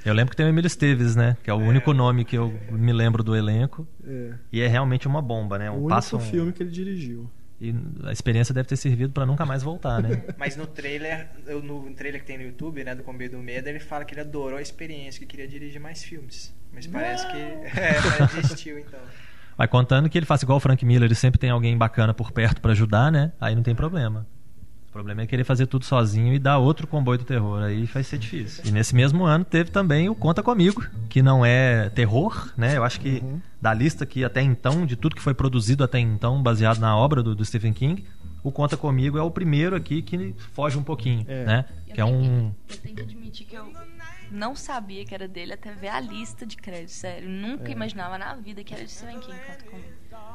Eu 0.05 0.15
lembro 0.15 0.31
que 0.31 0.37
tem 0.37 0.47
o 0.47 0.49
Emílio 0.49 0.67
Esteves, 0.67 1.15
né? 1.15 1.37
Que 1.43 1.51
é 1.51 1.55
o 1.55 1.59
único 1.59 1.93
nome 1.93 2.25
que 2.25 2.37
eu 2.37 2.53
me 2.71 2.93
lembro 2.93 3.23
do 3.23 3.37
elenco. 3.37 3.87
É, 4.07 4.33
E 4.53 4.61
é 4.61 4.67
realmente 4.67 5.07
uma 5.07 5.21
bomba, 5.21 5.59
né? 5.59 5.71
o 5.71 5.75
Um, 5.75 5.85
único 5.85 6.17
um- 6.17 6.21
filme 6.21 6.53
que 6.53 6.63
ele 6.63 6.71
dirigiu. 6.71 7.31
E 7.61 7.75
a 8.05 8.11
experiência 8.13 8.55
deve 8.55 8.67
ter 8.67 8.77
servido 8.77 9.13
pra 9.13 9.27
nunca 9.27 9.45
mais 9.45 9.63
voltar, 9.63 10.03
né? 10.03 10.23
Mas 10.39 10.57
no 10.57 10.67
trailer, 10.67 11.29
eu- 11.47 11.63
no 11.63 11.93
trailer 11.93 12.21
que 12.23 12.27
tem 12.27 12.39
no 12.39 12.45
YouTube, 12.45 12.83
né, 12.83 12.95
do 12.95 13.03
Comboio 13.03 13.31
do 13.31 13.39
Medo, 13.39 13.69
ele 13.69 13.79
fala 13.79 14.03
que 14.07 14.15
ele 14.15 14.23
adorou 14.23 14.57
a 14.59 14.63
experiência, 14.63 15.21
que 15.21 15.27
queria 15.27 15.47
dirigir 15.47 15.79
mais 15.79 16.03
filmes. 16.03 16.55
Mas 16.73 16.87
parece 16.87 17.27
que 17.27 17.37
é, 17.79 18.01
mas 18.19 18.33
desistiu 18.35 18.79
então. 18.79 19.01
Vai 19.61 19.69
contando 19.69 20.09
que 20.09 20.17
ele 20.17 20.25
faça 20.25 20.43
igual 20.47 20.57
o 20.57 20.61
Frank 20.61 20.83
Miller, 20.87 21.05
ele 21.07 21.15
sempre 21.15 21.39
tem 21.39 21.51
alguém 21.51 21.77
bacana 21.77 22.15
por 22.15 22.33
perto 22.33 22.63
pra 22.63 22.73
ajudar, 22.73 23.13
né? 23.13 23.31
Aí 23.39 23.55
não 23.55 23.63
tem 23.63 23.75
problema. 23.75 24.27
O 24.89 24.91
problema 24.91 25.21
é 25.21 25.27
querer 25.27 25.45
fazer 25.45 25.67
tudo 25.67 25.85
sozinho 25.85 26.33
e 26.33 26.39
dar 26.39 26.57
outro 26.57 26.87
comboio 26.87 27.19
do 27.19 27.27
terror. 27.27 27.63
Aí 27.65 27.85
vai 27.85 28.03
ser 28.03 28.17
difícil. 28.17 28.65
E 28.65 28.71
nesse 28.73 28.95
mesmo 28.95 29.23
ano 29.27 29.45
teve 29.45 29.71
também 29.71 30.09
o 30.09 30.15
Conta 30.15 30.43
Comigo, 30.43 30.83
que 31.11 31.21
não 31.21 31.45
é 31.45 31.91
terror, 31.91 32.51
né? 32.57 32.75
Eu 32.79 32.85
acho 32.85 33.01
que 33.01 33.23
da 33.61 33.75
lista 33.75 34.07
que 34.07 34.25
até 34.25 34.41
então, 34.41 34.87
de 34.87 34.97
tudo 34.97 35.15
que 35.15 35.21
foi 35.21 35.35
produzido 35.35 35.85
até 35.85 35.99
então, 35.99 36.43
baseado 36.43 36.79
na 36.79 36.97
obra 36.97 37.23
do, 37.23 37.35
do 37.35 37.45
Stephen 37.45 37.75
King, 37.75 38.07
o 38.43 38.51
Conta 38.51 38.79
Comigo 38.79 39.19
é 39.19 39.23
o 39.23 39.31
primeiro 39.31 39.77
aqui 39.77 40.01
que 40.01 40.35
foge 40.55 40.79
um 40.79 40.83
pouquinho, 40.83 41.27
É. 41.29 41.45
né? 41.45 41.65
Eu 41.87 41.95
Que 41.95 42.01
é 42.01 42.05
tenho 42.07 42.17
um. 42.17 42.55
Eu 42.67 42.77
tenho 42.79 42.95
que 42.97 43.03
admitir 43.03 43.47
que 43.47 43.55
eu 43.57 43.71
não 44.31 44.55
sabia 44.55 45.05
que 45.05 45.15
era 45.15 45.27
dele 45.29 45.53
até 45.53 45.73
ver 45.73 45.89
a 45.89 46.01
lista 46.01 46.47
de 46.47 46.57
crédito, 46.57 46.91
sério. 46.93 47.29
Nunca 47.29 47.69
É. 47.69 47.73
imaginava 47.73 48.17
na 48.19 48.35
vida 48.37 48.63
que 48.65 48.73
era 48.75 48.85
de 48.85 48.91
Stephen 48.91 49.19
King. 49.21 49.39
Comigo. 49.71 49.89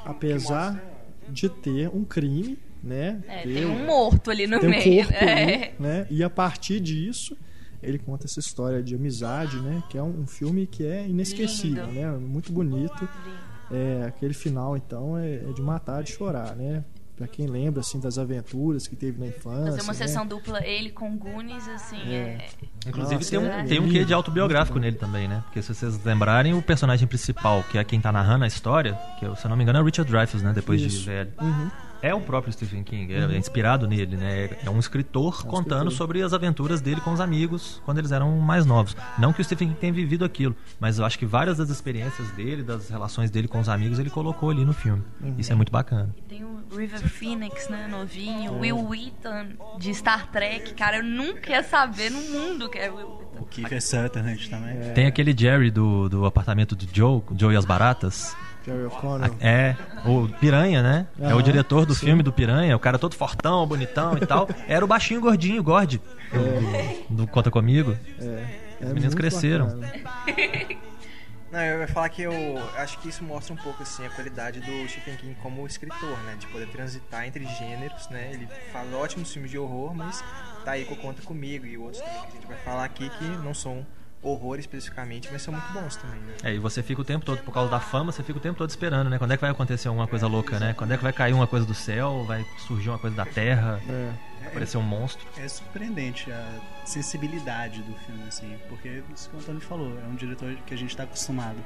Apesar 0.03 0.81
de 1.29 1.49
ter 1.49 1.89
um 1.89 2.03
crime, 2.03 2.58
né? 2.84 3.21
É, 3.27 3.41
ter 3.43 3.53
tem 3.53 3.65
um 3.65 3.86
morto 3.86 4.29
ali 4.29 4.45
no 4.47 4.60
tem 4.60 4.69
um 4.69 4.71
meio. 4.71 5.03
corpo 5.05 5.23
é. 5.23 5.43
ali, 5.43 5.73
né? 5.79 6.08
E 6.10 6.23
a 6.23 6.29
partir 6.29 6.79
disso, 6.79 7.36
ele 7.81 7.97
conta 7.97 8.25
essa 8.25 8.39
história 8.39 8.84
de 8.84 8.93
amizade, 8.95 9.58
né? 9.60 9.81
Que 9.89 9.97
é 9.97 10.03
um, 10.03 10.21
um 10.21 10.27
filme 10.27 10.67
que 10.67 10.86
é 10.86 11.08
inesquecível, 11.08 11.86
Lindo. 11.88 11.99
né? 11.99 12.12
Muito 12.17 12.51
bonito. 12.51 13.08
É, 13.71 14.03
aquele 14.08 14.34
final, 14.36 14.77
então, 14.77 15.17
é, 15.17 15.36
é 15.38 15.53
de 15.53 15.62
matar, 15.62 16.03
de 16.03 16.12
chorar, 16.12 16.55
né? 16.55 16.84
Pra 17.15 17.28
quem 17.28 17.47
lembra, 17.47 17.80
assim, 17.80 17.97
das 17.97 18.17
aventuras 18.17 18.88
que 18.88 18.95
teve 18.95 19.17
na 19.17 19.28
infância. 19.28 19.71
Fazer 19.71 19.82
uma 19.82 19.93
né? 19.93 19.99
sessão 19.99 20.28
dupla, 20.28 20.65
ele 20.65 20.89
com 20.89 21.17
Goonies, 21.17 21.65
assim, 21.69 22.01
É. 22.12 22.15
é. 22.15 22.47
Inclusive 22.88 23.15
Nossa, 23.15 23.30
tem, 23.30 23.39
um, 23.39 23.45
é 23.45 23.63
tem 23.63 23.80
um 23.80 23.89
quê 23.89 24.04
de 24.04 24.13
autobiográfico 24.13 24.78
nele 24.78 24.97
também, 24.97 25.28
né? 25.28 25.41
Porque 25.45 25.62
se 25.62 25.73
vocês 25.73 26.04
lembrarem, 26.04 26.54
o 26.54 26.62
personagem 26.62 27.08
principal, 27.08 27.63
que 27.71 27.78
é 27.78 27.84
quem 27.86 28.01
tá 28.01 28.12
narrando 28.12 28.43
a 28.43 28.47
história, 28.47 28.93
que 29.17 29.25
se 29.38 29.45
eu 29.45 29.49
não 29.49 29.56
me 29.56 29.63
engano 29.63 29.80
é 29.80 29.82
o 29.82 29.86
Richard 29.86 30.12
Dreyfuss, 30.12 30.43
né? 30.43 30.51
Depois 30.54 30.82
de 30.82 30.88
Isso. 30.88 31.06
velho. 31.06 31.32
Uhum. 31.41 31.71
É 32.01 32.13
o 32.13 32.21
próprio 32.21 32.53
Stephen 32.53 32.84
King, 32.84 33.13
é, 33.13 33.19
é 33.19 33.38
inspirado 33.38 33.88
nele, 33.88 34.15
né? 34.15 34.49
É 34.63 34.69
um 34.69 34.79
escritor 34.79 35.45
contando 35.45 35.89
escritor. 35.89 35.91
sobre 35.91 36.21
as 36.21 36.34
aventuras 36.34 36.81
dele 36.81 37.01
com 37.01 37.12
os 37.12 37.19
amigos 37.19 37.81
quando 37.86 37.99
eles 37.99 38.12
eram 38.12 38.38
mais 38.39 38.65
novos. 38.65 38.95
Não 39.17 39.34
que 39.34 39.41
o 39.41 39.43
Stephen 39.43 39.69
King 39.69 39.79
tenha 39.79 39.93
vivido 39.93 40.23
aquilo, 40.25 40.55
mas 40.79 40.99
eu 40.99 41.05
acho 41.05 41.17
que 41.17 41.25
várias 41.25 41.58
das 41.58 41.69
experiências 41.69 42.29
dele, 42.31 42.63
das 42.63 42.89
relações 42.89 43.31
dele 43.31 43.47
com 43.47 43.60
os 43.60 43.69
amigos, 43.69 43.99
ele 43.99 44.10
colocou 44.10 44.49
ali 44.49 44.65
no 44.65 44.73
filme. 44.73 45.03
Isso 45.38 45.51
é 45.51 45.55
muito 45.55 45.71
bacana. 45.71 46.13
E 46.17 46.21
tem 46.21 46.43
o 46.43 46.63
River 46.75 47.08
Phoenix, 47.08 47.69
né, 47.69 47.88
novinho. 47.89 48.55
É. 48.55 48.60
Will 48.60 48.88
Wheaton, 48.88 49.77
de 49.79 49.93
Star 49.93 50.31
Trek. 50.31 50.73
Cara, 50.73 50.97
eu 50.97 51.03
nunca 51.03 51.51
ia 51.51 51.63
saber 51.63 52.10
no 52.12 52.21
mundo 52.21 52.69
que 52.69 52.77
é 52.77 52.89
Will 52.89 53.08
Wheaton. 53.08 53.39
O 53.39 53.45
Kiefer 53.45 53.81
Sutherland 53.81 54.49
também. 54.49 54.93
Tem 54.93 55.08
aquele 55.08 55.36
Jerry 55.38 55.71
do, 55.71 56.08
do 56.10 56.25
apartamento 56.25 56.75
do 56.75 56.88
Joe, 56.91 57.21
Joe 57.38 57.53
e 57.53 57.58
as 57.58 57.65
Baratas. 57.65 58.36
Jerry 58.65 58.86
O'Connell. 58.86 59.36
É, 59.39 59.75
o 60.06 60.28
Piranha, 60.39 60.82
né? 60.82 61.08
é 61.19 61.36
o 61.36 61.41
diretor 61.41 61.86
do 61.86 61.93
sim. 61.93 62.08
filme 62.08 62.23
do 62.23 62.34
Piranha, 62.34 62.75
o 62.75 62.80
cara 62.80 62.97
todo 62.97 63.15
fortão, 63.15 63.65
bonitão 63.67 64.17
e 64.17 64.25
tal. 64.25 64.49
Era 64.67 64.84
o 64.84 64.88
baixinho 64.88 65.21
gordinho, 65.21 65.62
Gord, 65.62 66.01
do, 67.10 67.15
do 67.15 67.28
Conta 67.28 67.51
Comigo. 67.51 67.95
É, 68.19 68.45
é 68.82 68.86
meninos 68.86 69.13
cresceram. 69.13 69.67
bacana. 69.67 70.86
Não, 71.51 71.62
eu 71.62 71.80
ia 71.80 71.88
falar 71.88 72.10
que 72.10 72.21
eu 72.21 72.34
acho 72.75 72.99
que 72.99 73.08
isso 73.08 73.23
mostra 73.23 73.54
um 73.54 73.56
pouco 73.56 73.82
assim 73.82 74.06
a 74.06 74.10
qualidade 74.10 74.60
do 74.60 74.89
Stephen 74.89 75.15
King 75.15 75.38
como 75.41 75.65
escritor, 75.65 76.17
né? 76.25 76.36
De 76.38 76.47
poder 76.47 76.67
transitar 76.67 77.25
entre 77.25 77.45
gêneros, 77.45 78.10
né? 78.10 78.32
Ele 78.34 78.45
faz 78.73 78.91
ótimos 78.93 79.32
filmes 79.32 79.51
de 79.51 79.58
horror, 79.58 79.95
mas 79.95 80.21
tá 80.65 80.71
aí 80.71 80.84
com 80.84 80.95
Conta 80.97 81.21
Comigo 81.21 81.65
e 81.65 81.78
outros 81.78 82.01
também 82.01 82.21
que 82.23 82.28
a 82.28 82.32
gente 82.32 82.47
vai 82.47 82.58
falar 82.58 82.84
aqui 82.84 83.10
que 83.10 83.23
não 83.23 83.54
são 83.54 83.86
horror 84.27 84.57
especificamente, 84.59 85.29
mas 85.31 85.41
são 85.41 85.53
muito 85.53 85.71
bons 85.73 85.95
também, 85.97 86.19
né? 86.19 86.33
É, 86.43 86.53
e 86.55 86.59
você 86.59 86.81
fica 86.81 87.01
o 87.01 87.03
tempo 87.05 87.23
todo, 87.25 87.39
por 87.43 87.53
causa 87.53 87.69
da 87.69 87.79
fama, 87.79 88.11
você 88.11 88.23
fica 88.23 88.38
o 88.39 88.41
tempo 88.41 88.57
todo 88.57 88.69
esperando, 88.69 89.09
né? 89.09 89.17
Quando 89.17 89.31
é 89.31 89.38
que 89.38 89.41
vai 89.41 89.51
acontecer 89.51 89.88
alguma 89.88 90.07
coisa 90.07 90.27
louca, 90.27 90.59
né? 90.59 90.73
Quando 90.73 90.91
é 90.91 90.97
que 90.97 91.03
vai 91.03 91.13
cair 91.13 91.33
uma 91.33 91.47
coisa 91.47 91.65
do 91.65 91.73
céu, 91.75 92.23
vai 92.25 92.45
surgir 92.67 92.89
uma 92.89 92.99
coisa 92.99 93.15
da 93.15 93.25
terra, 93.25 93.79
É. 93.88 94.11
vai 94.39 94.47
aparecer 94.49 94.77
um 94.77 94.81
monstro. 94.83 95.25
É 95.38 95.47
surpreendente 95.47 96.31
a 96.31 96.59
sensibilidade 96.85 97.81
do 97.83 97.93
filme, 98.05 98.23
assim, 98.27 98.57
porque 98.69 99.03
isso 99.13 99.29
que 99.29 99.35
o 99.35 99.39
Antônio 99.39 99.61
falou, 99.61 99.99
é 99.99 100.07
um 100.07 100.15
diretor 100.15 100.55
que 100.65 100.73
a 100.73 100.77
gente 100.77 100.95
tá 100.95 101.03
acostumado 101.03 101.57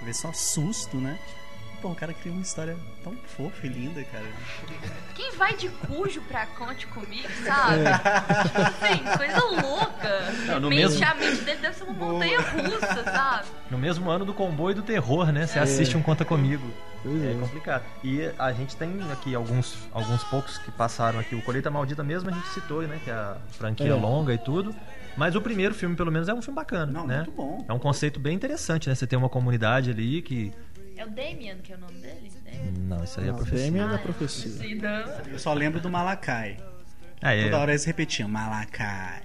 a 0.00 0.04
ver 0.04 0.14
só 0.14 0.32
susto, 0.32 0.96
né? 0.96 1.18
Pô, 1.80 1.88
o 1.88 1.94
cara 1.94 2.12
cria 2.12 2.30
uma 2.32 2.42
história 2.42 2.76
tão 3.02 3.16
fofa 3.36 3.66
e 3.66 3.70
linda, 3.70 4.04
cara. 4.04 4.24
Quem 5.14 5.32
vai 5.36 5.56
de 5.56 5.68
cujo 5.70 6.20
pra 6.22 6.44
conte 6.46 6.86
comigo, 6.88 7.26
sabe? 7.44 7.84
Tipo 8.48 8.60
assim, 8.60 9.16
coisa 9.16 9.44
louca. 9.62 10.20
Não, 10.46 10.60
no 10.60 10.68
mente, 10.68 10.80
mesmo- 10.82 11.04
A 11.06 11.14
mente 11.14 11.40
dele 11.42 11.60
deve 11.60 11.74
ser 11.76 11.84
uma 11.84 11.92
montanha 11.94 12.38
russa, 12.40 13.02
sabe? 13.04 13.46
No 13.70 13.78
mesmo 13.78 14.10
ano 14.10 14.24
do 14.26 14.34
comboio 14.34 14.74
do 14.74 14.82
terror, 14.82 15.32
né? 15.32 15.46
Você 15.46 15.58
assiste 15.58 15.96
um 15.96 16.02
Conta 16.02 16.24
Comigo. 16.24 16.70
É 17.02 17.32
é. 17.32 17.36
complicado. 17.40 17.82
E 18.04 18.30
a 18.38 18.52
gente 18.52 18.76
tem 18.76 19.00
aqui 19.10 19.34
alguns, 19.34 19.78
alguns 19.90 20.22
poucos 20.24 20.58
que 20.58 20.70
passaram 20.70 21.18
aqui. 21.18 21.34
O 21.34 21.40
Colheita 21.40 21.70
Maldita 21.70 22.02
mesmo 22.04 22.28
a 22.28 22.32
gente 22.32 22.46
citou, 22.48 22.82
né? 22.82 23.00
Que 23.02 23.08
é 23.10 23.14
a 23.14 23.38
franquia 23.52 23.88
É. 23.88 23.94
longa 23.94 24.34
e 24.34 24.38
tudo. 24.38 24.74
Mas 25.16 25.34
o 25.34 25.40
primeiro 25.40 25.74
filme, 25.74 25.96
pelo 25.96 26.12
menos, 26.12 26.28
é 26.28 26.34
um 26.34 26.40
filme 26.40 26.54
bacana, 26.56 26.92
Não, 26.92 27.06
né? 27.06 27.16
muito 27.16 27.32
bom. 27.32 27.64
É 27.68 27.72
um 27.72 27.78
conceito 27.78 28.20
bem 28.20 28.34
interessante, 28.34 28.88
né? 28.88 28.94
Você 28.94 29.06
tem 29.06 29.18
uma 29.18 29.28
comunidade 29.28 29.90
ali 29.90 30.22
que... 30.22 30.52
É 31.00 31.04
o 31.06 31.10
Damian 31.10 31.56
que 31.62 31.72
é 31.72 31.76
o 31.76 31.80
nome 31.80 31.94
dele? 32.00 32.30
Damian. 32.44 32.72
Não, 32.96 33.04
isso 33.04 33.20
aí 33.20 33.26
é 33.28 33.30
Não, 33.30 33.36
profecia. 33.38 33.66
Damian 33.66 33.88
da 33.88 33.94
Ah, 33.94 33.98
profecia. 33.98 34.74
Não. 34.76 35.24
Eu 35.32 35.38
só 35.38 35.54
lembro 35.54 35.80
do 35.80 35.88
Malakai. 35.88 36.58
Ah, 37.22 37.32
é, 37.34 37.44
Toda 37.44 37.58
hora 37.58 37.70
eles 37.72 37.84
repetiam, 37.84 38.28
Malakai. 38.28 39.22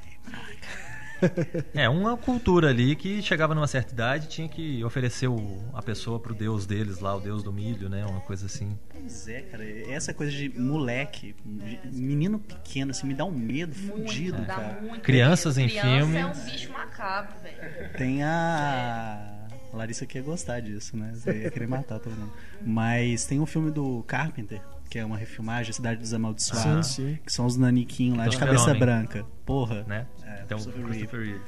é 1.74 1.88
uma 1.90 2.18
cultura 2.18 2.70
ali 2.70 2.96
que 2.96 3.22
chegava 3.22 3.56
numa 3.56 3.68
certa 3.68 3.94
idade 3.94 4.28
tinha 4.28 4.48
que 4.50 4.84
oferecer 4.84 5.28
o- 5.28 5.64
a 5.74 5.82
pessoa 5.82 6.20
pro 6.20 6.34
deus 6.34 6.66
deles 6.66 7.00
lá, 7.00 7.16
o 7.16 7.20
deus 7.22 7.42
do 7.42 7.52
milho, 7.54 7.90
né? 7.90 8.06
Uma 8.06 8.20
coisa 8.22 8.46
assim. 8.46 8.78
Pois 8.90 9.28
é, 9.28 9.42
cara, 9.42 9.64
essa 9.92 10.14
coisa 10.14 10.32
de 10.32 10.50
moleque, 10.60 11.34
de 11.44 11.80
menino 12.02 12.38
pequeno, 12.40 12.92
assim, 12.92 13.08
me 13.08 13.14
dá 13.14 13.24
um 13.26 13.32
medo 13.32 13.74
fudido, 13.74 14.42
Dá 14.46 14.56
cara. 14.56 14.82
muito 14.82 15.02
Crianças 15.02 15.56
medo. 15.58 15.68
em 15.68 15.70
Criança 15.70 15.96
filme. 15.98 16.18
é 16.18 16.26
um 16.26 16.46
bicho 16.46 16.72
macabro, 16.72 17.34
velho. 17.42 17.94
Tem 17.98 18.24
a. 18.24 19.45
a 19.76 19.80
Larissa 19.80 20.06
que 20.06 20.18
ia 20.18 20.24
gostar 20.24 20.60
disso, 20.62 20.96
né? 20.98 21.12
Você 21.14 21.44
ia 21.44 21.52
querer 21.52 21.68
matar 21.68 22.00
todo 22.00 22.14
mundo. 22.16 22.32
Mas 22.62 23.26
tem 23.26 23.40
um 23.40 23.46
filme 23.46 23.70
do 23.72 24.04
Carpenter, 24.08 24.62
que 24.90 24.98
é 24.98 25.06
uma 25.06 25.18
refilmagem, 25.18 25.74
Cidade 25.74 26.00
dos 26.00 26.14
Amaldiçoados. 26.14 26.88
Sim, 26.88 27.10
sim. 27.16 27.20
Que 27.26 27.32
são 27.32 27.46
os 27.46 27.58
naniquinhos 27.58 28.18
lá 28.18 28.28
de 28.28 28.36
Então, 28.36 28.48
cabeça 28.48 28.74
branca. 28.74 29.26
Porra. 29.46 29.84
Né? 29.84 30.08
É, 30.24 30.42
então, 30.46 30.58
Christopher 30.58 30.86
Christopher 30.86 31.20
Reeve. 31.22 31.42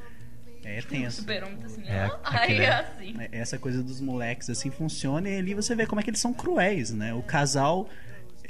É 0.65 0.81
tenso. 0.81 1.21
Super-homem 1.21 1.55
tá 1.57 1.65
assim, 1.65 1.83
É, 1.87 2.11
é 2.51 2.61
é- 2.63 2.69
assim. 2.73 3.13
Essa 3.31 3.57
coisa 3.57 3.81
dos 3.81 4.01
moleques 4.01 4.49
assim 4.49 4.69
funciona 4.69 5.29
e 5.29 5.37
ali 5.37 5.53
você 5.53 5.73
vê 5.73 5.85
como 5.85 6.01
é 6.01 6.03
que 6.03 6.09
eles 6.09 6.19
são 6.19 6.33
cruéis, 6.33 6.91
né? 6.91 7.13
O 7.13 7.21
casal 7.21 7.87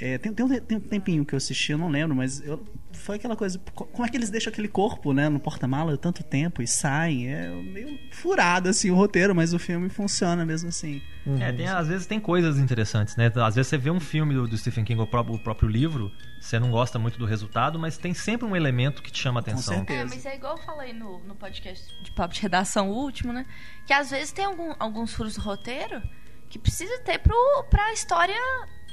É, 0.00 0.16
tem, 0.16 0.32
tem, 0.32 0.46
um, 0.46 0.60
tem 0.60 0.78
um 0.78 0.80
tempinho 0.80 1.24
que 1.24 1.34
eu 1.34 1.36
assisti, 1.36 1.72
eu 1.72 1.78
não 1.78 1.88
lembro, 1.88 2.14
mas 2.14 2.40
eu, 2.40 2.64
foi 2.92 3.16
aquela 3.16 3.34
coisa. 3.34 3.58
Como 3.74 4.04
é 4.04 4.08
que 4.08 4.16
eles 4.16 4.30
deixam 4.30 4.52
aquele 4.52 4.68
corpo, 4.68 5.12
né, 5.12 5.28
no 5.28 5.40
porta-mala 5.40 5.96
tanto 5.96 6.22
tempo 6.22 6.62
e 6.62 6.68
saem? 6.68 7.32
É 7.32 7.48
meio 7.48 7.98
furado 8.12 8.68
assim 8.68 8.90
o 8.90 8.94
roteiro, 8.94 9.34
mas 9.34 9.52
o 9.52 9.58
filme 9.58 9.88
funciona 9.88 10.44
mesmo 10.46 10.68
assim. 10.68 11.02
Uhum. 11.26 11.42
É, 11.42 11.52
tem, 11.52 11.66
às 11.66 11.88
vezes 11.88 12.06
tem 12.06 12.20
coisas 12.20 12.58
interessantes, 12.58 13.16
né? 13.16 13.30
Às 13.36 13.56
vezes 13.56 13.68
você 13.68 13.76
vê 13.76 13.90
um 13.90 13.98
filme 13.98 14.34
do, 14.34 14.46
do 14.46 14.56
Stephen 14.56 14.84
King, 14.84 15.00
o 15.00 15.06
próprio, 15.06 15.34
o 15.34 15.38
próprio, 15.38 15.68
livro, 15.68 16.12
você 16.40 16.58
não 16.58 16.70
gosta 16.70 16.98
muito 16.98 17.18
do 17.18 17.26
resultado, 17.26 17.78
mas 17.78 17.98
tem 17.98 18.14
sempre 18.14 18.46
um 18.46 18.54
elemento 18.54 19.02
que 19.02 19.10
te 19.10 19.20
chama 19.20 19.40
a 19.40 19.42
atenção. 19.42 19.84
É, 19.88 20.04
mas 20.04 20.24
é 20.24 20.36
igual 20.36 20.56
eu 20.56 20.62
falei 20.62 20.92
no, 20.92 21.18
no 21.20 21.34
podcast 21.34 21.92
de 22.02 22.12
papo 22.12 22.34
de 22.34 22.40
redação 22.40 22.90
último, 22.90 23.32
né? 23.32 23.44
Que 23.86 23.92
às 23.92 24.10
vezes 24.10 24.32
tem 24.32 24.44
algum, 24.44 24.74
alguns 24.78 25.12
furos 25.12 25.34
do 25.34 25.40
roteiro 25.40 26.00
que 26.48 26.58
precisa 26.58 26.98
ter 27.00 27.18
pro, 27.18 27.64
pra 27.68 27.92
história 27.92 28.34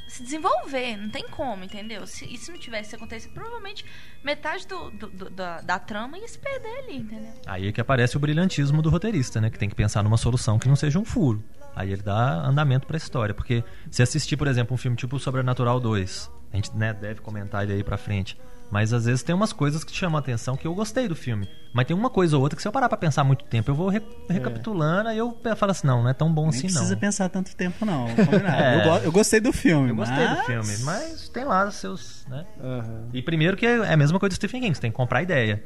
se 0.08 0.24
desenvolver. 0.24 0.98
Não 0.98 1.10
tem 1.10 1.28
como, 1.30 1.64
entendeu? 1.64 2.06
Se 2.08 2.26
isso 2.26 2.52
não 2.52 2.60
tivesse 2.60 2.96
acontecido, 2.96 3.34
provavelmente 3.34 3.86
metade 4.24 4.68
do, 4.68 4.92
do, 4.92 5.08
do 5.10 5.30
da, 5.30 5.62
da, 5.62 5.80
trama 5.80 6.18
ia 6.18 6.28
se 6.28 6.38
perder 6.38 6.80
ali, 6.80 6.98
entendeu? 6.98 7.34
Aí 7.46 7.68
é 7.68 7.72
que 7.72 7.82
aparece 7.82 8.18
o 8.18 8.20
brilhantismo 8.20 8.82
do 8.82 8.90
roteirista, 8.90 9.42
né? 9.42 9.50
Que 9.50 9.60
tem 9.60 9.70
que 9.70 9.76
pensar 9.76 10.04
numa 10.04 10.18
solução 10.18 10.60
que 10.60 10.68
não 10.68 10.76
seja 10.76 11.00
um 11.00 11.06
furo. 11.06 11.44
Aí 11.76 11.92
ele 11.92 12.02
dá 12.02 12.46
andamento 12.46 12.88
pra 12.88 12.98
história. 12.98 13.36
Porque 13.36 13.64
se 13.92 14.02
assistir, 14.02 14.38
por 14.38 14.48
exemplo, 14.48 14.74
um 14.74 14.78
filme 14.78 14.96
tipo 14.96 15.20
Sobrenatural 15.20 15.80
2, 15.80 16.32
a 16.54 16.56
gente 16.56 16.76
né, 16.76 16.94
deve 16.94 17.22
comentar 17.22 17.64
ele 17.64 17.74
aí 17.74 17.84
pra 17.84 17.98
frente. 17.98 18.38
Mas 18.72 18.92
às 18.92 19.06
vezes 19.06 19.24
tem 19.24 19.34
umas 19.34 19.54
coisas 19.54 19.84
que 19.84 19.96
chamam 19.96 20.18
a 20.18 20.20
atenção 20.20 20.58
que 20.58 20.66
eu 20.66 20.74
gostei 20.74 21.08
do 21.08 21.16
filme. 21.16 21.48
Mas 21.74 21.86
tem 21.86 21.96
uma 21.96 22.10
coisa 22.10 22.36
ou 22.36 22.44
outra 22.44 22.56
que 22.56 22.62
se 22.62 22.68
eu 22.68 22.72
parar 22.72 22.90
pra 22.90 22.98
pensar 22.98 23.24
muito 23.24 23.46
tempo, 23.46 23.70
eu 23.70 23.76
vou 23.76 23.90
re 23.90 24.02
recapitulando, 24.30 25.10
aí 25.10 25.18
eu 25.18 25.38
falo 25.56 25.72
assim, 25.72 25.86
não, 25.86 26.02
não 26.02 26.10
é 26.10 26.14
tão 26.14 26.32
bom 26.34 26.44
Nem 26.44 26.50
assim 26.50 26.68
não. 26.68 26.74
não 26.74 26.80
precisa 26.80 26.98
pensar 26.98 27.30
tanto 27.30 27.56
tempo 27.56 27.86
não. 27.86 28.08
é. 28.48 28.80
eu, 28.80 28.84
go 28.84 28.98
eu, 29.06 29.12
gostei 29.12 29.40
do 29.40 29.52
filme. 29.52 29.90
Eu 29.90 29.96
mas... 29.96 30.10
gostei 30.10 30.28
do 30.28 30.44
filme, 30.44 30.84
mas 30.84 31.30
tem 31.30 31.44
lá 31.44 31.68
os 31.68 31.76
seus, 31.76 32.26
né? 32.28 32.46
Uhum. 32.60 33.10
E 33.14 33.22
primeiro 33.22 33.56
que 33.56 33.66
é 33.66 33.92
a 33.92 33.98
mesma 33.98 34.20
coisa 34.20 34.34
do 34.34 34.36
Stephen 34.36 34.62
King, 34.62 34.74
você 34.74 34.82
tem 34.82 34.92
que 34.92 34.98
comprar 34.98 35.22
ideia. 35.22 35.64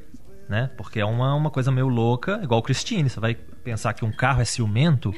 Né? 0.50 0.68
Porque 0.76 1.00
é 1.00 1.06
uma, 1.06 1.36
uma 1.36 1.52
coisa 1.52 1.72
meio 1.72 1.88
louca, 1.88 2.40
igual 2.42 2.60
o 2.60 2.64
Christine. 2.64 3.08
Você 3.08 3.20
vai 3.20 3.36
pensar 3.36 3.94
que 3.94 4.04
um 4.04 4.12
carro 4.12 4.42
é 4.42 4.46
ciumento, 4.46 5.14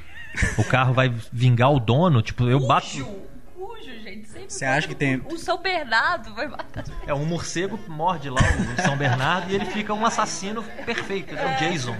o 0.57 0.63
carro 0.65 0.93
vai 0.93 1.13
vingar 1.31 1.71
o 1.71 1.79
dono. 1.79 2.21
Tipo, 2.21 2.49
eu 2.49 2.59
bato. 2.67 2.87
Você 4.51 4.65
acha 4.65 4.87
que 4.87 4.93
tem. 4.93 5.21
O 5.31 5.37
São 5.37 5.57
Bernardo 5.57 6.33
vai 6.33 6.47
matar. 6.47 6.83
É, 7.07 7.13
um 7.13 7.25
morcego 7.25 7.79
morde 7.87 8.29
lá 8.29 8.41
o 8.77 8.81
São 8.81 8.97
Bernardo 8.97 9.49
e 9.49 9.55
ele 9.55 9.65
fica 9.65 9.93
um 9.93 10.05
assassino 10.05 10.61
perfeito, 10.85 11.33
é 11.33 11.55
o 11.55 11.59
Jason. 11.59 11.95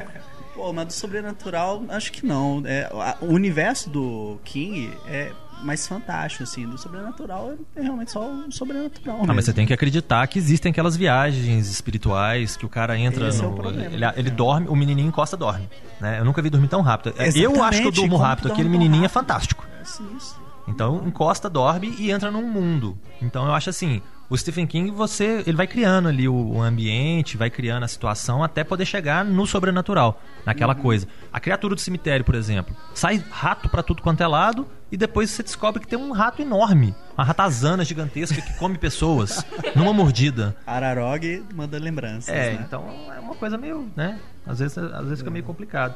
Pô, 0.53 0.73
mas 0.73 0.87
do 0.87 0.93
sobrenatural, 0.93 1.81
acho 1.87 2.11
que 2.11 2.25
não. 2.25 2.61
É, 2.65 2.89
o 3.21 3.27
universo 3.27 3.89
do 3.89 4.37
King 4.43 4.91
é 5.07 5.31
mais 5.63 5.87
fantástico, 5.87 6.43
assim. 6.43 6.67
Do 6.67 6.77
sobrenatural 6.77 7.53
é 7.73 7.81
realmente 7.81 8.11
só 8.11 8.29
o 8.29 8.51
sobrenatural. 8.51 9.21
Ah, 9.25 9.33
mas 9.33 9.45
você 9.45 9.53
tem 9.53 9.65
que 9.65 9.73
acreditar 9.73 10.27
que 10.27 10.37
existem 10.37 10.71
aquelas 10.71 10.97
viagens 10.97 11.69
espirituais 11.69 12.57
que 12.57 12.65
o 12.65 12.69
cara 12.69 12.97
entra 12.97 13.29
Esse 13.29 13.41
no. 13.41 13.45
É 13.45 13.47
o 13.47 13.53
problema, 13.53 13.93
ele, 13.93 14.05
ele 14.17 14.29
dorme, 14.29 14.67
o 14.67 14.75
menininho 14.75 15.07
encosta 15.07 15.37
dorme. 15.37 15.69
Né? 16.01 16.19
Eu 16.19 16.25
nunca 16.25 16.41
vi 16.41 16.49
dormir 16.49 16.67
tão 16.67 16.81
rápido. 16.81 17.13
Exatamente, 17.17 17.39
eu 17.39 17.63
acho 17.63 17.81
que 17.81 17.87
eu 17.87 17.91
durmo 17.91 18.17
rápido, 18.17 18.51
aquele 18.51 18.67
menininho 18.67 19.05
é 19.05 19.09
fantástico. 19.09 19.65
É 19.79 19.85
sinistro. 19.85 20.50
Então 20.67 21.03
encosta, 21.05 21.49
dorme 21.49 21.95
e 21.97 22.11
entra 22.11 22.31
num 22.31 22.49
mundo. 22.49 22.97
Então 23.21 23.45
eu 23.45 23.53
acho 23.53 23.69
assim, 23.69 24.01
o 24.31 24.37
Stephen 24.37 24.65
King 24.65 24.91
você 24.91 25.43
ele 25.45 25.57
vai 25.57 25.67
criando 25.67 26.07
ali 26.07 26.25
o, 26.25 26.61
ambiente, 26.61 27.35
vai 27.35 27.49
criando 27.49 27.83
a 27.83 27.87
situação 27.87 28.41
até 28.41 28.63
poder 28.63 28.85
chegar 28.85 29.25
no 29.25 29.45
sobrenatural, 29.45 30.21
naquela 30.45 30.73
uhum. 30.73 30.81
coisa. 30.81 31.05
A 31.33 31.39
criatura 31.39 31.75
do 31.75 31.81
cemitério, 31.81 32.23
por 32.23 32.35
exemplo, 32.35 32.73
sai 32.93 33.21
rato 33.29 33.67
para 33.67 33.83
tudo 33.83 34.01
quanto 34.01 34.23
é 34.23 34.27
lado 34.27 34.65
e 34.89 34.95
depois 34.95 35.29
você 35.29 35.43
descobre 35.43 35.81
que 35.81 35.87
tem 35.87 35.99
um 35.99 36.13
rato 36.13 36.41
enorme, 36.41 36.95
uma 37.17 37.25
ratazana 37.25 37.83
gigantesca 37.83 38.41
que 38.41 38.53
come 38.53 38.77
pessoas 38.77 39.45
numa 39.75 39.91
mordida. 39.91 40.55
Ararog 40.65 41.43
manda 41.53 41.77
lembranças. 41.77 42.29
É, 42.29 42.53
né? 42.53 42.63
então 42.65 42.87
é 43.13 43.19
uma 43.19 43.35
coisa 43.35 43.57
meio, 43.57 43.91
né? 43.97 44.17
Às 44.45 44.59
vezes, 44.59 44.77
às 44.77 45.03
vezes 45.03 45.19
fica 45.19 45.29
meio 45.29 45.43
complicado. 45.43 45.93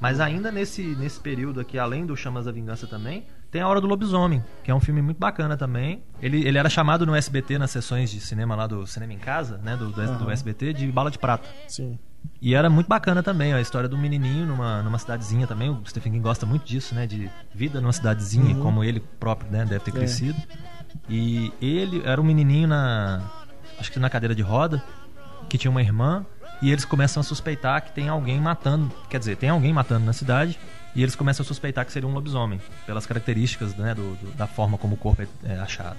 Mas 0.00 0.20
ainda 0.20 0.50
nesse, 0.50 0.82
nesse 0.82 1.20
período 1.20 1.60
aqui, 1.60 1.78
além 1.78 2.06
do 2.06 2.16
Chamas 2.16 2.44
da 2.44 2.52
Vingança 2.52 2.86
também, 2.86 3.24
tem 3.50 3.62
A 3.62 3.68
Hora 3.68 3.80
do 3.80 3.86
Lobisomem, 3.86 4.44
que 4.62 4.70
é 4.70 4.74
um 4.74 4.80
filme 4.80 5.00
muito 5.00 5.18
bacana 5.18 5.56
também. 5.56 6.02
Ele, 6.20 6.46
ele 6.46 6.58
era 6.58 6.68
chamado 6.68 7.06
no 7.06 7.14
SBT, 7.14 7.58
nas 7.58 7.70
sessões 7.70 8.10
de 8.10 8.20
cinema 8.20 8.54
lá 8.54 8.66
do 8.66 8.86
Cinema 8.86 9.12
em 9.14 9.18
Casa, 9.18 9.58
né? 9.58 9.76
Do, 9.76 9.90
do, 9.90 10.00
uhum. 10.00 10.18
do 10.18 10.30
SBT, 10.30 10.74
de 10.74 10.92
Bala 10.92 11.10
de 11.10 11.18
Prata. 11.18 11.48
Sim. 11.66 11.98
E 12.40 12.54
era 12.54 12.68
muito 12.68 12.86
bacana 12.86 13.22
também, 13.22 13.54
ó, 13.54 13.56
a 13.56 13.60
história 13.60 13.88
do 13.88 13.96
menininho 13.96 14.46
numa, 14.46 14.82
numa 14.82 14.98
cidadezinha 14.98 15.46
também. 15.46 15.70
O 15.70 15.82
Stephen 15.86 16.12
King 16.12 16.22
gosta 16.22 16.44
muito 16.44 16.64
disso, 16.64 16.94
né? 16.94 17.06
De 17.06 17.30
vida 17.54 17.80
numa 17.80 17.92
cidadezinha, 17.92 18.54
uhum. 18.54 18.62
como 18.62 18.84
ele 18.84 19.00
próprio 19.00 19.50
né, 19.50 19.64
deve 19.64 19.80
ter 19.80 19.90
é. 19.90 19.94
crescido. 19.94 20.38
E 21.08 21.52
ele 21.60 22.02
era 22.04 22.20
um 22.20 22.24
menininho 22.24 22.68
na. 22.68 23.22
Acho 23.78 23.90
que 23.90 23.98
na 23.98 24.10
cadeira 24.10 24.34
de 24.34 24.42
roda, 24.42 24.82
que 25.48 25.56
tinha 25.56 25.70
uma 25.70 25.82
irmã. 25.82 26.24
E 26.60 26.72
eles 26.72 26.84
começam 26.84 27.20
a 27.20 27.24
suspeitar 27.24 27.80
que 27.82 27.92
tem 27.92 28.08
alguém 28.08 28.40
matando. 28.40 28.90
Quer 29.08 29.18
dizer, 29.18 29.36
tem 29.36 29.48
alguém 29.48 29.72
matando 29.72 30.04
na 30.04 30.12
cidade. 30.12 30.58
E 30.98 31.02
eles 31.04 31.14
começam 31.14 31.44
a 31.44 31.46
suspeitar 31.46 31.86
que 31.86 31.92
seria 31.92 32.08
um 32.08 32.12
lobisomem, 32.12 32.60
pelas 32.84 33.06
características 33.06 33.72
né, 33.76 33.94
do, 33.94 34.16
do, 34.16 34.32
da 34.32 34.48
forma 34.48 34.76
como 34.76 34.94
o 34.94 34.96
corpo 34.96 35.22
é, 35.22 35.28
é, 35.44 35.56
achado. 35.60 35.96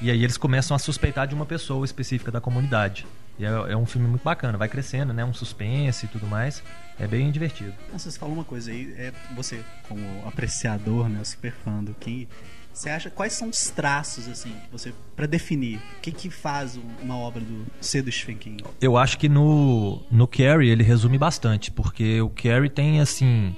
E 0.00 0.10
aí 0.10 0.24
eles 0.24 0.36
começam 0.36 0.74
a 0.74 0.80
suspeitar 0.80 1.28
de 1.28 1.34
uma 1.36 1.46
pessoa 1.46 1.84
específica 1.84 2.32
da 2.32 2.40
comunidade. 2.40 3.06
E 3.38 3.44
é, 3.44 3.48
é, 3.48 3.76
um 3.76 3.86
filme 3.86 4.08
muito 4.08 4.24
bacana, 4.24 4.58
vai 4.58 4.68
crescendo, 4.68 5.12
né? 5.12 5.24
Um 5.24 5.32
suspense 5.32 6.06
e 6.06 6.08
tudo 6.08 6.26
mais. 6.26 6.60
É 6.98 7.06
bem 7.06 7.30
divertido. 7.30 7.72
Vocês 7.92 8.16
falam 8.16 8.34
uma 8.34 8.42
coisa 8.42 8.72
aí, 8.72 8.92
é, 8.98 9.12
você, 9.36 9.62
como 9.88 10.04
apreciador, 10.26 11.08
né, 11.08 11.22
super 11.22 11.52
fã 11.52 11.84
do 11.84 11.94
King, 11.94 12.26
você 12.72 12.90
acha 12.90 13.08
quais 13.08 13.32
são 13.32 13.48
os 13.48 13.70
traços 13.70 14.28
assim 14.28 14.52
você 14.72 14.92
para 15.14 15.26
definir 15.26 15.78
o 15.78 16.00
que 16.02 16.10
que 16.10 16.28
faz 16.28 16.78
uma 17.00 17.16
obra 17.16 17.40
do 17.40 17.64
ser 17.80 18.02
do 18.02 18.10
Stephen 18.10 18.36
King? 18.36 18.64
Eu 18.80 18.98
acho 18.98 19.18
que 19.18 19.28
no 19.28 20.02
no 20.10 20.26
Carrie 20.26 20.68
ele 20.68 20.82
resume 20.82 21.16
bastante, 21.16 21.70
porque 21.70 22.20
o 22.20 22.28
Carrie 22.28 22.68
tem 22.68 23.00
assim 23.00 23.56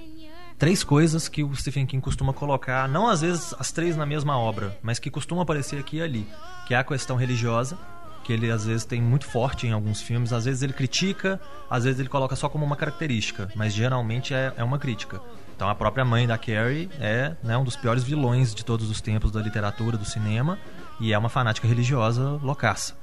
três 0.59 0.83
coisas 0.83 1.29
que 1.29 1.45
o 1.45 1.55
Stephen 1.55 1.87
King 1.87 2.03
costuma 2.03 2.33
colocar, 2.33 2.89
não 2.89 3.07
às 3.07 3.21
vezes 3.21 3.55
as 3.59 3.71
três 3.71 3.97
na 3.97 4.05
mesma 4.05 4.37
obra, 4.37 4.77
mas 4.83 4.99
que 4.99 5.11
costuma 5.11 5.43
aparecer 5.43 5.79
aqui 5.79 5.99
e 5.99 6.03
ali, 6.03 6.27
que 6.67 6.75
é 6.75 6.77
a 6.77 6.85
questão 6.85 7.17
religiosa, 7.17 7.79
que 8.25 8.33
ele 8.33 8.51
às 8.51 8.67
vezes 8.67 8.85
tem 8.85 9.01
muito 9.01 9.25
forte 9.25 9.67
em 9.67 9.73
alguns 9.73 10.03
filmes, 10.03 10.33
às 10.33 10.45
vezes 10.45 10.63
ele 10.63 10.73
critica, 10.73 11.41
às 11.71 11.85
vezes 11.85 12.01
ele 12.01 12.09
coloca 12.09 12.35
só 12.35 12.49
como 12.49 12.65
uma 12.65 12.77
característica, 12.77 13.49
mas 13.55 13.73
geralmente 13.73 14.35
é, 14.35 14.53
é 14.57 14.65
uma 14.65 14.79
crítica. 14.79 15.21
Então 15.55 15.69
a 15.69 15.75
própria 15.75 16.05
mãe 16.05 16.27
da 16.27 16.37
Carrie 16.37 16.91
é 17.01 17.37
né, 17.43 17.57
um 17.57 17.65
dos 17.65 17.77
piores 17.77 18.03
vilões 18.03 18.55
de 18.55 18.65
todos 18.65 18.91
os 18.91 19.01
tempos 19.01 19.31
da 19.31 19.41
literatura, 19.41 19.97
do 19.97 20.05
cinema, 20.05 20.59
e 21.01 21.13
é 21.13 21.19
uma 21.19 21.29
fanática 21.29 21.69
religiosa 21.69 22.39
loucaça 22.43 22.95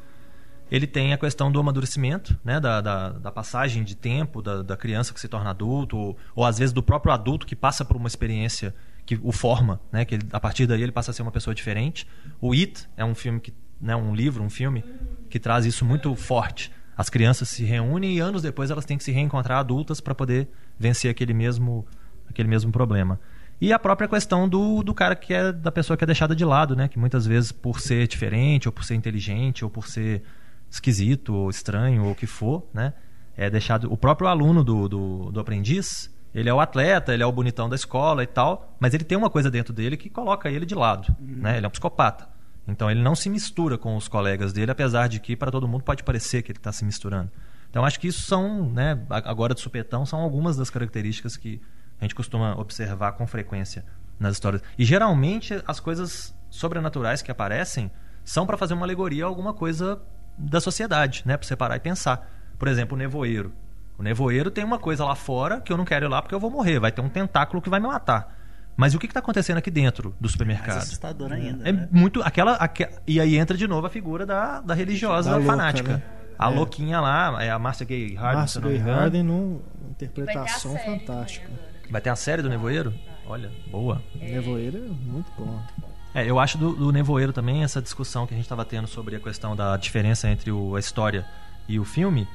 ele 0.72 0.88
tem 0.88 1.14
a 1.14 1.18
questão 1.18 1.52
do 1.52 1.60
amadurecimento, 1.60 2.38
né, 2.44 2.60
da, 2.60 2.82
da, 2.82 3.10
da 3.10 3.32
passagem 3.32 3.84
de 3.84 3.96
tempo 3.96 4.42
da, 4.42 4.64
da, 4.64 4.76
criança 4.76 5.14
que 5.14 5.20
se 5.20 5.28
torna 5.28 5.52
adulto, 5.52 5.98
ou, 5.98 6.18
ou, 6.36 6.46
às 6.46 6.58
vezes 6.58 6.74
do 6.74 6.82
próprio 6.82 7.14
adulto 7.14 7.46
que 7.46 7.56
passa 7.56 7.86
por 7.86 7.96
uma 7.96 8.08
experiência 8.08 8.74
que 9.06 9.20
o 9.22 9.32
forma, 9.32 9.80
né, 9.92 10.04
que 10.04 10.16
ele, 10.16 10.28
a 10.32 10.40
partir 10.40 10.66
daí 10.66 10.82
ele 10.82 10.92
passa 10.92 11.12
a 11.12 11.14
ser 11.14 11.22
uma 11.22 11.32
pessoa 11.32 11.54
diferente. 11.54 12.08
O 12.42 12.54
It 12.54 12.88
é 12.98 13.06
um 13.06 13.14
filme 13.14 13.40
que, 13.40 13.54
né, 13.80 13.96
um 13.96 14.16
livro, 14.16 14.44
um 14.44 14.50
filme 14.50 14.84
que 15.30 15.40
traz 15.40 15.66
isso 15.66 15.86
muito 15.86 16.14
forte. 16.16 16.72
As 16.98 17.10
crianças 17.10 17.50
se 17.50 17.64
reúnem 17.64 18.16
e 18.16 18.20
anos 18.20 18.42
depois 18.42 18.72
elas 18.72 18.86
têm 18.86 18.98
que 18.98 19.04
se 19.04 19.12
reencontrar 19.12 19.60
adultas 19.60 20.02
para 20.02 20.16
poder 20.16 20.48
vencer 20.80 21.12
aquele 21.12 21.34
mesmo, 21.34 21.86
aquele 22.28 22.48
mesmo 22.48 22.72
problema. 22.72 23.20
E 23.60 23.72
a 23.72 23.80
própria 23.80 24.08
questão 24.08 24.50
do, 24.50 24.84
do 24.84 24.94
cara 24.94 25.16
que 25.16 25.34
é 25.34 25.52
da 25.52 25.72
pessoa 25.72 25.96
que 25.96 26.04
é 26.04 26.08
deixada 26.08 26.36
de 26.36 26.44
lado, 26.44 26.76
né? 26.76 26.88
Que 26.88 27.00
muitas 27.00 27.26
vezes 27.26 27.52
por 27.52 27.80
ser 27.80 28.08
diferente, 28.08 28.68
ou 28.68 28.72
por 28.72 28.84
ser 28.84 28.96
inteligente, 28.96 29.64
ou 29.64 29.70
por 29.70 29.88
ser 29.88 30.24
esquisito 30.76 31.34
ou 31.34 31.50
estranho 31.50 32.06
ou 32.06 32.12
o 32.12 32.16
que 32.16 32.28
for, 32.28 32.68
né? 32.74 32.94
É 33.36 33.50
deixado 33.50 33.92
o 33.92 33.98
próprio 33.98 34.28
aluno 34.28 34.64
do, 34.64 34.88
do, 34.88 35.32
do 35.32 35.40
aprendiz, 35.40 36.14
ele 36.34 36.50
é 36.50 36.54
o 36.54 36.60
atleta, 36.60 37.14
ele 37.14 37.24
é 37.24 37.26
o 37.26 37.32
bonitão 37.32 37.68
da 37.68 37.76
escola 37.76 38.24
e 38.24 38.28
tal, 38.28 38.76
mas 38.80 38.94
ele 38.94 39.04
tem 39.04 39.18
uma 39.18 39.30
coisa 39.30 39.50
dentro 39.50 39.74
dele 39.74 39.98
que 39.98 40.10
coloca 40.10 40.50
ele 40.50 40.66
de 40.66 40.76
lado, 40.76 41.16
uhum. 41.20 41.38
né? 41.38 41.58
Ele 41.58 41.66
é 41.66 41.68
um 41.68 41.72
psicopata. 41.72 42.28
Então 42.68 42.90
ele 42.90 43.02
não 43.02 43.16
se 43.16 43.30
mistura 43.30 43.78
com 43.78 43.96
os 43.96 44.08
colegas 44.08 44.52
dele, 44.52 44.72
apesar 44.72 45.08
de 45.08 45.20
que 45.20 45.36
para 45.36 45.52
todo 45.52 45.68
mundo 45.68 45.84
pode 45.84 46.04
parecer 46.04 46.42
que 46.42 46.52
ele 46.52 46.60
está 46.60 46.72
se 46.72 46.84
misturando. 46.84 47.32
Então 47.70 47.86
acho 47.86 48.00
que 48.00 48.08
isso 48.08 48.22
são, 48.22 48.70
né, 48.70 49.00
agora 49.10 49.54
de 49.54 49.62
supetão, 49.62 50.06
são 50.06 50.20
algumas 50.20 50.58
das 50.58 50.70
características 50.70 51.38
que 51.38 51.62
a 52.00 52.06
gente 52.06 52.16
costuma 52.16 52.56
observar 52.60 53.14
com 53.14 53.28
frequência 53.28 53.86
nas 54.20 54.34
histórias. 54.34 54.62
E 54.78 54.84
geralmente 54.84 55.62
as 55.68 55.80
coisas 55.80 56.36
sobrenaturais 56.50 57.22
que 57.22 57.32
aparecem 57.32 57.92
são 58.24 58.46
para 58.46 58.58
fazer 58.58 58.74
uma 58.74 58.86
alegoria 58.86 59.26
a 59.26 59.28
alguma 59.28 59.54
coisa 59.54 60.02
da 60.38 60.60
sociedade, 60.60 61.24
né? 61.26 61.38
Para 61.38 61.48
você 61.48 61.56
parar 61.56 61.76
e 61.76 61.80
pensar. 61.80 62.30
Por 62.58 62.68
exemplo, 62.68 62.96
o 62.96 62.98
nevoeiro. 62.98 63.54
O 63.98 64.04
nevoeiro 64.04 64.52
tem 64.52 64.64
uma 64.64 64.78
coisa 64.78 65.06
lá 65.06 65.16
fora 65.16 65.62
que 65.62 65.72
eu 65.72 65.78
não 65.78 65.86
quero 65.86 66.06
ir 66.06 66.10
lá 66.10 66.22
porque 66.22 66.36
eu 66.36 66.40
vou 66.40 66.52
morrer. 66.52 66.80
Vai 66.80 66.92
ter 66.92 67.02
um 67.02 67.10
tentáculo 67.10 67.62
que 67.62 67.70
vai 67.70 67.80
me 67.80 67.88
matar. 67.88 68.36
Mas 68.76 68.94
o 68.94 69.00
que 69.00 69.06
está 69.06 69.20
acontecendo 69.20 69.58
aqui 69.58 69.72
dentro 69.72 70.14
do 70.20 70.28
supermercado? 70.28 70.76
É 70.76 70.80
assustador 70.80 71.32
ainda. 71.32 71.68
É 71.68 71.72
né? 71.72 71.88
muito. 71.92 72.22
Aquela, 72.22 72.60
e 73.08 73.22
aí 73.22 73.38
entra 73.38 73.56
de 73.56 73.68
novo 73.68 73.88
a 73.88 73.90
figura 73.90 74.26
da, 74.26 74.60
da 74.60 74.74
religiosa 74.74 75.32
da 75.32 75.42
fanática. 75.42 75.92
Louca, 75.92 76.06
né? 76.06 76.16
A 76.38 76.52
é. 76.52 76.56
louquinha 76.56 77.00
lá, 77.00 77.42
é 77.42 77.50
a 77.50 77.58
Marcia 77.58 77.86
Gay 77.86 78.14
Harden. 78.16 78.38
Marcia 78.38 78.62
Gay 78.62 78.78
Harden, 78.78 79.24
numa 79.24 79.62
interpretação 79.90 80.78
fantástica. 80.78 81.50
Vai 81.90 82.02
ter 82.02 82.10
a 82.10 82.16
série 82.16 82.42
do 82.42 82.50
Nevoeiro? 82.50 82.94
Olha, 83.26 83.50
boa. 83.72 84.02
Nevoeiro 84.16 84.78
é 84.78 85.12
muito 85.12 85.32
bom. 85.38 85.62
É, 86.16 86.26
eu 86.26 86.40
acho 86.40 86.58
do, 86.58 86.74
do 86.74 86.94
Nevoeiro 86.94 87.34
também 87.34 87.62
essa 87.62 87.82
discussão 87.82 88.26
que 88.26 88.34
a 88.34 88.38
gente 88.38 88.46
estava 88.46 88.64
tendo 88.64 88.88
sobre 88.88 89.18
a 89.18 89.20
questão 89.20 89.54
da 89.54 89.76
diferença 89.76 90.30
entre 90.30 90.50
o, 90.50 90.78
a 90.78 90.80
história 90.80 91.26
e 91.68 91.78
o 91.78 91.84
filme 91.84 92.26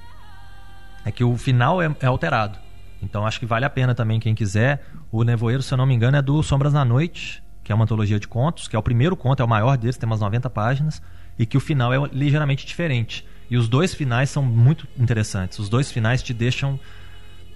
é 1.03 1.11
que 1.11 1.25
o 1.25 1.35
final 1.39 1.81
é, 1.81 1.91
é 1.99 2.07
alterado. 2.07 2.59
Então 3.03 3.27
acho 3.27 3.41
que 3.41 3.47
vale 3.47 3.65
a 3.65 3.71
pena 3.71 3.95
também 3.95 4.21
quem 4.21 4.35
quiser. 4.35 4.85
O 5.11 5.25
Nevoeiro, 5.25 5.63
se 5.63 5.73
eu 5.73 5.79
não 5.79 5.87
me 5.87 5.95
engano, 5.95 6.19
é 6.19 6.21
do 6.21 6.43
Sombras 6.43 6.75
na 6.75 6.85
Noite, 6.85 7.43
que 7.65 7.73
é 7.73 7.75
uma 7.75 7.85
antologia 7.85 8.21
de 8.21 8.29
contos, 8.29 8.69
que 8.69 8.77
é 8.77 8.79
o 8.79 8.83
primeiro 8.83 9.17
conto, 9.17 9.41
é 9.41 9.45
o 9.47 9.49
maior 9.49 9.79
deles, 9.79 9.97
tem 9.97 10.07
umas 10.07 10.21
90 10.21 10.51
páginas, 10.51 11.01
e 11.39 11.47
que 11.47 11.57
o 11.57 11.61
final 11.61 11.91
é 11.95 12.11
ligeiramente 12.13 12.67
diferente. 12.67 13.27
E 13.51 13.57
os 13.57 13.67
dois 13.67 13.95
finais 13.95 14.29
são 14.29 14.43
muito 14.43 14.87
interessantes. 14.99 15.59
Os 15.59 15.71
dois 15.71 15.91
finais 15.91 16.23
te 16.23 16.35
deixam 16.35 16.79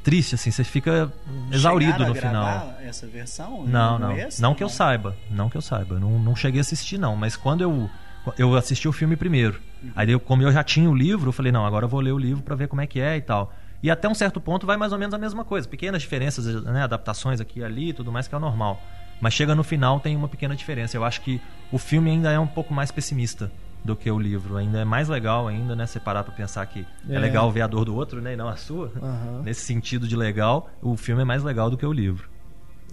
triste, 0.04 0.34
assim, 0.34 0.50
você 0.50 0.62
fica 0.62 1.10
exaurido 1.50 2.06
no 2.06 2.14
final. 2.14 2.74
essa 2.82 3.06
versão? 3.06 3.64
Não, 3.66 3.98
não. 3.98 4.12
Esse? 4.12 4.40
Não 4.40 4.54
que 4.54 4.62
eu 4.62 4.68
saiba. 4.68 5.16
Não 5.30 5.48
que 5.48 5.56
eu 5.56 5.62
saiba. 5.62 5.98
Não, 5.98 6.18
não 6.18 6.36
cheguei 6.36 6.60
a 6.60 6.62
assistir, 6.62 6.98
não. 6.98 7.16
Mas 7.16 7.34
quando 7.34 7.62
eu. 7.62 7.90
Eu 8.38 8.54
assisti 8.56 8.88
o 8.88 8.92
filme 8.92 9.16
primeiro. 9.16 9.60
Aí, 9.94 10.10
eu, 10.10 10.18
como 10.18 10.42
eu 10.42 10.50
já 10.50 10.64
tinha 10.64 10.88
o 10.88 10.94
livro, 10.94 11.28
eu 11.28 11.32
falei, 11.32 11.52
não, 11.52 11.66
agora 11.66 11.84
eu 11.84 11.88
vou 11.88 12.00
ler 12.00 12.12
o 12.12 12.18
livro 12.18 12.42
pra 12.42 12.56
ver 12.56 12.68
como 12.68 12.80
é 12.80 12.86
que 12.86 12.98
é 12.98 13.18
e 13.18 13.20
tal. 13.20 13.52
E 13.82 13.90
até 13.90 14.08
um 14.08 14.14
certo 14.14 14.40
ponto 14.40 14.66
vai 14.66 14.78
mais 14.78 14.92
ou 14.92 14.98
menos 14.98 15.14
a 15.14 15.18
mesma 15.18 15.44
coisa. 15.44 15.68
Pequenas 15.68 16.00
diferenças, 16.00 16.46
né, 16.64 16.84
adaptações 16.84 17.38
aqui 17.38 17.60
e 17.60 17.64
ali 17.64 17.90
e 17.90 17.92
tudo 17.92 18.10
mais, 18.10 18.26
que 18.26 18.34
é 18.34 18.38
o 18.38 18.40
normal. 18.40 18.82
Mas 19.20 19.34
chega 19.34 19.54
no 19.54 19.62
final, 19.62 20.00
tem 20.00 20.16
uma 20.16 20.26
pequena 20.26 20.56
diferença. 20.56 20.96
Eu 20.96 21.04
acho 21.04 21.20
que 21.20 21.38
o 21.70 21.76
filme 21.76 22.10
ainda 22.10 22.32
é 22.32 22.38
um 22.38 22.46
pouco 22.46 22.72
mais 22.72 22.90
pessimista 22.90 23.50
do 23.84 23.94
que 23.94 24.10
o 24.10 24.18
livro. 24.18 24.56
Ainda 24.56 24.78
é 24.80 24.84
mais 24.84 25.08
legal 25.08 25.46
ainda, 25.46 25.76
né? 25.76 25.86
Separar 25.86 26.24
pra 26.24 26.32
pensar 26.32 26.64
que 26.66 26.86
é. 27.08 27.14
É. 27.14 27.18
legal 27.18 27.50
ver 27.52 27.60
a 27.62 27.66
dor 27.66 27.84
do 27.84 27.94
outro, 27.94 28.20
né? 28.22 28.32
E 28.32 28.36
não 28.36 28.48
a 28.48 28.56
sua. 28.56 28.90
Aham. 29.02 29.42
Nesse 29.44 29.60
sentido 29.60 30.08
de 30.08 30.16
legal, 30.16 30.70
o 30.80 30.96
filme 30.96 31.22
é 31.22 31.24
mais 31.24 31.42
legal 31.42 31.70
do 31.70 31.76
que 31.76 31.84
o 31.84 31.92
livro. 31.92 32.28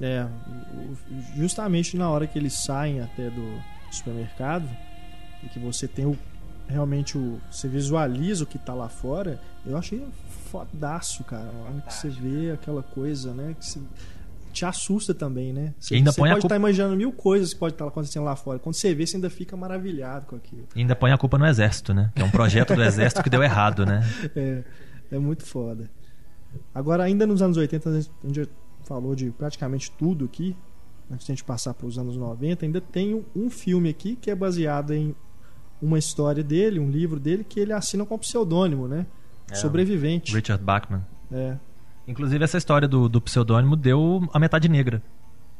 É, 0.01 0.25
justamente 1.35 1.95
na 1.97 2.09
hora 2.09 2.25
que 2.27 2.37
eles 2.37 2.53
saem 2.53 3.01
até 3.01 3.29
do 3.29 3.61
supermercado 3.91 4.67
e 5.43 5.47
que 5.49 5.59
você 5.59 5.87
tem 5.87 6.05
o 6.05 6.17
realmente 6.67 7.17
o 7.17 7.39
você 7.51 7.67
visualiza 7.67 8.45
o 8.45 8.47
que 8.47 8.57
tá 8.57 8.73
lá 8.73 8.87
fora, 8.87 9.39
eu 9.65 9.77
achei 9.77 10.05
fodaço, 10.49 11.23
cara. 11.25 11.49
A 11.49 11.69
hora 11.69 11.81
que 11.81 11.93
você 11.93 12.07
vê 12.09 12.51
aquela 12.51 12.81
coisa, 12.81 13.33
né, 13.33 13.53
que 13.59 13.65
você- 13.65 13.81
te 14.51 14.65
assusta 14.65 15.13
também, 15.13 15.51
né? 15.53 15.73
Você, 15.79 15.95
ainda 15.95 16.11
você 16.11 16.19
põe 16.21 16.29
pode 16.29 16.41
culpa- 16.41 16.55
estar 16.55 16.55
imaginando 16.55 16.95
mil 16.95 17.11
coisas 17.11 17.53
que 17.53 17.59
pode 17.59 17.73
estar 17.75 17.87
acontecendo 17.87 18.23
lá 18.23 18.35
fora. 18.35 18.59
Quando 18.59 18.75
você 18.75 18.93
vê, 18.93 19.05
você 19.07 19.17
ainda 19.17 19.29
fica 19.29 19.55
maravilhado 19.57 20.25
com 20.27 20.35
aquilo. 20.35 20.67
E 20.75 20.79
ainda 20.81 20.95
põe 20.95 21.11
a 21.11 21.17
culpa 21.17 21.37
no 21.37 21.45
exército, 21.47 21.93
né? 21.93 22.11
Que 22.15 22.21
é 22.21 22.25
um 22.25 22.29
projeto 22.29 22.75
do 22.75 22.83
exército 22.83 23.23
que 23.23 23.29
deu 23.29 23.41
errado, 23.43 23.85
né? 23.85 24.01
É, 24.35 24.63
é 25.11 25.19
muito 25.19 25.45
foda. 25.45 25.89
Agora, 26.75 27.03
ainda 27.03 27.25
nos 27.25 27.41
anos 27.41 27.57
80, 27.57 27.89
a 27.89 27.93
gente- 28.27 28.49
falou 28.83 29.15
de 29.15 29.29
praticamente 29.31 29.89
tudo 29.91 30.25
aqui. 30.25 30.55
Antes 31.09 31.25
de 31.25 31.31
a 31.31 31.35
gente 31.35 31.43
passar 31.43 31.73
para 31.73 31.87
os 31.87 31.97
anos 31.97 32.17
90, 32.17 32.65
ainda 32.65 32.81
tem 32.81 33.23
um- 33.35 33.49
filme 33.49 33.89
aqui 33.89 34.15
que 34.15 34.29
é 34.31 34.35
baseado 34.35 34.93
em 34.93 35.15
uma 35.81 35.97
história 35.97 36.43
dele, 36.43 36.79
um 36.79 36.89
livro 36.89 37.19
dele, 37.19 37.43
que 37.43 37.59
ele 37.59 37.71
assina 37.73 38.05
com 38.05 38.17
pseudônimo, 38.17 38.87
né? 38.87 39.05
É, 39.49 39.55
Sobrevivente. 39.55 40.33
Richard 40.33 40.63
Bachman. 40.63 41.01
É. 41.31 41.57
Inclusive, 42.11 42.43
essa 42.43 42.57
história 42.57 42.87
do, 42.87 43.07
do 43.09 43.21
pseudônimo 43.21 43.75
deu 43.75 44.27
A 44.33 44.39
Metade 44.39 44.67
Negra, 44.69 45.01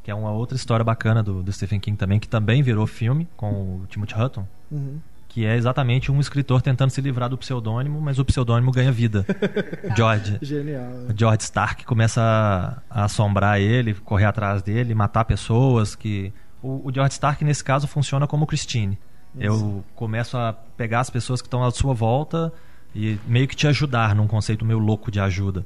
que 0.02 0.10
é 0.10 0.14
uma 0.14 0.30
outra 0.30 0.54
história 0.56 0.84
bacana 0.84 1.22
do, 1.22 1.42
do 1.42 1.52
Stephen 1.52 1.80
King 1.80 1.96
também, 1.96 2.20
que 2.20 2.28
também 2.28 2.62
virou 2.62 2.86
filme 2.86 3.26
com 3.36 3.50
o 3.50 3.86
Timothy 3.88 4.14
Hutton, 4.20 4.46
Uhum. 4.70 4.98
que 5.28 5.44
é 5.46 5.56
exatamente 5.56 6.10
um 6.10 6.18
escritor 6.20 6.60
tentando 6.62 6.90
se 6.90 7.00
livrar 7.00 7.28
do 7.28 7.38
pseudônimo, 7.38 8.00
mas 8.00 8.18
o 8.18 8.24
pseudônimo 8.24 8.70
ganha 8.70 8.90
vida. 8.92 9.24
George. 9.96 10.38
Genial. 10.42 10.90
O 11.08 11.18
George 11.18 11.42
Stark 11.42 11.84
começa 11.84 12.82
a, 12.90 13.04
assombrar 13.04 13.60
ele, 13.60 13.94
correr 13.94 14.26
atrás 14.26 14.62
dele, 14.62 14.94
matar 14.94 15.24
pessoas 15.24 15.94
que 15.94 16.32
o, 16.62 16.88
o 16.88 16.92
George 16.92 17.12
Stark 17.12 17.44
nesse 17.44 17.62
caso 17.64 17.86
funciona 17.86 18.26
como 18.26 18.46
Christine. 18.46 18.98
Eu 19.38 19.82
começo 19.94 20.36
a 20.36 20.52
pegar 20.76 21.00
as 21.00 21.08
pessoas 21.08 21.40
que 21.40 21.46
estão 21.46 21.64
à 21.64 21.70
sua 21.70 21.94
volta 21.94 22.52
e 22.94 23.18
meio 23.26 23.48
que 23.48 23.56
te 23.56 23.66
ajudar 23.66 24.14
num 24.14 24.26
conceito 24.26 24.62
meio 24.64 24.78
louco 24.78 25.10
de 25.10 25.18
ajuda. 25.20 25.64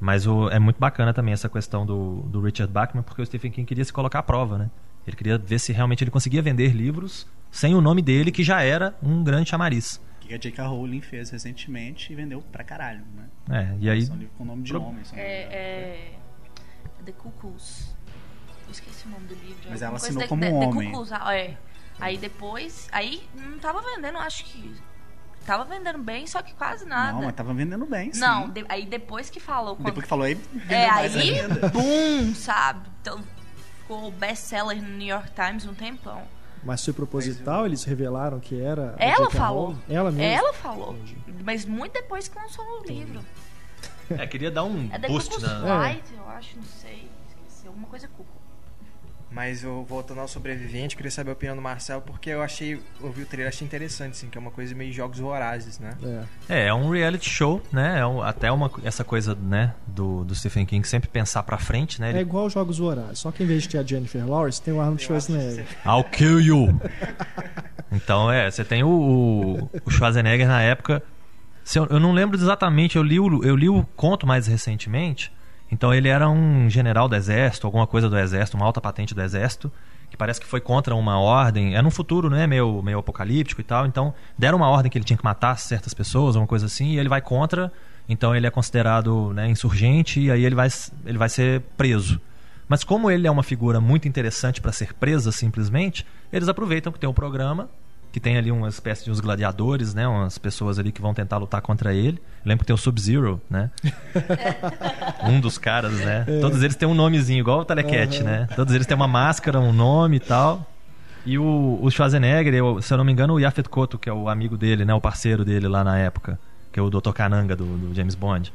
Mas 0.00 0.26
o- 0.26 0.48
é 0.50 0.58
muito 0.58 0.78
bacana 0.78 1.12
também 1.12 1.32
essa 1.34 1.48
questão 1.48 1.84
do, 1.84 2.22
do 2.22 2.40
Richard 2.40 2.72
Bachman, 2.72 3.02
porque 3.02 3.20
o 3.22 3.26
Stephen 3.26 3.50
King 3.50 3.66
queria 3.66 3.84
se 3.84 3.92
colocar 3.92 4.20
à 4.20 4.22
prova, 4.22 4.56
né? 4.58 4.70
Ele 5.06 5.16
queria 5.16 5.38
ver 5.38 5.58
se 5.58 5.72
realmente 5.72 6.04
ele 6.04 6.10
conseguia 6.10 6.40
vender 6.42 6.68
livros 6.72 7.26
sem 7.50 7.74
o 7.74 7.80
nome 7.80 8.02
dele, 8.02 8.30
que 8.30 8.44
já 8.44 8.62
era 8.62 8.94
um 9.02 9.24
grande 9.24 9.48
chamariz. 9.50 10.00
Que 10.20 10.34
a 10.34 10.36
J.K. 10.38 10.66
Rowling 10.66 11.00
fez 11.00 11.30
recentemente 11.30 12.12
e 12.12 12.16
vendeu 12.16 12.42
pra 12.52 12.62
caralho, 12.62 13.02
né? 13.16 13.24
É, 13.50 13.76
e 13.80 13.88
aí 13.90 14.02
São 14.02 14.14
livros 14.16 14.36
com 14.36 14.44
nome 14.44 14.62
de 14.62 14.72
Pro- 14.72 14.82
homem. 14.82 15.02
É, 15.14 15.22
é. 15.24 16.12
The 17.04 17.12
Cuckoos. 17.12 17.96
Eu 18.66 18.72
esqueci 18.72 19.06
o 19.06 19.10
nome 19.10 19.26
do 19.26 19.34
livro. 19.34 19.56
Mas 19.70 19.82
Alguma 19.82 19.86
ela 19.86 19.96
assinou 19.96 20.28
como 20.28 20.42
The, 20.42 20.50
homem. 20.52 20.70
The 20.70 20.84
Cuckoos, 20.90 21.12
ah, 21.12 21.34
é. 21.34 21.56
Aí 21.98 22.18
depois. 22.18 22.86
Aí 22.92 23.22
não 23.34 23.58
tava 23.58 23.80
vendendo, 23.80 24.18
acho 24.18 24.44
que. 24.44 24.74
Tava 25.48 25.64
vendendo 25.64 25.98
bem, 25.98 26.26
só 26.26 26.42
que 26.42 26.52
quase 26.52 26.84
nada. 26.84 27.12
Não, 27.12 27.22
mas 27.22 27.34
tava 27.34 27.54
vendendo 27.54 27.86
bem, 27.86 28.12
sim. 28.12 28.20
Não, 28.20 28.50
de- 28.50 28.66
aí 28.68 28.84
depois 28.84 29.30
que 29.30 29.40
falou. 29.40 29.76
Quando, 29.76 29.86
Depois 29.86 30.04
que 30.04 30.08
falou 30.10 30.26
aí, 30.26 30.38
é, 30.68 30.86
mais 30.88 31.16
aí, 31.16 31.36
boom, 31.72 32.34
sabe? 32.34 32.86
Então, 33.00 33.18
ficou 33.80 34.10
best-seller 34.12 34.82
no 34.82 34.90
New 34.98 35.06
York 35.08 35.30
Times 35.30 35.64
um 35.64 35.72
tempão. 35.72 36.20
Mas 36.62 36.84
foi 36.84 36.92
proposital, 36.92 37.64
eles 37.64 37.82
revelaram 37.84 38.38
que 38.40 38.60
era. 38.60 38.94
Ela 38.98 39.30
falou. 39.30 39.74
Ela 39.88 40.10
mesmo. 40.12 40.22
Ela 40.38 40.52
falou. 40.52 40.92
Entendi. 40.94 41.16
Mas 41.42 41.64
muito 41.64 41.94
depois 41.94 42.28
que 42.28 42.38
lançou 42.38 42.64
o 42.80 42.84
livro. 42.84 43.24
é, 44.10 44.26
queria 44.26 44.50
dar 44.50 44.64
um 44.64 44.90
É 44.92 44.98
boost 44.98 45.40
na, 45.40 45.48
É. 45.48 45.60
Flight, 45.92 46.14
eu 46.14 46.28
acho, 46.28 46.56
não 46.56 46.64
sei. 46.64 47.08
Esqueci. 47.28 47.66
Alguma 47.66 47.86
coisa 47.88 48.06
cuco. 48.08 48.26
Mas 49.30 49.62
eu 49.62 49.84
voltando 49.86 50.20
ao 50.22 50.26
sobrevivente, 50.28 50.96
queria 50.96 51.10
saber 51.10 51.28
a 51.30 51.32
opinião 51.34 51.54
do 51.54 51.60
Marcelo, 51.60 52.00
porque 52.00 52.30
eu 52.30 52.40
achei, 52.42 52.80
ouvi 53.00 53.22
o 53.22 53.26
trailer, 53.26 53.48
achei 53.52 53.66
interessante, 53.66 54.12
assim, 54.12 54.28
que 54.30 54.38
é 54.38 54.40
uma 54.40 54.50
coisa 54.50 54.74
meio 54.74 54.90
jogos 54.90 55.18
vorazes, 55.18 55.78
né? 55.78 55.90
É. 56.48 56.64
É, 56.64 56.66
é 56.68 56.74
um 56.74 56.88
reality 56.90 57.28
show, 57.28 57.60
né? 57.70 57.98
É 58.00 58.06
um- 58.06 58.22
até 58.22 58.50
uma, 58.50 58.70
essa 58.84 59.04
coisa, 59.04 59.34
né, 59.34 59.74
do, 59.86 60.24
do 60.24 60.34
Stephen 60.34 60.64
King 60.64 60.86
sempre 60.88 61.10
pensar 61.10 61.42
pra 61.42 61.58
frente, 61.58 62.00
né? 62.00 62.08
É 62.08 62.10
Ele, 62.12 62.20
igual 62.20 62.46
os 62.46 62.54
Jogos 62.54 62.78
Vorazes, 62.78 63.18
só 63.18 63.30
que 63.30 63.42
em 63.42 63.46
vez 63.46 63.64
de 63.64 63.68
ter 63.68 63.78
a 63.78 63.82
Jennifer 63.82 64.26
Lawrence, 64.26 64.62
tem 64.62 64.72
o 64.72 64.80
Arnold 64.80 65.02
Schwarzenegger. 65.02 65.66
I'll 65.84 66.04
kill 66.04 66.40
you! 66.40 66.80
então, 67.92 68.30
é, 68.32 68.50
você 68.50 68.64
tem 68.64 68.82
o, 68.82 68.88
o, 68.88 69.70
o 69.84 69.90
Schwarzenegger 69.90 70.48
na 70.48 70.62
época. 70.62 71.02
se 71.64 71.78
eu, 71.78 71.86
eu 71.86 72.00
não 72.00 72.12
lembro 72.12 72.36
exatamente, 72.36 72.96
eu 72.96 73.02
li, 73.02 73.20
o, 73.20 73.44
eu 73.44 73.56
li 73.56 73.68
o 73.68 73.84
conto 73.94 74.26
mais 74.26 74.46
recentemente. 74.46 75.30
Então, 75.70 75.92
ele 75.92 76.08
era 76.08 76.28
um 76.28 76.68
general 76.70 77.08
do 77.08 77.14
exército, 77.14 77.66
alguma 77.66 77.86
coisa 77.86 78.08
do 78.08 78.18
exército, 78.18 78.56
uma 78.56 78.66
alta 78.66 78.80
patente 78.80 79.14
do 79.14 79.22
exército, 79.22 79.70
que 80.10 80.16
parece 80.16 80.40
que 80.40 80.46
foi 80.46 80.60
contra 80.60 80.94
uma 80.94 81.18
ordem. 81.18 81.76
É 81.76 81.82
num 81.82 81.90
futuro, 81.90 82.30
né, 82.30 82.46
meio, 82.46 82.82
meio 82.82 82.98
apocalíptico 82.98 83.60
e 83.60 83.64
tal. 83.64 83.86
Então, 83.86 84.14
deram 84.36 84.56
uma 84.56 84.68
ordem 84.68 84.90
que 84.90 84.96
ele 84.96 85.04
tinha 85.04 85.16
que 85.16 85.24
matar 85.24 85.58
certas 85.58 85.92
pessoas, 85.92 86.36
uma 86.36 86.46
coisa 86.46 86.66
assim, 86.66 86.92
e 86.92 86.98
ele 86.98 87.08
vai 87.08 87.20
contra. 87.20 87.70
Então, 88.08 88.34
ele 88.34 88.46
é 88.46 88.50
considerado 88.50 89.32
né, 89.34 89.48
insurgente 89.48 90.20
e 90.20 90.30
aí 90.30 90.44
ele 90.44 90.54
vai, 90.54 90.68
ele 91.04 91.18
vai 91.18 91.28
ser 91.28 91.60
preso. 91.76 92.20
Mas 92.66 92.84
como 92.84 93.10
ele 93.10 93.26
é 93.26 93.30
uma 93.30 93.42
figura 93.42 93.80
muito 93.80 94.08
interessante 94.08 94.60
para 94.60 94.72
ser 94.72 94.94
presa 94.94 95.32
simplesmente, 95.32 96.06
eles 96.32 96.48
aproveitam 96.48 96.92
que 96.92 96.98
tem 96.98 97.08
um 97.08 97.14
programa 97.14 97.68
que 98.10 98.18
tem 98.18 98.36
ali 98.38 98.50
uma 98.50 98.68
espécie 98.68 99.04
de 99.04 99.10
uns 99.10 99.20
gladiadores, 99.20 99.94
né, 99.94 100.08
umas 100.08 100.38
pessoas 100.38 100.78
ali 100.78 100.90
que 100.90 101.00
vão 101.00 101.12
tentar 101.12 101.36
lutar 101.36 101.60
contra 101.60 101.92
ele. 101.92 102.16
Eu 102.44 102.48
lembro 102.48 102.64
que 102.64 102.66
tem 102.66 102.74
o 102.74 102.78
Sub-Zero, 102.78 103.40
né? 103.50 103.70
um 105.24 105.40
dos 105.40 105.58
caras, 105.58 105.92
né? 105.92 106.24
Todos 106.40 106.62
eles 106.62 106.76
têm 106.76 106.88
um 106.88 106.94
nomezinho 106.94 107.40
igual 107.40 107.60
o 107.60 107.64
Telecat, 107.64 108.22
né? 108.22 108.48
Todos 108.56 108.74
eles 108.74 108.86
têm 108.86 108.94
uma 108.96 109.08
máscara, 109.08 109.60
um 109.60 109.72
nome 109.72 110.16
e 110.16 110.20
tal. 110.20 110.66
E 111.26 111.38
o, 111.38 111.78
o 111.82 111.90
Schwarzenegger, 111.90 112.54
eu- 112.54 112.80
se 112.80 112.92
eu 112.92 112.96
não 112.98 113.04
me 113.04 113.12
engano, 113.12 113.34
o 113.34 113.40
Yafet 113.40 113.68
Koto, 113.68 113.98
que 113.98 114.08
é 114.08 114.12
o 114.12 114.28
amigo 114.28 114.56
dele, 114.56 114.84
né, 114.84 114.94
o 114.94 115.00
parceiro 115.00 115.44
dele 115.44 115.68
lá 115.68 115.84
na 115.84 115.98
época, 115.98 116.38
que 116.72 116.80
é 116.80 116.82
o 116.82 116.88
Dr. 116.88 117.10
Kananga 117.12 117.54
do, 117.54 117.64
do 117.76 117.94
James 117.94 118.14
Bond. 118.14 118.52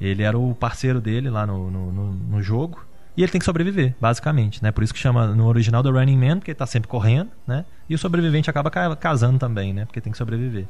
Ele 0.00 0.22
era 0.22 0.36
o 0.36 0.54
parceiro 0.54 1.00
dele 1.00 1.30
lá 1.30 1.46
no, 1.46 1.70
no, 1.70 1.92
no- 1.92 2.12
no 2.12 2.42
jogo. 2.42 2.84
E 3.20 3.22
ele 3.22 3.30
tem 3.30 3.38
que 3.38 3.44
sobreviver, 3.44 3.94
basicamente, 4.00 4.62
né? 4.62 4.72
Por 4.72 4.82
isso 4.82 4.94
que 4.94 4.98
chama 4.98 5.26
no 5.26 5.46
original 5.46 5.82
do 5.82 5.90
Running 5.92 6.16
Man, 6.16 6.38
porque 6.38 6.52
ele 6.52 6.56
tá 6.58 6.64
sempre 6.64 6.88
correndo, 6.88 7.28
né? 7.46 7.66
E 7.86 7.94
o 7.94 7.98
sobrevivente 7.98 8.48
acaba 8.48 8.70
ca- 8.70 8.96
casando 8.96 9.38
também, 9.38 9.74
né? 9.74 9.84
Porque 9.84 10.00
tem 10.00 10.10
que 10.10 10.16
sobreviver. 10.16 10.64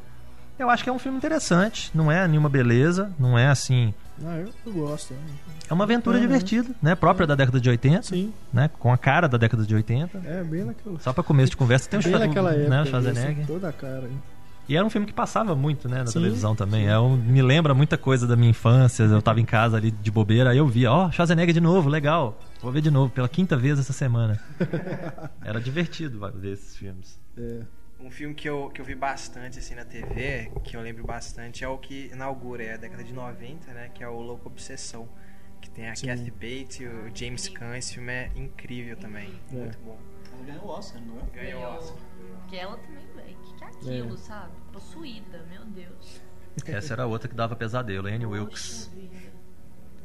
Eu 0.58 0.68
acho 0.68 0.82
que 0.82 0.90
é 0.90 0.92
um 0.92 0.98
filme 0.98 1.16
interessante, 1.16 1.92
não 1.94 2.10
é 2.10 2.26
nenhuma 2.26 2.48
beleza, 2.48 3.12
não 3.20 3.38
é 3.38 3.46
assim. 3.46 3.94
Ah, 4.26 4.36
eu, 4.66 4.72
gosto. 4.72 5.14
né? 5.14 5.20
É 5.70 5.72
uma 5.72 5.84
aventura 5.84 6.16
Uhum. 6.16 6.22
divertida, 6.22 6.70
né? 6.82 6.96
Própria 6.96 7.24
da 7.24 7.36
década 7.36 7.60
de 7.60 7.70
80, 7.70 8.02
Sim, 8.02 8.32
né? 8.52 8.68
Com 8.80 8.92
a 8.92 8.98
cara 8.98 9.28
da 9.28 9.38
década 9.38 9.64
de 9.64 9.72
80. 9.72 10.20
é 10.24 10.42
bem 10.42 10.64
naquela. 10.64 10.98
Só 10.98 11.12
pra 11.12 11.22
começo 11.22 11.50
de 11.50 11.56
conversa 11.56 11.88
tem 11.88 12.00
o 12.00 12.02
Bem 12.02 12.12
Schwar- 12.12 12.26
naquela 12.26 12.50
época. 12.50 12.68
né, 12.68 12.76
mesmo, 12.78 12.86
Schwarzenegger. 12.90 13.46
Toda 13.46 13.68
a 13.68 13.72
cara. 13.72 14.02
hein? 14.06 14.20
E 14.70 14.76
era 14.76 14.86
um 14.86 14.88
filme 14.88 15.04
que 15.04 15.12
passava 15.12 15.56
muito, 15.56 15.88
né, 15.88 15.98
na 15.98 16.06
Sim, 16.06 16.12
televisão 16.20 16.54
também. 16.54 16.86
É 16.86 16.96
um- 16.96 17.16
me 17.16 17.42
lembra 17.42 17.74
muita 17.74 17.98
coisa 17.98 18.24
da 18.24 18.36
minha 18.36 18.50
infância. 18.50 19.02
Eu 19.02 19.20
tava 19.20 19.40
em 19.40 19.44
casa 19.44 19.76
ali 19.76 19.90
de 19.90 20.12
bobeira, 20.12 20.50
aí 20.50 20.58
eu 20.58 20.66
via, 20.68 20.92
ó, 20.92 21.10
Schwarzenegger 21.10 21.52
de 21.52 21.60
novo, 21.60 21.88
legal. 21.88 22.38
Vou 22.62 22.70
ver 22.70 22.80
de 22.80 22.88
novo, 22.88 23.12
pela 23.12 23.28
quinta 23.28 23.56
vez 23.56 23.80
essa 23.80 23.92
semana. 23.92 24.40
Era 25.44 25.60
divertido 25.60 26.20
ver 26.36 26.52
esses 26.52 26.76
filmes. 26.76 27.18
É. 27.36 27.62
Um 27.98 28.12
filme 28.12 28.32
que 28.32 28.48
eu, 28.48 28.70
que 28.72 28.80
eu 28.80 28.84
vi 28.84 28.94
bastante 28.94 29.58
assim 29.58 29.74
na 29.74 29.84
TV, 29.84 30.52
que 30.62 30.76
eu 30.76 30.80
lembro 30.82 31.04
bastante, 31.04 31.64
é 31.64 31.68
o 31.68 31.76
que 31.76 32.08
inaugura 32.12 32.62
é 32.62 32.74
a 32.74 32.76
década 32.76 33.02
de 33.02 33.12
90, 33.12 33.72
né? 33.72 33.90
Que 33.92 34.04
é 34.04 34.08
o 34.08 34.20
Louco 34.20 34.48
Obsessão. 34.48 35.08
Que 35.60 35.68
tem 35.68 35.88
a 35.88 35.96
Sim. 35.96 36.06
Kathy 36.06 36.30
Bates 36.30 36.80
e 36.80 36.86
o 36.86 37.10
James 37.12 37.48
Caan. 37.48 37.76
Esse 37.76 37.94
filme 37.94 38.12
é 38.12 38.30
incrível 38.36 38.96
também. 38.96 39.30
É. 39.52 39.56
Muito 39.56 39.78
bom. 39.80 39.98
ela 40.32 40.44
ganhou 40.46 40.64
o 40.64 40.68
Oscar, 40.68 41.02
não 41.04 41.18
é? 41.18 41.42
Ganhou 41.42 41.60
o 41.60 41.76
Oscar. 41.76 41.96
Que 42.48 42.56
ela 42.56 42.76
também, 42.78 43.04
velho. 43.70 43.78
O 43.78 43.78
que, 43.78 43.84
que 43.84 43.90
é 43.90 43.98
aquilo, 44.00 44.16
sabe? 44.16 44.52
Possuída, 44.72 45.44
meu 45.48 45.64
Deus. 45.64 46.20
Essa 46.66 46.94
era 46.94 47.06
outra 47.06 47.28
que 47.28 47.34
dava 47.34 47.54
pesadelo, 47.56 48.08
Annie 48.08 48.26
Wilkes. 48.26 48.90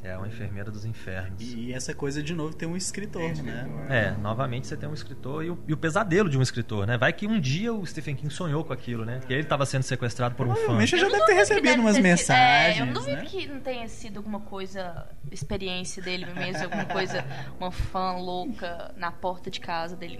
É 0.07 0.15
uma 0.17 0.27
enfermeira 0.27 0.69
dos 0.69 0.85
infernos. 0.85 1.41
E 1.41 1.73
essa 1.73 1.93
coisa 1.93 2.21
de 2.21 2.33
novo 2.35 2.55
tem 2.55 2.67
um 2.67 2.77
escritor, 2.77 3.23
né? 3.41 3.67
É, 3.89 4.11
novamente 4.21 4.67
você 4.67 4.77
tem 4.77 4.87
um 4.87 4.93
escritor 4.93 5.43
e 5.43 5.49
o, 5.49 5.57
e 5.67 5.73
o 5.73 5.77
pesadelo 5.77 6.29
de 6.29 6.37
um 6.37 6.41
escritor, 6.41 6.85
né? 6.85 6.97
Vai 6.97 7.11
que 7.11 7.25
um 7.27 7.39
dia 7.39 7.73
o 7.73 7.83
Stephen 7.85 8.15
King 8.15 8.31
sonhou 8.31 8.63
com 8.63 8.71
aquilo, 8.71 9.03
né? 9.03 9.19
Que 9.25 9.33
ele 9.33 9.41
estava 9.41 9.65
sendo 9.65 9.81
sequestrado 9.83 10.35
por 10.35 10.45
um 10.45 10.49
fã. 10.49 10.55
Provavelmente 10.55 10.91
já 10.97 10.97
Eu 10.97 11.09
deve 11.09 11.19
não 11.19 11.25
ter 11.25 11.33
recebido 11.33 11.63
deve 11.63 11.79
umas 11.79 11.95
ter 11.95 12.01
mensagens, 12.03 12.77
É, 12.77 12.81
eu 12.81 12.85
não 12.85 12.93
duvido 12.93 13.17
né? 13.17 13.25
que 13.25 13.47
não 13.47 13.59
tenha 13.59 13.87
sido 13.87 14.17
alguma 14.17 14.39
coisa, 14.41 15.07
experiência 15.31 16.03
dele 16.03 16.25
mesmo, 16.33 16.63
alguma 16.65 16.85
coisa, 16.85 17.25
uma 17.59 17.71
fã 17.71 18.11
louca 18.13 18.93
na 18.97 19.11
porta 19.11 19.49
de 19.49 19.59
casa 19.59 19.95
dele. 19.95 20.19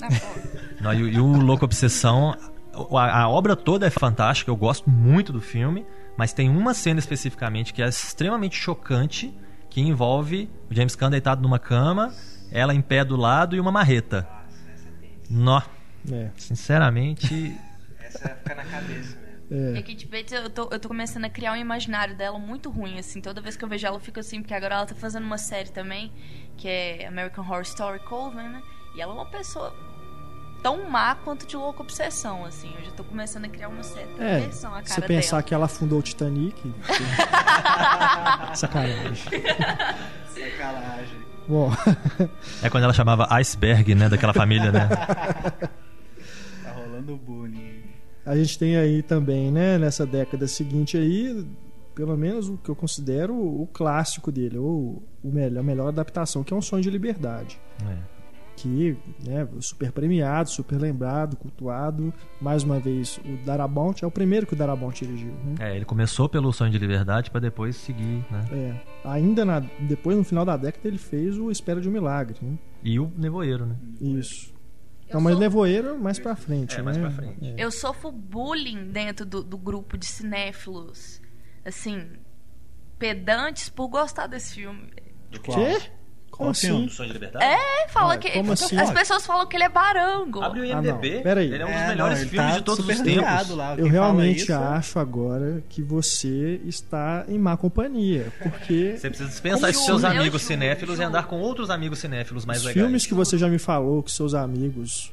Na 0.00 0.08
porta. 0.08 0.68
Não, 0.80 0.94
e, 0.94 1.02
o- 1.02 1.08
e 1.08 1.20
o 1.20 1.26
Louco 1.40 1.64
Obsessão, 1.64 2.34
a, 2.96 3.22
a 3.22 3.28
obra 3.28 3.54
toda 3.56 3.86
é 3.86 3.90
fantástica, 3.90 4.50
eu 4.50 4.56
gosto 4.56 4.88
muito 4.88 5.32
do 5.32 5.40
filme, 5.40 5.84
mas 6.18 6.32
tem 6.32 6.50
uma 6.50 6.74
cena 6.74 6.98
especificamente 6.98 7.72
que 7.72 7.80
é 7.80 7.88
extremamente 7.88 8.56
chocante, 8.56 9.32
que 9.70 9.80
envolve 9.80 10.50
o 10.68 10.74
James 10.74 10.96
Caan 10.96 11.10
deitado 11.10 11.40
numa 11.40 11.60
cama, 11.60 12.12
ela 12.50 12.74
em 12.74 12.82
pé 12.82 13.04
do 13.04 13.14
lado 13.16 13.54
e 13.54 13.60
uma 13.60 13.70
marreta. 13.70 14.28
Nó, 15.30 15.62
É, 16.10 16.30
sinceramente, 16.36 17.56
Essa 18.00 18.30
fica 18.30 18.54
na 18.54 18.64
cabeça 18.64 19.16
mesmo. 19.20 19.76
é. 19.76 19.78
E 19.78 19.82
Kate 19.82 20.06
Bates, 20.06 20.32
eu 20.32 20.50
tô, 20.50 20.68
eu 20.72 20.80
tô 20.80 20.88
começando 20.88 21.24
a 21.26 21.30
criar 21.30 21.52
um 21.52 21.56
imaginário 21.56 22.16
dela 22.16 22.38
muito 22.38 22.68
ruim, 22.70 22.98
assim. 22.98 23.20
Toda 23.20 23.40
vez 23.40 23.56
que 23.56 23.64
eu 23.64 23.68
vejo 23.68 23.86
ela, 23.86 23.96
eu 23.96 24.00
fico 24.00 24.18
assim, 24.18 24.40
porque 24.40 24.54
agora 24.54 24.74
ela 24.76 24.86
tá 24.86 24.94
fazendo 24.94 25.24
uma 25.24 25.38
série 25.38 25.68
também, 25.70 26.10
que 26.56 26.66
é 26.66 27.06
American 27.06 27.44
Horror 27.44 27.62
Story 27.62 28.00
Coven, 28.00 28.48
né? 28.48 28.62
E 28.96 29.00
ela 29.00 29.12
é 29.12 29.14
uma 29.14 29.26
pessoa 29.26 29.72
tão 30.62 30.88
má 30.90 31.14
quanto 31.14 31.46
de 31.46 31.56
louca 31.56 31.82
obsessão, 31.82 32.44
assim. 32.44 32.70
Eu 32.78 32.84
já 32.86 32.90
tô 32.92 33.04
começando 33.04 33.44
a 33.44 33.48
criar 33.48 33.68
uma 33.68 33.82
certa 33.82 34.22
É, 34.22 34.40
versão 34.40 34.74
à 34.74 34.78
se 34.82 34.88
cara 34.88 35.00
você 35.00 35.06
pensar 35.06 35.30
dela. 35.36 35.42
que 35.42 35.54
ela 35.54 35.64
afundou 35.66 35.98
o 35.98 36.02
Titanic. 36.02 36.72
Sacanagem. 38.54 39.14
Sacanagem. 40.28 41.18
Bom, 41.48 41.70
é 42.62 42.68
quando 42.68 42.84
ela 42.84 42.92
chamava 42.92 43.26
Iceberg, 43.34 43.94
né, 43.94 44.08
daquela 44.08 44.32
família, 44.34 44.70
né? 44.70 44.88
Tá 46.62 46.72
rolando 46.72 47.16
bullying. 47.16 47.82
a 48.26 48.36
gente 48.36 48.58
tem 48.58 48.76
aí 48.76 49.02
também, 49.02 49.50
né, 49.50 49.78
nessa 49.78 50.04
década 50.04 50.46
seguinte 50.46 50.96
aí, 50.98 51.46
pelo 51.94 52.16
menos 52.16 52.48
o 52.48 52.58
que 52.58 52.68
eu 52.68 52.76
considero 52.76 53.34
o 53.34 53.66
clássico 53.72 54.30
dele, 54.30 54.58
ou 54.58 55.02
o 55.24 55.28
melhor, 55.30 55.60
a 55.60 55.62
melhor 55.62 55.88
adaptação, 55.88 56.44
que 56.44 56.52
é 56.52 56.56
um 56.56 56.60
sonho 56.60 56.82
de 56.82 56.90
liberdade. 56.90 57.58
É. 57.82 58.17
que 58.58 58.96
né, 59.24 59.46
super 59.60 59.92
premiado, 59.92 60.50
super 60.50 60.76
lembrado, 60.80 61.36
cultuado. 61.36 62.12
Mais 62.40 62.62
uma 62.64 62.78
vez, 62.80 63.18
o 63.24 63.36
Darabont 63.44 64.02
é 64.04 64.06
o 64.06 64.10
primeiro 64.10 64.46
que 64.46 64.54
o 64.54 64.56
Darabont 64.56 64.98
dirigiu. 65.04 65.32
Né? 65.44 65.54
É, 65.60 65.76
ele 65.76 65.84
começou 65.84 66.28
pelo 66.28 66.52
Sonho 66.52 66.70
de 66.72 66.78
Liberdade 66.78 67.30
pra 67.30 67.40
depois 67.40 67.76
seguir, 67.76 68.24
né? 68.30 68.44
É. 68.52 69.08
Ainda 69.08 69.44
na- 69.44 69.60
depois, 69.80 70.16
no 70.16 70.24
final 70.24 70.44
da 70.44 70.56
década, 70.56 70.86
ele 70.88 70.98
fez 70.98 71.38
o 71.38 71.50
Espera 71.50 71.80
de 71.80 71.88
um 71.88 71.92
Milagre. 71.92 72.36
Né? 72.42 72.58
E 72.82 72.98
o 72.98 73.12
Nevoeiro, 73.16 73.66
né? 73.66 73.76
Isso. 74.00 74.52
Eu 75.08 75.14
Não, 75.14 75.20
mas 75.22 75.32
sou- 75.34 75.40
Nevoeiro 75.40 75.98
mais 75.98 76.18
pra 76.18 76.36
frente. 76.36 76.74
É, 76.74 76.78
né? 76.78 76.82
mais 76.82 76.98
pra 76.98 77.10
frente. 77.10 77.38
É. 77.42 77.54
Eu 77.56 77.70
sofro 77.70 78.12
bullying 78.12 78.88
dentro 78.90 79.24
do, 79.24 79.42
do 79.42 79.56
grupo 79.56 79.96
de 79.96 80.04
cinéfilos, 80.06 81.20
assim, 81.64 82.06
pedantes 82.98 83.68
por 83.68 83.88
gostar 83.88 84.26
desse 84.26 84.56
filme. 84.56 84.88
Quê? 85.42 85.80
Como 86.38 86.54
filme? 86.54 86.84
assim? 86.86 86.94
Sonho 86.94 87.08
de 87.08 87.12
Liberdade? 87.14 87.44
É, 87.44 87.88
fala 87.88 88.10
Ué, 88.10 88.18
que. 88.18 88.30
como 88.30 88.52
assim? 88.52 88.78
As 88.78 88.90
pessoas 88.92 89.26
falam 89.26 89.44
que 89.46 89.56
ele 89.56 89.64
é 89.64 89.68
barango. 89.68 90.40
Abre 90.40 90.60
o 90.60 90.62
Ah, 90.62 90.66
IMDB, 90.68 91.14
não. 91.16 91.22
Pera 91.22 91.40
aí. 91.40 91.52
ele 91.52 91.62
é 91.62 91.66
um 91.66 91.70
dos 91.72 91.80
É, 91.80 91.88
melhores 91.88 92.20
não, 92.22 92.28
filmes 92.28 92.50
tá 92.52 92.58
de 92.58 92.64
todos 92.64 92.84
super 92.84 92.96
os 92.96 93.02
tempos. 93.02 93.50
lá. 93.56 93.74
Eu 93.76 93.88
realmente 93.88 94.42
isso- 94.42 94.54
acho 94.54 94.98
agora 95.00 95.62
que 95.68 95.82
você 95.82 96.60
está 96.64 97.24
em 97.28 97.36
má 97.38 97.56
companhia. 97.56 98.32
Porque 98.40 98.94
Você 98.96 99.08
precisa 99.10 99.28
dispensar 99.28 99.70
esses 99.70 99.84
seus 99.84 100.04
amigos 100.04 100.26
juro, 100.26 100.38
cinéfilos 100.38 100.98
e 100.98 101.02
andar 101.02 101.26
com 101.26 101.40
outros 101.40 101.68
amigos 101.70 101.98
cinéfilos 101.98 102.46
mais 102.46 102.60
os 102.60 102.66
legais. 102.66 102.82
filmes 102.86 103.04
que 103.04 103.14
você 103.14 103.36
já 103.36 103.48
me 103.48 103.58
falou 103.58 104.02
que 104.02 104.12
seus 104.12 104.32
amigos 104.32 105.12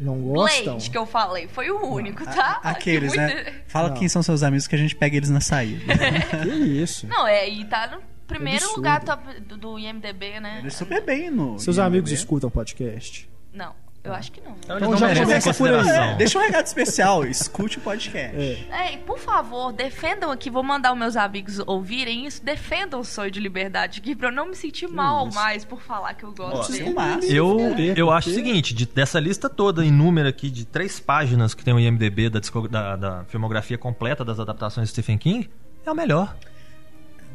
não 0.00 0.16
gostam. 0.20 0.74
Blade, 0.74 0.90
que 0.90 0.98
eu 0.98 1.06
falei, 1.06 1.48
foi 1.48 1.70
o 1.70 1.84
único, 1.86 2.24
tá? 2.24 2.60
A- 2.62 2.70
Aqueles, 2.70 3.12
Que 3.12 3.18
né? 3.18 3.34
muito- 3.34 3.52
Fala 3.68 3.88
Não. 3.90 3.96
quem 3.96 4.08
são 4.08 4.22
seus 4.22 4.42
amigos 4.42 4.66
que 4.66 4.74
a 4.74 4.78
gente 4.78 4.94
pega 4.96 5.16
eles 5.16 5.30
na 5.30 5.40
saída. 5.40 5.82
Que 6.42 6.48
isso? 6.48 7.06
Não, 7.06 7.26
é, 7.26 7.48
e 7.48 7.64
tá 7.64 7.86
no 7.88 8.17
primeiro 8.28 8.58
Absurdo. 8.58 8.76
lugar 8.76 9.02
top 9.02 9.40
do, 9.40 9.56
do 9.56 9.78
IMDB, 9.78 10.38
né? 10.38 10.58
Eles 10.60 10.74
super 10.74 11.02
bem 11.04 11.30
no. 11.30 11.58
Seus 11.58 11.76
IMDb. 11.76 11.86
amigos 11.86 12.12
escutam 12.12 12.48
podcast? 12.50 13.28
Não, 13.52 13.74
eu 14.04 14.12
acho 14.12 14.30
que 14.30 14.40
não. 14.40 14.54
Então, 14.62 14.76
Então 14.76 14.96
já 14.96 15.14
começa 15.14 15.52
por 15.54 15.68
aí. 15.72 15.88
É, 15.88 16.14
deixa 16.14 16.38
um 16.38 16.42
recado 16.42 16.66
especial, 16.66 17.24
escute 17.24 17.78
o 17.78 17.80
podcast. 17.80 18.36
É. 18.36 18.66
É, 18.70 18.92
e 18.94 18.98
por 18.98 19.18
favor, 19.18 19.72
defendam 19.72 20.30
aqui, 20.30 20.48
vou 20.50 20.62
mandar 20.62 20.92
os 20.92 20.98
meus 20.98 21.16
amigos 21.16 21.58
ouvirem 21.66 22.26
isso, 22.26 22.44
defendam 22.44 23.00
o 23.00 23.04
sonho 23.04 23.30
de 23.30 23.40
liberdade 23.40 23.98
aqui 24.00 24.14
pra 24.14 24.28
eu 24.28 24.32
não 24.32 24.48
me 24.48 24.54
sentir 24.54 24.86
mal 24.88 25.26
isso. 25.28 25.34
mais 25.36 25.64
por 25.64 25.80
falar 25.80 26.14
que 26.14 26.24
eu 26.24 26.32
gosto 26.32 26.70
dele. 26.72 26.94
Eu, 27.28 27.58
eu 27.96 28.10
acho 28.10 28.30
o 28.30 28.34
seguinte, 28.34 28.72
de- 28.74 28.86
dessa 28.86 29.18
lista 29.18 29.48
toda 29.48 29.84
inúmera 29.84 30.28
aqui 30.28 30.50
de 30.50 30.64
três 30.66 31.00
páginas 31.00 31.54
que 31.54 31.64
tem 31.64 31.72
o 31.74 31.80
IMDB 31.80 32.28
da, 32.30 32.40
da- 32.70 32.96
da 32.96 33.24
filmografia 33.24 33.78
completa 33.78 34.24
das 34.24 34.38
adaptações 34.38 34.88
de 34.88 34.92
Stephen 34.92 35.16
King, 35.18 35.50
é 35.84 35.90
o 35.90 35.94
melhor. 35.94 36.36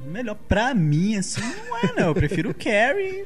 Melhor 0.06 0.36
pra 0.36 0.74
mim, 0.74 1.16
assim, 1.18 1.42
não 1.42 1.78
é, 1.78 1.94
não. 2.02 2.08
Eu 2.10 2.14
prefiro 2.14 2.50
o 2.50 2.54
Carrie, 2.54 3.26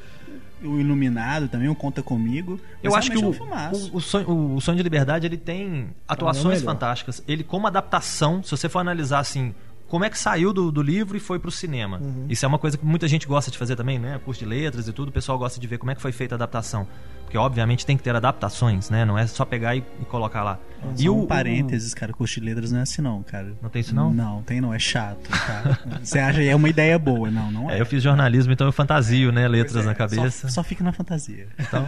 o 0.63 0.79
Iluminado 0.79 1.47
também, 1.47 1.67
o 1.69 1.75
Conta 1.75 2.01
Comigo. 2.01 2.59
Eu 2.81 2.95
acho 2.95 3.11
que 3.11 3.17
o, 3.17 3.23
é 3.23 3.27
um 3.27 3.33
filmaço. 3.33 3.91
o, 3.93 3.97
o 3.97 4.01
sonho, 4.01 4.29
o- 4.29 4.55
o 4.55 4.61
Sonho 4.61 4.77
de 4.77 4.83
Liberdade 4.83 5.25
ele 5.27 5.37
tem 5.37 5.89
atuações 6.07 6.59
melhor. 6.61 6.73
fantásticas. 6.73 7.23
Ele, 7.27 7.43
como 7.43 7.67
adaptação, 7.67 8.41
se 8.43 8.51
você 8.51 8.67
for 8.69 8.79
analisar 8.79 9.19
assim, 9.19 9.53
como 9.87 10.03
é 10.03 10.09
que 10.09 10.17
saiu 10.19 10.51
do, 10.51 10.71
do 10.71 10.81
livro 10.81 11.15
e 11.15 11.19
foi 11.19 11.39
pro 11.39 11.49
cinema. 11.51 11.99
Uhum. 11.99 12.25
Isso 12.29 12.43
é 12.45 12.47
uma 12.47 12.59
coisa 12.59 12.77
que 12.77 12.85
muita 12.85 13.07
gente 13.07 13.25
gosta 13.25 13.49
de 13.49 13.57
fazer 13.57 13.75
também, 13.75 13.97
né? 13.97 14.19
Curso 14.23 14.39
de 14.39 14.45
letras 14.45 14.87
e 14.87 14.93
tudo, 14.93 15.09
o 15.09 15.11
pessoal 15.11 15.37
gosta 15.37 15.59
de 15.59 15.67
ver 15.67 15.77
como 15.77 15.91
é 15.91 15.95
que 15.95 16.01
foi 16.01 16.11
feita 16.11 16.35
a 16.35 16.37
adaptação. 16.37 16.87
Porque, 17.23 17.37
obviamente, 17.37 17.85
tem 17.85 17.97
que 17.97 18.03
ter 18.03 18.15
adaptações, 18.15 18.89
né? 18.89 19.03
Não 19.03 19.17
é 19.17 19.27
só 19.27 19.43
pegar 19.43 19.75
e, 19.75 19.83
e 20.01 20.05
colocar 20.05 20.43
lá. 20.43 20.57
Só 20.95 21.03
E 21.03 21.09
um 21.09 21.23
o, 21.23 21.27
parênteses, 21.27 21.93
cara, 21.93 22.13
curso 22.13 22.39
de 22.39 22.45
letras 22.45 22.71
não 22.71 22.79
é 22.79 22.83
assim 22.83 23.01
não, 23.01 23.21
cara. 23.21 23.53
Não 23.61 23.69
tem 23.69 23.81
isso, 23.81 23.93
não? 23.93 24.13
Não, 24.13 24.41
tem 24.43 24.61
não, 24.61 24.73
é 24.73 24.79
chato, 24.79 25.29
cara. 25.29 25.77
Você 26.01 26.19
acha 26.19 26.39
que 26.39 26.47
é 26.47 26.55
uma 26.55 26.69
ideia 26.69 26.97
boa, 26.97 27.29
não, 27.29 27.51
não 27.51 27.69
é. 27.69 27.77
É, 27.77 27.81
eu 27.81 27.85
fiz 27.85 28.01
jornalismo, 28.01 28.53
então 28.53 28.65
eu 28.65 28.71
fantasio, 28.71 29.31
né? 29.33 29.45
Letras 29.45 29.85
na 29.85 29.91
Só, 29.91 29.97
cabeça. 29.97 30.47
só 30.49 30.63
fica 30.63 30.83
na 30.85 30.93
fantasia. 30.93 31.49
Então, 31.59 31.85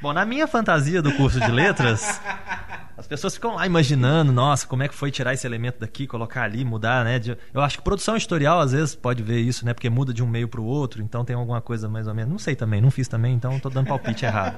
bom, 0.00 0.12
na 0.12 0.24
minha 0.24 0.46
fantasia 0.46 1.02
do 1.02 1.12
curso 1.14 1.40
de 1.40 1.50
letras, 1.50 2.20
as 2.96 3.06
pessoas 3.06 3.34
ficam 3.34 3.56
lá 3.56 3.66
imaginando, 3.66 4.32
nossa, 4.32 4.66
como 4.66 4.82
é 4.82 4.88
que 4.88 4.94
foi 4.94 5.10
tirar 5.10 5.34
esse 5.34 5.46
elemento 5.46 5.80
daqui, 5.80 6.06
colocar 6.06 6.42
ali, 6.42 6.64
mudar, 6.64 7.04
né? 7.04 7.20
Eu 7.52 7.60
acho 7.60 7.76
que 7.76 7.84
produção 7.84 8.16
editorial 8.16 8.58
às 8.58 8.72
vezes 8.72 8.94
pode 8.94 9.22
ver 9.22 9.38
isso, 9.40 9.66
né? 9.66 9.74
Porque 9.74 9.90
muda 9.90 10.14
de 10.14 10.22
um 10.22 10.26
meio 10.26 10.48
pro 10.48 10.64
outro, 10.64 11.02
então 11.02 11.24
tem 11.24 11.36
alguma 11.36 11.60
coisa 11.60 11.88
mais 11.88 12.06
ou 12.08 12.14
menos. 12.14 12.30
Não 12.30 12.38
sei 12.38 12.56
também, 12.56 12.80
não 12.80 12.90
fiz 12.90 13.06
também, 13.06 13.34
então 13.34 13.60
tô 13.60 13.68
dando 13.68 13.88
palpite 13.88 14.24
errado. 14.24 14.56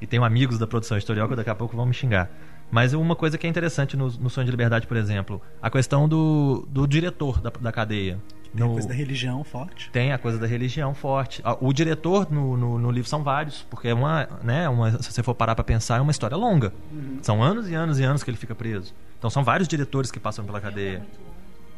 E 0.00 0.06
tenho 0.06 0.24
amigos 0.24 0.58
da 0.58 0.66
produção 0.66 0.96
editorial 0.96 1.28
que 1.28 1.36
daqui 1.36 1.50
a 1.50 1.54
pouco 1.54 1.76
vão 1.76 1.86
me 1.86 1.94
xingar. 1.94 2.30
Mas 2.70 2.94
uma 2.94 3.14
coisa 3.14 3.36
que 3.36 3.46
é 3.46 3.50
interessante 3.50 3.98
no, 3.98 4.08
no 4.08 4.30
Sonho 4.30 4.46
de 4.46 4.50
Liberdade, 4.50 4.86
por 4.86 4.96
exemplo, 4.96 5.40
a 5.60 5.70
questão 5.70 6.08
do, 6.08 6.66
do 6.70 6.86
diretor 6.86 7.38
da, 7.40 7.50
da 7.50 7.70
cadeia. 7.70 8.18
Tem 8.54 8.62
a 8.62 8.66
No- 8.66 8.72
coisa 8.72 8.88
da 8.88 8.94
religião 8.94 9.42
forte. 9.44 9.90
tem 9.90 10.12
a 10.12 10.18
coisa 10.18 10.38
da 10.38 10.46
religião 10.46 10.94
forte. 10.94 11.40
Ah, 11.44 11.56
O 11.60 11.72
diretor 11.72 12.30
no, 12.30 12.56
no, 12.56 12.78
no 12.78 12.90
livro 12.90 13.08
são 13.08 13.22
vários, 13.22 13.62
porque 13.70 13.88
é 13.88 13.94
uma, 13.94 14.28
né, 14.42 14.68
uma, 14.68 14.90
se 15.02 15.10
você 15.10 15.22
for 15.22 15.34
parar 15.34 15.54
pra 15.54 15.64
pensar, 15.64 15.96
é 15.98 16.00
uma 16.00 16.10
história 16.10 16.36
longa. 16.36 16.72
São 17.22 17.42
anos 17.42 17.68
e 17.70 17.74
anos 17.74 17.98
e 17.98 18.04
anos 18.04 18.22
que 18.22 18.30
ele 18.30 18.36
fica 18.36 18.54
preso. 18.54 18.94
Então 19.18 19.30
são 19.30 19.42
vários 19.42 19.66
diretores 19.68 20.10
que 20.10 20.20
passam 20.20 20.44
pela 20.44 20.60
cadeia. 20.60 21.02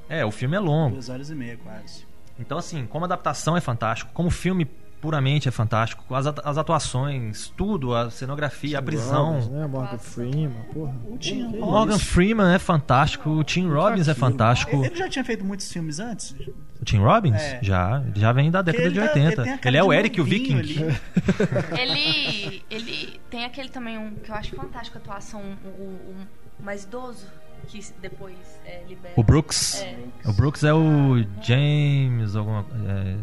É, 0.09 0.25
o 0.25 0.31
filme 0.31 0.57
é 0.57 0.61
longo. 0.61 0.95
Duas 0.95 1.09
horas 1.09 1.31
e 1.31 1.35
meia, 1.35 1.57
quase. 1.62 2.05
Então, 2.39 2.59
assim, 2.59 2.85
como 2.87 3.05
adaptação 3.05 3.57
é 3.57 3.61
fantástico, 3.61 4.11
como 4.12 4.29
filme 4.29 4.66
puramente 5.05 5.47
é 5.47 5.51
fantástico, 5.51 6.15
as, 6.15 6.27
at- 6.27 6.41
as 6.43 6.57
atuações, 6.57 7.53
tudo, 7.55 7.95
a 7.95 8.11
cenografia, 8.11 8.79
a 8.79 8.83
prisão. 8.83 9.33
Robbins, 9.35 9.49
né? 9.51 9.67
Morgan 9.67 9.99
Freeman, 9.99 10.63
porra. 10.73 10.95
O 11.11 11.19
Tim 11.19 11.43
Morgan 11.59 11.97
isso? 11.97 12.07
Freeman 12.07 12.55
é 12.55 12.59
fantástico, 12.59 13.29
o 13.29 13.45
Tim 13.45 13.69
Robbins 13.69 14.09
é 14.09 14.15
fantástico. 14.15 14.83
Ele 14.83 14.97
já 14.97 15.07
tinha 15.07 15.23
feito 15.23 15.45
muitos 15.45 15.71
filmes 15.71 16.01
antes? 16.01 16.35
O 16.81 16.85
Tim 16.87 17.01
Robbins? 17.01 17.37
É. 17.39 17.59
Já, 17.61 18.03
ele 18.07 18.19
já 18.19 18.33
vem 18.33 18.51
da 18.51 18.63
década 18.63 18.85
ele 18.85 18.95
de 18.95 18.99
tá- 19.01 19.13
80. 19.13 19.43
ele 19.43 19.59
Ele 19.63 19.77
é 19.77 19.85
o 19.85 19.93
Eric, 19.93 20.19
o 20.23 20.25
Viking. 20.25 20.57
Ele, 21.79 22.63
ele 22.71 23.21
tem 23.29 23.45
aquele 23.45 23.69
também 23.69 23.99
um 23.99 24.15
que 24.15 24.31
eu 24.31 24.35
acho 24.35 24.57
fantástico 24.57 24.97
a 24.97 25.01
atuação, 25.01 25.41
o 25.43 25.83
um, 25.83 26.13
um 26.13 26.65
mais 26.65 26.85
idoso 26.85 27.27
que 27.69 27.81
depois 28.01 28.37
é, 28.65 28.83
libera. 28.89 29.15
O 29.17 29.23
Brooks. 29.23 29.83
É. 29.83 29.97
O 30.27 30.33
Brooks 30.33 30.65
é 30.65 30.73
o 30.73 31.25
James, 31.43 32.37
alguma. 32.37 32.65
é, 32.87 33.17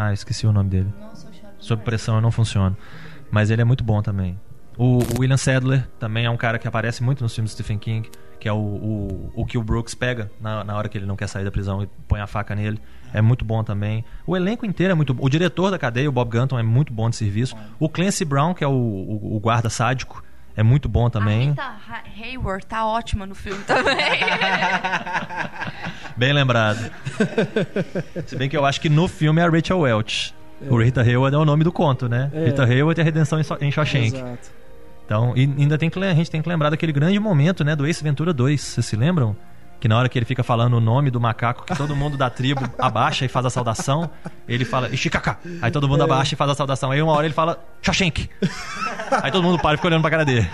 Ah, 0.00 0.12
esqueci 0.12 0.46
o 0.46 0.52
nome 0.52 0.70
dele. 0.70 0.94
Sob 1.58 1.82
pressão 1.82 2.14
eu 2.14 2.20
não 2.20 2.30
funciona. 2.30 2.76
Mas 3.32 3.50
ele 3.50 3.60
é 3.62 3.64
muito 3.64 3.82
bom 3.82 4.00
também. 4.00 4.38
O, 4.76 4.98
o 4.98 5.18
William 5.18 5.36
Sadler 5.36 5.88
também 5.98 6.24
é 6.24 6.30
um 6.30 6.36
cara 6.36 6.56
que 6.56 6.68
aparece 6.68 7.02
muito 7.02 7.20
nos 7.20 7.34
filmes 7.34 7.50
do 7.50 7.54
Stephen 7.54 7.78
King. 7.78 8.08
que 8.38 8.48
é 8.48 8.52
o, 8.52 8.56
o, 8.56 9.32
o 9.34 9.44
que 9.44 9.58
o 9.58 9.62
Brooks 9.62 9.96
pega 9.96 10.30
na, 10.40 10.62
na 10.62 10.76
hora 10.76 10.88
que 10.88 10.96
ele 10.96 11.04
não 11.04 11.16
quer 11.16 11.26
sair 11.26 11.44
da 11.44 11.50
prisão 11.50 11.82
e 11.82 11.88
põe 12.06 12.20
a 12.20 12.28
faca 12.28 12.54
nele. 12.54 12.80
É 13.12 13.20
muito 13.20 13.44
bom 13.44 13.64
também. 13.64 14.04
O 14.24 14.36
elenco 14.36 14.64
inteiro 14.64 14.92
é 14.92 14.94
muito 14.94 15.12
bom. 15.12 15.24
O 15.24 15.28
diretor 15.28 15.72
da 15.72 15.78
cadeia, 15.80 16.08
o 16.08 16.12
Bob 16.12 16.30
Gunton, 16.30 16.60
é 16.60 16.62
muito 16.62 16.92
bom 16.92 17.10
de 17.10 17.16
serviço. 17.16 17.56
O 17.80 17.88
Clancy 17.88 18.24
Brown, 18.24 18.54
que 18.54 18.62
é 18.62 18.68
o, 18.68 18.70
o, 18.70 19.36
o 19.36 19.40
guarda 19.40 19.68
sádico, 19.68 20.22
é 20.58 20.62
muito 20.64 20.88
bom 20.88 21.08
também. 21.08 21.50
A 21.50 21.50
Rita 21.50 21.76
Hayward 22.20 22.66
tá 22.66 22.84
ótima 22.84 23.24
no 23.24 23.36
filme 23.36 23.62
também. 23.62 23.96
Bem 26.16 26.32
lembrado. 26.32 26.90
Se 28.26 28.34
bem 28.34 28.48
que 28.48 28.56
eu 28.56 28.66
acho 28.66 28.80
que 28.80 28.88
no 28.88 29.06
filme 29.06 29.40
é 29.40 29.44
a 29.44 29.48
Rachel 29.48 29.78
Welch. 29.78 30.34
É. 30.60 30.68
O 30.68 30.82
Rita 30.82 31.02
Hayward 31.02 31.36
é 31.36 31.38
o 31.38 31.44
nome 31.44 31.62
do 31.62 31.70
conto, 31.70 32.08
né? 32.08 32.28
É. 32.34 32.46
Rita 32.46 32.64
Hayward 32.64 33.00
é 33.00 33.02
a 33.02 33.04
redenção 33.04 33.38
em 33.60 33.70
Shawshank. 33.70 34.16
Exato. 34.16 34.50
Então, 35.06 35.32
e 35.36 35.42
ainda 35.42 35.78
tem 35.78 35.88
que, 35.88 35.96
a 35.96 36.12
gente 36.12 36.28
tem 36.28 36.42
que 36.42 36.48
lembrar 36.48 36.70
daquele 36.70 36.90
grande 36.90 37.20
momento, 37.20 37.62
né, 37.62 37.76
do 37.76 37.86
Ace 37.86 38.02
Ventura 38.02 38.32
2. 38.32 38.60
Vocês 38.60 38.84
se 38.84 38.96
lembram? 38.96 39.36
Que 39.80 39.86
na 39.86 39.96
hora 39.96 40.08
que 40.08 40.18
ele 40.18 40.26
fica 40.26 40.42
falando 40.42 40.74
o 40.74 40.80
nome 40.80 41.10
do 41.10 41.20
macaco, 41.20 41.64
que 41.64 41.76
todo 41.76 41.94
mundo 41.94 42.16
da 42.16 42.28
tribo 42.28 42.68
abaixa 42.78 43.24
e 43.24 43.28
faz 43.28 43.46
a 43.46 43.50
saudação, 43.50 44.10
ele 44.48 44.64
fala 44.64 44.88
Ishikaka. 44.88 45.38
Aí 45.62 45.70
todo 45.70 45.88
mundo 45.88 46.00
é. 46.00 46.04
abaixa 46.04 46.34
e 46.34 46.36
faz 46.36 46.50
a 46.50 46.54
saudação. 46.54 46.90
Aí 46.90 47.00
uma 47.00 47.12
hora 47.12 47.26
ele 47.26 47.34
fala 47.34 47.64
Shawshank. 47.80 48.28
Aí 49.22 49.30
todo 49.30 49.42
mundo 49.42 49.60
para 49.60 49.74
e 49.74 49.76
fica 49.76 49.88
olhando 49.88 50.02
pra 50.02 50.10
cara 50.10 50.24
dele. 50.24 50.48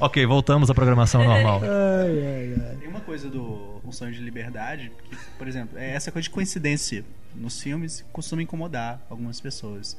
ok, 0.00 0.26
voltamos 0.26 0.70
à 0.70 0.74
programação 0.74 1.22
normal. 1.22 1.60
Ai, 1.62 1.68
ai, 1.70 2.54
ai. 2.70 2.76
Tem 2.76 2.88
uma 2.88 3.00
coisa 3.00 3.30
do 3.30 3.80
Um 3.84 3.92
Sonho 3.92 4.12
de 4.12 4.20
Liberdade, 4.20 4.90
que, 5.08 5.16
por 5.38 5.46
exemplo, 5.46 5.78
é 5.78 5.94
essa 5.94 6.10
coisa 6.10 6.24
de 6.24 6.30
coincidência 6.30 7.04
nos 7.34 7.60
filmes 7.60 8.04
costuma 8.12 8.42
incomodar 8.42 9.00
algumas 9.08 9.40
pessoas. 9.40 9.96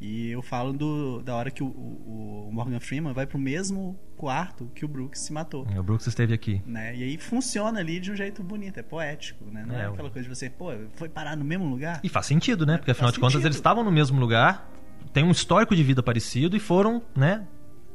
E 0.00 0.30
eu 0.30 0.42
falo 0.42 0.72
do, 0.72 1.22
da 1.22 1.34
hora 1.34 1.50
que 1.50 1.62
o, 1.62 1.66
o, 1.66 2.50
Morgan 2.52 2.80
Freeman 2.80 3.12
vai 3.12 3.26
pro 3.26 3.38
mesmo 3.38 3.98
quarto 4.16 4.70
que 4.74 4.84
o 4.84 4.88
Brooks 4.88 5.20
se 5.20 5.32
matou. 5.32 5.66
O 5.76 5.82
Brooks 5.82 6.06
esteve 6.06 6.34
aqui. 6.34 6.62
Né? 6.66 6.96
E 6.96 7.02
aí 7.02 7.18
funciona 7.18 7.80
ali 7.80 7.98
de 7.98 8.12
um 8.12 8.16
jeito 8.16 8.42
bonito, 8.42 8.78
é 8.78 8.82
poético, 8.82 9.44
né? 9.50 9.64
Não 9.66 9.74
é, 9.74 9.82
é 9.82 9.86
aquela 9.86 10.10
coisa 10.10 10.28
de 10.28 10.34
você, 10.34 10.50
pô, 10.50 10.72
foi 10.94 11.08
parar 11.08 11.36
no 11.36 11.44
mesmo 11.44 11.66
lugar. 11.66 12.00
E 12.02 12.08
faz 12.08 12.26
sentido, 12.26 12.66
né? 12.66 12.76
Porque 12.76 12.90
afinal 12.90 13.10
de 13.10 13.18
contas 13.18 13.44
eles 13.44 13.56
estavam 13.56 13.82
no 13.82 13.90
mesmo 13.90 14.20
lugar, 14.20 14.70
tem 15.12 15.24
um 15.24 15.30
histórico 15.30 15.74
de 15.74 15.82
vida 15.82 16.02
parecido 16.02 16.56
e 16.56 16.60
foram, 16.60 17.02
né, 17.14 17.46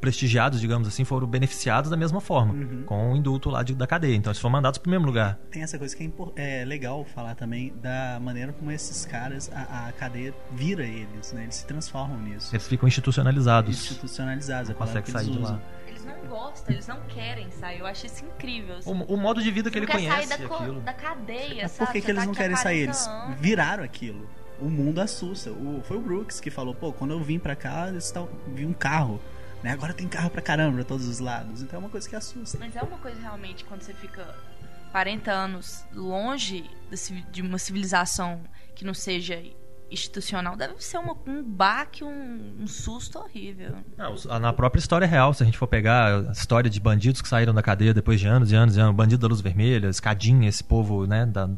prestigiados, 0.02 0.60
digamos 0.60 0.88
assim, 0.88 1.06
foram 1.06 1.28
beneficiados 1.28 1.90
da 1.90 1.96
mesma 1.96 2.20
forma, 2.20 2.54
uhum. 2.54 2.84
com 2.86 3.14
o 3.14 3.16
indulto 3.16 3.50
lá 3.50 3.62
de, 3.62 3.76
da 3.76 3.86
cadeia. 3.86 4.16
Então, 4.16 4.32
eles 4.32 4.42
foram 4.42 4.54
mandados 4.54 4.80
para 4.80 4.90
o 4.90 4.92
mesmo 4.92 5.06
lugar. 5.06 5.40
Tem 5.52 5.62
essa 5.62 5.78
coisa 5.78 5.96
que 5.96 6.12
é, 6.36 6.62
é, 6.62 6.66
legal 6.66 7.06
falar 7.06 7.36
também 7.36 7.72
da 7.82 8.20
maneira 8.20 8.52
como 8.52 8.72
esses 8.72 9.06
caras, 9.06 9.50
a, 9.54 9.88
a, 9.88 9.92
cadeia 9.94 10.34
vira 10.52 10.84
eles, 10.84 11.32
né? 11.32 11.44
Eles 11.44 11.56
se 11.56 11.66
transformam 11.68 12.20
nisso. 12.20 12.54
Eles 12.54 12.68
ficam 12.68 12.88
institucionalizados. 12.88 13.70
Institucionalizados, 13.70 14.70
não 14.70 14.76
consegue 14.76 15.12
sair 15.12 15.30
de 15.30 15.38
lá. 15.38 15.62
Eles 15.88 16.04
não 16.04 16.28
gostam, 16.28 16.74
eles 16.74 16.88
não 16.88 17.00
querem 17.08 17.52
sair. 17.52 17.80
Eu 17.80 17.86
acho 17.86 18.08
isso 18.08 18.26
incrível. 18.26 18.78
Assim. 18.78 18.90
O, 18.90 19.14
o, 19.14 19.18
modo 19.18 19.42
de 19.42 19.52
vida 19.52 19.70
que 19.70 19.78
ele 19.78 19.88
conhece. 19.88 20.28
Sair 20.28 20.48
da, 20.48 20.56
aquilo. 20.56 20.82
da 20.82 20.94
cadeia, 20.94 21.64
Mas 21.64 21.78
por 21.78 21.92
que, 21.92 22.02
que 22.02 22.10
eles 22.10 22.22
tá 22.22 22.26
não 22.26 22.34
querem 22.34 22.58
sair? 22.58 22.82
Eles 22.82 23.08
viraram 23.40 23.84
aquilo 23.84 24.28
o 24.62 24.70
mundo 24.70 25.00
assusta. 25.00 25.52
O, 25.52 25.82
foi 25.84 25.98
o 25.98 26.02
Brooks 26.02 26.40
que 26.40 26.52
falou, 26.52 26.74
pô, 26.74 26.94
quando 26.94 27.12
eu 27.12 27.20
vim 27.22 27.40
pra 27.40 27.56
cá, 27.56 27.90
eu 27.90 28.30
vi 28.54 28.66
um 28.66 28.74
carro. 28.74 29.20
Né? 29.64 29.72
Agora 29.72 29.94
tem 29.94 30.08
carro 30.08 30.30
pra 30.30 30.42
caramba 30.42 30.78
pra 30.78 30.84
todos 30.84 31.08
os 31.08 31.20
lados. 31.20 31.62
Então 31.62 31.78
é 31.78 31.80
uma 31.80 31.90
coisa 31.90 32.10
que 32.10 32.16
assusta. 32.16 32.58
Mas 32.60 32.76
é 32.76 32.82
uma 32.82 32.98
coisa 32.98 33.20
realmente 33.20 33.64
quando 33.66 33.82
você 33.82 33.94
fica 33.94 34.36
40 34.92 35.32
anos 35.32 35.86
longe 35.94 36.70
de 37.32 37.42
uma 37.42 37.58
civilização 37.58 38.42
que 38.76 38.84
não 38.84 38.94
seja 38.94 39.42
institucional, 39.92 40.56
deve 40.56 40.74
ser 40.80 40.98
uma, 40.98 41.16
um 41.28 41.44
baque, 41.44 42.04
um, 42.04 42.56
um 42.60 42.68
susto 42.68 43.20
horrível. 43.20 43.76
Não, 43.98 44.40
na 44.40 44.54
própria 44.54 44.80
história 44.80 45.06
real, 45.06 45.34
se 45.34 45.44
a 45.44 45.46
gente 45.46 45.58
for 45.58 45.68
pegar 45.68 46.30
a 46.30 46.32
história 46.32 46.70
de 46.70 46.80
bandidos 46.80 47.22
que 47.22 47.28
saíram 47.28 47.54
da 47.54 47.62
cadeia 47.62 47.94
depois 47.94 48.20
de 48.20 48.28
anos 48.28 48.52
e 48.52 48.56
anos 48.56 48.78
e 48.78 48.80
anos, 48.80 48.96
bandido 48.96 49.22
da 49.22 49.28
luz 49.28 49.42
vermelha, 49.42 49.88
escadinha, 49.88 50.48
esse 50.48 50.64
povo, 50.64 51.06
né, 51.06 51.26
da, 51.26 51.50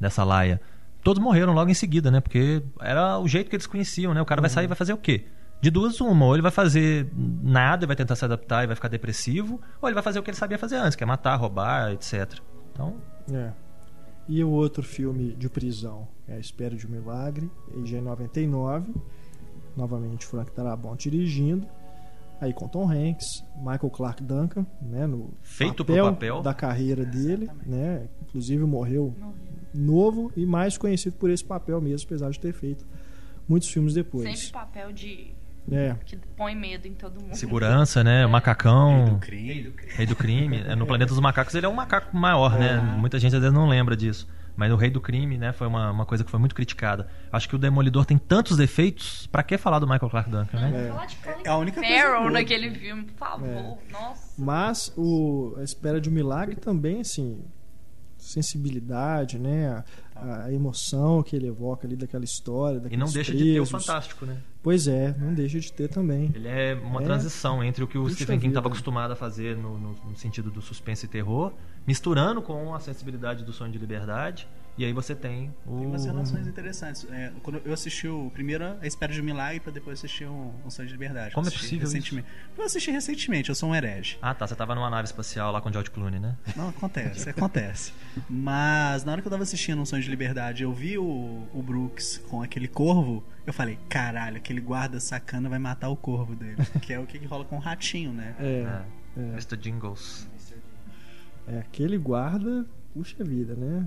dessa 0.00 0.24
laia, 0.24 0.60
todos 1.02 1.22
morreram 1.22 1.52
logo 1.52 1.70
em 1.70 1.74
seguida, 1.74 2.10
né, 2.10 2.20
porque 2.20 2.62
era 2.80 3.18
o 3.18 3.28
jeito 3.28 3.50
que 3.50 3.56
eles 3.56 3.66
conheciam, 3.66 4.14
né, 4.14 4.22
o 4.22 4.26
cara 4.26 4.40
uhum. 4.40 4.42
vai 4.42 4.50
sair 4.50 4.64
e 4.64 4.68
vai 4.68 4.76
fazer 4.76 4.94
o 4.94 4.98
quê? 4.98 5.26
De 5.60 5.70
duas, 5.70 6.00
uma. 6.00 6.26
Ou 6.26 6.34
ele 6.34 6.42
vai 6.42 6.50
fazer 6.50 7.10
nada 7.42 7.84
e 7.84 7.86
vai 7.86 7.96
tentar 7.96 8.16
se 8.16 8.24
adaptar 8.24 8.64
e 8.64 8.66
vai 8.66 8.76
ficar 8.76 8.88
depressivo, 8.88 9.60
ou 9.80 9.88
ele 9.88 9.94
vai 9.94 10.02
fazer 10.02 10.18
o 10.18 10.22
que 10.22 10.30
ele 10.30 10.36
sabia 10.36 10.58
fazer 10.58 10.76
antes, 10.76 10.94
que 10.94 11.02
é 11.02 11.06
matar, 11.06 11.36
roubar, 11.36 11.92
etc. 11.92 12.38
Então. 12.72 12.96
É. 13.32 13.52
E 14.28 14.42
o 14.42 14.50
outro 14.50 14.82
filme 14.82 15.32
de 15.34 15.48
prisão 15.48 16.08
é 16.28 16.34
A 16.34 16.38
Espera 16.38 16.74
de 16.74 16.86
um 16.86 16.90
Milagre, 16.90 17.50
já 17.84 17.98
em 17.98 18.02
99. 18.02 18.92
Novamente 19.76 20.26
Frank 20.26 20.50
Darabont 20.54 20.96
dirigindo. 21.08 21.66
Aí 22.40 22.52
com 22.52 22.68
Tom 22.68 22.90
Hanks, 22.90 23.44
Michael 23.56 23.90
Clark 23.90 24.22
Duncan, 24.22 24.66
né, 24.82 25.06
no 25.06 25.30
feito 25.40 25.82
papel, 25.84 26.04
papel 26.04 26.42
da 26.42 26.52
carreira 26.52 27.02
dele, 27.02 27.48
né? 27.64 28.08
Inclusive 28.22 28.62
morreu, 28.64 29.14
morreu 29.18 29.34
novo 29.72 30.32
e 30.36 30.44
mais 30.44 30.76
conhecido 30.76 31.16
por 31.16 31.30
esse 31.30 31.44
papel 31.44 31.80
mesmo, 31.80 32.06
apesar 32.06 32.30
de 32.30 32.38
ter 32.38 32.52
feito 32.52 32.84
muitos 33.48 33.68
filmes 33.68 33.94
depois. 33.94 34.38
Sempre 34.38 34.52
papel 34.52 34.92
de 34.92 35.34
é. 35.70 35.96
Que 36.04 36.16
põe 36.36 36.54
medo 36.54 36.86
em 36.86 36.94
todo 36.94 37.20
mundo. 37.20 37.34
Segurança, 37.34 38.04
né? 38.04 38.24
O 38.24 38.28
macacão. 38.28 39.04
Rei 39.04 39.10
do 39.10 39.18
crime. 39.18 39.74
Rei 39.88 40.06
do 40.06 40.16
crime. 40.16 40.64
É, 40.66 40.76
no 40.76 40.86
Planeta 40.86 41.10
dos 41.10 41.20
Macacos 41.20 41.54
ele 41.54 41.66
é 41.66 41.68
um 41.68 41.74
macaco 41.74 42.16
maior, 42.16 42.58
né? 42.58 42.76
Muita 42.98 43.18
gente 43.18 43.34
às 43.34 43.40
vezes 43.40 43.54
não 43.54 43.68
lembra 43.68 43.96
disso. 43.96 44.28
Mas 44.56 44.72
o 44.72 44.76
Rei 44.76 44.88
do 44.88 45.02
Crime, 45.02 45.36
né, 45.36 45.52
foi 45.52 45.66
uma, 45.66 45.90
uma 45.90 46.06
coisa 46.06 46.24
que 46.24 46.30
foi 46.30 46.40
muito 46.40 46.54
criticada. 46.54 47.08
Acho 47.30 47.46
que 47.46 47.54
o 47.54 47.58
Demolidor 47.58 48.06
tem 48.06 48.16
tantos 48.16 48.56
defeitos, 48.56 49.26
para 49.26 49.42
que 49.42 49.58
falar 49.58 49.78
do 49.78 49.86
Michael 49.86 50.08
Clark 50.08 50.30
Duncan, 50.30 50.58
né? 50.58 50.90
É, 51.24 51.46
é 51.46 51.50
a 51.50 51.58
única 51.58 51.78
coisa 51.78 52.30
naquele 52.30 52.70
filme, 52.70 53.04
por 53.04 53.18
favor. 53.18 53.46
É. 53.46 53.76
Nossa. 53.92 54.32
Mas 54.38 54.92
o 54.96 55.54
A 55.58 55.62
Espera 55.62 56.00
de 56.00 56.08
um 56.08 56.12
Milagre 56.12 56.56
também, 56.56 57.02
assim, 57.02 57.44
sensibilidade, 58.16 59.38
né? 59.38 59.84
A, 60.14 60.44
a, 60.44 60.52
emoção 60.52 61.22
que 61.22 61.36
ele 61.36 61.48
evoca 61.48 61.86
ali 61.86 61.94
daquela 61.94 62.24
história. 62.24 62.80
E 62.90 62.96
não 62.96 63.08
deixa 63.08 63.34
de 63.34 63.44
ter 63.44 63.60
o 63.60 63.66
fantástico, 63.66 64.24
né? 64.24 64.38
Pois 64.66 64.88
é, 64.88 65.14
não 65.16 65.32
deixa 65.32 65.60
de 65.60 65.72
ter 65.72 65.86
também. 65.86 66.32
Ele 66.34 66.48
é 66.48 66.74
uma 66.74 67.00
é. 67.00 67.04
transição 67.04 67.62
entre 67.62 67.84
o 67.84 67.86
que 67.86 67.96
o 67.96 68.10
Stephen 68.10 68.36
King 68.36 68.48
estava 68.48 68.66
acostumado 68.66 69.12
a 69.12 69.14
fazer 69.14 69.56
no, 69.56 69.78
no, 69.78 69.92
no, 69.92 70.16
sentido 70.16 70.50
do 70.50 70.60
suspense 70.60 71.06
e 71.06 71.08
terror, 71.08 71.52
misturando 71.86 72.42
com 72.42 72.74
a 72.74 72.80
sensibilidade 72.80 73.44
do 73.44 73.52
sonho 73.52 73.70
de 73.70 73.78
liberdade. 73.78 74.48
E 74.78 74.84
aí 74.84 74.92
você 74.92 75.14
tem 75.14 75.54
o. 75.66 75.78
Tem 75.78 75.86
umas 75.86 76.04
relações 76.04 76.46
interessantes. 76.46 77.06
É, 77.10 77.32
quando 77.42 77.62
eu 77.64 77.72
assisti 77.72 78.06
o 78.06 78.30
primeiro 78.30 78.64
A 78.80 78.86
Espera 78.86 79.12
de 79.12 79.20
um 79.20 79.24
Milagre 79.24 79.60
para 79.60 79.72
depois 79.72 79.98
assistir 79.98 80.26
um, 80.26 80.52
um 80.64 80.70
Sonho 80.70 80.86
de 80.86 80.92
Liberdade. 80.92 81.34
Como 81.34 81.48
é 81.48 81.50
possível 81.50 81.86
recentemente. 81.86 82.28
Isso? 82.28 82.60
Eu 82.60 82.64
assisti 82.64 82.90
recentemente, 82.90 83.48
eu 83.48 83.54
sou 83.54 83.70
um 83.70 83.74
herege. 83.74 84.18
Ah, 84.20 84.34
tá. 84.34 84.46
Você 84.46 84.54
tava 84.54 84.74
numa 84.74 84.90
nave 84.90 85.06
espacial 85.06 85.50
lá 85.50 85.62
com 85.62 85.70
o 85.70 85.72
George 85.72 85.90
Clooney, 85.90 86.20
né? 86.20 86.36
Não, 86.54 86.68
acontece, 86.68 87.30
acontece. 87.30 87.92
Mas 88.28 89.02
na 89.04 89.12
hora 89.12 89.22
que 89.22 89.28
eu 89.28 89.30
tava 89.30 89.44
assistindo 89.44 89.80
um 89.80 89.86
Sonho 89.86 90.02
de 90.02 90.10
Liberdade, 90.10 90.62
eu 90.62 90.72
vi 90.72 90.98
o, 90.98 91.48
o 91.54 91.62
Brooks 91.62 92.18
com 92.28 92.42
aquele 92.42 92.68
corvo. 92.68 93.24
Eu 93.46 93.54
falei, 93.54 93.78
caralho, 93.88 94.36
aquele 94.36 94.60
guarda 94.60 95.00
sacana 95.00 95.48
vai 95.48 95.58
matar 95.58 95.88
o 95.88 95.96
corvo 95.96 96.34
dele. 96.34 96.56
que 96.82 96.92
é 96.92 96.98
o 96.98 97.06
que 97.06 97.24
rola 97.24 97.46
com 97.46 97.56
o 97.56 97.60
ratinho, 97.60 98.12
né? 98.12 98.34
É. 98.38 98.82
é. 99.16 99.20
é. 99.20 99.28
Mr. 99.30 99.56
Jingles. 99.56 100.28
É, 101.48 101.60
aquele 101.60 101.96
guarda, 101.96 102.66
puxa 102.92 103.22
vida, 103.22 103.54
né? 103.54 103.86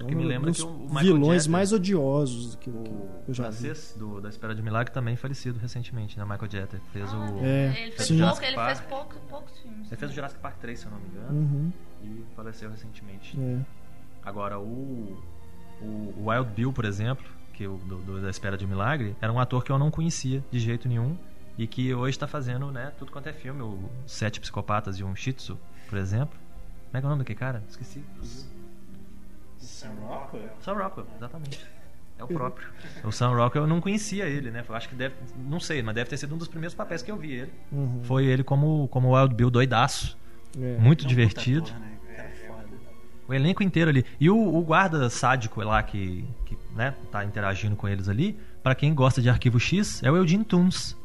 É 0.00 0.04
que 0.04 0.14
me 0.14 0.24
lembra 0.24 0.50
que 0.50 0.62
o 0.62 0.70
Michael 0.70 1.00
vilões 1.00 1.42
Jeter, 1.42 1.52
mais 1.52 1.72
odiosos 1.72 2.54
que, 2.56 2.70
o, 2.70 2.82
que 3.24 3.30
eu 3.30 3.34
já 3.34 3.44
francês 3.44 3.94
do, 3.98 4.20
da 4.20 4.30
Espera 4.30 4.54
de 4.54 4.62
Milagre 4.62 4.92
também 4.92 5.14
falecido 5.14 5.58
recentemente, 5.58 6.18
né? 6.18 6.24
Michael 6.24 6.50
Jeter 6.50 6.80
fez 6.92 7.12
ah, 7.12 7.18
o 7.18 7.44
é, 7.44 7.82
ele 7.82 7.92
fez, 7.92 8.08
pouco, 8.08 8.44
ele 8.44 8.56
fez 8.56 8.80
pouco, 8.80 9.14
poucos 9.28 9.58
filmes. 9.58 9.88
Ele 9.88 9.96
fez 9.96 10.10
o 10.10 10.14
Jurassic 10.14 10.40
Park 10.40 10.56
3, 10.58 10.78
se 10.78 10.86
eu 10.86 10.90
não 10.90 10.98
me 10.98 11.08
engano, 11.08 11.32
uhum. 11.32 11.72
e 12.02 12.24
faleceu 12.34 12.70
recentemente. 12.70 13.38
É. 13.38 13.58
Agora 14.24 14.58
o, 14.58 15.22
o 15.82 16.28
Wild 16.28 16.50
Bill, 16.54 16.72
por 16.72 16.86
exemplo, 16.86 17.26
que 17.52 17.66
o 17.66 17.76
do, 17.76 17.98
do, 17.98 18.22
da 18.22 18.30
Espera 18.30 18.56
de 18.56 18.66
Milagre, 18.66 19.14
era 19.20 19.30
um 19.30 19.38
ator 19.38 19.62
que 19.62 19.70
eu 19.70 19.78
não 19.78 19.90
conhecia 19.90 20.42
de 20.50 20.58
jeito 20.58 20.88
nenhum 20.88 21.16
e 21.58 21.66
que 21.66 21.92
hoje 21.92 22.12
está 22.12 22.26
fazendo, 22.26 22.70
né, 22.70 22.92
tudo 22.98 23.12
quanto 23.12 23.28
é 23.28 23.34
filme, 23.34 23.60
o 23.60 23.78
Sete 24.06 24.40
Psicopatas 24.40 24.98
e 24.98 25.04
um 25.04 25.14
Shih 25.14 25.34
Tzu, 25.34 25.58
por 25.90 25.98
exemplo. 25.98 26.38
Como 26.86 26.96
é 26.96 27.00
que 27.00 27.04
é 27.04 27.06
o 27.06 27.10
nome 27.10 27.18
daquele 27.20 27.38
cara? 27.38 27.62
Esqueci. 27.68 28.02
Sam 29.80 29.94
Rockwell? 30.06 30.48
Sam 30.60 30.74
Rockwell, 30.74 31.06
exatamente. 31.16 31.66
É 32.18 32.24
o 32.24 32.28
próprio. 32.28 32.68
o 33.02 33.10
Sam 33.10 33.34
Rockwell 33.34 33.64
eu 33.64 33.68
não 33.68 33.80
conhecia 33.80 34.26
ele, 34.26 34.50
né? 34.50 34.62
Eu 34.68 34.74
acho 34.74 34.88
que 34.88 34.94
deve. 34.94 35.14
Não 35.36 35.58
sei, 35.58 35.82
mas 35.82 35.94
deve 35.94 36.10
ter 36.10 36.18
sido 36.18 36.34
um 36.34 36.38
dos 36.38 36.48
primeiros 36.48 36.74
papéis 36.74 37.02
que 37.02 37.10
eu 37.10 37.16
vi 37.16 37.32
ele. 37.32 37.52
Uhum. 37.72 38.00
Foi 38.04 38.26
ele 38.26 38.44
como, 38.44 38.88
como 38.88 39.16
Wild 39.16 39.34
Bill 39.34 39.50
doidaço. 39.50 40.18
É. 40.58 40.76
Muito 40.78 41.02
não 41.02 41.08
divertido. 41.08 41.66
Porra, 41.66 41.78
né? 41.78 41.98
é, 42.16 42.50
o 43.26 43.34
elenco 43.34 43.62
inteiro 43.62 43.88
ali. 43.88 44.04
E 44.18 44.28
o, 44.28 44.36
o, 44.36 44.60
guarda 44.62 45.08
sádico 45.08 45.62
lá 45.62 45.82
que, 45.82 46.24
que 46.44 46.58
né, 46.74 46.94
tá 47.10 47.24
interagindo 47.24 47.76
com 47.76 47.88
eles 47.88 48.08
ali, 48.08 48.38
para 48.62 48.74
quem 48.74 48.92
gosta 48.92 49.22
de 49.22 49.30
Arquivo 49.30 49.58
X, 49.58 50.02
é 50.02 50.10
o 50.10 50.16
Eugene 50.16 50.44
Toons. 50.44 50.96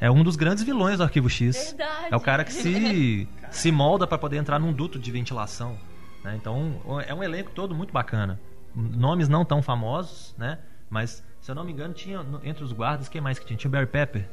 É 0.00 0.10
um 0.10 0.22
dos 0.22 0.36
grandes 0.36 0.64
vilões 0.64 0.98
do 0.98 1.04
Arquivo 1.04 1.28
X. 1.28 1.74
Verdade. 1.76 2.08
É 2.10 2.16
o 2.16 2.20
cara 2.20 2.44
que 2.44 2.52
se, 2.52 3.28
se 3.50 3.70
molda 3.70 4.06
para 4.06 4.18
poder 4.18 4.36
entrar 4.36 4.58
num 4.58 4.72
duto 4.72 4.98
de 4.98 5.10
ventilação. 5.10 5.76
Né? 6.24 6.34
Então 6.36 6.80
é 7.06 7.14
um 7.14 7.22
elenco 7.22 7.50
todo 7.50 7.74
muito 7.74 7.92
bacana. 7.92 8.40
Nomes 8.74 9.28
não 9.28 9.44
tão 9.44 9.62
famosos, 9.62 10.34
né? 10.36 10.58
Mas, 10.90 11.22
se 11.40 11.50
eu 11.50 11.54
não 11.54 11.64
me 11.64 11.72
engano, 11.72 11.94
tinha 11.94 12.24
entre 12.42 12.64
os 12.64 12.72
guardas, 12.72 13.08
quem 13.08 13.20
mais 13.20 13.38
que 13.38 13.46
tinha? 13.46 13.56
Tinha 13.56 13.68
o 13.68 13.72
Barry 13.72 13.86
Pepper. 13.86 14.28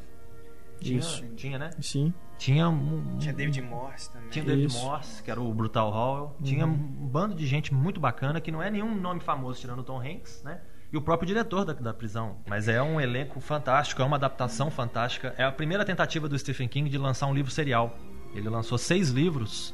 Tinha, 0.80 1.00
Isso. 1.00 1.24
tinha 1.36 1.60
né? 1.60 1.70
Sim. 1.80 2.12
Tinha 2.40 2.68
um, 2.68 3.18
Tinha 3.20 3.34
David 3.34 3.62
Morse 3.62 4.12
também. 4.12 4.30
Tinha 4.30 4.44
David 4.44 4.66
Isso. 4.66 4.80
Uhum. 4.80 4.86
Morse, 4.86 5.22
que 5.22 5.30
era 5.30 5.40
o 5.40 5.54
Brutal 5.54 5.94
Howell. 5.94 6.36
Tinha 6.44 6.66
um 6.66 6.76
bando 6.76 7.36
de 7.36 7.46
gente 7.46 7.72
muito 7.72 8.00
bacana, 8.00 8.42
que 8.42 8.52
não 8.52 8.64
é 8.64 8.72
nenhum 8.72 8.96
nome 8.96 9.20
famoso, 9.20 9.62
tirando 9.62 9.80
o 9.80 9.84
Tom 9.84 10.00
Hanks, 10.02 10.42
né? 10.44 10.60
E 10.92 10.98
o 10.98 11.02
próprio 11.02 11.28
diretor 11.28 11.64
da, 11.64 11.74
da 11.74 11.94
prisão. 11.94 12.38
Mas 12.48 12.68
é 12.68 12.82
um 12.82 13.00
elenco 13.00 13.40
fantástico, 13.40 14.02
é 14.02 14.06
uma 14.06 14.18
adaptação 14.18 14.72
fantástica. 14.72 15.36
É 15.38 15.44
a 15.44 15.52
primeira 15.52 15.86
tentativa 15.86 16.28
do 16.28 16.38
Stephen 16.38 16.68
King 16.68 16.90
de 16.90 16.98
lançar 16.98 17.28
um 17.28 17.34
livro 17.34 17.52
serial. 17.52 17.96
Ele 18.34 18.50
lançou 18.50 18.78
seis 18.78 19.10
livros 19.10 19.74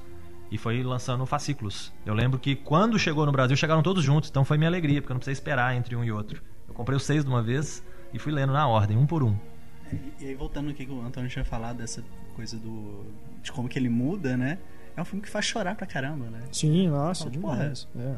e 0.52 0.58
foi 0.58 0.82
lançando 0.84 1.26
fascículos. 1.26 1.94
Eu 2.06 2.14
lembro 2.14 2.40
que 2.40 2.56
quando 2.56 2.98
chegou 2.98 3.26
no 3.26 3.32
Brasil, 3.32 3.56
chegaram 3.58 3.82
todos 3.84 4.04
juntos, 4.04 4.30
então 4.30 4.46
foi 4.46 4.58
minha 4.58 4.70
alegria, 4.70 5.02
porque 5.02 5.12
eu 5.12 5.16
não 5.16 5.20
precisei 5.20 5.34
esperar 5.34 5.76
entre 5.76 5.96
um 5.96 6.04
e 6.04 6.12
outro. 6.12 6.42
Eu 6.68 6.74
comprei 6.74 6.96
os 6.96 7.04
seis 7.04 7.24
de 7.24 7.30
uma 7.30 7.42
vez 7.44 7.84
e 8.14 8.20
fui 8.20 8.32
lendo 8.32 8.54
na 8.54 8.68
ordem, 8.68 8.98
um 8.98 9.06
por 9.06 9.24
um. 9.24 9.36
E, 9.92 10.24
e 10.24 10.28
aí, 10.28 10.36
voltando 10.36 10.68
no 10.68 10.74
que 10.74 10.86
o 10.86 11.02
Antônio 11.02 11.30
tinha 11.30 11.46
falado 11.46 11.78
dessa 11.78 12.04
coisa 12.36 12.58
do. 12.58 13.06
de 13.42 13.52
como 13.52 13.68
que 13.70 13.78
ele 13.80 13.90
muda, 13.90 14.36
né? 14.38 14.58
É 14.96 15.02
um 15.02 15.06
filme 15.06 15.22
que 15.22 15.30
faz 15.30 15.46
chorar 15.46 15.76
pra 15.76 15.86
caramba, 15.86 16.26
né? 16.30 16.42
Sim, 16.52 16.88
nossa, 16.90 17.30
Porra. 17.30 17.56
demais. 17.58 17.88
É. 17.96 18.16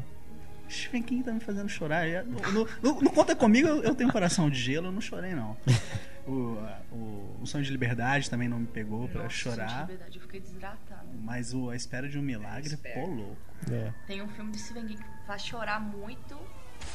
Stephen 0.68 1.02
King 1.02 1.22
tá 1.24 1.32
me 1.32 1.40
fazendo 1.40 1.68
chorar. 1.68 2.06
É, 2.08 2.22
No, 2.22 2.40
no- 2.52 2.68
no- 2.82 3.00
no 3.02 3.10
Conta 3.10 3.34
Comigo 3.34 3.66
eu, 3.68 3.94
tenho 3.94 4.08
um 4.08 4.12
coração 4.12 4.48
de 4.48 4.58
gelo, 4.58 4.86
eu 4.86 4.92
não 4.92 5.00
chorei 5.00 5.34
não. 5.34 5.56
O, 6.26 6.58
o, 6.92 7.36
o 7.42 7.46
Sonho 7.46 7.64
de 7.64 7.70
Liberdade 7.72 8.28
também 8.30 8.46
não 8.46 8.60
me 8.60 8.66
pegou 8.66 9.08
pra 9.08 9.24
Nossa, 9.24 9.34
chorar. 9.34 9.80
De 9.80 9.86
verdade, 9.88 10.16
eu 10.18 10.22
fiquei 10.22 10.38
desidratada. 10.38 10.89
Mas 11.22 11.52
o 11.54 11.70
A 11.70 11.76
Espera 11.76 12.08
de 12.08 12.18
um 12.18 12.22
Milagre, 12.22 12.68
Espera. 12.74 13.00
pô, 13.00 13.06
louco. 13.06 13.36
É. 13.70 13.92
Tem 14.06 14.22
um 14.22 14.28
filme 14.28 14.52
de 14.52 14.58
Stephen 14.58 14.86
King 14.86 15.02
que 15.02 15.26
faz 15.26 15.42
chorar 15.44 15.80
muito, 15.80 16.36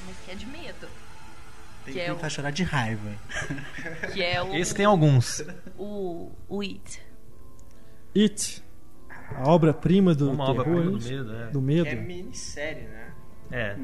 mas 0.05 0.17
que 0.25 0.31
é 0.31 0.35
de 0.35 0.45
medo. 0.47 0.87
Tem 1.85 1.93
Que 1.93 1.99
que 1.99 1.99
é 2.01 2.11
o- 2.11 2.17
faz 2.17 2.33
chorar 2.33 2.51
de 2.51 2.63
raiva. 2.63 3.11
Que 4.13 4.23
é 4.23 4.41
o. 4.41 4.53
Esse 4.55 4.73
tem 4.73 4.85
alguns. 4.85 5.43
O, 5.77 6.31
o 6.49 6.61
It. 6.61 7.01
It, 8.17 8.63
a 9.35 9.49
obra-prima 9.49 10.15
do 10.15 10.31
Uma 10.31 10.45
terror, 10.47 10.81
é 10.81 10.83
do 10.85 10.99
medo, 10.99 11.35
é. 11.35 11.45
Do 11.47 11.59
Que 11.59 11.65
medo. 11.65 11.87
é 11.89 11.95
minissérie, 11.95 12.83
né? 12.87 13.13
É. 13.51 13.77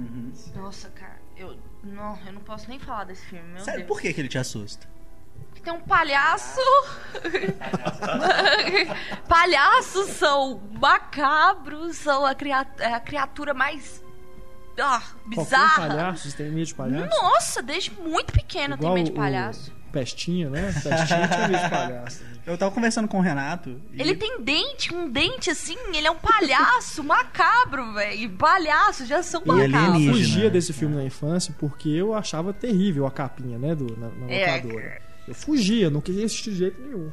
Nossa, 0.55 0.89
cara, 0.89 1.19
eu. 1.35 1.57
Não, 1.83 2.17
eu 2.25 2.33
não 2.33 2.41
posso 2.41 2.69
nem 2.69 2.79
falar 2.79 3.03
desse 3.05 3.25
filme, 3.25 3.47
meu 3.49 3.59
Sério, 3.63 3.79
Deus. 3.81 3.87
por 3.87 4.01
que, 4.01 4.13
que 4.13 4.21
ele 4.21 4.27
te 4.29 4.37
assusta? 4.37 4.87
Porque 5.51 5.61
tem 5.61 5.73
um 5.73 5.81
palhaço. 5.81 6.59
Palhaços 9.27 10.09
são 10.11 10.61
macabros, 10.79 11.97
são 11.97 12.25
a, 12.25 12.35
cria- 12.35 12.67
é 12.79 12.93
a 12.93 12.99
criatura 12.99 13.53
mais. 13.53 14.03
Ah, 14.79 15.01
Qualquer 15.33 15.43
bizarra. 15.43 15.87
palhaço, 15.87 16.29
você 16.31 16.37
tem 16.37 16.49
medo 16.51 16.65
de 16.65 16.73
palhaço? 16.73 17.09
Nossa, 17.21 17.61
desde 17.61 17.91
muito 17.91 18.33
pequena 18.33 18.73
eu 18.73 18.77
tenho 18.77 18.87
Igual 18.87 18.93
medo 18.95 19.05
de 19.05 19.11
palhaço. 19.11 19.71
o 19.87 19.91
Pestinha, 19.91 20.49
né? 20.49 20.71
Pestinha 20.73 21.27
tinha 21.27 21.47
medo 21.47 21.63
de 21.63 21.69
palhaço. 21.69 22.23
Eu 22.47 22.57
tava 22.57 22.71
conversando 22.71 23.07
com 23.07 23.19
o 23.19 23.21
Renato. 23.21 23.79
e- 23.91 24.01
Ele 24.01 24.15
tem 24.15 24.41
dente, 24.41 24.93
um 24.95 25.07
dente 25.09 25.51
assim, 25.51 25.77
ele 25.93 26.07
é 26.07 26.11
um 26.11 26.15
palhaço 26.15 27.03
macabro, 27.03 27.93
velho. 27.93 28.29
Palhaços 28.31 29.07
já 29.07 29.21
são 29.21 29.43
E 29.45 29.47
macabros. 29.47 30.01
Eu 30.05 30.13
fugia 30.13 30.49
desse 30.49 30.73
filme 30.73 30.95
na 30.95 31.03
infância 31.03 31.53
porque 31.59 31.89
eu 31.89 32.15
achava 32.15 32.51
terrível 32.53 33.05
a 33.05 33.11
capinha, 33.11 33.59
né? 33.59 33.75
Do, 33.75 33.95
na, 33.97 34.07
na 34.07 34.31
É. 34.31 34.45
Eu 35.27 35.35
fugia, 35.35 35.89
não 35.89 36.01
queria 36.01 36.25
assistir 36.25 36.51
de 36.51 36.57
jeito 36.57 36.81
nenhum. 36.81 37.11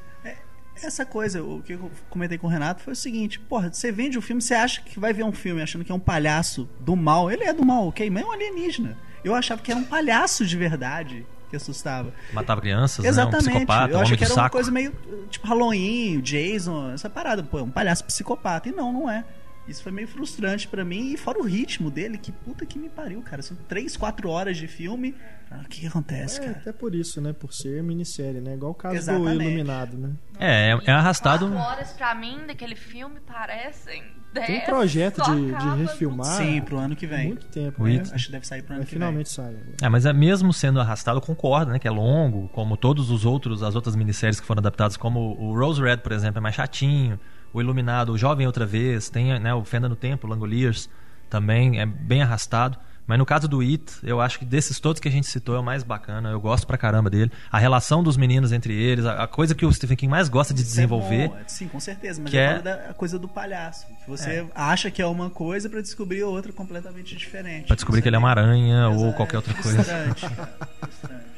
Essa 0.83 1.05
coisa, 1.05 1.43
o 1.43 1.61
que 1.63 1.73
eu 1.73 1.91
comentei 2.09 2.39
com 2.39 2.47
o 2.47 2.51
Renato 2.51 2.83
foi 2.83 2.93
o 2.93 2.97
seguinte: 2.97 3.39
porra, 3.41 3.73
você 3.73 3.91
vende 3.91 4.17
o 4.17 4.23
filme, 4.23 4.41
você 4.41 4.55
acha 4.55 4.81
que 4.81 4.99
vai 4.99 5.13
ver 5.13 5.25
um 5.25 5.33
filme 5.33 5.61
achando 5.61 5.85
que 5.85 5.91
é 5.91 5.95
um 5.95 6.01
palhaço 6.01 6.69
do 6.81 6.95
mal. 6.95 7.31
Ele 7.31 7.45
é 7.45 7.53
do 7.53 7.65
mal, 7.65 7.89
ok? 7.89 8.09
Mas 8.11 8.23
é 8.23 8.27
um 8.27 8.33
alienígena. 8.33 8.97
Eu 9.25 9.35
achava 9.35 9.61
que 9.61 9.71
era 9.71 9.81
um 9.81 9.85
palhaço 9.85 10.47
de 10.47 10.57
verdade 10.57 11.27
que 11.51 11.57
assustava. 11.57 12.13
Matava 12.33 12.61
crianças, 12.61 12.99
né? 13.03 13.09
Um 13.09 13.13
Exatamente. 13.13 13.49
psicopata, 13.49 13.93
eu 13.93 13.99
um 13.99 14.03
achei 14.03 14.17
que 14.17 14.25
era 14.25 14.33
uma 14.33 14.43
saco. 14.43 14.53
coisa 14.53 14.71
meio 14.71 14.95
tipo 15.31 15.47
Halloween, 15.47 16.21
Jason, 16.21 16.93
essa 16.93 17.11
parada. 17.11 17.43
Pô, 17.43 17.59
é 17.59 17.63
um 17.63 17.71
palhaço 17.71 18.05
psicopata. 18.05 18.69
E 18.69 18.73
não, 18.73 18.93
não 18.93 19.11
é. 19.11 19.25
Isso 19.69 19.83
foi 19.83 19.93
meio 19.93 20.09
frustrante 20.09 20.67
pra 20.67 20.85
mim. 20.85 21.13
E 21.13 21.17
fora 21.17 21.39
o 21.39 21.43
ritmo 21.45 21.91
dele, 21.91 22.17
que 22.19 22.33
puta 22.33 22.65
que 22.65 22.79
me 22.79 22.89
pariu, 22.89 23.21
cara. 23.23 23.43
São 23.43 23.57
três, 23.69 23.97
quatro 23.97 24.29
horas 24.31 24.57
de 24.57 24.67
filme. 24.67 25.15
Ah, 25.51 25.61
O 25.65 25.69
que, 25.69 25.81
que 25.83 25.87
acontece, 25.87 26.41
É, 26.41 26.45
cara? 26.45 26.57
até 26.59 26.73
por 26.73 26.95
isso, 26.95 27.21
né? 27.21 27.33
Por 27.33 27.53
ser 27.53 27.83
minissérie, 27.83 28.41
né? 28.41 28.55
Igual 28.55 28.73
o 28.73 28.75
caso 28.75 28.95
do 28.95 28.99
Exatamente. 28.99 29.43
Iluminado, 29.45 29.97
né? 29.99 30.11
É, 30.39 30.71
é, 30.73 30.79
é 30.87 30.93
arrastado. 30.93 31.49
Quatro 31.49 31.63
horas 31.71 31.93
pra 31.93 32.15
mim 32.15 32.41
daquele 32.47 32.75
filme 32.75 33.21
parecem. 33.27 34.03
Dez, 34.33 34.47
Tem 34.47 34.59
um 34.59 34.65
projeto 34.67 35.23
de, 35.23 35.53
de 35.55 35.83
refilmar 35.83 36.27
Sim, 36.37 36.61
pro 36.61 36.77
ano 36.77 36.95
que 36.95 37.07
vem. 37.07 37.29
muito 37.29 37.47
tempo. 37.47 37.83
Né? 37.85 38.03
Acho 38.13 38.27
que 38.27 38.33
deve 38.33 38.47
sair 38.47 38.63
pro 38.63 38.73
ano 38.75 38.81
Mas 38.83 38.89
que 38.89 38.95
finalmente 38.95 39.31
sai. 39.31 39.47
agora. 39.55 39.65
É, 39.81 39.89
mas 39.89 40.05
é 40.05 40.13
mesmo 40.13 40.53
sendo 40.53 40.79
arrastado, 40.81 41.17
eu 41.17 41.23
concordo, 41.23 41.73
né? 41.73 41.79
Que 41.79 41.89
é 41.89 41.91
longo, 41.91 42.47
como 42.51 42.77
todos 42.77 43.11
os 43.11 43.25
outros, 43.25 43.63
as 43.63 43.75
outras 43.75 43.97
minisséries 43.97 44.39
que 44.39 44.47
foram 44.47 44.61
adaptadas, 44.61 44.99
como 44.99 45.35
o 45.41 45.59
Rose 45.59 45.81
Red, 45.81 45.99
por 45.99 46.13
exemplo, 46.13 46.39
é 46.39 46.41
mais 46.43 46.55
chatinho. 46.55 47.19
O 47.59 47.61
Iluminado, 47.61 48.13
o 48.13 48.17
Jovem 48.17 48.47
Outra 48.47 48.65
Vez, 48.65 49.11
tem 49.11 49.37
né, 49.41 49.53
o 49.53 49.65
Fenda 49.65 49.89
no 49.89 49.97
Tempo, 49.97 50.29
o 50.29 50.31
Langoliers, 50.31 50.89
também 51.29 51.81
é 51.81 51.85
bem 51.85 52.23
arrastado. 52.23 52.79
Mas 53.09 53.19
no 53.19 53.25
caso 53.27 53.49
do 53.49 53.61
It, 53.61 53.85
eu 54.05 54.21
acho 54.21 54.39
que 54.39 54.45
desses 54.45 54.79
todos 54.79 55.01
que 55.01 55.09
a 55.09 55.11
gente 55.11 55.27
citou 55.27 55.57
é 55.57 55.59
o 55.59 55.65
mais 55.65 55.83
bacana. 55.83 56.29
Eu 56.31 56.39
gosto 56.41 56.67
pra 56.67 56.77
caramba 56.77 57.09
dele. 57.09 57.33
A 57.51 57.59
relação 57.59 58.03
dos 58.03 58.17
meninos 58.19 58.53
entre 58.53 58.75
eles, 58.75 59.07
a, 59.07 59.25
a 59.25 59.27
coisa 59.27 59.55
que 59.55 59.65
o 59.65 59.73
Stephen 59.73 59.97
King 59.97 60.11
mais 60.11 60.29
gosta 60.29 60.53
de 60.53 60.61
Isso 60.61 60.73
é 60.73 60.75
desenvolver. 60.75 61.31
é, 61.31 61.45
sim, 61.49 61.67
com 61.69 61.81
certeza. 61.81 62.21
Mas 62.21 62.31
Que 62.31 62.37
é- 62.37 62.51
falo 62.51 62.63
da 62.63 62.77
coisa 62.95 63.19
do 63.19 63.27
palhaço. 63.27 63.87
Que 64.05 64.11
você 64.11 64.47
acha 64.55 64.91
que 64.91 65.01
é 65.01 65.07
uma 65.07 65.31
coisa 65.31 65.69
pra 65.71 65.81
descobrir 65.81 66.23
outra 66.23 66.53
completamente 66.53 67.17
diferente. 67.17 67.67
Pra 67.67 67.75
descobrir 67.77 68.03
que 68.03 68.09
ele 68.09 68.17
é 68.17 68.19
uma 68.19 68.31
aranha 68.31 68.91
ou 68.91 69.13
qualquer 69.15 69.39
outra 69.39 69.55
é 69.59 69.63
coisa. 69.63 69.85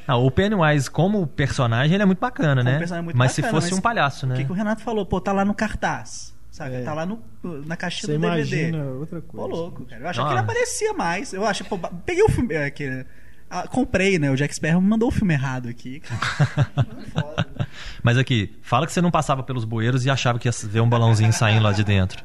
Ah, 0.07 0.17
o 0.17 0.29
Pennywise, 0.29 0.89
como 0.89 1.25
personagem, 1.25 1.93
ele 1.93 2.03
é 2.03 2.05
muito 2.05 2.19
bacana, 2.19 2.61
Como 2.61 2.69
né? 2.69 2.79
personagem 2.79 3.05
muito 3.05 3.15
mas 3.17 3.31
bacana, 3.31 3.47
se 3.47 3.51
fosse 3.53 3.69
mas 3.71 3.79
um 3.79 3.81
palhaço, 3.81 4.25
O 4.25 4.29
né? 4.29 4.35
que, 4.35 4.45
que 4.45 4.51
o 4.51 4.55
Renato 4.55 4.81
falou? 4.81 5.05
Pô, 5.05 5.21
tá 5.21 5.31
lá 5.31 5.45
no 5.45 5.53
cartaz. 5.53 6.33
Sabe? 6.51 6.75
É. 6.75 6.83
Tá 6.83 6.93
lá 6.93 7.05
no, 7.05 7.23
na 7.65 7.77
caixinha 7.77 8.07
Você 8.07 8.17
do 8.17 8.21
DVD. 8.21 8.67
imagina 8.69 8.83
outra 8.91 9.21
Pô, 9.21 9.27
coisa. 9.37 9.47
louco, 9.55 9.85
cara. 9.85 10.01
Eu 10.03 10.07
achei 10.09 10.21
Ah. 10.21 10.27
que 10.27 10.33
ele 10.33 10.39
aparecia 10.41 10.93
mais. 10.93 11.33
Eu 11.33 11.45
achei, 11.45 11.65
pô, 11.65 11.77
ba- 11.77 11.89
peguei 12.05 12.21
o 12.23 12.29
filme. 12.29 12.53
É, 12.53 12.69
que, 12.69 13.05
ah, 13.49 13.65
comprei, 13.69 14.19
né? 14.19 14.29
O 14.29 14.35
Jack 14.35 14.53
Sparrow 14.53 14.81
me 14.81 14.87
mandou 14.89 15.07
o 15.07 15.11
filme 15.11 15.33
errado 15.33 15.69
aqui. 15.69 16.01
Foda. 17.13 17.67
Mas 18.03 18.17
aqui, 18.17 18.59
fala 18.61 18.85
que 18.85 18.91
você 18.91 18.99
não 19.01 19.09
passava 19.11 19.41
pelos 19.43 19.63
bueiros 19.63 20.05
e 20.05 20.09
achava 20.09 20.37
que 20.37 20.47
ia 20.47 20.51
ver 20.65 20.81
um 20.81 20.89
balãozinho 20.89 21.31
saindo 21.31 21.63
lá 21.63 21.71
de 21.71 21.85
dentro. 21.85 22.21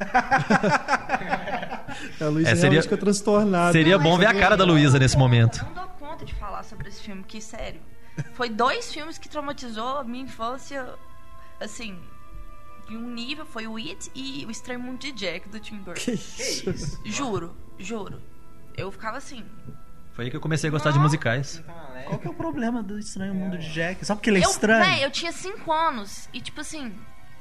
A 2.20 2.24
Luísa 2.26 2.50
É, 2.50 2.56
seria- 2.56 2.82
fica 2.82 2.96
transtornada. 2.96 3.72
Seria 3.72 3.98
bom 3.98 4.18
ver 4.18 4.26
a 4.26 4.34
cara 4.34 4.56
da 4.56 4.64
Luísa 4.64 4.98
nesse 4.98 5.16
momento. 5.16 5.58
Eu 5.60 5.66
não 5.66 5.74
dou 5.74 5.86
conta 6.08 6.24
de 6.24 6.34
falar 6.34 6.62
sobre 6.64 6.88
esse 6.88 7.00
filme, 7.02 7.22
que 7.22 7.40
sério. 7.40 7.80
Foi 8.34 8.48
dois 8.48 8.92
filmes 8.92 9.18
que 9.18 9.28
traumatizou 9.28 9.98
a 9.98 10.04
minha 10.04 10.24
infância, 10.24 10.84
assim, 11.60 11.96
de 12.88 12.96
um 12.96 13.08
nível. 13.08 13.46
Foi 13.46 13.66
o 13.66 13.76
It 13.76 14.10
e 14.14 14.44
o 14.46 14.50
Estranho 14.50 14.80
Mundo 14.80 15.00
de 15.00 15.12
Jack, 15.12 15.48
do 15.48 15.60
Tim 15.60 15.78
Burton. 15.78 16.00
Que 16.00 16.12
isso? 16.12 17.00
Juro, 17.04 17.56
juro. 17.78 18.20
Eu 18.76 18.90
ficava 18.90 19.18
assim. 19.18 19.44
Foi 20.14 20.26
aí 20.26 20.30
que 20.30 20.36
eu 20.36 20.40
comecei 20.40 20.68
a 20.68 20.70
gostar 20.70 20.92
de 20.92 20.98
musicais. 20.98 21.62
Qual 22.06 22.18
que 22.18 22.26
é 22.26 22.30
o 22.30 22.34
problema 22.34 22.82
do 22.82 22.98
estranho 22.98 23.34
mundo 23.34 23.58
de 23.58 23.72
Jack? 23.72 24.04
Só 24.04 24.14
porque 24.14 24.30
ele 24.30 24.38
é 24.38 24.44
eu, 24.44 24.50
estranho? 24.50 24.84
véi, 24.84 25.04
eu 25.04 25.10
tinha 25.10 25.32
cinco 25.32 25.72
anos 25.72 26.28
e, 26.32 26.40
tipo 26.40 26.60
assim, 26.60 26.94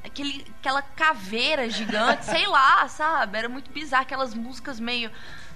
aquele, 0.03 0.45
aquela 0.59 0.81
caveira 0.81 1.69
gigante, 1.69 2.25
sei 2.25 2.47
lá, 2.47 2.87
sabe? 2.87 3.37
Era 3.37 3.49
muito 3.49 3.71
bizarro, 3.71 4.03
aquelas 4.03 4.33
músicas 4.33 4.79
meio 4.79 5.11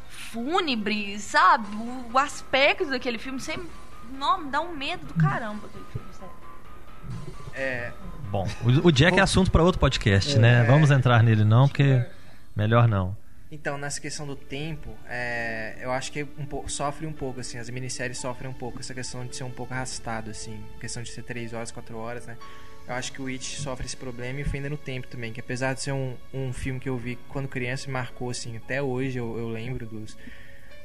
fúnebres, 0.09 1.23
sabe? 1.23 1.67
O, 1.75 2.11
o 2.13 2.17
aspecto 2.17 2.89
daquele 2.89 3.17
filme 3.17 3.39
sempre. 3.39 3.67
Não, 4.11 4.39
me 4.39 4.49
dá 4.49 4.61
um 4.61 4.75
medo 4.75 5.05
do 5.05 5.13
caramba 5.15 5.67
aquele 5.67 5.85
filme, 5.91 6.07
sério. 6.13 6.35
É, 7.53 7.91
Bom, 8.29 8.47
o, 8.63 8.87
o 8.87 8.91
Jack 8.91 9.17
é 9.17 9.21
assunto 9.21 9.49
para 9.49 9.63
outro 9.63 9.79
podcast, 9.79 10.37
né? 10.37 10.63
Vamos 10.63 10.91
entrar 10.91 11.23
nele 11.23 11.43
não, 11.43 11.67
porque 11.67 12.05
melhor 12.55 12.87
não. 12.87 13.15
Então, 13.49 13.77
nessa 13.77 14.01
questão 14.01 14.27
do 14.27 14.35
tempo, 14.35 14.89
é, 15.07 15.77
eu 15.79 15.91
acho 15.91 16.11
que 16.11 16.23
um 16.37 16.45
pouco, 16.45 16.69
sofre 16.69 17.07
um 17.07 17.13
pouco, 17.13 17.39
assim, 17.39 17.57
as 17.57 17.69
minisséries 17.69 18.17
sofrem 18.17 18.49
um 18.49 18.53
pouco 18.53 18.79
essa 18.79 18.93
questão 18.93 19.25
de 19.25 19.33
ser 19.33 19.45
um 19.45 19.49
pouco 19.49 19.73
arrastado, 19.73 20.29
assim, 20.29 20.61
questão 20.81 21.01
de 21.01 21.09
ser 21.09 21.23
3 21.23 21.53
horas, 21.53 21.71
4 21.71 21.97
horas, 21.97 22.25
né? 22.27 22.37
Eu 22.85 22.93
acho 22.95 23.13
que 23.13 23.21
o 23.21 23.27
It 23.27 23.43
sofre 23.61 23.85
esse 23.85 23.95
problema 23.95 24.39
e 24.39 24.43
o 24.43 24.45
Fenda 24.49 24.69
no 24.69 24.77
Tempo 24.77 25.07
também, 25.07 25.31
que 25.31 25.39
apesar 25.39 25.73
de 25.73 25.81
ser 25.81 25.93
um, 25.93 26.15
um 26.33 26.51
filme 26.51 26.79
que 26.79 26.89
eu 26.89 26.97
vi 26.97 27.17
quando 27.29 27.47
criança 27.47 27.87
e 27.87 27.91
marcou, 27.91 28.29
assim, 28.29 28.57
até 28.57 28.81
hoje 28.81 29.17
eu, 29.17 29.37
eu 29.37 29.47
lembro 29.47 29.85
dos, 29.85 30.17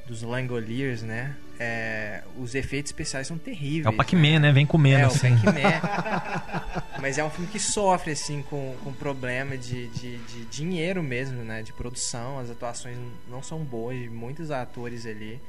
dos 0.07 0.21
Langoliers, 0.21 1.01
né? 1.01 1.35
É, 1.59 2.23
os 2.37 2.55
efeitos 2.55 2.89
especiais 2.91 3.27
são 3.27 3.37
terríveis. 3.37 3.85
É 3.85 3.89
o 3.89 3.93
Pac-Man, 3.93 4.39
né? 4.39 4.51
Vem 4.51 4.65
comendo 4.65 5.01
É, 5.03 5.03
o 5.05 5.07
assim. 5.07 5.35
Pac-Man. 5.37 6.83
Mas 6.99 7.17
é 7.17 7.23
um 7.23 7.29
filme 7.29 7.47
que 7.49 7.59
sofre, 7.59 8.11
assim, 8.11 8.41
com, 8.49 8.75
com 8.83 8.91
problema 8.93 9.57
de, 9.57 9.87
de, 9.89 10.17
de 10.17 10.45
dinheiro 10.45 11.01
mesmo, 11.03 11.43
né? 11.43 11.61
De 11.61 11.71
produção. 11.73 12.39
As 12.39 12.49
atuações 12.49 12.97
não 13.29 13.41
são 13.43 13.59
boas 13.59 13.97
de 13.97 14.09
muitos 14.09 14.51
atores 14.51 15.05
ali. 15.05 15.39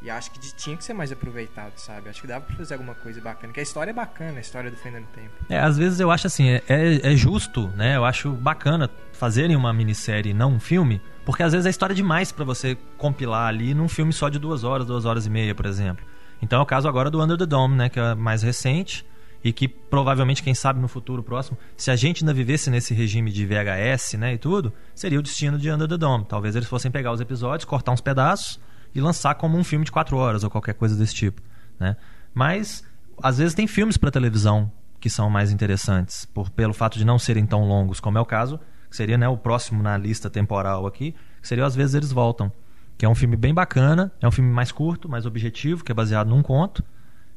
E 0.00 0.08
acho 0.08 0.30
que 0.30 0.38
de- 0.38 0.54
tinha 0.54 0.76
que 0.76 0.84
ser 0.84 0.92
mais 0.92 1.10
aproveitado, 1.10 1.76
sabe? 1.76 2.08
Acho 2.08 2.20
que 2.20 2.26
dava 2.28 2.44
pra 2.44 2.54
fazer 2.56 2.74
alguma 2.74 2.94
coisa 2.94 3.20
bacana. 3.20 3.52
Que 3.52 3.58
a 3.58 3.62
história 3.64 3.90
é 3.90 3.94
bacana, 3.94 4.38
a 4.38 4.40
história 4.40 4.70
do 4.70 4.76
Fenda 4.76 5.00
no 5.00 5.06
Tempo. 5.06 5.30
É, 5.50 5.58
às 5.58 5.76
vezes 5.76 5.98
eu 5.98 6.10
acho 6.10 6.26
assim, 6.28 6.48
é, 6.50 6.62
é, 6.68 7.12
é 7.12 7.16
justo, 7.16 7.66
né? 7.76 7.96
Eu 7.96 8.04
acho 8.04 8.30
bacana 8.30 8.88
fazerem 9.12 9.56
uma 9.56 9.72
minissérie, 9.72 10.32
não 10.32 10.52
um 10.52 10.60
filme, 10.60 11.00
porque 11.28 11.42
às 11.42 11.52
vezes 11.52 11.66
é 11.66 11.68
história 11.68 11.94
demais 11.94 12.32
pra 12.32 12.42
você 12.42 12.74
compilar 12.96 13.48
ali 13.48 13.74
num 13.74 13.86
filme 13.86 14.14
só 14.14 14.30
de 14.30 14.38
duas 14.38 14.64
horas, 14.64 14.86
duas 14.86 15.04
horas 15.04 15.26
e 15.26 15.30
meia, 15.30 15.54
por 15.54 15.66
exemplo. 15.66 16.02
Então 16.40 16.58
é 16.58 16.62
o 16.62 16.64
caso 16.64 16.88
agora 16.88 17.10
do 17.10 17.22
Under 17.22 17.36
the 17.36 17.44
Dome, 17.44 17.76
né? 17.76 17.90
Que 17.90 18.00
é 18.00 18.14
mais 18.14 18.42
recente 18.42 19.04
e 19.44 19.52
que 19.52 19.68
provavelmente, 19.68 20.42
quem 20.42 20.54
sabe 20.54 20.80
no 20.80 20.88
futuro 20.88 21.22
próximo, 21.22 21.58
se 21.76 21.90
a 21.90 21.96
gente 21.96 22.24
ainda 22.24 22.32
vivesse 22.32 22.70
nesse 22.70 22.94
regime 22.94 23.30
de 23.30 23.44
VHS 23.44 24.14
né, 24.14 24.32
e 24.32 24.38
tudo, 24.38 24.72
seria 24.94 25.18
o 25.18 25.22
destino 25.22 25.58
de 25.58 25.70
Under 25.70 25.86
the 25.86 25.98
Dome. 25.98 26.24
Talvez 26.24 26.56
eles 26.56 26.66
fossem 26.66 26.90
pegar 26.90 27.12
os 27.12 27.20
episódios, 27.20 27.66
cortar 27.66 27.92
uns 27.92 28.00
pedaços 28.00 28.58
e 28.94 28.98
lançar 28.98 29.34
como 29.34 29.58
um 29.58 29.62
filme 29.62 29.84
de 29.84 29.92
quatro 29.92 30.16
horas 30.16 30.44
ou 30.44 30.48
qualquer 30.48 30.76
coisa 30.76 30.96
desse 30.96 31.14
tipo. 31.14 31.42
Né? 31.78 31.94
Mas, 32.32 32.82
às 33.22 33.36
vezes, 33.36 33.52
tem 33.52 33.66
filmes 33.66 33.98
para 33.98 34.10
televisão 34.10 34.72
que 34.98 35.10
são 35.10 35.28
mais 35.28 35.52
interessantes, 35.52 36.24
por, 36.24 36.48
pelo 36.48 36.72
fato 36.72 36.96
de 36.96 37.04
não 37.04 37.18
serem 37.18 37.44
tão 37.44 37.68
longos, 37.68 38.00
como 38.00 38.16
é 38.16 38.20
o 38.22 38.24
caso, 38.24 38.58
que 38.88 38.96
seria 38.96 39.18
né, 39.18 39.28
o 39.28 39.36
próximo 39.36 39.82
na 39.82 39.96
lista 39.96 40.30
temporal 40.30 40.86
aqui, 40.86 41.14
que 41.40 41.48
seria 41.48 41.64
Às 41.64 41.74
vezes 41.74 41.94
Eles 41.94 42.12
Voltam, 42.12 42.52
que 42.96 43.04
é 43.04 43.08
um 43.08 43.14
filme 43.14 43.36
bem 43.36 43.54
bacana, 43.54 44.12
é 44.20 44.26
um 44.26 44.30
filme 44.30 44.50
mais 44.50 44.72
curto, 44.72 45.08
mais 45.08 45.26
objetivo, 45.26 45.84
que 45.84 45.92
é 45.92 45.94
baseado 45.94 46.28
num 46.28 46.42
conto, 46.42 46.82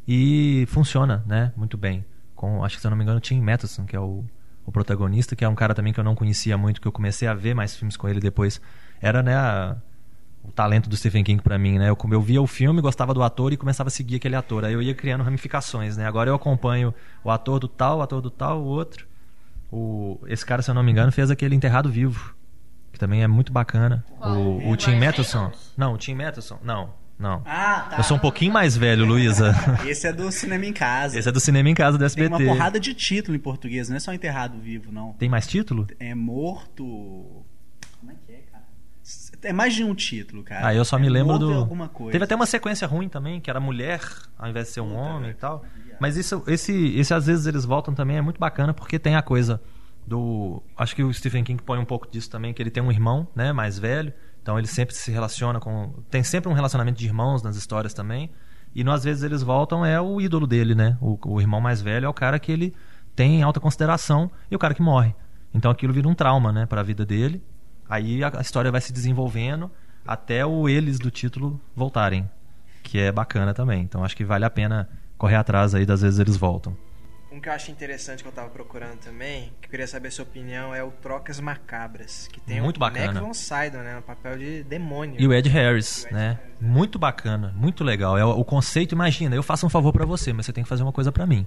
e 0.07 0.65
funciona, 0.67 1.23
né? 1.27 1.53
Muito 1.55 1.77
bem. 1.77 2.03
Com, 2.35 2.63
acho 2.63 2.75
que 2.75 2.81
se 2.81 2.87
eu 2.87 2.89
não 2.89 2.97
me 2.97 3.03
engano, 3.03 3.19
Tim 3.19 3.39
Matheson, 3.39 3.85
que 3.85 3.95
é 3.95 3.99
o, 3.99 4.25
o 4.65 4.71
protagonista, 4.71 5.35
que 5.35 5.45
é 5.45 5.49
um 5.49 5.55
cara 5.55 5.75
também 5.75 5.93
que 5.93 5.99
eu 5.99 6.03
não 6.03 6.15
conhecia 6.15 6.57
muito, 6.57 6.81
que 6.81 6.87
eu 6.87 6.91
comecei 6.91 7.27
a 7.27 7.33
ver 7.33 7.53
mais 7.53 7.75
filmes 7.75 7.95
com 7.95 8.09
ele 8.09 8.19
depois. 8.19 8.59
Era, 8.99 9.21
né, 9.21 9.35
a, 9.35 9.77
o 10.43 10.51
talento 10.51 10.89
do 10.89 10.97
Stephen 10.97 11.23
King 11.23 11.41
para 11.41 11.57
mim, 11.57 11.77
né? 11.77 11.89
Eu, 11.89 11.97
eu 12.11 12.21
via 12.21 12.41
o 12.41 12.47
filme, 12.47 12.81
gostava 12.81 13.13
do 13.13 13.21
ator 13.21 13.53
e 13.53 13.57
começava 13.57 13.87
a 13.87 13.91
seguir 13.91 14.15
aquele 14.15 14.35
ator. 14.35 14.65
Aí 14.65 14.73
eu 14.73 14.81
ia 14.81 14.95
criando 14.95 15.23
ramificações, 15.23 15.97
né? 15.97 16.05
Agora 16.05 16.29
eu 16.29 16.35
acompanho 16.35 16.93
o 17.23 17.29
ator 17.29 17.59
do 17.59 17.67
tal, 17.67 17.99
o 17.99 18.01
ator 18.01 18.21
do 18.21 18.31
tal, 18.31 18.61
o 18.61 18.65
outro. 18.65 19.07
O, 19.71 20.19
esse 20.27 20.45
cara, 20.45 20.61
se 20.61 20.69
eu 20.69 20.75
não 20.75 20.83
me 20.83 20.91
engano, 20.91 21.11
fez 21.11 21.31
aquele 21.31 21.55
Enterrado 21.55 21.89
Vivo, 21.89 22.35
que 22.91 22.99
também 22.99 23.23
é 23.23 23.27
muito 23.27 23.53
bacana. 23.53 24.03
Qual? 24.19 24.37
O, 24.37 24.71
o 24.71 24.75
Tim 24.75 24.95
Matheson. 24.99 25.51
Não, 25.77 25.93
o 25.93 25.97
Tim 25.97 26.13
Matheson. 26.13 26.59
Não, 26.61 26.93
não. 27.17 27.41
Ah, 27.45 27.87
tá. 27.89 27.97
Eu 27.97 28.03
sou 28.03 28.17
um 28.17 28.19
pouquinho 28.19 28.51
mais 28.51 28.75
velho, 28.75 29.05
Luísa. 29.05 29.53
Esse 29.87 30.07
é 30.07 30.11
do 30.13 30.29
Cinema 30.31 30.65
em 30.65 30.73
Casa. 30.73 31.17
Esse 31.17 31.29
é 31.29 31.31
do 31.31 31.39
Cinema 31.39 31.69
em 31.69 31.73
Casa 31.73 31.97
do 31.97 31.99
Tem 32.01 32.05
SBT. 32.07 32.43
uma 32.43 32.53
porrada 32.53 32.79
de 32.79 32.93
título 32.93 33.35
em 33.37 33.39
português, 33.39 33.87
não 33.87 33.95
é 33.95 33.99
só 33.99 34.11
enterrado 34.13 34.57
vivo, 34.59 34.91
não. 34.91 35.13
Tem 35.13 35.29
mais 35.29 35.47
título? 35.47 35.87
É 35.99 36.13
morto. 36.13 36.83
Como 37.99 38.11
é 38.11 38.15
que 38.25 38.33
é, 38.33 38.39
cara? 38.51 38.63
É 39.43 39.53
mais 39.53 39.73
de 39.73 39.83
um 39.83 39.95
título, 39.95 40.43
cara. 40.43 40.67
Ah, 40.67 40.75
eu 40.75 40.83
só 40.83 40.99
me 40.99 41.07
É 41.07 41.09
lembro 41.09 41.39
morto 41.39 41.69
do. 41.87 42.11
Teve 42.11 42.23
até 42.25 42.35
uma 42.35 42.45
sequência 42.45 42.85
ruim 42.87 43.07
também, 43.07 43.39
que 43.39 43.49
era 43.49 43.59
mulher 43.59 44.01
ao 44.37 44.49
invés 44.49 44.67
de 44.67 44.73
ser 44.73 44.81
um 44.81 44.89
Puta, 44.89 44.99
homem 44.99 45.31
e 45.31 45.33
tal. 45.33 45.63
Mas 46.01 46.17
isso, 46.17 46.43
esse, 46.47 46.95
esse 46.97 47.13
às 47.13 47.27
vezes 47.27 47.45
eles 47.45 47.63
voltam 47.63 47.93
também 47.93 48.17
é 48.17 48.21
muito 48.23 48.39
bacana 48.39 48.73
porque 48.73 48.97
tem 48.97 49.15
a 49.15 49.21
coisa 49.21 49.61
do. 50.07 50.59
Acho 50.75 50.95
que 50.95 51.03
o 51.03 51.13
Stephen 51.13 51.43
King 51.43 51.61
põe 51.61 51.77
um 51.77 51.85
pouco 51.85 52.09
disso 52.09 52.27
também, 52.27 52.55
que 52.55 52.59
ele 52.59 52.71
tem 52.71 52.81
um 52.81 52.91
irmão, 52.91 53.27
né, 53.35 53.53
mais 53.53 53.77
velho. 53.77 54.11
Então 54.41 54.57
ele 54.57 54.65
sempre 54.65 54.95
se 54.95 55.11
relaciona 55.11 55.59
com. 55.59 55.93
Tem 56.09 56.23
sempre 56.23 56.49
um 56.49 56.53
relacionamento 56.53 56.97
de 56.97 57.05
irmãos 57.05 57.43
nas 57.43 57.55
histórias 57.55 57.93
também. 57.93 58.31
E 58.73 58.83
no 58.83 58.91
às 58.91 59.03
vezes 59.03 59.21
eles 59.21 59.43
voltam 59.43 59.85
é 59.85 60.01
o 60.01 60.19
ídolo 60.19 60.47
dele, 60.47 60.73
né? 60.73 60.97
O, 60.99 61.19
o 61.23 61.39
irmão 61.39 61.61
mais 61.61 61.83
velho 61.83 62.07
é 62.07 62.09
o 62.09 62.13
cara 62.15 62.39
que 62.39 62.51
ele 62.51 62.73
tem 63.15 63.35
em 63.35 63.43
alta 63.43 63.59
consideração 63.59 64.31
e 64.49 64.55
o 64.55 64.59
cara 64.59 64.73
que 64.73 64.81
morre. 64.81 65.13
Então 65.53 65.69
aquilo 65.69 65.93
vira 65.93 66.07
um 66.07 66.15
trauma, 66.15 66.51
né, 66.51 66.65
para 66.65 66.81
a 66.81 66.83
vida 66.83 67.05
dele. 67.05 67.43
Aí 67.87 68.23
a, 68.23 68.31
a 68.39 68.41
história 68.41 68.71
vai 68.71 68.81
se 68.81 68.91
desenvolvendo 68.91 69.69
até 70.03 70.43
o 70.43 70.67
eles 70.67 70.97
do 70.97 71.11
título 71.11 71.61
voltarem, 71.75 72.27
que 72.81 72.97
é 72.97 73.11
bacana 73.11 73.53
também. 73.53 73.83
Então 73.83 74.03
acho 74.03 74.17
que 74.17 74.25
vale 74.25 74.45
a 74.45 74.49
pena 74.49 74.89
correr 75.21 75.35
atrás 75.35 75.75
aí 75.75 75.85
das 75.85 76.01
vezes 76.01 76.17
eles 76.17 76.35
voltam. 76.35 76.75
Um 77.31 77.39
que 77.39 77.47
eu 77.47 77.53
acho 77.53 77.69
interessante 77.69 78.23
que 78.23 78.27
eu 78.27 78.31
tava 78.31 78.49
procurando 78.49 78.97
também, 78.97 79.53
que 79.61 79.67
eu 79.67 79.69
queria 79.69 79.85
saber 79.87 80.07
a 80.07 80.11
sua 80.11 80.23
opinião, 80.23 80.73
é 80.73 80.83
o 80.83 80.89
Trocas 80.89 81.39
Macabras, 81.39 82.27
que 82.27 82.41
tem 82.41 82.59
Muito 82.59 82.77
o 82.77 82.79
bacana. 82.79 83.13
Mac 83.13 83.23
Von 83.23 83.33
Sydow, 83.33 83.81
né, 83.83 83.95
no 83.95 84.01
papel 84.01 84.37
de 84.39 84.63
demônio. 84.63 85.21
E 85.21 85.27
o 85.27 85.31
Ed 85.31 85.47
Harris, 85.47 86.03
o 86.03 86.07
Ed 86.07 86.13
né? 86.15 86.27
Harris, 86.41 86.59
é. 86.59 86.65
Muito 86.65 86.97
bacana, 86.97 87.53
muito 87.55 87.83
legal. 87.83 88.17
É 88.17 88.25
o, 88.25 88.31
o 88.31 88.43
conceito, 88.43 88.93
imagina, 88.93 89.35
eu 89.35 89.43
faço 89.43 89.65
um 89.65 89.69
favor 89.69 89.93
pra 89.93 90.05
você, 90.05 90.33
mas 90.33 90.47
você 90.47 90.51
tem 90.51 90.63
que 90.63 90.69
fazer 90.69 90.81
uma 90.81 90.91
coisa 90.91 91.11
pra 91.11 91.27
mim. 91.27 91.45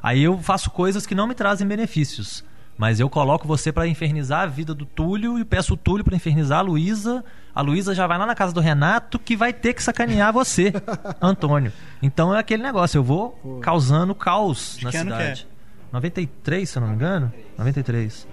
Aí 0.00 0.22
eu 0.22 0.38
faço 0.38 0.70
coisas 0.70 1.04
que 1.06 1.14
não 1.14 1.26
me 1.26 1.34
trazem 1.34 1.66
benefícios, 1.66 2.44
mas 2.78 3.00
eu 3.00 3.10
coloco 3.10 3.46
você 3.46 3.72
pra 3.72 3.88
infernizar 3.88 4.42
a 4.42 4.46
vida 4.46 4.72
do 4.72 4.86
Túlio 4.86 5.36
e 5.38 5.44
peço 5.44 5.74
o 5.74 5.76
Túlio 5.76 6.04
pra 6.04 6.14
infernizar 6.14 6.60
a 6.60 6.62
Luísa. 6.62 7.24
A 7.52 7.60
Luísa 7.60 7.92
já 7.92 8.06
vai 8.06 8.16
lá 8.16 8.24
na 8.24 8.36
casa 8.36 8.54
do 8.54 8.60
Renato 8.60 9.18
que 9.18 9.36
vai 9.36 9.52
ter 9.52 9.74
que 9.74 9.82
sacanear 9.82 10.32
você, 10.32 10.72
Antônio. 11.20 11.72
Então 12.00 12.32
é 12.32 12.38
aquele 12.38 12.62
negócio, 12.62 12.96
eu 12.98 13.02
vou 13.02 13.30
Pô. 13.42 13.58
causando 13.58 14.14
caos 14.14 14.76
De 14.78 14.84
na 14.84 14.90
que 14.92 14.98
cidade. 14.98 15.48
93, 15.92 16.70
se 16.70 16.78
eu 16.78 16.80
não 16.80 16.88
me 16.88 16.94
engano. 16.94 17.32
93. 17.58 18.28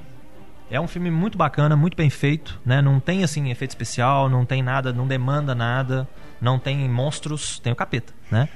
É 0.70 0.80
um 0.80 0.88
filme 0.88 1.10
muito 1.10 1.38
bacana, 1.38 1.76
muito 1.76 1.98
bem 1.98 2.10
feito, 2.10 2.60
né? 2.66 2.82
Não 2.82 3.00
tem 3.00 3.24
assim 3.24 3.50
efeito 3.50 3.72
especial, 3.72 4.30
não 4.30 4.46
tem 4.46 4.62
nada, 4.62 4.94
não 4.94 5.08
demanda 5.08 5.56
nada, 5.56 6.08
não 6.40 6.60
tem 6.60 6.88
monstros, 6.90 7.60
tem 7.60 7.74
o 7.74 7.76
capeta, 7.76 8.14
né? 8.32 8.48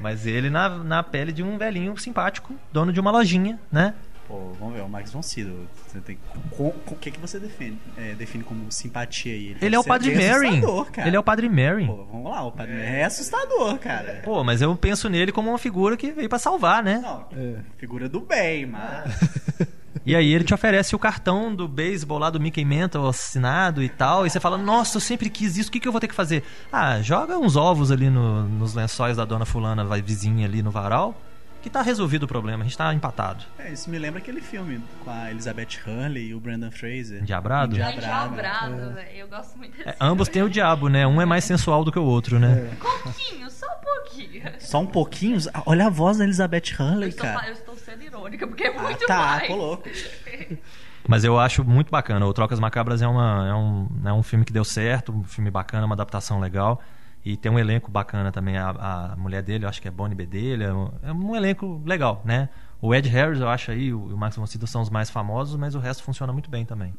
Mas 0.00 0.26
ele 0.26 0.48
na, 0.48 0.68
na 0.68 1.02
pele 1.02 1.32
de 1.32 1.42
um 1.42 1.58
velhinho 1.58 1.96
simpático, 1.98 2.54
dono 2.72 2.92
de 2.92 3.00
uma 3.00 3.10
lojinha, 3.10 3.58
né? 3.70 3.94
Pô, 4.28 4.52
vamos 4.58 4.74
ver, 4.74 4.82
o 4.82 4.88
Max 4.88 5.12
von 5.12 5.22
Sydow. 5.22 5.56
Você 5.86 6.00
tem 6.00 6.18
com- 6.50 6.72
com- 6.72 6.94
O 6.94 6.96
que, 6.96 7.10
que 7.12 7.20
você 7.20 7.38
define, 7.38 7.78
é, 7.96 8.12
define 8.14 8.42
como 8.42 8.70
simpatia 8.72 9.32
aí? 9.32 9.56
Ele 9.62 9.74
é 9.76 9.78
o 9.78 9.84
Padre 9.84 10.14
Mary. 10.14 10.60
cara. 10.92 11.06
Ele 11.08 11.16
é 11.16 11.20
o 11.20 11.22
Padre 11.22 11.48
Mary. 11.48 11.86
Pô, 11.86 12.04
vamos 12.10 12.30
lá, 12.30 12.42
o 12.44 12.50
Padre 12.52 12.74
Mary 12.74 12.86
é 12.86 13.04
assustador, 13.04 13.78
cara. 13.78 14.22
Pô, 14.24 14.42
mas 14.42 14.60
eu 14.60 14.74
penso 14.76 15.08
nele 15.08 15.30
como 15.30 15.50
uma 15.50 15.58
figura 15.58 15.96
que 15.96 16.10
veio 16.10 16.28
pra 16.28 16.38
salvar, 16.40 16.82
né? 16.82 16.98
Não, 17.02 17.24
É. 17.36 17.56
figura 17.78 18.08
do 18.08 18.20
bem, 18.20 18.66
mas... 18.66 19.04
E 20.04 20.14
aí 20.14 20.32
ele 20.32 20.44
te 20.44 20.54
oferece 20.54 20.94
o 20.94 21.00
cartão 21.00 21.52
do 21.52 21.66
beisebol 21.66 22.16
lá 22.18 22.30
do 22.30 22.38
Mickey 22.38 22.64
Mantle 22.64 23.08
assinado 23.08 23.82
e 23.82 23.88
tal. 23.88 24.24
E 24.24 24.30
você 24.30 24.38
fala, 24.38 24.56
nossa, 24.56 24.98
eu 24.98 25.00
sempre 25.00 25.28
quis 25.28 25.56
isso, 25.56 25.68
o 25.68 25.72
que, 25.72 25.80
que 25.80 25.88
eu 25.88 25.90
vou 25.90 26.00
ter 26.00 26.06
que 26.06 26.14
fazer? 26.14 26.44
Ah, 26.70 27.00
joga 27.02 27.36
uns 27.36 27.56
ovos 27.56 27.90
ali 27.90 28.08
no- 28.08 28.44
nos 28.48 28.72
lençóis 28.72 29.16
da 29.16 29.24
dona 29.24 29.44
fulana, 29.44 29.84
vai 29.84 30.00
vizinha 30.00 30.46
ali 30.46 30.62
no 30.62 30.70
varal, 30.70 31.20
que 31.66 31.70
tá 31.70 31.82
resolvido 31.82 32.22
o 32.22 32.28
problema, 32.28 32.62
a 32.62 32.64
gente 32.64 32.78
tá 32.78 32.94
empatado. 32.94 33.44
É, 33.58 33.72
isso 33.72 33.90
me 33.90 33.98
lembra 33.98 34.20
aquele 34.20 34.40
filme 34.40 34.80
com 35.04 35.10
a 35.10 35.32
Elizabeth 35.32 35.80
Hurley 35.84 36.28
e 36.28 36.34
o 36.34 36.38
Brandon 36.38 36.70
Fraser. 36.70 37.24
Diabrado? 37.24 37.74
Diabrado. 37.74 38.34
Endiabrado, 38.34 38.94
velho. 38.94 39.08
Eu 39.16 39.28
gosto 39.28 39.58
muito 39.58 39.76
desse 39.76 39.88
É, 39.88 39.96
ambos 40.00 40.28
têm 40.28 40.42
o 40.44 40.48
diabo, 40.48 40.88
né? 40.88 41.04
Um 41.08 41.20
é 41.20 41.24
mais 41.24 41.42
sensual 41.44 41.82
do 41.84 41.90
que 41.90 41.98
o 41.98 42.04
outro, 42.04 42.38
né? 42.38 42.70
Um 42.72 42.76
pouquinho, 42.76 43.50
só 43.50 43.66
um 43.66 43.84
pouquinho. 43.84 44.42
Só 44.60 44.80
um 44.80 44.86
pouquinho? 44.86 45.38
Ah, 45.52 45.62
Olha 45.66 45.86
a 45.88 45.90
voz 45.90 46.18
da 46.18 46.24
Elizabeth 46.24 46.62
Eu 46.78 46.86
Hurley, 46.86 47.08
estou, 47.08 47.26
cara. 47.26 47.48
eu 47.48 47.52
estou 47.52 47.76
sendo 47.76 48.02
irônica, 48.04 48.46
porque 48.46 48.62
é 48.64 48.76
Ah, 48.78 48.82
muito 48.82 49.04
tá, 49.06 49.18
mais. 49.18 49.46
tô 49.48 49.56
louco. 49.56 49.88
Mas 51.08 51.24
eu 51.24 51.38
acho 51.38 51.64
muito 51.64 51.90
bacana. 51.90 52.26
O 52.26 52.32
Trocas 52.32 52.58
Macabras 52.58 53.00
é, 53.02 53.06
uma, 53.06 53.48
é, 53.48 53.54
um, 53.54 53.88
é 54.06 54.12
um 54.12 54.22
filme 54.22 54.44
que 54.44 54.52
deu 54.52 54.64
certo, 54.64 55.12
um 55.12 55.22
filme 55.24 55.50
bacana, 55.50 55.84
uma 55.86 55.94
adaptação 55.94 56.38
legal. 56.40 56.80
E 57.26 57.36
tem 57.36 57.50
um 57.50 57.58
elenco 57.58 57.90
bacana 57.90 58.30
também. 58.30 58.56
A, 58.56 58.70
a 58.70 59.16
mulher 59.16 59.42
dele, 59.42 59.64
eu 59.64 59.68
acho 59.68 59.82
que 59.82 59.88
é 59.88 59.90
Bonnie 59.90 60.14
Bedelha. 60.14 60.66
É 60.66 60.72
um, 60.72 60.92
é 61.02 61.12
um 61.12 61.34
elenco 61.34 61.82
legal, 61.84 62.22
né? 62.24 62.48
O 62.80 62.94
Ed 62.94 63.08
Harris, 63.08 63.40
eu 63.40 63.48
acho 63.48 63.72
aí, 63.72 63.92
o, 63.92 64.08
e 64.10 64.12
o 64.12 64.16
Max 64.16 64.36
von 64.36 64.46
Sydow 64.46 64.68
são 64.68 64.80
os 64.80 64.88
mais 64.88 65.10
famosos, 65.10 65.56
mas 65.56 65.74
o 65.74 65.80
resto 65.80 66.04
funciona 66.04 66.32
muito 66.32 66.48
bem 66.48 66.64
também. 66.64 66.94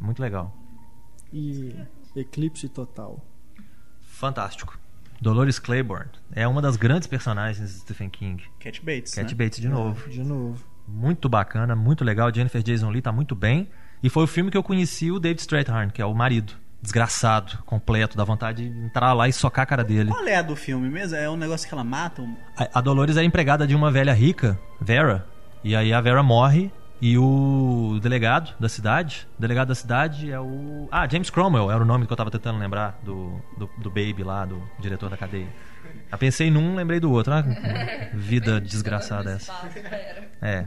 Muito 0.00 0.22
legal. 0.22 0.56
E 1.32 1.74
Eclipse 2.14 2.68
Total. 2.68 3.20
Fantástico. 4.00 4.78
Dolores 5.20 5.58
Claiborne 5.58 6.10
é 6.30 6.46
uma 6.46 6.62
das 6.62 6.76
grandes 6.76 7.08
personagens 7.08 7.68
de 7.68 7.80
Stephen 7.80 8.10
King. 8.10 8.44
Cat 8.60 8.80
Bates, 8.80 9.12
Cat 9.12 9.34
né? 9.34 9.44
Bates 9.44 9.60
de 9.60 9.68
novo. 9.68 10.08
De 10.08 10.22
novo. 10.22 10.64
Muito 10.86 11.28
bacana, 11.28 11.74
muito 11.74 12.04
legal. 12.04 12.32
Jennifer 12.32 12.62
Jason 12.62 12.90
Leigh 12.90 13.02
tá 13.02 13.10
muito 13.10 13.34
bem. 13.34 13.68
E 14.00 14.08
foi 14.08 14.22
o 14.22 14.28
filme 14.28 14.52
que 14.52 14.56
eu 14.56 14.62
conheci 14.62 15.10
o 15.10 15.18
David 15.18 15.40
Strathairn, 15.40 15.90
que 15.90 16.00
é 16.00 16.06
o 16.06 16.14
marido. 16.14 16.52
Desgraçado, 16.84 17.58
completo, 17.64 18.14
dá 18.14 18.24
vontade 18.24 18.68
de 18.68 18.78
entrar 18.78 19.14
lá 19.14 19.26
e 19.26 19.32
socar 19.32 19.62
a 19.62 19.66
cara 19.66 19.82
dele. 19.82 20.10
Qual 20.10 20.26
é 20.28 20.36
a 20.36 20.42
do 20.42 20.54
filme 20.54 20.86
mesmo? 20.90 21.16
É 21.16 21.28
um 21.30 21.36
negócio 21.36 21.66
que 21.66 21.72
ela 21.74 21.82
mata? 21.82 22.20
um- 22.20 22.36
A- 22.58 22.68
A 22.74 22.80
Dolores 22.82 23.16
é 23.16 23.24
empregada 23.24 23.66
de 23.66 23.74
uma 23.74 23.90
velha 23.90 24.12
rica, 24.12 24.58
Vera. 24.78 25.26
E 25.64 25.74
aí 25.74 25.94
a 25.94 26.00
Vera 26.02 26.22
morre 26.22 26.70
e 27.00 27.16
o 27.16 27.98
delegado 28.02 28.52
da 28.60 28.68
cidade, 28.68 29.26
o 29.38 29.40
delegado 29.40 29.68
da 29.68 29.74
cidade 29.74 30.30
é 30.30 30.38
o... 30.38 30.86
Ah, 30.92 31.08
James 31.10 31.30
Cromwell 31.30 31.70
era 31.70 31.82
o 31.82 31.86
nome 31.86 32.06
que 32.06 32.12
eu 32.12 32.16
tava 32.18 32.30
tentando 32.30 32.58
lembrar 32.58 32.98
do, 33.02 33.40
do, 33.56 33.70
do 33.78 33.88
Baby 33.88 34.22
lá, 34.22 34.44
do 34.44 34.62
diretor 34.78 35.08
da 35.08 35.16
cadeia. 35.16 35.48
Eu 36.12 36.18
pensei 36.18 36.50
num, 36.50 36.74
lembrei 36.74 37.00
do 37.00 37.10
outro. 37.10 37.32
Ah, 37.32 37.42
vida 38.12 38.60
desgraçada 38.62 39.30
essa. 39.32 39.52
É. 40.42 40.66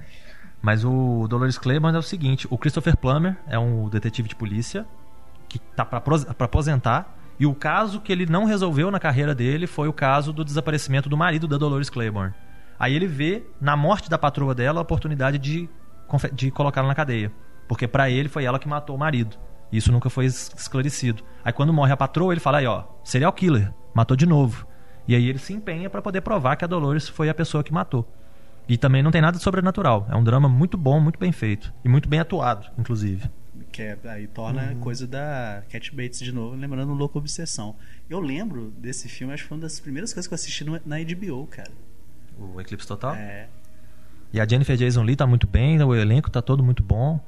Mas 0.61 0.84
o 0.84 1.28
Dolores 1.30 1.57
Claiborne 1.59 1.95
é 1.95 1.99
o 1.99 2.03
seguinte: 2.03 2.47
o 2.49 2.57
Christopher 2.57 2.97
Plummer 2.97 3.38
é 3.47 3.57
um 3.59 3.88
detetive 3.88 4.28
de 4.28 4.36
polícia 4.36 4.84
que 5.48 5.60
tá 5.60 5.84
pra 5.86 6.02
aposentar. 6.45 7.16
E 7.39 7.45
o 7.45 7.54
caso 7.54 8.02
que 8.02 8.12
ele 8.12 8.26
não 8.26 8.45
resolveu 8.45 8.89
na 8.89 9.00
carreira 9.00 9.36
dele 9.36 9.68
foi 9.68 9.88
o 9.88 9.93
caso 9.93 10.34
do 10.34 10.43
desaparecimento 10.43 11.08
do 11.08 11.16
marido 11.18 11.48
da 11.48 11.58
Dolores 11.58 11.89
Claiborne. 11.89 12.34
Aí 12.80 12.95
ele 12.95 13.08
vê 13.08 13.43
na 13.62 13.76
morte 13.76 14.10
da 14.10 14.18
patroa 14.18 14.54
dela 14.56 14.80
a 14.80 14.82
oportunidade 14.82 15.38
de, 15.38 15.70
de 16.34 16.52
colocá-la 16.52 16.88
na 16.88 16.95
cadeia. 16.95 17.32
Porque 17.68 17.88
pra 17.88 18.10
ele 18.10 18.30
foi 18.30 18.43
ela 18.45 18.58
que 18.60 18.68
matou 18.68 18.95
o 18.95 19.00
marido. 19.00 19.38
Isso 19.72 19.91
nunca 19.91 20.10
foi 20.10 20.26
es- 20.26 20.52
esclarecido. 20.58 21.24
Aí 21.43 21.52
quando 21.54 21.74
morre 21.74 21.91
a 21.91 21.98
patroa, 21.98 22.34
ele 22.34 22.39
fala 22.39 22.58
aí, 22.60 22.66
ó, 22.66 22.84
serial 23.04 23.34
killer, 23.34 23.72
matou 23.93 24.16
de 24.18 24.26
novo. 24.26 24.66
E 25.08 25.14
aí 25.16 25.28
ele 25.28 25.38
se 25.39 25.54
empenha 25.54 25.89
pra 25.89 26.02
poder 26.02 26.22
provar 26.22 26.56
que 26.56 26.64
a 26.66 26.68
Dolores 26.68 27.08
foi 27.08 27.30
a 27.30 27.34
pessoa 27.34 27.64
que 27.64 27.74
matou. 27.74 28.08
E 28.68 28.78
também 28.78 29.02
não 29.04 29.12
tem 29.12 29.22
nada 29.22 29.38
de 29.38 29.43
sobrenatural. 29.43 30.06
É 30.10 30.16
um 30.16 30.24
drama 30.24 30.50
muito 30.50 30.78
bom, 30.78 31.00
muito 31.00 31.20
bem 31.20 31.32
feito. 31.32 31.74
E 31.86 31.89
muito 31.89 32.10
bem 32.10 32.20
atuado, 32.20 32.68
inclusive. 32.78 33.30
Que 33.72 33.82
é, 33.82 33.97
aí 34.05 34.28
torna 34.28 34.76
coisa 34.76 35.08
da 35.08 35.64
Cat 35.70 35.95
Bates 35.95 36.20
de 36.20 36.32
novo, 36.32 36.55
lembrando 36.55 36.91
o 36.91 36.95
Louco 36.95 37.18
Obsessão. 37.18 37.76
Eu 38.10 38.20
lembro 38.20 38.72
desse 38.78 39.08
filme, 39.10 39.34
acho 39.34 39.43
que 39.43 39.49
foi 39.49 39.58
uma 39.58 39.64
das 39.64 39.80
primeiras 39.80 40.14
coisas 40.14 40.28
que 40.28 40.34
eu 40.34 40.36
assisti 40.36 40.64
na 40.64 40.97
HBO, 40.99 41.47
cara. 41.47 41.72
O 42.38 42.60
Eclipse 42.62 42.88
Total. 42.88 43.16
É. 43.16 43.47
E 44.32 44.39
a 44.39 44.47
Jennifer 44.47 44.76
Jason 44.76 45.03
Lee 45.03 45.16
tá 45.16 45.26
muito 45.26 45.47
bem, 45.47 45.82
o 45.82 45.95
elenco 45.95 46.30
tá 46.30 46.41
todo 46.41 46.64
muito 46.64 46.84
bom. 46.84 47.20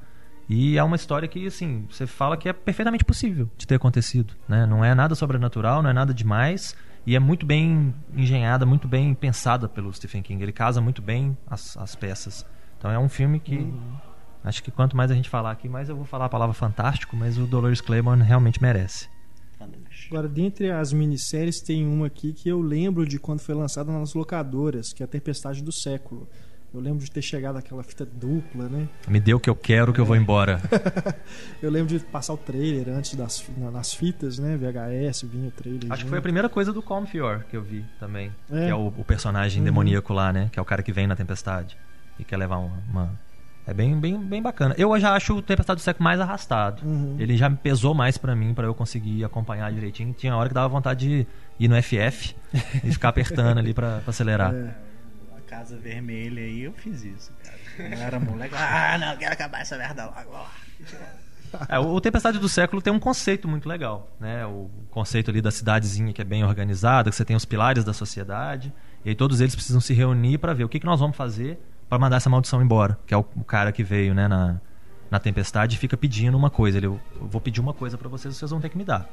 E 0.48 0.76
é 0.76 0.82
uma 0.82 0.96
história 0.96 1.28
que, 1.28 1.46
assim, 1.46 1.86
você 1.88 2.06
fala 2.06 2.36
que 2.36 2.48
é 2.48 2.52
perfeitamente 2.52 3.04
possível 3.04 3.48
de 3.56 3.66
ter 3.66 3.76
acontecido. 3.76 4.34
Né? 4.48 4.66
Não 4.66 4.84
é 4.84 4.94
nada 4.94 5.14
sobrenatural, 5.14 5.80
não 5.80 5.88
é 5.88 5.92
nada 5.92 6.12
demais. 6.12 6.74
E 7.06 7.14
é 7.14 7.20
muito 7.20 7.46
bem 7.46 7.94
engenhada, 8.14 8.66
muito 8.66 8.88
bem 8.88 9.14
pensada 9.14 9.68
pelo 9.68 9.92
Stephen 9.92 10.22
King. 10.22 10.42
Ele 10.42 10.52
casa 10.52 10.80
muito 10.80 11.00
bem 11.00 11.36
as, 11.46 11.76
as 11.76 11.94
peças. 11.94 12.44
Então 12.76 12.90
é 12.90 12.98
um 12.98 13.08
filme 13.08 13.38
que. 13.38 13.58
Uhum. 13.58 14.09
Acho 14.42 14.62
que 14.62 14.70
quanto 14.70 14.96
mais 14.96 15.10
a 15.10 15.14
gente 15.14 15.28
falar 15.28 15.50
aqui, 15.50 15.68
mais 15.68 15.88
eu 15.88 15.96
vou 15.96 16.04
falar 16.04 16.26
a 16.26 16.28
palavra 16.28 16.54
fantástico, 16.54 17.16
mas 17.16 17.38
o 17.38 17.46
Dolores 17.46 17.80
Claiborne 17.80 18.22
realmente 18.22 18.60
merece. 18.60 19.08
Agora, 20.10 20.28
dentre 20.28 20.70
as 20.70 20.92
minisséries, 20.92 21.60
tem 21.60 21.86
uma 21.86 22.06
aqui 22.06 22.32
que 22.32 22.48
eu 22.48 22.60
lembro 22.60 23.06
de 23.06 23.18
quando 23.18 23.40
foi 23.40 23.54
lançada 23.54 23.92
nas 23.92 24.14
locadoras, 24.14 24.92
que 24.92 25.02
é 25.02 25.04
a 25.04 25.08
Tempestade 25.08 25.62
do 25.62 25.70
Século. 25.70 26.28
Eu 26.72 26.80
lembro 26.80 27.04
de 27.04 27.10
ter 27.10 27.20
chegado 27.20 27.56
aquela 27.56 27.82
fita 27.82 28.06
dupla, 28.06 28.68
né? 28.68 28.88
Me 29.08 29.18
dê 29.18 29.34
o 29.34 29.40
que 29.40 29.50
eu 29.50 29.56
quero 29.56 29.92
que 29.92 30.00
eu 30.00 30.04
vou 30.04 30.14
embora. 30.14 30.60
eu 31.60 31.68
lembro 31.68 31.98
de 31.98 32.04
passar 32.04 32.32
o 32.32 32.36
trailer 32.36 32.88
antes 32.88 33.16
das 33.16 33.44
nas 33.72 33.92
fitas, 33.92 34.38
né? 34.38 34.56
VHS, 34.56 35.22
vinha 35.22 35.48
o 35.48 35.50
trailer. 35.50 35.92
Acho 35.92 36.04
que 36.04 36.10
foi 36.10 36.18
a 36.18 36.22
primeira 36.22 36.48
coisa 36.48 36.72
do 36.72 36.80
Calm 36.80 37.06
Fior 37.06 37.44
que 37.50 37.56
eu 37.56 37.62
vi 37.62 37.84
também. 37.98 38.32
É. 38.48 38.66
Que 38.66 38.70
é 38.70 38.74
o, 38.74 38.86
o 38.96 39.04
personagem 39.04 39.58
uhum. 39.58 39.64
demoníaco 39.64 40.12
lá, 40.12 40.32
né? 40.32 40.48
Que 40.52 40.60
é 40.60 40.62
o 40.62 40.64
cara 40.64 40.80
que 40.80 40.92
vem 40.92 41.08
na 41.08 41.16
tempestade 41.16 41.76
e 42.20 42.24
quer 42.24 42.36
levar 42.36 42.58
uma, 42.58 42.82
uma... 42.88 43.20
É 43.66 43.74
bem, 43.74 43.98
bem, 43.98 44.18
bem 44.18 44.42
bacana. 44.42 44.74
Eu 44.76 44.98
já 44.98 45.14
acho 45.14 45.36
o 45.36 45.42
Tempestade 45.42 45.80
do 45.80 45.82
Século 45.82 46.02
mais 46.02 46.18
arrastado. 46.18 46.84
Uhum. 46.84 47.16
Ele 47.18 47.36
já 47.36 47.48
me 47.48 47.56
pesou 47.56 47.94
mais 47.94 48.18
para 48.18 48.34
mim, 48.34 48.54
para 48.54 48.66
eu 48.66 48.74
conseguir 48.74 49.24
acompanhar 49.24 49.70
direitinho. 49.72 50.12
Tinha 50.12 50.34
hora 50.34 50.48
que 50.48 50.54
dava 50.54 50.68
vontade 50.68 51.06
de 51.06 51.26
ir 51.58 51.68
no 51.68 51.80
FF 51.80 52.34
e 52.82 52.92
ficar 52.92 53.10
apertando 53.10 53.58
ali 53.58 53.72
para 53.72 54.02
acelerar. 54.06 54.54
É. 54.54 54.90
Casa 55.50 55.76
Vermelha 55.76 56.42
aí, 56.42 56.62
eu 56.62 56.72
fiz 56.72 57.02
isso, 57.02 57.32
cara. 57.42 57.58
Eu 57.76 57.98
era 57.98 58.20
moleque. 58.20 58.54
Ah, 58.56 58.96
não, 58.96 59.16
quero 59.16 59.32
acabar 59.32 59.60
essa 59.60 59.76
merda 59.76 60.06
logo. 60.06 60.46
É, 61.68 61.76
o 61.76 62.00
Tempestade 62.00 62.38
do 62.38 62.48
Século 62.48 62.80
tem 62.80 62.92
um 62.92 63.00
conceito 63.00 63.48
muito 63.48 63.68
legal, 63.68 64.08
né? 64.20 64.46
O 64.46 64.70
conceito 64.90 65.28
ali 65.28 65.42
da 65.42 65.50
cidadezinha 65.50 66.12
que 66.12 66.22
é 66.22 66.24
bem 66.24 66.44
organizada, 66.44 67.10
que 67.10 67.16
você 67.16 67.24
tem 67.24 67.34
os 67.34 67.44
pilares 67.44 67.82
da 67.82 67.92
sociedade, 67.92 68.72
e 69.04 69.08
aí 69.08 69.14
todos 69.16 69.40
eles 69.40 69.56
precisam 69.56 69.80
se 69.80 69.92
reunir 69.92 70.38
para 70.38 70.54
ver 70.54 70.62
o 70.62 70.68
que, 70.68 70.78
que 70.78 70.86
nós 70.86 71.00
vamos 71.00 71.16
fazer 71.16 71.60
para 71.90 71.98
mandar 71.98 72.18
essa 72.18 72.30
maldição 72.30 72.62
embora, 72.62 72.96
que 73.04 73.12
é 73.12 73.16
o, 73.16 73.24
o 73.34 73.42
cara 73.42 73.72
que 73.72 73.82
veio, 73.82 74.14
né, 74.14 74.28
na, 74.28 74.60
na 75.10 75.18
tempestade 75.18 75.74
e 75.74 75.78
fica 75.78 75.96
pedindo 75.96 76.38
uma 76.38 76.48
coisa. 76.48 76.78
Ele, 76.78 76.86
eu, 76.86 77.00
vou 77.20 77.40
pedir 77.40 77.60
uma 77.60 77.74
coisa 77.74 77.98
para 77.98 78.08
vocês, 78.08 78.36
vocês 78.36 78.48
vão 78.48 78.60
ter 78.60 78.68
que 78.68 78.78
me 78.78 78.84
dar. 78.84 79.10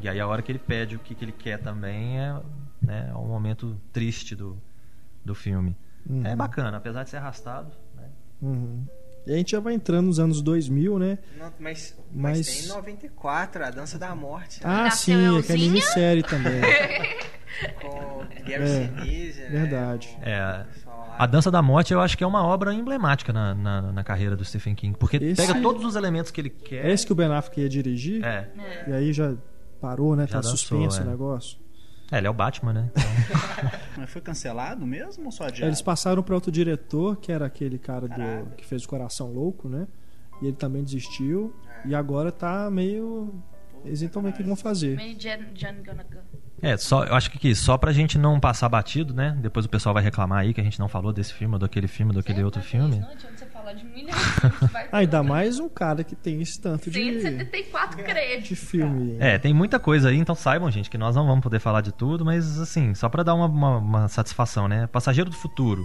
E 0.00 0.08
aí 0.08 0.20
a 0.20 0.26
hora 0.28 0.40
que 0.40 0.52
ele 0.52 0.60
pede 0.60 0.94
o 0.94 1.00
que, 1.00 1.12
que 1.12 1.24
ele 1.24 1.32
quer 1.32 1.58
também 1.58 2.20
é, 2.20 2.40
né, 2.80 3.08
é 3.10 3.16
um 3.16 3.26
momento 3.26 3.76
triste 3.92 4.36
do, 4.36 4.56
do 5.24 5.34
filme. 5.34 5.76
Uhum. 6.08 6.24
É 6.24 6.36
bacana, 6.36 6.76
apesar 6.76 7.02
de 7.02 7.10
ser 7.10 7.16
arrastado. 7.16 7.72
Né? 7.96 8.08
Uhum. 8.40 8.86
E 9.26 9.32
a 9.32 9.36
gente 9.36 9.52
já 9.52 9.60
vai 9.60 9.74
entrando 9.74 10.06
nos 10.06 10.18
anos 10.18 10.40
2000, 10.40 10.98
né? 10.98 11.18
Não, 11.38 11.52
mas, 11.58 11.96
mas, 12.10 12.38
mas, 12.38 12.46
tem 12.46 12.64
em 12.64 12.68
94, 12.68 13.64
A 13.64 13.70
Dança 13.70 13.98
da 13.98 14.14
Morte. 14.14 14.60
Ah, 14.64 14.84
né? 14.84 14.90
sim, 14.90 15.38
é 15.38 15.42
que 15.42 15.52
é 15.52 15.56
minissérie 15.56 16.22
também. 16.22 16.60
Com 17.80 18.24
Gary 18.44 18.62
é, 18.62 18.86
Sinise, 18.86 19.40
né? 19.40 19.48
Verdade. 19.48 20.16
É. 20.22 20.64
A 21.18 21.26
Dança 21.26 21.50
da 21.50 21.60
Morte 21.60 21.92
eu 21.92 22.00
acho 22.00 22.16
que 22.16 22.22
é 22.22 22.26
uma 22.26 22.44
obra 22.44 22.72
emblemática 22.72 23.32
na, 23.32 23.52
na, 23.54 23.92
na 23.92 24.04
carreira 24.04 24.36
do 24.36 24.44
Stephen 24.44 24.74
King. 24.74 24.96
Porque 24.96 25.16
esse... 25.16 25.34
pega 25.34 25.60
todos 25.60 25.84
os 25.84 25.96
elementos 25.96 26.30
que 26.30 26.40
ele 26.40 26.50
quer. 26.50 26.86
É 26.86 26.92
esse 26.92 27.04
que 27.04 27.12
o 27.12 27.14
Ben 27.14 27.26
Affleck 27.26 27.60
ia 27.60 27.68
dirigir? 27.68 28.24
É. 28.24 28.48
E 28.86 28.92
aí 28.92 29.12
já 29.12 29.34
parou, 29.80 30.14
né? 30.14 30.26
Já 30.26 30.34
tá 30.34 30.36
dançou, 30.38 30.56
suspenso 30.56 31.00
é. 31.00 31.04
o 31.04 31.06
negócio. 31.10 31.58
É, 32.10 32.18
ele 32.18 32.26
é 32.26 32.30
o 32.30 32.34
Batman, 32.34 32.72
né? 32.72 32.90
Então... 32.90 33.70
Mas 33.98 34.10
foi 34.10 34.22
cancelado 34.22 34.86
mesmo 34.86 35.26
ou 35.26 35.32
só 35.32 35.44
adiado? 35.44 35.68
Eles 35.68 35.82
passaram 35.82 36.22
para 36.22 36.34
outro 36.34 36.50
diretor, 36.50 37.16
que 37.16 37.30
era 37.30 37.46
aquele 37.46 37.78
cara 37.78 38.08
do, 38.08 38.54
que 38.56 38.64
fez 38.64 38.84
o 38.84 38.88
Coração 38.88 39.32
Louco, 39.32 39.68
né? 39.68 39.86
E 40.40 40.46
ele 40.46 40.56
também 40.56 40.82
desistiu. 40.82 41.54
É. 41.84 41.88
E 41.88 41.94
agora 41.94 42.30
tá 42.32 42.70
meio. 42.70 43.34
Eles 43.84 44.02
então 44.02 44.24
o 44.24 44.32
que 44.32 44.42
vão 44.42 44.56
fazer. 44.56 44.96
Meio 44.96 45.16
é, 46.60 46.76
só, 46.76 47.04
eu 47.04 47.14
acho 47.14 47.30
que 47.30 47.54
só 47.54 47.78
pra 47.78 47.92
gente 47.92 48.18
não 48.18 48.40
passar 48.40 48.68
batido, 48.68 49.14
né? 49.14 49.36
Depois 49.40 49.64
o 49.64 49.68
pessoal 49.68 49.94
vai 49.94 50.02
reclamar 50.02 50.40
aí 50.40 50.52
que 50.52 50.60
a 50.60 50.64
gente 50.64 50.78
não 50.78 50.88
falou 50.88 51.12
desse 51.12 51.32
filme, 51.32 51.54
ou 51.54 51.58
daquele 51.58 51.86
filme, 51.86 52.10
ou 52.10 52.16
daquele 52.16 52.42
outro 52.42 52.60
filme. 52.60 52.98
Não, 52.98 53.08
de 53.72 53.84
milhões 53.84 54.16
de 54.16 54.88
Ainda 54.92 55.22
mais 55.22 55.58
um 55.58 55.68
cara 55.68 56.04
que 56.04 56.14
tem 56.14 56.40
esse 56.40 56.60
tanto 56.60 56.90
de. 56.90 56.98
174 56.98 58.02
créditos. 58.02 58.48
De 58.48 58.56
filme. 58.56 59.16
É, 59.18 59.38
tem 59.38 59.52
muita 59.52 59.78
coisa 59.78 60.08
aí, 60.08 60.18
então 60.18 60.34
saibam, 60.34 60.70
gente, 60.70 60.90
que 60.90 60.98
nós 60.98 61.14
não 61.16 61.26
vamos 61.26 61.42
poder 61.42 61.58
falar 61.58 61.80
de 61.80 61.92
tudo, 61.92 62.24
mas 62.24 62.58
assim, 62.60 62.94
só 62.94 63.08
para 63.08 63.22
dar 63.22 63.34
uma, 63.34 63.46
uma, 63.46 63.76
uma, 63.78 64.08
satisfação, 64.08 64.68
né? 64.68 64.86
Passageiro 64.86 65.30
do 65.30 65.36
Futuro. 65.36 65.82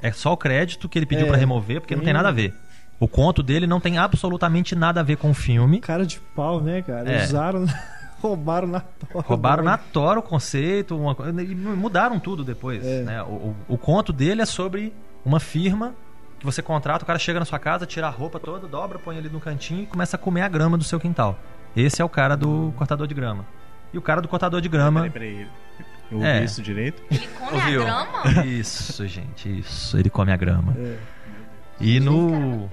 É 0.00 0.12
só 0.12 0.32
o 0.32 0.36
crédito 0.36 0.88
que 0.88 0.98
ele 0.98 1.06
pediu 1.06 1.26
é, 1.26 1.28
para 1.28 1.38
remover, 1.38 1.80
porque 1.80 1.96
não 1.96 2.04
tem 2.04 2.12
nada 2.12 2.28
a 2.28 2.32
ver. 2.32 2.54
O 3.00 3.08
conto 3.08 3.42
dele 3.42 3.66
não 3.66 3.80
tem 3.80 3.98
absolutamente 3.98 4.74
nada 4.74 5.00
a 5.00 5.02
ver 5.02 5.16
com 5.16 5.30
o 5.30 5.34
filme. 5.34 5.80
Cara 5.80 6.06
de 6.06 6.20
pau, 6.34 6.60
né, 6.60 6.82
cara? 6.82 7.10
É. 7.10 7.24
Usaram. 7.24 7.66
roubaram 8.20 8.68
na 8.68 8.80
tora. 8.80 9.26
Roubaram 9.26 9.64
na 9.64 9.76
tora 9.76 10.20
o 10.20 10.22
conceito, 10.22 10.96
uma, 10.96 11.14
mudaram 11.76 12.18
tudo 12.18 12.42
depois. 12.42 12.84
É. 12.84 13.02
Né? 13.02 13.22
O, 13.22 13.26
o, 13.26 13.56
o, 13.68 13.78
conto 13.78 14.12
dele 14.12 14.40
é 14.40 14.46
sobre 14.46 14.94
uma 15.24 15.38
firma 15.38 15.94
que 16.44 16.52
você 16.52 16.60
contrata, 16.60 17.02
o 17.02 17.06
cara 17.06 17.18
chega 17.18 17.38
na 17.38 17.46
sua 17.46 17.58
casa, 17.58 17.86
tira 17.86 18.06
a 18.06 18.10
roupa 18.10 18.38
toda, 18.38 18.68
dobra, 18.68 18.98
põe 18.98 19.16
ali 19.16 19.30
no 19.30 19.40
cantinho 19.40 19.84
e 19.84 19.86
começa 19.86 20.16
a 20.16 20.18
comer 20.18 20.42
a 20.42 20.48
grama 20.48 20.76
do 20.76 20.84
seu 20.84 21.00
quintal. 21.00 21.38
Esse 21.74 22.02
é 22.02 22.04
o 22.04 22.08
cara 22.08 22.36
do 22.36 22.72
cortador 22.76 23.06
de 23.06 23.14
grama. 23.14 23.46
E 23.92 23.96
o 23.98 24.02
cara 24.02 24.20
do 24.20 24.28
cortador 24.28 24.60
de 24.60 24.68
grama. 24.68 25.08
Peraí, 25.08 25.10
peraí. 25.10 25.48
Eu 26.10 26.18
ouvi 26.18 26.28
é. 26.28 26.44
isso 26.44 26.62
direito? 26.62 27.02
Ele 27.10 27.26
come 27.28 27.52
Ouviu? 27.52 27.82
a 27.82 27.84
grama? 27.84 28.46
Isso, 28.46 29.06
gente, 29.06 29.58
isso. 29.60 29.96
Ele 29.96 30.10
come 30.10 30.32
a 30.32 30.36
grama. 30.36 30.74
É. 30.76 30.96
E 31.80 31.98
no. 31.98 32.68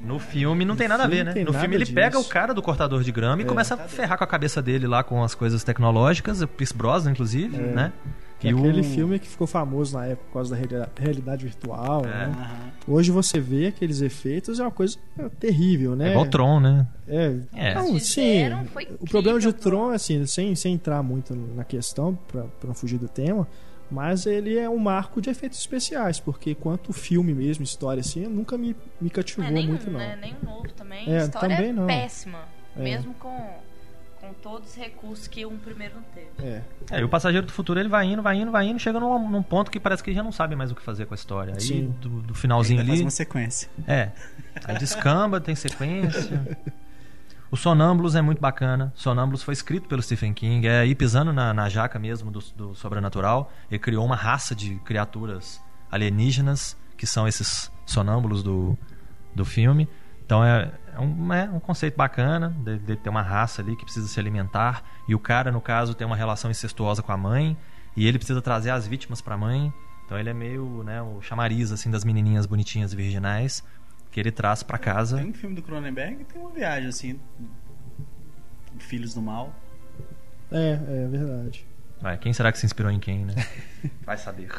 No 0.00 0.18
filme 0.18 0.64
não 0.64 0.74
tem 0.74 0.88
nada 0.88 1.04
a 1.04 1.06
ver, 1.06 1.24
né? 1.24 1.34
No 1.44 1.52
filme 1.52 1.76
ele 1.76 1.84
disso. 1.84 1.94
pega 1.94 2.18
o 2.18 2.24
cara 2.24 2.52
do 2.52 2.62
cortador 2.62 3.02
de 3.02 3.12
grama 3.12 3.42
e 3.42 3.44
é. 3.44 3.48
começa 3.48 3.74
a 3.74 3.78
ferrar 3.78 4.18
com 4.18 4.24
a 4.24 4.26
cabeça 4.26 4.60
dele 4.60 4.86
lá 4.86 5.02
com 5.02 5.22
as 5.22 5.34
coisas 5.34 5.62
tecnológicas, 5.62 6.44
Pierce 6.56 6.74
Brosnan, 6.74 7.12
inclusive, 7.12 7.56
é. 7.56 7.60
né? 7.60 7.92
Que 8.42 8.48
é 8.48 8.50
aquele 8.50 8.80
o... 8.80 8.84
filme 8.84 9.18
que 9.20 9.28
ficou 9.28 9.46
famoso 9.46 9.96
na 9.96 10.04
época 10.04 10.26
por 10.26 10.32
causa 10.32 10.56
da 10.56 10.88
realidade 10.98 11.44
virtual. 11.44 12.04
É. 12.04 12.26
Né? 12.26 12.72
Hoje 12.88 13.12
você 13.12 13.38
vê 13.38 13.68
aqueles 13.68 14.00
efeitos 14.00 14.58
é 14.58 14.62
uma 14.64 14.70
coisa 14.72 14.98
terrível, 15.38 15.94
né? 15.94 16.08
É 16.08 16.10
igual 16.10 16.26
Tron, 16.26 16.58
né? 16.58 16.86
É. 17.06 17.36
é. 17.54 17.74
Não, 17.74 17.96
sim. 18.00 18.42
O 19.00 19.08
problema 19.08 19.38
de 19.38 19.52
Tron, 19.52 19.90
assim, 19.90 20.26
sem, 20.26 20.56
sem 20.56 20.74
entrar 20.74 21.04
muito 21.04 21.36
na 21.36 21.62
questão, 21.62 22.18
para 22.26 22.44
não 22.64 22.74
fugir 22.74 22.98
do 22.98 23.06
tema, 23.06 23.46
mas 23.88 24.26
ele 24.26 24.58
é 24.58 24.68
um 24.68 24.78
marco 24.78 25.20
de 25.20 25.30
efeitos 25.30 25.60
especiais, 25.60 26.18
porque 26.18 26.52
quanto 26.52 26.92
filme 26.92 27.32
mesmo, 27.32 27.62
história 27.62 28.00
assim, 28.00 28.26
nunca 28.26 28.58
me, 28.58 28.74
me 29.00 29.08
cativou 29.08 29.44
é, 29.44 29.50
muito, 29.52 29.88
não. 29.88 30.00
É, 30.00 30.16
nem 30.16 30.34
um 30.42 30.44
novo 30.44 30.68
também. 30.72 31.08
É, 31.08 31.18
história 31.18 31.56
também 31.56 31.72
não. 31.72 31.86
péssima. 31.86 32.40
É. 32.76 32.82
Mesmo 32.82 33.14
com 33.14 33.38
com 34.22 34.32
todos 34.34 34.70
os 34.70 34.76
recursos 34.76 35.26
que 35.26 35.44
um 35.44 35.58
primeiro 35.58 35.96
não 35.96 36.02
teve. 36.14 36.30
É. 36.38 36.62
é. 36.92 37.00
e 37.00 37.04
o 37.04 37.08
Passageiro 37.08 37.44
do 37.44 37.52
Futuro 37.52 37.80
ele 37.80 37.88
vai 37.88 38.06
indo, 38.06 38.22
vai 38.22 38.36
indo, 38.36 38.52
vai 38.52 38.68
indo, 38.68 38.78
chega 38.78 39.00
num, 39.00 39.28
num 39.28 39.42
ponto 39.42 39.68
que 39.68 39.80
parece 39.80 40.00
que 40.00 40.10
ele 40.10 40.16
já 40.16 40.22
não 40.22 40.30
sabe 40.30 40.54
mais 40.54 40.70
o 40.70 40.76
que 40.76 40.80
fazer 40.80 41.06
com 41.06 41.14
a 41.14 41.16
história. 41.16 41.54
Aí 41.54 41.60
Sim. 41.60 41.94
Do, 42.00 42.22
do 42.22 42.34
finalzinho 42.34 42.78
ali. 42.78 42.90
Faz 42.90 43.00
uma 43.00 43.10
sequência. 43.10 43.68
É. 43.86 44.12
Aí 44.64 44.78
descamba, 44.78 45.40
tem 45.40 45.56
sequência. 45.56 46.40
O 47.50 47.56
Sonâmbulos 47.56 48.14
é 48.14 48.22
muito 48.22 48.40
bacana. 48.40 48.92
Sonâmbulos 48.94 49.42
foi 49.42 49.52
escrito 49.52 49.86
pelo 49.86 50.00
Stephen 50.00 50.32
King. 50.32 50.66
É 50.66 50.80
aí 50.80 50.94
pisando 50.94 51.34
na, 51.34 51.52
na 51.52 51.68
jaca 51.68 51.98
mesmo 51.98 52.30
do, 52.30 52.40
do 52.56 52.74
sobrenatural. 52.74 53.52
Ele 53.70 53.78
criou 53.78 54.06
uma 54.06 54.16
raça 54.16 54.54
de 54.54 54.76
criaturas 54.76 55.60
alienígenas, 55.90 56.74
que 56.96 57.06
são 57.06 57.28
esses 57.28 57.70
sonâmbulos 57.84 58.42
do, 58.42 58.78
do 59.34 59.44
filme. 59.44 59.86
Então 60.24 60.42
é, 60.42 60.72
é, 60.94 61.00
um, 61.00 61.32
é 61.32 61.44
um 61.50 61.60
conceito 61.60 61.96
bacana 61.96 62.54
de, 62.64 62.78
de, 62.78 62.96
ter 62.96 63.08
uma 63.08 63.22
raça 63.22 63.62
ali 63.62 63.76
que 63.76 63.84
precisa 63.84 64.06
se 64.06 64.18
alimentar 64.18 64.84
e 65.08 65.14
o 65.14 65.18
cara, 65.18 65.50
no 65.50 65.60
caso, 65.60 65.94
tem 65.94 66.06
uma 66.06 66.16
relação 66.16 66.50
incestuosa 66.50 67.02
com 67.02 67.12
a 67.12 67.16
mãe 67.16 67.56
e 67.96 68.06
ele 68.06 68.18
precisa 68.18 68.40
trazer 68.40 68.70
as 68.70 68.86
vítimas 68.86 69.20
para 69.20 69.34
a 69.34 69.38
mãe. 69.38 69.72
Então 70.04 70.18
ele 70.18 70.30
é 70.30 70.34
meio 70.34 70.82
né, 70.82 71.00
o 71.00 71.20
chamariz 71.22 71.72
assim 71.72 71.90
das 71.90 72.04
menininhas 72.04 72.46
bonitinhas 72.46 72.92
e 72.92 72.96
virginais 72.96 73.64
que 74.10 74.20
ele 74.20 74.30
traz 74.30 74.62
para 74.62 74.78
casa. 74.78 75.16
Tem 75.16 75.30
um 75.30 75.34
filme 75.34 75.56
do 75.56 75.62
Cronenberg 75.62 76.24
tem 76.24 76.40
uma 76.40 76.50
viagem 76.50 76.88
assim, 76.88 77.20
Filhos 78.78 79.14
do 79.14 79.22
Mal. 79.22 79.54
É, 80.50 80.72
é 80.72 81.08
verdade. 81.08 81.66
Vai, 82.00 82.18
quem 82.18 82.32
será 82.32 82.52
que 82.52 82.58
se 82.58 82.66
inspirou 82.66 82.90
em 82.90 83.00
quem, 83.00 83.24
né? 83.24 83.34
Vai 84.04 84.18
saber. 84.18 84.50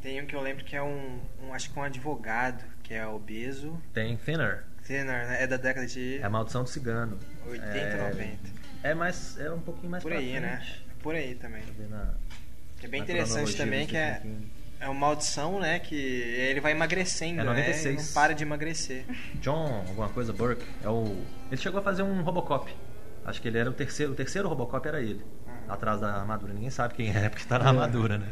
Tem 0.00 0.22
um 0.22 0.26
que 0.26 0.34
eu 0.34 0.40
lembro 0.40 0.64
que 0.64 0.74
é 0.74 0.82
um, 0.82 1.20
um 1.42 1.52
acho 1.52 1.70
que 1.70 1.78
um 1.78 1.82
advogado 1.82 2.64
que 2.82 2.94
é 2.94 3.06
obeso. 3.06 3.76
Tem 3.92 4.16
Thinner. 4.16 4.64
Thinner, 4.86 5.26
né? 5.26 5.42
É 5.42 5.46
da 5.46 5.56
década 5.56 5.86
de. 5.86 6.18
É 6.18 6.24
a 6.24 6.30
Maldição 6.30 6.62
do 6.62 6.68
Cigano. 6.68 7.18
80, 7.46 7.76
é... 7.76 8.10
90. 8.10 8.56
É, 8.82 8.94
mais, 8.94 9.38
é 9.38 9.50
um 9.50 9.60
pouquinho 9.60 9.90
mais 9.90 10.02
Por 10.02 10.12
aí, 10.12 10.38
né? 10.38 10.64
Por 11.02 11.14
aí 11.14 11.34
também. 11.34 11.62
Na... 11.90 12.14
é 12.82 12.88
bem 12.88 13.02
interessante 13.02 13.56
também, 13.56 13.86
que 13.86 13.96
é, 13.96 14.22
é 14.78 14.88
uma 14.88 14.94
maldição, 14.94 15.58
né? 15.58 15.78
Que 15.80 15.96
ele 15.96 16.60
vai 16.60 16.72
emagrecendo, 16.72 17.40
é 17.40 17.44
96. 17.44 17.96
né? 17.96 18.02
não 18.02 18.12
para 18.12 18.32
de 18.32 18.44
emagrecer. 18.44 19.04
John, 19.36 19.84
alguma 19.88 20.08
coisa, 20.08 20.32
Burke, 20.32 20.64
é 20.84 20.88
o... 20.88 21.24
Ele 21.50 21.60
chegou 21.60 21.80
a 21.80 21.82
fazer 21.82 22.02
um 22.02 22.22
Robocop. 22.22 22.72
Acho 23.24 23.42
que 23.42 23.48
ele 23.48 23.58
era 23.58 23.68
o 23.68 23.72
terceiro. 23.72 24.12
O 24.12 24.14
terceiro 24.14 24.48
Robocop 24.48 24.86
era 24.86 25.00
ele. 25.00 25.24
Atrás 25.68 26.00
da 26.00 26.14
armadura. 26.14 26.52
Ninguém 26.52 26.70
sabe 26.70 26.94
quem 26.94 27.10
é, 27.10 27.28
porque 27.28 27.44
tá 27.44 27.58
na 27.58 27.64
é. 27.64 27.68
armadura, 27.68 28.18
né? 28.18 28.28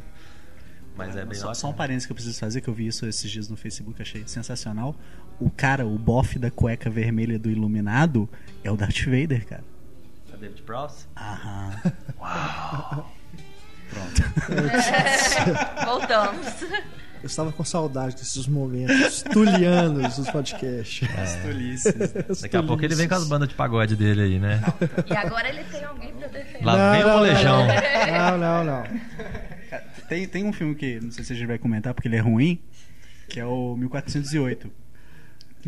Mas 0.97 1.16
é 1.16 1.24
bem 1.24 1.35
Só, 1.35 1.48
ótimo. 1.48 1.55
só 1.56 1.70
um 1.70 1.72
parênteses 1.72 2.06
que 2.06 2.12
eu 2.12 2.14
preciso 2.14 2.39
fazer, 2.39 2.60
que 2.60 2.68
eu 2.68 2.74
vi 2.74 2.86
isso 2.86 3.05
esses 3.05 3.28
dias 3.28 3.48
no 3.48 3.56
Facebook, 3.56 4.01
achei 4.01 4.24
sensacional. 4.26 4.94
O 5.40 5.51
cara, 5.51 5.86
o 5.86 5.98
bofe 5.98 6.39
da 6.39 6.51
cueca 6.51 6.89
vermelha 6.89 7.39
do 7.39 7.51
Iluminado 7.51 8.28
é 8.62 8.70
o 8.70 8.77
Darth 8.77 9.05
Vader, 9.05 9.47
cara. 9.47 9.65
É 10.32 10.36
David 10.36 10.62
Prowse? 10.62 11.06
Aham. 11.16 11.73
Voltamos. 15.85 16.47
Eu 17.23 17.27
estava 17.27 17.52
com 17.52 17.65
saudade 17.65 18.16
desses 18.16 18.47
momentos 18.47 19.23
tulianos 19.23 20.16
dos 20.16 20.28
podcasts. 20.28 21.09
Daqui 22.43 22.56
a 22.56 22.62
pouco 22.62 22.85
ele 22.85 22.94
vem 22.94 23.09
com 23.09 23.15
as 23.15 23.27
bandas 23.27 23.48
de 23.48 23.55
pagode 23.55 23.97
dele 23.97 24.23
aí, 24.23 24.39
né? 24.39 24.61
E 25.11 25.16
agora 25.16 25.48
ele 25.48 25.65
tem 25.65 25.85
alguém 25.85 26.12
pra 26.12 26.28
defender. 26.28 26.65
Lá 26.65 26.93
vem 26.93 27.05
o 27.05 27.09
molejão. 27.09 27.66
Não, 28.12 28.39
não, 28.39 28.65
não. 28.65 28.85
Tem, 30.09 30.28
tem 30.28 30.44
um 30.44 30.52
filme 30.52 30.74
que 30.74 31.01
não 31.01 31.11
sei 31.11 31.24
se 31.24 31.32
a 31.32 31.36
gente 31.36 31.47
vai 31.47 31.59
comentar 31.59 31.94
porque 31.94 32.09
ele 32.09 32.16
é 32.16 32.20
ruim, 32.20 32.61
que 33.28 33.40
é 33.40 33.47
o 33.47 33.74
1408. 33.77 34.70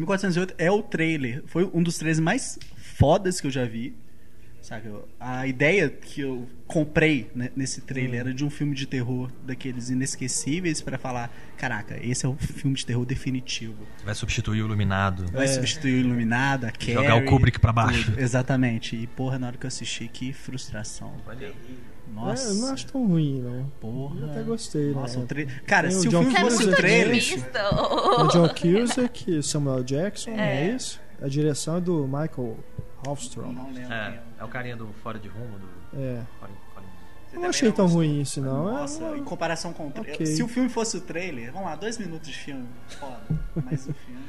1408 0.01 0.55
é 0.59 0.71
o 0.71 0.83
trailer, 0.83 1.43
foi 1.47 1.69
um 1.73 1.83
dos 1.83 1.97
trailers 1.97 2.21
mais 2.21 2.59
fodas 2.77 3.41
que 3.41 3.47
eu 3.47 3.51
já 3.51 3.65
vi. 3.65 3.95
Sabe, 4.67 4.91
a 5.21 5.47
ideia 5.47 5.89
que 5.89 6.23
eu 6.23 6.45
comprei 6.67 7.31
né, 7.33 7.53
nesse 7.55 7.83
trailer 7.83 8.19
era 8.23 8.35
de 8.35 8.45
um 8.45 8.51
filme 8.51 8.75
de 8.75 8.85
terror 8.85 9.31
daqueles 9.47 9.91
inesquecíveis 9.91 10.83
pra 10.83 10.99
falar, 10.99 11.33
caraca, 11.57 11.97
esse 12.05 12.27
é 12.27 12.29
o 12.29 12.35
filme 12.35 12.75
de 12.75 12.85
terror 12.85 13.07
definitivo. 13.07 13.87
Vai 14.05 14.13
substituir 14.17 14.63
o 14.63 14.67
Iluminado. 14.67 15.25
Vai 15.31 15.47
substituir 15.47 15.95
o 15.95 16.07
Iluminado, 16.07 16.65
a 16.67 16.73
Carrie, 16.73 16.95
Jogar 16.95 17.15
o 17.15 17.25
Kubrick 17.27 17.61
pra 17.61 17.73
baixo. 17.73 18.07
tudo. 18.07 18.19
Exatamente. 18.21 18.97
E 18.97 19.07
porra, 19.07 19.39
na 19.39 19.47
hora 19.47 19.57
que 19.57 19.67
eu 19.67 19.69
assisti, 19.69 20.09
que 20.09 20.33
frustração. 20.33 21.15
Nossa. 22.13 22.49
É, 22.49 22.51
eu 22.51 22.55
não 22.57 22.73
acho 22.73 22.87
tão 22.89 23.07
ruim, 23.07 23.41
não. 23.41 23.71
Porra. 23.81 24.19
Eu 24.21 24.31
até 24.33 24.43
gostei, 24.43 24.91
Nossa, 24.91 25.19
né? 25.19 25.25
o 25.25 25.27
tra... 25.29 25.47
Cara, 25.65 25.89
Tem 25.91 25.97
o 25.97 26.01
se 26.01 26.09
o 26.09 26.11
John 26.11 26.23
filme 26.23 26.37
é 26.37 26.41
fosse 26.41 26.65
muito 26.65 26.77
trailer. 26.77 27.23
O 28.19 28.27
John 28.29 28.49
Cusack, 28.49 29.43
Samuel 29.45 29.85
Jackson, 29.85 30.31
é, 30.31 30.71
É. 30.71 30.75
isso? 30.75 31.01
A 31.23 31.29
direção 31.29 31.77
é 31.77 31.81
do 31.81 32.05
Michael 32.09 32.57
Hofstrom. 33.07 33.55
É, 33.91 34.21
é 34.39 34.45
o 34.45 34.49
carinha 34.49 34.77
do 34.77 34.89
Fora 35.03 35.19
de 35.19 35.29
Rumo, 35.29 35.59
do 35.59 35.69
É. 35.95 36.23
Eu 37.33 37.41
não 37.41 37.49
achei 37.51 37.71
tão 37.71 37.87
ruim 37.87 38.21
isso, 38.21 38.41
não. 38.41 38.73
Nossa, 38.73 39.05
é, 39.05 39.19
em 39.19 39.25
comparação 39.25 39.73
com 39.73 39.89
o 39.89 39.91
trailer. 39.91 40.15
Ok. 40.15 40.27
Se 40.27 40.43
o 40.43 40.49
filme 40.49 40.69
fosse 40.69 40.97
o 40.97 41.01
trailer, 41.01 41.53
vamos 41.53 41.69
lá, 41.69 41.77
dois 41.77 41.99
minutos 41.99 42.29
de 42.29 42.35
filme, 42.35 42.67
foda. 42.99 43.21
Mas 43.55 43.87
o 43.89 43.93
filme. 43.93 44.27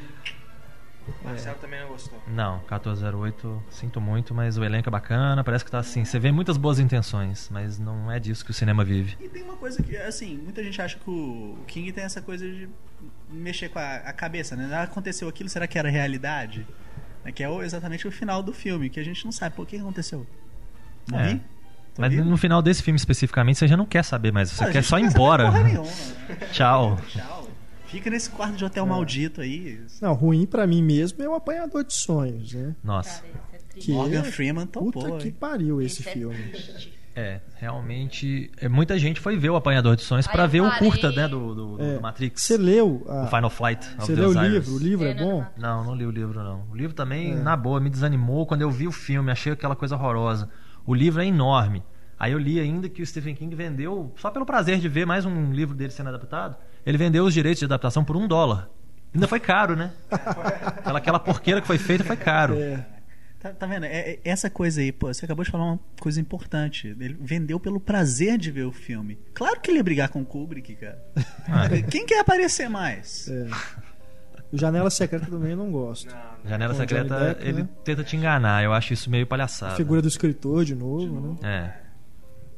Marcelo 1.24 1.58
também 1.60 1.80
não 1.80 1.88
gostou. 1.88 2.22
Não, 2.28 2.58
1408, 2.60 3.64
sinto 3.70 4.02
muito, 4.02 4.34
mas 4.34 4.58
o 4.58 4.64
elenco 4.64 4.90
é 4.90 4.92
bacana, 4.92 5.44
parece 5.44 5.64
que 5.64 5.72
tá 5.72 5.80
assim. 5.80 6.04
Você 6.04 6.20
vê 6.20 6.32
muitas 6.32 6.58
boas 6.58 6.80
intenções, 6.80 7.50
mas 7.50 7.80
não 7.80 8.12
é 8.12 8.20
disso 8.20 8.44
que 8.44 8.52
o 8.52 8.54
cinema 8.54 8.84
vive. 8.84 9.18
E 9.20 9.30
tem 9.30 9.44
uma 9.44 9.56
coisa 9.56 9.82
que, 9.82 9.96
assim, 9.96 10.38
muita 10.38 10.64
gente 10.64 10.82
acha 10.82 10.98
que 10.98 11.10
o 11.10 11.58
King 11.66 11.92
tem 11.92 12.04
essa 12.04 12.22
coisa 12.22 12.46
de 12.46 12.70
mexer 13.30 13.70
com 13.70 13.80
a, 13.80 13.96
a 13.96 14.14
cabeça, 14.14 14.56
né? 14.56 14.82
Aconteceu 14.82 15.28
aquilo, 15.28 15.50
será 15.50 15.68
que 15.68 15.78
era 15.78 15.90
realidade? 15.90 16.68
É 17.28 17.32
que 17.32 17.44
é 17.44 17.56
exatamente 17.64 18.08
o 18.08 18.12
final 18.12 18.42
do 18.42 18.54
filme, 18.54 18.90
que 18.90 19.00
a 19.00 19.04
gente 19.04 19.24
não 19.26 19.32
sabe. 19.32 19.54
O 19.58 19.66
que 19.66 19.76
aconteceu? 19.78 20.26
Não 21.12 21.20
É. 21.20 21.34
vi? 21.34 21.40
Tô 21.94 22.02
Mas 22.02 22.12
vivo? 22.14 22.30
no 22.30 22.38
final 22.38 22.62
desse 22.62 22.82
filme 22.82 22.96
especificamente, 22.98 23.58
você 23.60 23.68
já 23.68 23.76
não 23.76 23.86
quer 23.86 24.04
saber 24.04 24.32
mais, 24.32 24.50
você 24.52 24.64
Ah, 24.64 24.72
quer 24.72 24.84
só 24.84 24.98
ir 25.00 25.04
embora. 25.06 25.52
nenhuma. 25.52 25.88
Tchau. 26.54 26.98
Tchau. 27.08 27.48
Fica 27.88 28.10
nesse 28.10 28.30
quarto 28.30 28.56
de 28.56 28.64
hotel 28.66 28.86
maldito 28.86 29.42
aí. 29.42 29.80
Não, 30.02 30.14
ruim 30.14 30.46
pra 30.46 30.66
mim 30.68 30.82
mesmo 30.84 31.22
é 31.24 31.28
o 31.28 31.34
Apanhador 31.36 31.84
de 31.84 31.94
Sonhos, 31.94 32.54
né? 32.54 32.76
Nossa. 32.84 33.22
Cara, 33.22 33.34
é. 33.54 33.80
Que 33.80 33.92
Morgan 33.92 34.20
é- 34.22 34.24
Freeman 34.24 34.66
topou. 34.68 34.92
Puta 34.92 35.18
que 35.18 35.32
pariu 35.32 35.82
esse 35.82 36.02
Isso 36.02 36.10
é 36.10 36.12
filme. 36.14 36.52
É, 37.20 37.40
realmente. 37.56 38.52
é, 38.62 38.70
muita 38.70 38.98
gente 39.00 39.20
foi 39.20 39.36
ver 39.36 39.50
o 39.50 39.56
Apanhador 39.56 39.96
de 39.96 40.04
Sonhos 40.04 40.28
eu 40.32 40.48
ver 40.48 40.62
o 40.62 40.72
curta, 40.78 41.12
né, 41.12 41.28
do, 41.28 41.56
do- 41.56 41.78
do 41.78 41.84
É. 41.84 42.00
Matrix. 42.00 42.44
Você 42.44 42.58
leu 42.58 43.04
O 43.06 43.12
a, 43.12 43.26
Final 43.28 43.50
Flight 43.50 43.88
of 43.88 43.98
Você 44.06 44.14
the 44.16 44.22
leu 44.22 44.30
o 44.30 44.34
livro? 44.44 44.74
O 44.76 44.78
livro 44.78 45.06
é, 45.08 45.12
É, 45.12 45.14
não, 45.16 45.26
bom? 45.26 45.46
não, 45.58 45.78
Não, 45.78 45.84
não 45.86 45.96
li 45.96 46.06
o 46.06 46.12
livro, 46.12 46.44
não. 46.44 46.66
O 46.72 46.76
livro 46.76 46.94
também, 46.96 47.32
É. 47.32 47.36
na 47.36 47.56
boa, 47.58 47.80
me 47.80 47.90
desanimou 47.90 48.46
quando 48.46 48.62
eu 48.62 48.70
vi 48.70 48.88
o 48.88 48.92
filme, 48.92 49.32
achei 49.32 49.52
aquela 49.52 49.76
coisa 49.76 49.96
horrorosa. 49.96 50.48
O 50.86 50.94
livro 50.94 51.20
é 51.22 51.26
enorme. 51.26 51.84
Aí 52.20 52.32
eu 52.34 52.40
li 52.40 52.60
ainda 52.60 52.88
que 52.88 53.02
o 53.02 53.06
Stephen 53.06 53.34
King 53.36 53.56
vendeu, 53.56 54.14
só 54.18 54.30
pelo 54.30 54.46
prazer 54.46 54.80
de 54.80 54.88
ver 54.88 55.06
mais 55.08 55.26
um 55.26 55.52
livro 55.52 55.76
dele 55.76 55.92
sendo 55.92 56.10
adaptado, 56.10 56.56
ele 56.86 56.98
vendeu 56.98 57.26
os 57.26 57.34
direitos 57.34 57.60
de 57.60 57.66
adaptação 57.66 58.04
por 58.04 58.16
um 58.16 58.28
dólar. 58.28 58.70
Ainda 59.14 59.28
foi 59.28 59.40
caro, 59.40 59.76
né? 59.76 59.92
aquela, 60.12 60.98
aquela 61.00 61.20
porqueira 61.20 61.62
que 61.62 61.68
foi 61.68 61.78
feita 61.80 62.04
foi 62.04 62.16
caro. 62.16 62.56
É. 62.56 62.86
Tá, 63.40 63.52
tá 63.54 63.68
vendo? 63.68 63.86
É, 63.86 64.12
é- 64.14 64.20
essa 64.24 64.50
coisa 64.50 64.82
aí, 64.82 64.92
pô, 64.92 65.14
você 65.14 65.26
acabou 65.26 65.46
de 65.46 65.52
falar 65.52 65.66
uma 65.66 65.80
coisa 66.00 66.20
importante. 66.20 66.88
Ele 66.88 67.16
vendeu 67.22 67.60
pelo 67.60 67.80
prazer 67.80 68.38
de 68.38 68.50
ver 68.52 68.64
o 68.64 68.72
filme. 68.72 69.20
Claro 69.34 69.60
que 69.62 69.70
ele 69.70 69.78
ia 69.78 69.84
brigar 69.84 70.10
com 70.10 70.22
o 70.22 70.26
Kubrick, 70.26 70.76
cara. 70.76 71.00
Ah. 71.48 71.68
Quem 71.90 72.06
quer 72.06 72.20
aparecer 72.20 72.68
mais? 72.68 73.28
É. 73.30 73.48
O 74.52 74.58
Janela 74.58 74.90
Secreta 74.90 75.26
também 75.28 75.52
eu 75.52 75.58
não 75.58 75.70
gosto. 75.72 76.10
Janela 76.46 76.74
Com 76.74 76.80
o 76.80 76.82
Secreta, 76.82 77.20
Depp, 77.34 77.44
ele 77.48 77.64
né? 77.64 77.70
tenta 77.84 78.04
te 78.04 78.16
enganar. 78.16 78.64
Eu 78.64 78.74
acho 78.74 78.94
isso 78.94 79.10
meio 79.10 79.26
A 79.26 79.28
palhaçada. 79.28 79.76
figura 79.76 80.02
do 80.02 80.08
escritor 80.08 80.64
de 80.66 80.74
novo, 80.74 81.38
né? 81.42 81.74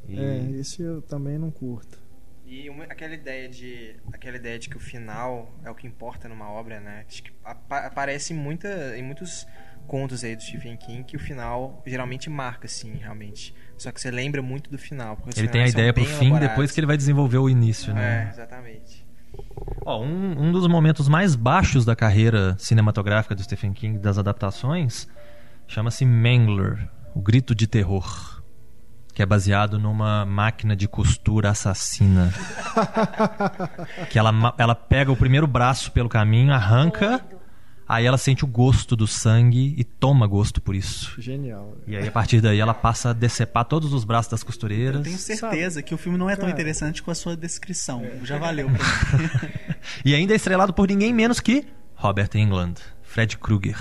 É. 0.08 0.12
E- 0.14 0.20
É, 0.20 0.52
esse 0.60 0.82
eu 0.82 1.02
também 1.02 1.38
não 1.38 1.52
curto. 1.52 2.00
E 2.46 2.70
uma- 2.70 2.86
aquela 2.86 3.14
ideia 3.14 3.48
de 3.50 3.96
aquela 4.14 4.36
ideia 4.38 4.58
de 4.58 4.70
que 4.70 4.78
o 4.78 4.80
final 4.80 5.54
é 5.64 5.70
o 5.70 5.76
que 5.76 5.86
importa 5.86 6.28
numa 6.30 6.50
obra, 6.50 6.80
né? 6.80 7.06
Acho 7.08 7.22
que 7.24 7.32
apa- 7.44 7.86
aparece 7.86 8.34
em, 8.34 8.36
muita, 8.38 8.98
em 8.98 9.04
muitos 9.04 9.46
contos 9.90 10.24
aí 10.24 10.36
do 10.36 10.44
Stephen 10.44 10.78
King 10.78 11.04
que 11.04 11.18
o 11.18 11.20
final 11.20 11.82
geralmente 11.86 12.30
marca, 12.30 12.68
assim, 12.68 12.94
realmente. 13.02 13.54
Só 13.78 13.92
que 13.92 14.00
você 14.00 14.12
lembra 14.12 14.42
muito 14.42 14.70
do 14.70 14.78
final. 14.78 15.18
Ele 15.36 15.48
tem 15.48 15.64
a 15.64 15.68
ideia 15.68 15.92
pro 15.92 16.06
fim, 16.06 16.28
elaborados. 16.28 16.50
depois 16.50 16.72
que 16.72 16.80
ele 16.80 16.88
vai 16.88 16.96
desenvolver 16.96 17.38
o 17.40 17.50
início, 17.50 17.92
É, 17.92 17.96
né? 17.96 18.30
exatamente. 18.32 19.06
Ó, 19.86 20.02
um, 20.04 20.48
um 20.48 20.52
dos 20.52 20.68
momentos 20.68 21.08
mais 21.10 21.36
baixos 21.36 21.86
da 21.86 21.96
carreira 21.96 22.56
cinematográfica 22.60 23.34
do 23.34 23.42
Stephen 23.44 23.74
King, 23.74 23.98
das 23.98 24.18
adaptações, 24.18 25.08
chama-se 25.68 26.06
Mangler, 26.06 26.88
o 27.16 27.22
grito 27.22 27.56
de 27.56 27.66
terror, 27.66 28.44
que 29.14 29.22
é 29.24 29.26
baseado 29.26 29.80
numa 29.80 30.26
máquina 30.26 30.76
de 30.76 30.88
costura 30.88 31.50
assassina. 31.52 32.32
que 34.10 34.20
ela, 34.20 34.32
ela 34.58 34.76
pega 34.76 35.12
o 35.12 35.16
primeiro 35.16 35.48
braço 35.48 35.92
pelo 35.92 36.10
caminho, 36.10 36.54
arranca, 36.54 37.20
Doido. 37.20 37.39
Aí 37.90 38.06
ela 38.06 38.18
sente 38.18 38.46
o 38.46 38.48
gosto 38.48 38.96
do 38.96 39.08
sangue 39.08 39.74
e 39.78 39.84
toma 39.84 40.26
gosto 40.28 40.62
por 40.62 40.76
isso. 40.76 41.20
Genial. 41.20 41.76
E 41.88 41.98
aí, 41.98 42.08
a 42.08 42.12
partir 42.12 42.40
daí, 42.40 42.60
ela 42.60 42.74
passa 42.74 43.10
a 43.10 43.14
decepar 43.14 43.66
todos 43.66 43.92
os 43.92 44.04
braços 44.06 44.30
das 44.32 44.42
Eu 44.42 44.46
costureiras. 44.46 45.02
tenho 45.02 45.18
certeza 45.18 45.82
que 45.82 45.94
o 45.94 45.98
filme 45.98 46.18
não 46.18 46.30
é 46.30 46.36
tão 46.36 46.46
Cara. 46.46 46.54
interessante 46.54 47.02
com 47.04 47.10
a 47.12 47.16
sua 47.16 47.36
descrição. 47.36 48.06
Já 48.24 48.38
valeu. 48.38 48.70
E 50.06 50.14
ainda 50.14 50.34
é 50.34 50.36
estrelado 50.36 50.74
por 50.74 50.88
ninguém 50.88 51.12
menos 51.14 51.40
que 51.40 51.66
Robert 51.96 52.30
England, 52.36 52.76
Fred 53.02 53.38
Krueger. 53.38 53.76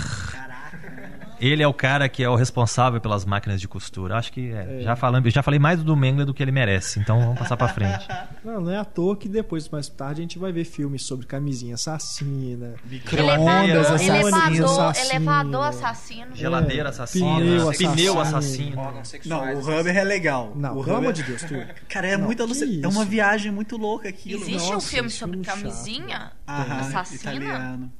Ele 1.40 1.62
é 1.62 1.68
o 1.68 1.72
cara 1.74 2.08
que 2.08 2.22
é 2.22 2.28
o 2.28 2.34
responsável 2.34 3.00
pelas 3.00 3.24
máquinas 3.24 3.60
de 3.60 3.68
costura. 3.68 4.16
Acho 4.16 4.32
que 4.32 4.50
é, 4.50 4.80
já 4.82 4.96
falando, 4.96 5.28
já 5.30 5.42
falei 5.42 5.58
mais 5.60 5.82
do 5.82 5.96
Mengler 5.96 6.26
do 6.26 6.34
que 6.34 6.42
ele 6.42 6.50
merece, 6.52 6.98
então 6.98 7.20
vamos 7.20 7.38
passar 7.38 7.56
pra 7.56 7.68
frente. 7.68 8.06
Não, 8.44 8.60
não 8.62 8.72
é 8.72 8.78
à 8.78 8.84
toa 8.84 9.16
que 9.16 9.28
depois, 9.28 9.68
mais 9.68 9.88
tarde, 9.88 10.20
a 10.20 10.22
gente 10.22 10.38
vai 10.38 10.50
ver 10.52 10.64
filmes 10.64 11.02
sobre 11.02 11.26
camisinha 11.26 11.74
assassina, 11.74 12.74
Elevador, 13.12 13.46
Ondas 13.46 13.86
assassinas, 13.90 14.20
elevador, 14.20 14.80
assassino. 14.88 15.10
elevador 15.14 15.62
assassino. 15.66 16.36
Geladeira 16.36 16.88
É, 16.88 16.90
assassina, 16.90 17.36
pneu 17.36 17.72
pneu 17.72 18.20
assassino. 18.20 18.20
assassino. 18.20 18.80
Órgãos 18.80 19.12
Não, 19.26 19.54
o 19.54 19.60
Rubber 19.60 19.96
é 19.96 20.04
legal. 20.04 20.52
Não, 20.56 20.76
o 20.76 20.82
amor 20.82 20.94
Rubber- 20.94 21.12
de 21.12 21.22
Deus, 21.24 21.42
tu. 21.42 21.54
Cara, 21.88 22.06
é 22.08 22.16
Não, 22.16 22.24
muito. 22.26 22.42
É 22.82 22.88
uma 22.88 23.04
viagem 23.04 23.52
muito 23.52 23.76
louca 23.76 24.08
aquilo. 24.08 24.40
Existe 24.42 24.68
um 24.70 24.74
Nossa, 24.74 24.88
filme 24.88 25.10
sobre 25.10 25.32
filme 25.36 25.44
chato. 25.44 25.58
camisinha 25.60 26.32
Aham, 26.48 26.80
assassina? 26.80 27.20
italiano. 27.34 27.92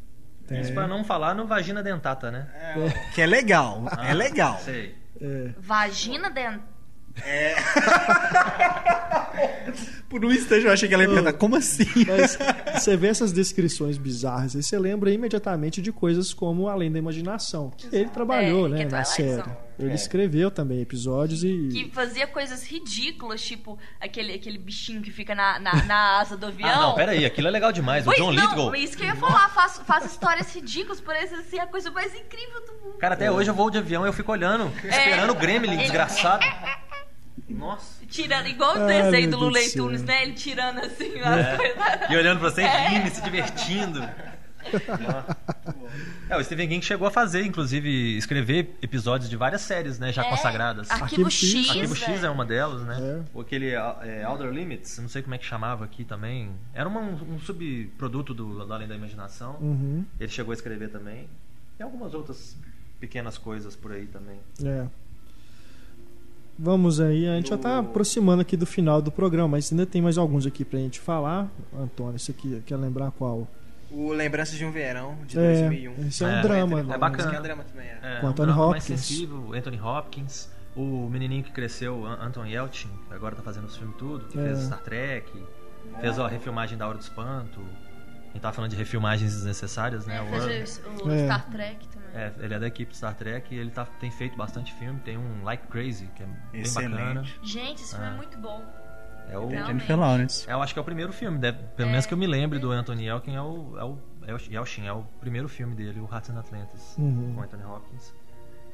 Isso 0.51 0.73
pra 0.73 0.87
não 0.87 1.05
falar 1.05 1.35
no 1.35 1.47
vagina 1.47 1.83
dentata, 1.83 2.31
né? 2.31 2.47
Que 3.15 3.23
é 3.23 3.27
legal. 3.27 3.85
é 4.03 4.15
legal. 4.15 4.59
Sei. 4.61 4.97
É, 5.21 5.51
Vagina 5.59 6.31
dentro. 7.23 7.65
Por 10.09 10.25
um 10.25 10.33
instante 10.33 10.65
eu 10.65 10.73
achei 10.73 10.89
que 10.89 10.95
ela 10.95 11.03
ia 11.03 11.09
perguntar, 11.09 11.35
como 11.35 11.55
assim? 11.57 11.85
Mas 12.09 12.39
você 12.75 12.97
vê 12.97 13.09
essas 13.09 13.31
descrições 13.31 13.99
bizarras 13.99 14.55
e 14.55 14.63
você 14.63 14.79
lembra 14.79 15.11
imediatamente 15.11 15.83
de 15.83 15.93
coisas 15.93 16.33
como 16.33 16.67
Além 16.67 16.91
da 16.91 16.99
Imaginação. 16.99 17.71
que 17.77 17.95
Ele 17.95 18.09
trabalhou, 18.09 18.67
É, 18.67 18.69
né, 18.71 18.77
que 18.79 18.83
é 18.85 18.89
na 18.89 19.05
série. 19.05 19.45
Ele 19.79 19.95
escreveu 19.95 20.51
também 20.51 20.81
episódios 20.81 21.45
e. 21.45 21.69
Que 21.71 21.91
fazia 21.93 22.27
coisas 22.27 22.65
ridículas, 22.67 23.41
tipo 23.43 23.79
aquele, 24.01 24.35
aquele 24.35 24.59
bichinho 24.59 25.01
que 25.03 25.13
fica 25.13 25.35
na, 25.37 25.61
na, 25.61 25.85
na 25.85 26.19
asa 26.21 26.37
do 26.37 26.47
avião. 26.47 26.69
Ah, 26.69 26.77
não, 26.81 26.95
peraí, 26.97 27.25
aquilo 27.25 27.47
é 27.47 27.51
legal 27.51 27.71
demais. 27.71 28.03
O 28.05 28.07
Pois 28.07 28.19
John 28.19 28.33
não, 28.33 28.43
Lithgow. 28.43 28.75
isso 28.75 28.97
que 28.97 29.05
eu 29.05 29.09
ia 29.09 29.15
falar, 29.15 29.51
faz, 29.51 29.81
faz 29.87 30.05
histórias 30.07 30.53
ridículas, 30.53 31.01
parece 31.01 31.41
ser 31.45 31.61
a 31.61 31.67
coisa 31.67 31.93
mais 31.93 32.13
incrível 32.13 32.61
do 32.67 32.73
mundo. 32.87 32.99
Cara, 32.99 33.15
até 33.15 33.31
hoje 33.31 33.51
eu 33.51 33.55
vou 33.55 33.71
de 33.71 33.79
avião 33.79 34.05
e 34.05 34.09
eu 34.09 34.13
fico 34.13 34.33
olhando, 34.33 34.73
esperando 34.83 35.31
o 35.31 35.35
Gremlin, 35.37 35.75
Ele- 35.75 35.83
desgraçado. 35.83 36.45
Nossa. 37.49 38.05
Tirando, 38.07 38.47
igual 38.47 38.87
desenhos 38.87 39.31
meu 39.39 39.51
do 39.51 39.57
céu. 39.59 39.85
Tunes, 39.85 40.03
né? 40.03 40.23
Ele 40.25 40.33
tirando 40.33 40.79
assim 40.81 41.19
as 41.21 41.57
coisas. 41.57 42.11
E 42.11 42.17
olhando 42.17 42.41
pra 42.41 42.51
você, 42.51 42.63
rindo, 42.67 43.11
se 43.11 43.23
divertindo. 43.23 44.01
É, 46.29 46.37
o 46.37 46.45
Stephen 46.45 46.69
King 46.69 46.85
chegou 46.85 47.09
a 47.09 47.11
fazer, 47.11 47.43
inclusive, 47.47 48.19
escrever 48.19 48.77
episódios 48.83 49.31
de 49.31 49.37
várias 49.37 49.63
séries, 49.63 49.99
né, 49.99 50.13
já 50.13 50.23
É, 50.25 50.29
consagradas. 50.29 50.91
Arquivo 50.91 51.05
Arquivo 51.27 51.31
X. 51.31 51.71
Arquivo 51.71 51.97
X 51.97 52.23
é 52.25 52.29
uma 52.29 52.45
delas, 52.45 52.83
né? 52.83 52.99
É. 53.01 53.23
Ou 53.33 53.41
aquele 53.41 53.71
é, 53.71 54.27
Outer 54.29 54.51
Limits, 54.51 54.99
não 54.99 55.09
sei 55.09 55.23
como 55.23 55.35
é 55.35 55.39
que 55.39 55.47
chamava 55.47 55.85
aqui 55.87 56.05
também. 56.05 56.51
Era 56.75 56.87
uma- 56.89 57.01
um 57.01 57.39
subproduto 57.41 58.35
do, 58.35 58.63
do 58.67 58.73
Além 58.75 58.87
da 58.87 58.95
Imaginação. 58.95 59.57
Uhum. 59.61 60.05
Ele 60.21 60.29
chegou 60.31 60.51
a 60.53 60.55
escrever 60.55 60.91
também. 60.91 61.29
E 61.79 61.83
algumas 61.83 62.13
outras 62.13 62.55
pequenas 63.01 63.39
coisas 63.39 63.75
por 63.75 63.93
aí 63.93 64.07
também. 64.07 64.39
É. 64.63 64.87
Vamos 66.59 66.99
aí, 67.01 67.29
a 67.29 67.37
gente 67.37 67.51
já 67.51 67.55
está 67.55 67.79
aproximando 67.79 68.43
aqui 68.43 68.57
do 68.57 68.67
final 68.67 69.01
do 69.01 69.13
programa, 69.13 69.47
mas 69.49 69.71
ainda 69.71 69.87
tem 69.87 70.03
mais 70.03 70.19
alguns 70.19 70.45
aqui 70.45 70.65
pra 70.65 70.79
gente 70.79 70.99
falar. 70.99 71.49
Antônio, 71.79 72.19
você 72.19 72.33
aqui 72.33 72.61
quer 72.67 72.77
lembrar 72.77 73.13
qual? 73.13 73.47
O 73.91 74.13
Lembranças 74.13 74.59
de 74.59 74.65
um 74.65 74.73
Verão, 74.73 75.17
de 75.27 75.39
É, 75.39 75.61
2001. 75.69 76.07
esse 76.09 76.25
é 76.25 76.27
um 76.27 76.31
É, 76.31 76.43
drama. 76.43 76.81
é 76.81 76.83
né? 76.83 76.99
bacana. 76.99 77.35
É 77.37 77.39
um 77.39 77.43
drama 77.43 77.63
também, 77.65 77.87
é. 77.87 77.99
É, 78.03 78.21
Com 78.21 78.27
um 78.27 78.31
Anthony 78.31 78.47
drama 78.53 78.71
mais 78.71 78.83
Hopkins. 78.85 79.01
sensível, 79.01 79.55
Anthony 79.55 79.81
Hopkins. 79.81 80.51
O 80.77 81.09
menininho 81.09 81.43
que 81.45 81.53
cresceu, 81.53 82.05
An- 82.05 82.19
Anton 82.21 82.45
Yelchin, 82.45 82.91
que 83.09 83.15
agora 83.15 83.35
tá 83.37 83.43
fazendo 83.43 83.65
os 83.67 83.77
filmes 83.77 83.97
tudo, 83.97 84.27
que 84.27 84.39
É. 84.39 84.43
fez 84.43 84.59
Star 84.65 84.81
Trek, 84.83 85.31
fez 86.01 86.19
a 86.19 86.29
refilmagem 86.29 86.77
da 86.77 86.87
Hora 86.89 86.99
do 86.99 87.03
Espanto. 87.03 87.61
Gente 88.39 88.43
tava 88.43 88.55
falando 88.55 88.71
de 88.71 88.77
refilmagens 88.77 89.35
desnecessárias, 89.35 90.07
né? 90.07 90.17
É, 90.17 90.21
O- 90.21 91.05
o, 91.05 91.09
o 91.09 91.11
É. 91.13 91.25
Star 91.25 91.51
Trek 91.51 91.89
também. 91.89 92.09
É, 92.15 92.33
ele 92.39 92.55
é 92.55 92.59
da 92.61 92.67
equipe 92.69 92.97
Star 92.97 93.13
Trek 93.17 93.53
e 93.53 93.59
ele 93.59 93.71
tá, 93.71 93.85
tem 93.85 94.11
feito 94.13 94.37
bastante 94.37 94.73
filme. 94.75 95.01
Tem 95.01 95.19
um 95.19 95.43
Like 95.43 95.67
Crazy, 95.67 96.07
que 96.15 96.23
é 96.23 96.27
bem 96.53 96.61
Excelente. 96.63 96.93
bacana. 96.93 97.25
Gente, 97.43 97.83
esse 97.83 97.91
filme 97.97 98.07
Ah. 98.07 98.13
é 98.13 98.17
muito 98.17 98.39
bom. 98.39 98.65
É 99.29 99.37
o. 99.37 99.51
Jennifer 99.51 99.99
Lawrence. 99.99 100.49
é, 100.49 100.53
eu 100.53 100.63
acho 100.63 100.73
que 100.73 100.79
é 100.79 100.83
o 100.83 100.85
primeiro 100.85 101.13
filme, 101.13 101.37
deve- 101.37 101.59
pelo 101.77 101.89
É. 101.89 101.93
menos 101.93 102.07
que 102.07 102.15
eu 102.15 102.19
me 102.19 102.27
lembre 102.29 102.59
do 102.61 102.71
Anthony 102.71 103.07
Yelchin, 103.09 103.35
é 103.35 103.43
o, 103.43 103.77
é 103.77 103.85
o, 103.85 103.99
é 104.29 104.35
o 104.35 104.39
Yelchin, 104.53 104.87
é 104.87 104.93
o 104.93 105.03
primeiro 105.21 105.49
filme 105.49 105.75
dele, 105.75 105.99
o 106.01 106.05
Hearts 106.11 106.31
and 106.31 106.39
Atlantis, 106.39 106.95
Uhum. 106.97 107.35
com 107.35 107.43
Anthony 107.43 107.65
Hopkins. 107.65 108.15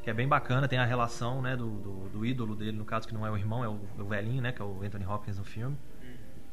Que 0.03 0.11
é 0.11 0.15
bem 0.15 0.28
bacana, 0.28 0.69
tem 0.69 0.78
a 0.78 0.85
relação 0.85 1.41
né, 1.41 1.57
do, 1.57 1.70
do, 1.70 2.09
do 2.11 2.27
ídolo 2.27 2.55
dele, 2.55 2.77
no 2.77 2.85
caso 2.85 3.09
que 3.09 3.15
não 3.15 3.27
é 3.27 3.31
o 3.31 3.36
irmão, 3.39 3.65
é 3.65 3.69
o, 3.69 3.81
é 3.99 4.03
o 4.03 4.05
velhinho, 4.07 4.43
né, 4.43 4.53
que 4.53 4.61
é 4.61 4.65
o 4.65 4.82
Anthony 4.82 5.07
Hopkins 5.07 5.39
no 5.39 5.45
filme. 5.45 5.77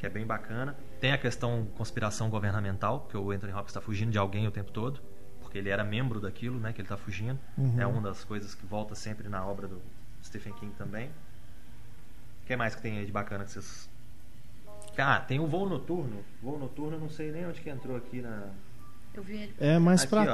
Que 0.02 0.08
é 0.08 0.10
bem 0.10 0.26
bacana. 0.26 0.76
Tem 1.00 1.12
a 1.12 1.18
questão 1.18 1.68
conspiração 1.78 2.28
governamental, 2.28 3.02
que 3.08 3.16
o 3.16 3.30
Anthony 3.30 3.54
Hopkins 3.54 3.70
está 3.70 3.82
fugindo 3.82 4.12
de 4.12 4.18
alguém 4.18 4.48
o 4.48 4.52
tempo 4.52 4.72
todo, 4.72 5.00
porque 5.40 5.60
ele 5.60 5.70
era 5.70 5.84
membro 5.84 6.20
daquilo, 6.20 6.60
né, 6.60 6.74
que 6.74 6.82
ele 6.82 6.88
está 6.88 6.98
fugindo. 6.98 7.40
Uhum. 7.56 7.80
É 7.80 7.86
uma 7.86 8.02
das 8.02 8.24
coisas 8.24 8.56
que 8.56 8.66
volta 8.66 8.96
sempre 8.96 9.30
na 9.30 9.46
obra 9.46 9.68
do 9.68 9.80
Stephen 10.24 10.54
King 10.54 10.74
também. 10.74 11.10
O 12.42 12.48
que 12.48 12.56
mais 12.56 12.74
que 12.74 12.82
tem 12.82 12.98
aí 12.98 13.06
de 13.06 13.12
bacana 13.12 13.46
que 13.46 13.52
vocês. 13.52 13.88
Ah, 14.98 15.20
tem 15.20 15.40
o 15.40 15.46
voo 15.46 15.70
noturno. 15.70 16.26
Voo 16.42 16.58
noturno, 16.58 16.96
eu 16.96 17.00
não 17.00 17.10
sei 17.10 17.32
nem 17.32 17.46
onde 17.46 17.62
que 17.62 17.70
entrou 17.70 17.96
aqui 17.96 18.24
na. 18.24 18.50
Eu 19.14 19.22
vi 19.22 19.36
ele. 19.36 19.54
É 19.60 19.78
mais 19.78 20.04
ó, 20.04 20.08
trás, 20.08 20.30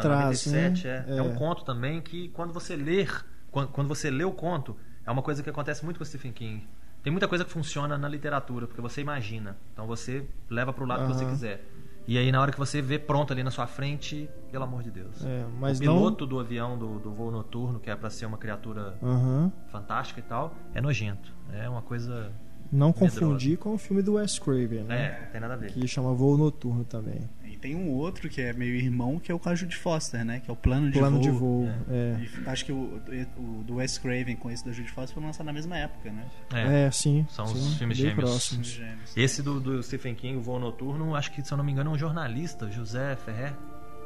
97, 0.45 0.88
né? 0.88 1.06
é. 1.10 1.18
É 1.18 1.22
um 1.22 1.35
conto 1.35 1.65
também 1.65 1.99
que 1.99 2.30
quando 2.30 2.53
você 2.53 2.73
ler, 2.73 3.26
quando, 3.52 3.68
quando 3.68 3.89
você 3.89 4.10
lê 4.10 4.23
o 4.23 4.31
conto, 4.31 4.77
é 5.06 5.11
uma 5.11 5.22
coisa 5.22 5.44
que 5.44 5.49
acontece 5.49 5.84
muito 5.84 5.98
com 5.98 6.03
o 6.03 6.07
Stephen 6.07 6.31
King. 6.31 6.65
Tem 7.07 7.11
muita 7.13 7.25
coisa 7.25 7.45
que 7.45 7.51
funciona 7.51 7.97
na 7.97 8.09
literatura, 8.09 8.67
porque 8.67 8.81
você 8.81 8.99
imagina. 8.99 9.55
Então 9.71 9.88
você 9.88 10.25
leva 10.49 10.73
pro 10.73 10.84
lado 10.85 11.07
que 11.07 11.13
você 11.13 11.25
quiser. 11.25 11.65
E 12.05 12.17
aí 12.17 12.34
na 12.34 12.41
hora 12.41 12.51
que 12.51 12.59
você 12.59 12.81
vê 12.81 12.99
pronto 12.99 13.31
ali 13.31 13.43
na 13.43 13.49
sua 13.49 13.65
frente, 13.65 14.29
pelo 14.51 14.65
amor 14.65 14.84
de 14.84 14.91
Deus. 14.91 15.23
É, 15.23 15.45
mas 15.57 15.79
o 15.79 15.85
não. 15.85 15.95
piloto 15.95 16.25
do 16.25 16.38
avião 16.38 16.77
do, 16.77 16.99
do 16.99 17.09
voo 17.13 17.31
noturno, 17.31 17.79
que 17.79 17.89
é 17.89 17.95
pra 17.95 18.09
ser 18.09 18.25
uma 18.25 18.38
criatura 18.38 18.97
Aham. 19.01 19.49
fantástica 19.71 20.19
e 20.19 20.23
tal, 20.23 20.53
é 20.73 20.81
nojento. 20.81 21.34
É 21.53 21.69
uma 21.69 21.81
coisa. 21.81 22.29
Não 22.69 22.88
Medrosa. 22.88 23.21
confundir 23.21 23.57
com 23.57 23.73
o 23.73 23.77
filme 23.77 24.03
do 24.03 24.15
Wes 24.15 24.38
Craven, 24.38 24.84
né? 24.84 25.05
É, 25.05 25.21
não 25.23 25.31
tem 25.31 25.39
nada 25.39 25.53
a 25.53 25.57
ver. 25.57 25.71
Que 25.71 25.88
chama 25.88 26.13
Voo 26.13 26.38
Noturno 26.38 26.84
também. 26.84 27.21
E 27.57 27.59
tem 27.59 27.75
um 27.75 27.89
outro 27.89 28.29
que 28.29 28.39
é 28.39 28.53
meio 28.53 28.75
irmão, 28.75 29.17
que 29.19 29.31
é 29.31 29.35
o 29.35 29.39
com 29.39 29.49
a 29.49 29.55
Judy 29.55 29.75
Foster, 29.75 30.23
né? 30.23 30.39
Que 30.41 30.49
é 30.51 30.53
o 30.53 30.55
Plano 30.55 30.91
de 30.91 30.99
Plano 30.99 31.15
Voo. 31.17 31.23
de 31.23 31.29
voo. 31.31 31.69
É. 31.89 32.19
E 32.45 32.49
acho 32.49 32.63
que 32.65 32.71
o, 32.71 33.01
o 33.35 33.63
do 33.63 33.75
Wes 33.77 33.97
Craven 33.97 34.35
com 34.35 34.51
esse 34.51 34.63
da 34.63 34.71
Judy 34.71 34.91
Foster 34.91 35.15
foi 35.15 35.23
lançado 35.23 35.47
na 35.47 35.53
mesma 35.53 35.75
época, 35.75 36.11
né? 36.11 36.25
É. 36.53 36.85
É, 36.85 36.91
sim. 36.91 37.25
São 37.29 37.47
sim, 37.47 37.55
os 37.57 37.77
filmes 37.79 37.97
gêmeos. 37.97 38.29
próximos. 38.29 38.67
Gêmeos. 38.67 39.17
Esse 39.17 39.41
do, 39.41 39.59
do 39.59 39.81
Stephen 39.81 40.13
King, 40.13 40.38
o 40.38 40.41
Voo 40.41 40.59
Noturno, 40.59 41.15
acho 41.15 41.31
que, 41.31 41.41
se 41.43 41.51
eu 41.51 41.57
não 41.57 41.63
me 41.65 41.71
engano, 41.71 41.89
é 41.89 41.93
um 41.93 41.97
jornalista, 41.97 42.69
José 42.69 43.15
Ferrer. 43.15 43.53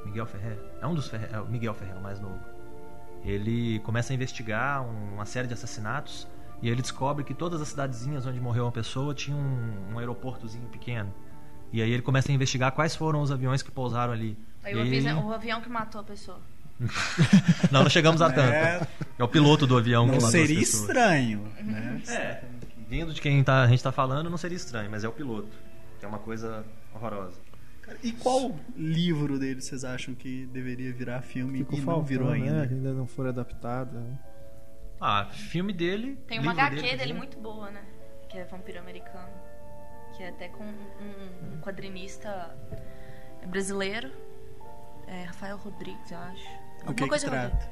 Miguel 0.05 0.25
Ferrer. 0.25 0.57
É 0.81 0.87
um 0.87 0.95
dos 0.95 1.09
Ferrer. 1.09 1.29
É 1.33 1.39
o 1.41 1.45
Miguel 1.47 1.73
Ferrer, 1.73 1.97
o 1.97 2.01
mais 2.01 2.19
novo. 2.21 2.39
Ele 3.23 3.79
começa 3.79 4.13
a 4.13 4.15
investigar 4.15 4.81
um- 4.83 5.13
uma 5.15 5.25
série 5.25 5.47
de 5.47 5.53
assassinatos 5.53 6.27
e 6.61 6.69
ele 6.69 6.81
descobre 6.81 7.23
que 7.23 7.33
todas 7.33 7.61
as 7.61 7.67
cidadezinhas 7.67 8.25
onde 8.25 8.39
morreu 8.39 8.65
uma 8.65 8.71
pessoa 8.71 9.13
tinham 9.13 9.37
um, 9.39 9.93
um 9.93 9.99
aeroportozinho 9.99 10.67
pequeno. 10.69 11.13
E 11.73 11.81
aí 11.81 11.91
ele 11.91 12.01
começa 12.01 12.31
a 12.31 12.35
investigar 12.35 12.71
quais 12.73 12.95
foram 12.95 13.21
os 13.21 13.31
aviões 13.31 13.61
que 13.61 13.71
pousaram 13.71 14.11
ali. 14.13 14.37
Aí 14.63 14.73
E 14.73 14.77
o 14.77 14.81
avião, 14.81 15.27
o 15.27 15.33
avião 15.33 15.61
que 15.61 15.69
matou 15.69 16.01
a 16.01 16.03
pessoa. 16.03 16.39
Não, 17.71 17.83
não 17.83 17.89
chegamos 17.89 18.21
a 18.23 18.31
tanto. 18.31 18.51
É, 18.51 18.87
É 19.19 19.23
o 19.23 19.27
piloto 19.27 19.67
do 19.67 19.77
avião 19.77 20.05
que 20.05 20.11
não 20.13 20.15
matou 20.15 20.27
as 20.27 20.31
seria 20.31 20.59
estranho, 20.59 21.47
né? 21.61 22.01
É, 22.07 22.43
vindo 22.89 23.13
de 23.13 23.21
quem 23.21 23.43
tá, 23.43 23.61
a 23.61 23.67
gente 23.67 23.83
tá 23.83 23.91
falando, 23.91 24.29
não 24.31 24.37
seria 24.37 24.55
estranho, 24.55 24.89
mas 24.89 25.03
é 25.03 25.07
o 25.07 25.11
piloto. 25.11 25.49
Que 25.99 26.05
é 26.05 26.07
uma 26.07 26.17
coisa 26.17 26.65
horrorosa. 26.93 27.39
Cara, 27.83 27.97
E 28.01 28.11
qual 28.11 28.55
livro 28.75 29.37
dele 29.37 29.61
vocês 29.61 29.83
acham 29.83 30.15
que 30.15 30.47
deveria 30.47 30.91
virar 30.91 31.21
filme 31.21 31.59
Ficou 31.59 31.75
e 31.75 31.77
não 31.81 31.85
faltando, 31.85 32.07
virou 32.07 32.29
ainda? 32.29 32.51
né? 32.61 32.67
Que 32.67 32.73
ainda 32.73 32.93
não 32.93 33.05
foi 33.05 33.29
adaptado. 33.29 33.93
né? 33.99 34.17
Ah, 34.99 35.25
filme 35.31 35.73
dele. 35.73 36.17
Tem 36.27 36.39
uma 36.39 36.51
HQ 36.51 36.75
dele, 36.81 36.97
dizer. 36.97 37.13
muito 37.13 37.37
boa, 37.39 37.69
né? 37.69 37.81
Que 38.27 38.39
é 38.39 38.43
Vampiro 38.45 38.79
Americano. 38.79 39.29
Que 40.15 40.23
é 40.23 40.29
até 40.29 40.49
com 40.49 40.63
um, 40.63 41.53
um 41.53 41.61
quadrinista 41.61 42.55
brasileiro. 43.47 44.11
É, 45.07 45.23
Rafael 45.23 45.57
Rodrigues, 45.57 46.11
eu 46.11 46.17
acho. 46.17 46.43
Do 46.85 46.93
que, 46.93 47.03
que 47.03 47.09
Rodrigues. 47.09 47.23
trata? 47.23 47.71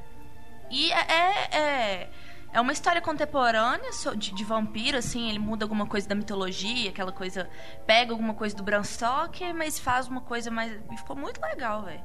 E 0.69 0.91
é, 0.91 1.11
é, 1.11 1.57
é, 1.57 2.09
é 2.53 2.61
uma 2.61 2.71
história 2.71 3.01
contemporânea 3.01 3.89
de, 4.15 4.33
de 4.33 4.43
vampiro, 4.43 4.97
assim, 4.97 5.29
ele 5.29 5.39
muda 5.39 5.65
alguma 5.65 5.87
coisa 5.87 6.07
da 6.07 6.15
mitologia, 6.15 6.89
aquela 6.89 7.11
coisa. 7.11 7.49
Pega 7.85 8.11
alguma 8.11 8.33
coisa 8.33 8.55
do 8.55 8.63
Bram 8.63 8.83
Stoker, 8.83 9.53
mas 9.53 9.79
faz 9.79 10.07
uma 10.07 10.21
coisa 10.21 10.51
mais. 10.51 10.71
E 10.91 10.97
ficou 10.97 11.15
muito 11.15 11.41
legal, 11.41 11.83
velho. 11.83 12.03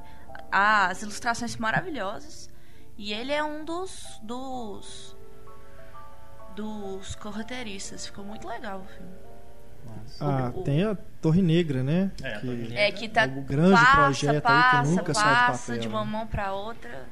As 0.51 1.01
ilustrações 1.01 1.51
são 1.51 1.61
maravilhosas. 1.61 2.49
E 2.97 3.13
ele 3.13 3.31
é 3.31 3.43
um 3.43 3.65
dos. 3.65 4.19
dos. 4.23 5.17
dos 6.55 7.15
correteiristas. 7.15 8.05
Ficou 8.05 8.23
muito 8.23 8.47
legal 8.47 8.81
o 8.81 8.85
filme. 8.85 9.24
Ah, 10.19 10.51
o- 10.55 10.61
tem 10.63 10.83
a 10.83 10.95
Torre 11.21 11.41
Negra, 11.41 11.83
né? 11.83 12.11
É, 12.21 12.33
a 12.35 12.39
que 12.39 12.45
Torre 12.45 12.57
Negra. 12.57 12.79
É 12.79 12.91
que 12.91 13.09
tá. 13.09 13.25
o 13.25 13.41
grande 13.41 13.71
passa, 13.81 13.95
projeto 13.95 14.33
aí 14.33 14.41
que 14.41 14.41
passa, 14.71 14.91
nunca 14.91 15.13
sai 15.13 15.23
do 15.29 15.35
passa 15.47 15.65
papel, 15.67 15.81
de 15.81 15.87
né? 15.89 15.93
uma 15.95 16.05
mão 16.05 16.27
pra 16.27 16.53
outra. 16.53 17.05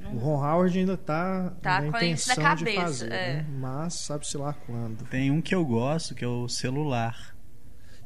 Não- 0.00 0.12
O 0.14 0.18
Ron 0.18 0.44
Howard 0.44 0.78
ainda 0.78 0.96
tá, 0.96 1.52
Tá 1.62 1.80
na 1.80 1.90
com 1.90 1.98
isso 1.98 2.28
na 2.28 2.34
intenção 2.34 2.54
de 2.54 2.64
cabeça, 2.64 2.80
fazer, 2.82 3.12
é. 3.12 3.32
né? 3.36 3.46
mas 3.58 3.94
sabe-se 3.94 4.36
lá 4.36 4.52
quando. 4.52 5.04
Tem 5.08 5.30
um 5.30 5.40
que 5.40 5.54
eu 5.54 5.64
gosto, 5.64 6.14
que 6.14 6.24
é 6.24 6.28
o 6.28 6.48
Celular. 6.48 7.34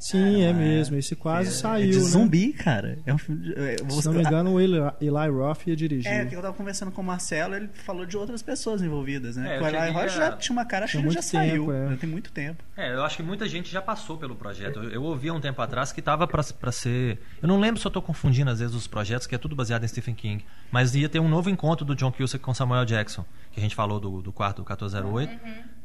Sim, 0.01 0.43
é, 0.43 0.49
é- 0.49 0.53
mesmo. 0.53 0.97
Esse 0.97 1.15
quase 1.15 1.51
é, 1.51 1.53
saiu, 1.53 1.89
é 1.89 1.93
de 1.93 1.99
né? 1.99 2.05
zumbi, 2.05 2.53
cara. 2.55 2.99
É 3.05 3.13
um 3.13 3.19
filme 3.19 3.43
de, 3.43 3.53
é, 3.55 3.77
Se 3.77 3.85
você- 3.85 4.09
não 4.09 4.17
me 4.17 4.23
engano, 4.23 4.53
o 4.55 4.61
Eli, 4.61 4.77
Eli 5.01 5.29
Roth 5.31 5.67
ia 5.67 5.77
dirigir. 5.77 6.11
É, 6.11 6.25
que 6.25 6.35
eu 6.35 6.41
tava 6.41 6.55
conversando 6.55 6.91
com 6.91 7.03
o 7.03 7.05
Marcelo, 7.05 7.55
ele 7.55 7.69
falou 7.75 8.07
de 8.07 8.17
outras 8.17 8.43
pessoas 8.43 8.81
envolvidas, 8.83 9.37
né? 9.37 9.59
É, 9.59 9.61
o 9.61 9.67
Eli 9.67 9.91
Roth 9.93 10.05
a- 10.05 10.09
já 10.09 10.33
tinha 10.33 10.53
uma 10.57 10.65
cara, 10.65 10.87
acho 10.87 10.93
que 10.97 10.99
já 11.03 11.05
muito 11.05 11.23
saiu. 11.23 11.67
tempo, 11.67 11.73
é. 11.73 11.89
Já 11.91 11.97
tem 11.99 12.09
muito 12.11 12.33
tempo. 12.33 12.65
É, 12.77 12.95
eu 12.95 13.05
acho 13.05 13.17
que 13.19 13.23
muita 13.23 13.47
gente 13.47 13.71
já 13.71 13.83
passou 13.83 14.17
pelo 14.17 14.35
projeto. 14.35 14.83
Eu, 14.83 14.91
eu 14.91 15.03
ouvi 15.03 15.29
há 15.29 15.35
um 15.35 15.41
tempo 15.41 15.61
atrás 15.61 15.93
que 15.93 16.01
tava 16.01 16.27
pra, 16.27 16.43
pra 16.43 16.73
ser. 16.73 17.19
Eu 17.43 17.47
não 17.49 17.61
lembro 17.61 17.79
se 17.79 17.87
eu 17.87 17.91
tô 17.91 18.01
confundindo 18.01 18.51
às 18.51 18.59
vezes 18.61 18.75
os 18.75 18.87
projetos, 18.87 19.27
que 19.27 19.35
é 19.35 19.39
tudo 19.39 19.55
baseado 19.55 19.85
em 19.85 19.89
Stephen 19.89 20.15
King. 20.15 20.43
Mas 20.73 20.95
ia 20.95 21.11
ter 21.11 21.21
um 21.21 21.29
novo 21.29 21.51
encontro 21.51 21.85
do 21.85 21.95
John 21.95 22.11
Cusack 22.11 22.43
com 22.43 22.55
Samuel 22.55 22.87
Jackson, 22.87 23.25
que 23.53 23.61
a 23.61 23.63
gente 23.63 23.75
falou 23.75 24.01
do, 24.01 24.23
do 24.23 24.33
quarto 24.33 24.57
do 24.57 24.65
1408. 24.65 25.39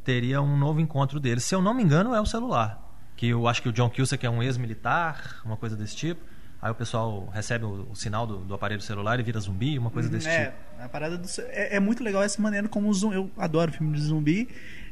Teria 0.05 0.41
um 0.41 0.55
novo 0.57 0.79
encontro 0.79 1.19
deles. 1.19 1.43
Se 1.43 1.53
eu 1.53 1.61
não 1.61 1.73
me 1.73 1.83
engano, 1.83 2.13
é 2.15 2.21
o 2.21 2.25
celular. 2.25 2.84
Que 3.15 3.27
eu 3.27 3.47
acho 3.47 3.61
que 3.61 3.69
o 3.69 3.71
John 3.71 3.89
Cusack 3.89 4.25
é 4.25 4.29
um 4.29 4.43
ex-militar, 4.43 5.41
uma 5.45 5.55
coisa 5.57 5.75
desse 5.75 5.95
tipo. 5.95 6.21
Aí 6.61 6.71
o 6.71 6.75
pessoal 6.75 7.29
recebe 7.31 7.63
o, 7.63 7.87
o 7.91 7.95
sinal 7.95 8.25
do, 8.25 8.37
do 8.39 8.53
aparelho 8.53 8.81
celular 8.81 9.19
e 9.19 9.23
vira 9.23 9.39
zumbi, 9.39 9.77
uma 9.77 9.91
coisa 9.91 10.09
desse 10.09 10.27
é, 10.27 10.45
tipo. 10.45 10.57
a 10.79 10.89
parada 10.89 11.17
do, 11.17 11.27
é, 11.49 11.75
é 11.75 11.79
muito 11.79 12.03
legal 12.03 12.23
essa 12.23 12.41
maneira 12.41 12.67
como 12.67 12.89
o 12.89 12.93
zumbi, 12.93 13.15
eu 13.15 13.29
adoro 13.37 13.71
filme 13.71 13.95
de 13.95 14.01
zumbi. 14.01 14.49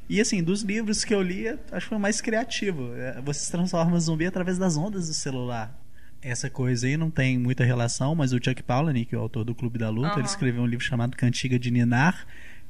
E 0.08 0.20
assim, 0.20 0.44
dos 0.44 0.62
livros 0.62 1.04
que 1.04 1.14
eu 1.14 1.22
li, 1.22 1.48
acho 1.48 1.86
que 1.86 1.90
foi 1.90 1.98
o 1.98 2.02
mais 2.02 2.22
criativo. 2.22 2.94
É, 2.96 3.22
Você 3.22 3.46
se 3.46 3.52
transforma 3.52 3.98
em 3.98 4.00
zumbi 4.00 4.26
através 4.26 4.58
das 4.58 4.78
ondas 4.78 5.08
do 5.08 5.14
celular. 5.14 5.76
Essa 6.22 6.50
coisa 6.50 6.88
aí 6.88 6.96
não 6.96 7.10
tem 7.10 7.38
muita 7.38 7.66
relação, 7.66 8.14
mas 8.16 8.32
o 8.32 8.36
Chuck 8.36 8.62
Palahniuk, 8.64 9.10
que 9.10 9.16
é 9.16 9.18
o 9.18 9.22
autor 9.22 9.44
do 9.44 9.56
Clube 9.56 9.80
da 9.80 9.90
Luta, 9.90 10.10
Aham. 10.10 10.20
ele 10.20 10.28
escreveu 10.28 10.62
um 10.62 10.66
livro 10.66 10.86
chamado 10.86 11.18
Cantiga 11.18 11.60
de 11.60 11.72
Ninar, 11.72 12.26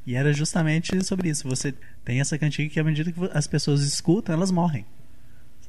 e 0.05 0.15
era 0.15 0.34
justamente 0.34 1.03
sobre 1.03 1.30
isso. 1.30 1.47
Você 1.47 1.73
tem 2.03 2.19
essa 2.19 2.38
cantiga 2.38 2.69
que 2.69 2.80
à 2.80 2.84
medida 2.84 3.11
que 3.11 3.19
as 3.31 3.47
pessoas 3.47 3.81
escutam, 3.81 4.34
elas 4.34 4.49
morrem. 4.49 4.85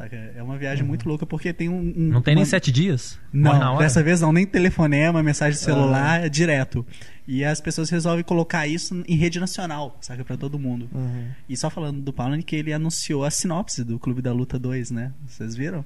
Saca? 0.05 0.17
É 0.37 0.43
uma 0.43 0.57
viagem 0.59 0.85
muito 0.85 1.09
louca 1.09 1.25
porque 1.25 1.53
tem 1.53 1.69
um, 1.69 1.75
um- 1.75 1.79
Uhum. 1.79 1.93
Não 2.13 2.23
tem 2.23 2.35
nem 2.35 2.43
uma- 2.45 2.49
sete 2.51 2.71
dias? 2.71 3.19
Não, 3.33 3.75
hora? 3.75 3.79
dessa 3.85 4.03
vez 4.03 4.21
não, 4.21 4.33
nem 4.33 4.47
telefonema, 4.47 5.23
mensagem 5.23 5.59
de 5.59 5.65
celular, 5.65 6.21
Ah. 6.21 6.27
é 6.27 6.29
direto. 6.29 6.87
E 7.27 7.43
as 7.45 7.61
pessoas 7.61 7.89
resolvem 7.89 8.23
colocar 8.23 8.67
isso 8.67 9.03
em 9.09 9.17
rede 9.17 9.41
nacional, 9.41 9.97
saca? 10.01 10.23
Pra 10.25 10.37
todo 10.37 10.59
mundo. 10.59 10.89
Uhum. 10.93 11.29
E 11.49 11.57
só 11.57 11.71
falando 11.71 12.01
do 12.03 12.13
Paulo, 12.13 12.37
que 12.43 12.55
ele 12.57 12.73
anunciou 12.73 13.25
a 13.25 13.31
sinopse 13.31 13.83
do 13.83 13.99
Clube 13.99 14.21
da 14.21 14.33
Luta 14.33 14.59
2, 14.59 14.91
né? 14.91 15.13
Vocês 15.27 15.55
viram? 15.57 15.85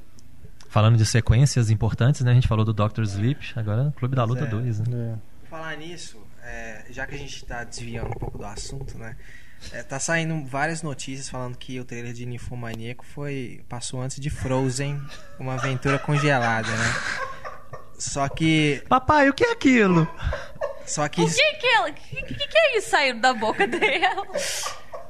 Falando 0.69 0.97
de 0.97 1.07
sequências 1.07 1.71
importantes, 1.71 2.23
né? 2.23 2.33
A 2.33 2.35
gente 2.35 2.49
falou 2.49 2.65
do 2.65 2.73
Doctor 2.73 3.05
Sleep, 3.05 3.53
agora 3.57 3.93
Clube 3.97 4.17
da 4.17 4.25
Luta 4.25 4.45
é. 4.45 4.47
2, 4.49 4.81
né? 4.81 5.15
É. 5.15 5.49
Falar 5.49 5.77
nisso, 5.77 6.19
é, 6.45 6.85
já 6.91 7.07
que 7.07 7.15
a 7.15 7.19
gente 7.19 7.45
tá 7.45 7.63
desviando 7.65 8.09
um 8.09 8.19
pouco 8.19 8.37
do 8.37 8.45
assunto, 8.45 8.99
né? 8.99 9.15
É, 9.73 9.83
tá 9.83 9.99
saindo 9.99 10.45
várias 10.47 10.83
notícias 10.83 11.29
falando 11.29 11.57
que 11.57 11.79
o 11.81 11.85
trailer 11.85 12.13
de 12.13 12.25
Ninfomaníaco 12.25 13.05
foi 13.05 13.61
passou 13.69 14.01
antes 14.01 14.19
de 14.21 14.31
Frozen, 14.31 15.01
uma 15.39 15.55
aventura 15.55 15.99
congelada, 15.99 16.71
né? 16.71 16.95
Só 17.99 18.29
que 18.29 18.83
Papai, 18.89 19.29
o 19.29 19.35
que 19.35 19.45
é 19.45 19.53
aquilo? 19.53 20.09
só 20.87 21.09
que 21.09 21.23
O 21.23 21.27
que 21.29 21.53
que 21.55 21.67
ela. 21.67 21.91
O 21.91 21.93
que, 21.93 22.23
que, 22.23 22.35
que 22.49 22.59
é 22.59 22.79
isso 22.79 22.91
saindo 22.91 23.21
da 23.21 23.35
boca 23.35 23.67
dela? 23.67 24.27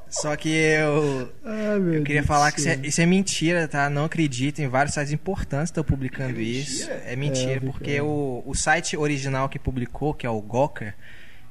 só 0.08 0.34
que 0.36 0.48
eu 0.48 1.30
Ai, 1.44 1.78
meu 1.78 1.94
Eu 1.94 2.02
queria 2.02 2.22
Deus 2.22 2.26
falar 2.26 2.50
que 2.50 2.60
isso 2.60 2.68
é, 2.68 2.78
isso 2.82 3.00
é 3.00 3.06
mentira, 3.06 3.68
tá? 3.68 3.90
Não 3.90 4.06
acreditem, 4.06 4.66
vários 4.66 4.94
sites 4.94 5.12
importantes 5.12 5.68
estão 5.68 5.84
publicando 5.84 6.40
isso. 6.40 6.90
É 7.04 7.14
mentira, 7.14 7.52
É, 7.52 7.56
eu 7.56 7.60
vi 7.60 7.66
porque 7.66 7.84
que 7.84 7.96
é. 7.96 8.02
o, 8.02 8.42
o 8.44 8.54
site 8.54 8.96
original 8.96 9.48
que 9.48 9.58
publicou, 9.58 10.14
que 10.14 10.26
é 10.26 10.30
o 10.30 10.40
Gawker, 10.40 10.94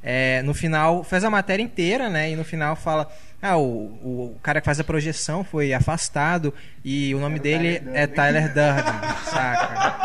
é, 0.10 0.42
no 0.42 0.54
final 0.54 1.04
fez 1.04 1.26
a 1.26 1.30
matéria 1.30 1.62
inteira, 1.62 2.10
né? 2.10 2.32
E 2.32 2.36
no 2.38 2.46
final 2.46 2.78
fala: 2.78 3.10
ah, 3.42 3.58
o, 3.58 4.32
o 4.32 4.40
cara 4.42 4.62
que 4.62 4.66
faz 4.66 4.80
a 4.80 4.84
projeção 4.86 5.44
foi 5.44 5.74
afastado 5.74 6.54
e 6.82 7.14
o 7.14 7.20
nome 7.20 7.40
dele 7.40 7.82
é 7.94 8.08
Tyler 8.08 8.48
Durden, 8.54 8.94
saca? 9.30 9.98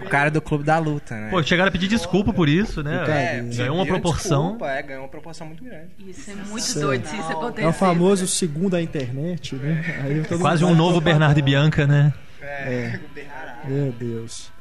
O 0.00 0.08
cara 0.08 0.30
do 0.30 0.40
Clube 0.40 0.62
da 0.62 0.78
Luta, 0.78 1.16
né? 1.16 1.28
Pô, 1.28 1.42
chegaram 1.42 1.70
a 1.70 1.72
pedir 1.72 1.88
desculpa 1.88 2.32
por 2.32 2.48
isso, 2.48 2.84
né? 2.84 3.04
é, 3.08 3.42
ganhou 3.56 3.74
uma 3.74 3.84
proporção. 3.84 4.42
Desculpa, 4.50 4.70
é, 4.70 4.82
ganhou 4.82 5.02
uma 5.02 5.08
proporção 5.08 5.48
muito 5.48 5.64
grande. 5.64 5.88
Isso 6.06 6.30
é 6.30 6.34
muito 6.34 6.58
Isso 6.58 6.78
é- 6.78 6.82
doido 6.82 7.04
se 7.08 7.16
isso 7.16 7.32
acontecer. 7.32 7.66
É 7.66 7.68
o 7.68 7.72
famoso 7.72 8.28
segundo 8.28 8.76
a 8.76 8.80
internet, 8.80 9.56
né? 9.56 10.02
Aí 10.04 10.22
todo 10.22 10.38
Quase 10.40 10.64
um 10.64 10.72
novo. 10.72 11.00
Bernardo 11.00 11.36
e 11.36 11.42
Bianca, 11.42 11.84
né? 11.84 12.14
É. 12.40 13.00
Meu 13.64 13.90
Deus. 13.90 14.52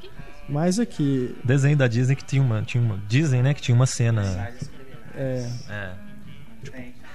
Mas 0.48 0.80
aqui, 0.80 1.36
Desenho 1.44 1.76
da 1.76 1.88
Disney 1.88 2.16
que 2.16 2.24
tinha 2.24 2.42
uma. 2.42 2.62
Tinha 2.62 2.84
uma 2.84 3.00
dizem, 3.08 3.42
né? 3.42 3.54
Que 3.54 3.62
tinha 3.62 3.76
uma 3.76 3.86
cena. 3.88 4.22
é, 5.16 5.50
É. 5.70 5.92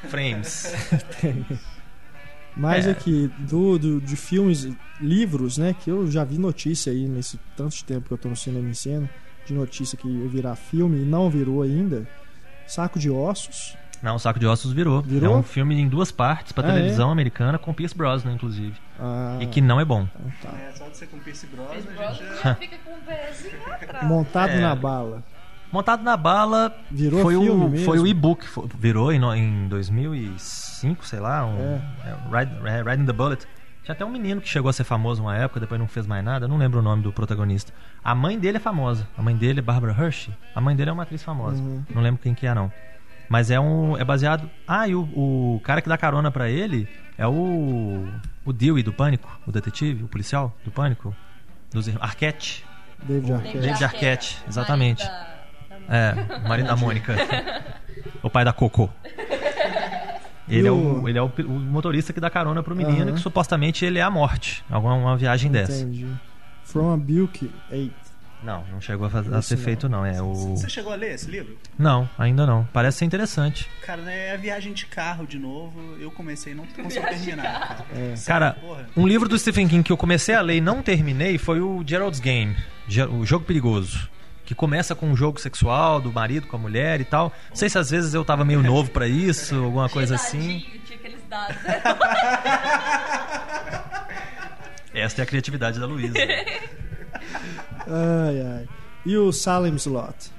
Frames. 0.08 0.72
mas 2.56 2.86
É. 2.86 2.90
aqui 2.90 3.30
do, 3.38 3.78
do- 3.78 4.00
de 4.00 4.16
filmes, 4.16 4.68
livros, 5.00 5.58
né? 5.58 5.74
Que 5.78 5.90
eu 5.90 6.10
já 6.10 6.24
vi 6.24 6.38
notícia 6.38 6.92
aí 6.92 7.06
nesse 7.06 7.38
tanto 7.56 7.76
de 7.76 7.84
tempo 7.84 8.06
que 8.08 8.12
eu 8.12 8.18
tô 8.18 8.28
no 8.28 8.36
cinema 8.36 8.68
em 8.68 8.74
cena, 8.74 9.08
de 9.46 9.52
notícia 9.54 9.96
que 9.96 10.08
ia 10.08 10.28
virar 10.28 10.56
filme 10.56 11.02
e 11.02 11.04
não 11.04 11.30
virou 11.30 11.62
ainda. 11.62 12.06
Saco 12.66 12.98
de 12.98 13.10
Ossos. 13.10 13.76
Não, 14.02 14.16
o 14.16 14.18
Saco 14.18 14.38
de 14.38 14.46
Ossos 14.46 14.72
virou. 14.72 15.02
Virou? 15.02 15.34
É 15.34 15.36
um 15.38 15.42
filme 15.42 15.78
em 15.78 15.86
duas 15.88 16.10
partes 16.10 16.52
pra 16.52 16.64
Ah, 16.68 16.72
televisão 16.72 17.10
americana 17.10 17.58
com 17.58 17.72
Pierce 17.74 17.94
Brosnan, 17.96 18.32
inclusive. 18.32 18.74
Ah, 18.98 19.36
E 19.40 19.46
que 19.46 19.60
não 19.60 19.78
é 19.80 19.84
bom. 19.84 20.06
tá. 20.42 20.48
É, 20.58 20.72
só 20.74 20.88
de 20.88 20.96
ser 20.96 21.06
com 21.08 21.18
Pierce 21.18 21.46
Brosnan, 21.46 21.74
gente 21.74 21.94
Brosnan 21.96 22.34
já... 22.42 22.54
fica 22.54 22.76
com 22.84 22.92
o 22.92 23.00
pezinho 23.02 23.72
atrás. 23.72 24.06
Montado 24.06 24.50
É. 24.52 24.60
na 24.60 24.74
bala. 24.74 25.22
Montado 25.72 26.02
na 26.02 26.16
bala 26.16 26.74
Virou 26.90 27.20
foi 27.22 27.34
filme 27.34 27.48
o 27.50 27.68
mesmo? 27.68 27.84
foi 27.86 27.98
o 28.00 28.06
e-book 28.06 28.44
virou 28.76 29.12
em, 29.12 29.20
em 29.36 29.68
2005 29.68 31.06
sei 31.06 31.20
lá 31.20 31.46
um 31.46 31.58
É. 31.58 31.82
é, 32.06 32.38
Ride- 32.40 32.66
é, 32.68 32.82
Riding 32.90 33.06
the 33.06 33.12
Bullet 33.12 33.46
tinha 33.84 33.92
até 33.94 34.04
um 34.04 34.10
menino 34.10 34.40
que 34.40 34.48
chegou 34.48 34.68
a 34.68 34.72
ser 34.72 34.82
famoso 34.84 35.22
uma 35.22 35.36
época 35.36 35.60
depois 35.60 35.80
não 35.80 35.86
fez 35.86 36.06
mais 36.08 36.24
nada 36.24 36.44
eu 36.46 36.48
não 36.48 36.56
lembro 36.56 36.80
o 36.80 36.82
nome 36.82 37.02
do 37.04 37.12
protagonista 37.12 37.72
a 38.02 38.14
mãe 38.16 38.36
dele 38.38 38.56
é 38.56 38.60
famosa 38.60 39.06
a 39.16 39.22
mãe 39.22 39.36
dele 39.36 39.60
é 39.60 39.62
Barbara 39.62 39.94
Hershey 39.96 40.34
a 40.54 40.60
mãe 40.60 40.74
dele 40.74 40.90
é 40.90 40.92
uma 40.92 41.04
atriz 41.04 41.22
famosa 41.22 41.62
Uhum. 41.62 41.84
não 41.94 42.02
lembro 42.02 42.20
quem 42.20 42.34
que 42.34 42.46
é 42.48 42.54
não 42.54 42.72
mas 43.30 43.50
é 43.50 43.58
um 43.58 43.96
é 43.96 44.04
baseado 44.04 44.50
ah 44.68 44.86
e 44.86 44.94
o, 44.94 45.02
o 45.02 45.60
cara 45.64 45.80
que 45.80 45.88
dá 45.88 45.96
carona 45.96 46.30
pra 46.30 46.50
ele 46.50 46.86
é 47.16 47.26
o 47.26 48.06
o 48.44 48.52
Dewey 48.52 48.82
do 48.82 48.92
Pânico 48.92 49.40
o 49.46 49.52
detetive 49.52 50.02
o 50.04 50.08
policial 50.08 50.54
do 50.64 50.70
Pânico 50.70 51.14
dos 51.72 51.86
irmãos 51.88 52.02
Arquette 52.04 52.64
David 53.02 53.32
Arquette. 53.32 53.58
David 53.58 53.84
Arquette, 53.84 54.38
exatamente. 54.46 55.02
Marido 55.06 55.18
da- 55.70 55.86
da- 55.86 55.96
é, 55.96 56.36
o 56.44 56.48
marido 56.48 56.66
da 56.66 56.76
Mônica. 56.84 57.16
o 58.22 58.28
pai 58.28 58.44
da 58.44 58.52
Coco. 58.52 58.90
Ele 60.46 60.68
é, 60.68 60.70
o, 60.70 61.08
ele 61.08 61.16
é 61.18 61.22
o, 61.22 61.26
o 61.46 61.48
motorista 61.50 62.12
que 62.12 62.20
dá 62.20 62.28
carona 62.28 62.62
pro 62.62 62.76
menino, 62.76 63.04
Aham. 63.06 63.12
que 63.14 63.20
supostamente 63.20 63.84
ele 63.86 63.98
é 63.98 64.02
a 64.02 64.10
morte. 64.10 64.62
Alguma 64.68 64.94
uma 64.96 65.16
viagem 65.16 65.50
dessa. 65.50 65.80
Entendi. 65.80 66.08
From 66.64 66.92
a 66.92 66.96
Bilk 66.98 67.50
8. 67.70 67.92
Não, 68.42 68.64
não 68.72 68.80
chegou 68.80 69.06
a, 69.06 69.10
faz- 69.10 69.32
a 69.32 69.42
ser 69.42 69.56
não. 69.56 69.62
feito, 69.64 69.88
não. 69.88 70.06
É 70.06 70.20
o. 70.22 70.32
Você 70.56 70.68
chegou 70.68 70.92
a 70.92 70.96
ler 70.96 71.14
esse 71.14 71.30
livro? 71.30 71.56
Não, 71.78 72.08
ainda 72.18 72.46
não. 72.46 72.66
Parece 72.72 72.98
ser 72.98 73.04
interessante. 73.04 73.68
Cara, 73.84 74.02
é 74.10 74.32
a 74.32 74.36
viagem 74.36 74.72
de 74.72 74.86
carro 74.86 75.26
de 75.26 75.38
novo. 75.38 75.96
Eu 76.00 76.10
comecei 76.10 76.52
e 76.52 76.56
não 76.56 76.64
consegui 76.66 77.06
terminar, 77.06 77.68
cara. 77.68 77.86
É. 77.94 78.14
Cara, 78.26 78.52
Porra. 78.54 78.86
um 78.96 79.06
livro 79.06 79.28
do 79.28 79.38
Stephen 79.38 79.68
King 79.68 79.82
que 79.82 79.92
eu 79.92 79.96
comecei 79.96 80.34
a 80.34 80.40
ler 80.40 80.56
e 80.56 80.60
não 80.60 80.82
terminei 80.82 81.36
foi 81.38 81.60
o 81.60 81.82
Gerald's 81.86 82.20
Game, 82.20 82.56
o 83.18 83.26
Jogo 83.26 83.44
Perigoso. 83.44 84.08
Que 84.46 84.54
começa 84.54 84.96
com 84.96 85.06
um 85.06 85.14
jogo 85.14 85.40
sexual 85.40 86.00
do 86.00 86.12
marido 86.12 86.48
com 86.48 86.56
a 86.56 86.58
mulher 86.58 87.00
e 87.00 87.04
tal. 87.04 87.32
Não 87.50 87.56
sei 87.56 87.68
se 87.70 87.78
às 87.78 87.90
vezes 87.90 88.14
eu 88.14 88.24
tava 88.24 88.44
meio 88.44 88.60
novo 88.62 88.90
pra 88.90 89.06
isso, 89.06 89.54
alguma 89.54 89.86
coisa 89.88 90.16
assim. 90.16 90.64
Tinha 90.84 90.98
aqueles 90.98 91.20
dados. 91.28 91.56
né? 91.62 91.80
Esta 94.92 95.20
é 95.20 95.22
a 95.22 95.26
criatividade 95.26 95.78
da 95.78 95.86
Luísa. 95.86 96.14
Ai, 97.90 98.40
ai. 98.40 98.68
E 99.04 99.16
o 99.16 99.32
Salem 99.32 99.74
Slot? 99.76 100.30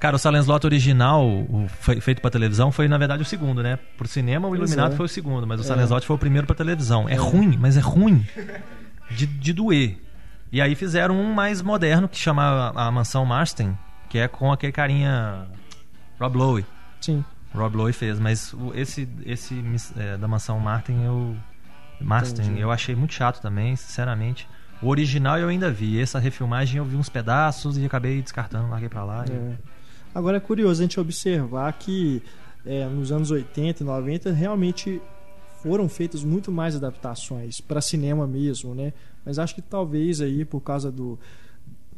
Cara, 0.00 0.14
o 0.14 0.18
Silent 0.18 0.42
Slot 0.42 0.64
original, 0.64 1.26
o 1.26 1.66
fe- 1.68 2.00
feito 2.00 2.22
pra 2.22 2.30
televisão, 2.30 2.70
foi 2.70 2.86
na 2.86 2.96
verdade 2.96 3.20
o 3.22 3.26
segundo, 3.26 3.62
né? 3.64 3.78
Pro 3.96 4.06
cinema, 4.06 4.46
o 4.46 4.54
Iluminado 4.54 4.94
é. 4.94 4.96
foi 4.96 5.06
o 5.06 5.08
segundo, 5.08 5.44
mas 5.46 5.58
o 5.60 5.64
É. 5.64 5.66
Silent 5.66 5.84
Slot 5.86 6.06
foi 6.06 6.14
o 6.14 6.18
primeiro 6.18 6.46
pra 6.46 6.54
televisão. 6.54 7.08
É, 7.08 7.16
ruim, 7.16 7.56
mas 7.60 7.76
é 7.76 7.80
ruim. 7.80 8.24
De, 9.10 9.26
de 9.26 9.52
doer. 9.52 9.98
E 10.52 10.60
aí 10.62 10.74
fizeram 10.76 11.16
um 11.20 11.34
mais 11.34 11.60
moderno 11.60 12.08
que 12.08 12.16
chama 12.16 12.72
a, 12.76 12.90
Mansão 12.92 13.24
Marston, 13.26 13.74
que 14.08 14.18
é 14.18 14.28
com 14.28 14.52
aquele 14.52 14.72
carinha. 14.72 15.46
Rob 16.20 16.36
Lowe. 16.38 16.66
Sim. 17.00 17.24
Rob 17.54 17.76
Lowe 17.76 17.92
fez, 17.92 18.18
mas 18.20 18.54
esse, 18.74 19.08
esse 19.26 19.64
é, 19.96 20.16
da 20.16 20.28
Mansão 20.28 20.58
Martin 20.60 21.02
eu. 21.04 21.36
Marston, 22.00 22.42
eu 22.56 22.70
achei 22.70 22.94
muito 22.94 23.12
chato 23.14 23.40
também, 23.40 23.74
sinceramente. 23.74 24.48
O 24.82 24.88
original 24.88 25.38
eu 25.38 25.48
ainda 25.48 25.70
vi, 25.70 26.00
essa 26.00 26.18
refilmagem 26.18 26.78
eu 26.78 26.84
vi 26.84 26.96
uns 26.96 27.08
pedaços 27.08 27.76
e 27.76 27.84
acabei 27.84 28.22
descartando, 28.22 28.68
larguei 28.70 28.88
pra 28.88 29.04
lá. 29.04 29.24
e- 29.28 29.32
É. 29.32 29.56
Agora 30.14 30.36
é 30.36 30.40
curioso 30.40 30.80
a 30.80 30.84
gente 30.84 30.98
observar 31.00 31.72
que 31.74 32.22
é, 32.66 32.86
nos 32.86 33.10
anos 33.12 33.30
80 33.30 33.82
e 33.82 33.86
90 33.86 34.32
realmente 34.32 35.00
foram 35.62 35.88
feitas 35.88 36.22
muito 36.22 36.50
mais 36.52 36.76
adaptações 36.76 37.60
para 37.60 37.80
cinema 37.80 38.26
mesmo, 38.26 38.74
né? 38.74 38.92
Mas 39.24 39.38
acho 39.38 39.54
que 39.54 39.62
talvez 39.62 40.20
aí 40.20 40.44
por 40.44 40.60
causa 40.60 40.90
do 40.90 41.18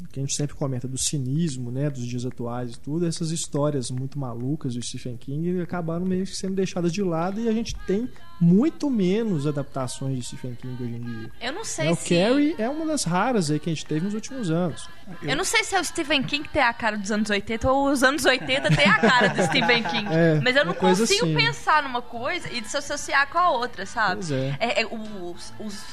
que 0.09 0.19
a 0.19 0.23
gente 0.23 0.35
sempre 0.35 0.57
comenta 0.57 0.87
do 0.87 0.99
cinismo, 0.99 1.71
né, 1.71 1.91
dos 1.91 2.07
dias 2.07 2.25
atuais 2.25 2.73
e 2.73 2.81
tudo, 2.81 3.07
essas 3.07 3.31
histórias 3.31 3.91
muito 3.91 4.19
malucas 4.19 4.75
do 4.75 4.83
Stephen 4.83 5.17
King 5.17 5.61
acabaram 5.61 6.07
meio 6.07 6.25
que 6.25 6.37
sendo 6.37 6.55
deixadas 6.55 6.93
de 6.93 7.03
lado 7.03 7.41
e 7.41 7.49
a 7.49 7.53
gente 7.53 7.75
tem 7.87 8.09
muito 8.41 8.89
menos 8.89 9.47
adaptações 9.47 10.17
de 10.17 10.25
Stephen 10.25 10.55
King 10.55 10.83
hoje 10.83 10.95
em 10.95 11.01
dia. 11.01 11.31
Eu 11.41 11.53
não 11.53 11.65
sei 11.65 11.91
o 11.91 11.95
se. 11.95 12.09
Carrie 12.09 12.55
é 12.59 12.69
uma 12.69 12.87
das 12.87 13.05
raras 13.05 13.51
aí 13.51 13.59
que 13.59 13.69
a 13.69 13.75
gente 13.75 13.85
teve 13.85 14.05
nos 14.05 14.15
últimos 14.15 14.51
anos. 14.51 14.89
Eu 15.23 15.37
não 15.37 15.45
sei 15.45 15.63
se 15.63 15.75
é 15.75 15.81
o 15.81 15.85
Stephen 15.85 16.23
King 16.23 16.45
que 16.45 16.53
tem 16.55 16.63
a 16.63 16.73
cara 16.73 16.97
dos 16.97 17.11
anos 17.11 17.29
80 17.29 17.71
ou 17.71 17.91
os 17.91 18.03
anos 18.03 18.25
80 18.25 18.75
tem 18.75 18.89
a 18.89 18.99
cara 18.99 19.29
do 19.29 19.43
Stephen 19.45 19.83
King. 19.85 20.01
É, 20.21 20.41
Mas 20.41 20.57
eu 20.57 20.65
não 20.65 20.73
uma 20.73 20.79
coisa 20.79 21.03
consigo 21.03 21.27
assim. 21.27 21.37
pensar 21.37 21.83
numa 21.83 22.03
coisa 22.03 22.51
e 22.51 22.61
desassociar 22.61 23.29
com 23.29 23.39
a 23.39 23.51
outra, 23.51 23.87
sabe? 23.87 24.17
Pois 24.17 24.31
é. 24.33 24.57
É, 24.59 24.83
é, 24.83 24.87
os, 24.87 25.53
os 25.61 25.85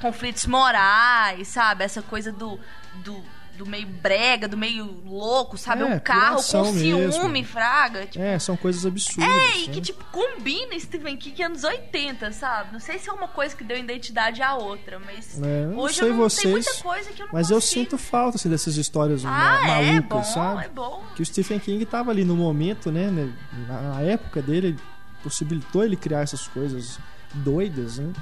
conflitos 0.00 0.46
morais, 0.46 1.46
sabe? 1.48 1.84
Essa 1.84 2.02
coisa 2.02 2.32
do, 2.32 2.58
do, 3.04 3.22
do 3.60 3.66
meio 3.66 3.86
brega, 3.86 4.48
do 4.48 4.56
meio 4.56 4.84
louco, 5.04 5.58
sabe? 5.58 5.82
É, 5.82 5.84
um 5.84 5.98
carro 6.00 6.36
com 6.36 6.42
ciúme, 6.42 6.94
mesmo. 6.94 7.44
fraga. 7.44 8.06
Tipo, 8.06 8.24
É, 8.24 8.38
são 8.38 8.56
coisas 8.56 8.86
absurdas. 8.86 9.28
é, 9.30 9.58
e 9.58 9.66
né? 9.68 9.72
que, 9.74 9.80
tipo, 9.82 10.02
combina 10.10 10.78
Stephen 10.80 11.16
King 11.16 11.42
anos 11.42 11.62
80, 11.62 12.32
sabe? 12.32 12.72
Não 12.72 12.80
sei 12.80 12.98
se 12.98 13.08
é 13.10 13.12
uma 13.12 13.28
coisa 13.28 13.54
que 13.54 13.62
deu 13.62 13.76
identidade 13.76 14.42
à 14.42 14.54
outra, 14.54 14.98
mas 14.98 15.38
É, 15.42 15.64
eu 15.64 15.70
não 15.70 15.78
hoje 15.78 15.94
sei 15.96 16.08
eu 16.08 16.12
não 16.12 16.16
vocês, 16.18 16.42
tem 16.42 16.52
muita 16.52 16.74
coisa 16.82 17.10
que 17.10 17.22
eu 17.22 17.26
não 17.26 17.32
Mas 17.34 17.50
eu 17.50 17.56
consigo. 17.58 17.80
sinto 17.84 17.98
falta 17.98 18.36
assim, 18.36 18.48
dessas 18.48 18.76
histórias 18.76 19.24
Ah, 19.24 19.28
malucas, 19.62 19.86
é 19.96 20.00
bom, 20.00 20.24
sabe? 20.24 20.64
é 20.64 20.68
bom. 20.68 21.04
Que 21.14 21.22
o 21.22 21.26
Stephen 21.26 21.58
King 21.58 21.84
tava 21.84 22.10
ali 22.10 22.24
no 22.24 22.34
momento, 22.34 22.90
né? 22.90 23.10
né, 23.10 23.32
Na, 23.68 24.00
época 24.02 24.40
dele, 24.40 24.68
ele 24.68 24.78
possibilitou 25.22 25.84
ele 25.84 25.96
criar 25.96 26.20
essas 26.22 26.48
coisas 26.48 26.98
doidas, 27.34 27.98
né? 27.98 28.12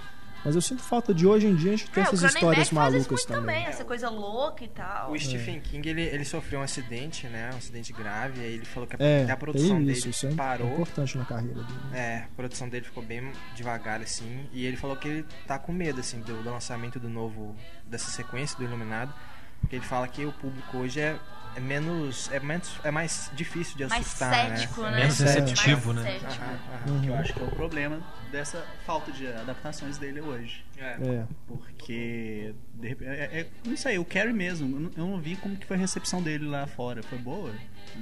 Mas 0.49 0.55
eu 0.55 0.63
sinto 0.63 0.83
falta 0.83 1.13
de 1.13 1.27
hoje 1.27 1.47
em 1.47 1.55
dia 1.55 1.75
a 1.75 1.77
gente 1.77 1.91
ter 1.91 2.01
É, 2.01 2.03
essas 2.05 2.23
histórias 2.23 2.57
faz 2.57 2.67
isso 2.69 2.75
malucas 2.75 3.07
muito 3.09 3.27
também. 3.27 3.41
também, 3.57 3.67
essa 3.67 3.85
coisa 3.85 4.09
louca 4.09 4.65
e 4.65 4.69
tal. 4.69 5.13
O 5.13 5.19
Stephen 5.19 5.61
King, 5.61 5.87
ele, 5.91 6.01
ele 6.03 6.25
sofreu 6.25 6.61
um 6.61 6.63
acidente, 6.63 7.27
né? 7.27 7.51
Um 7.53 7.59
acidente 7.59 7.93
grave, 7.93 8.41
aí 8.41 8.55
ele 8.55 8.65
falou 8.65 8.89
que 8.89 8.97
a, 8.97 9.05
É, 9.05 9.25
até 9.25 9.33
a 9.33 9.37
produção 9.37 9.69
tem 9.77 9.85
dele 9.85 9.93
isso, 9.99 10.09
isso 10.09 10.27
é 10.27 10.35
parou. 10.35 10.73
importante 10.73 11.19
na 11.19 11.25
carreira 11.27 11.63
dele. 11.63 11.79
É, 11.93 12.17
a 12.25 12.29
produção 12.35 12.67
dele 12.67 12.87
ficou 12.87 13.03
bem 13.03 13.31
devagar, 13.55 14.01
assim, 14.01 14.49
e 14.53 14.65
ele 14.65 14.79
falou 14.79 14.97
que 14.97 15.07
ele 15.07 15.27
tá 15.47 15.59
com 15.59 15.71
medo, 15.73 16.01
assim, 16.01 16.21
do, 16.21 16.43
do 16.43 16.51
lançamento 16.51 16.99
do 16.99 17.11
novo, 17.11 17.55
dessa 17.85 18.11
sequência 18.11 18.57
do 18.57 18.65
Iluminado, 18.65 19.13
porque 19.61 19.77
ele 19.77 19.85
fala 19.85 20.09
que 20.09 20.25
o 20.25 20.33
público 20.33 20.79
hoje 20.79 21.01
é 21.01 21.19
é 21.57 21.61
menos. 21.61 22.31
É, 22.33 22.41
menos, 22.41 22.71
é 22.85 22.91
mais 22.91 23.31
difícil 23.35 23.77
de 23.77 23.87
Mais 23.87 24.07
assustar, 24.07 24.33
cético, 24.35 24.83
né? 24.83 24.91
né? 24.91 24.97
Menos 25.01 25.21
É. 25.21 25.25
receptivo, 25.25 25.93
né? 25.93 26.03
cético. 26.03 26.43
Aham, 26.45 26.59
aham. 26.87 27.01
Que 27.01 27.07
eu 27.09 27.15
acho 27.17 27.33
que 27.35 27.41
é 27.41 27.45
o 27.45 27.51
problema 27.51 28.01
dessa 28.31 28.65
falta 28.87 29.11
de 29.13 29.27
adaptações 29.27 29.99
dele 29.99 30.21
hoje. 30.21 30.65
É. 30.77 30.85
É. 31.01 31.25
Porque. 31.47 32.55
de 32.75 32.89
repente, 32.89 33.09
é, 33.11 33.41
é, 33.41 33.47
não 33.67 33.77
sei, 33.77 33.99
o 33.99 34.05
Carrie 34.05 34.33
mesmo, 34.33 34.77
eu 34.77 34.81
não, 35.05 35.09
não 35.11 35.21
vi 35.21 35.35
como 35.37 35.57
que 35.57 35.67
foi 35.67 35.77
a 35.77 35.81
recepção 35.81 36.23
dele 36.23 36.47
lá 36.47 36.67
fora. 36.67 37.03
Foi 37.03 37.19
boa? 37.19 37.53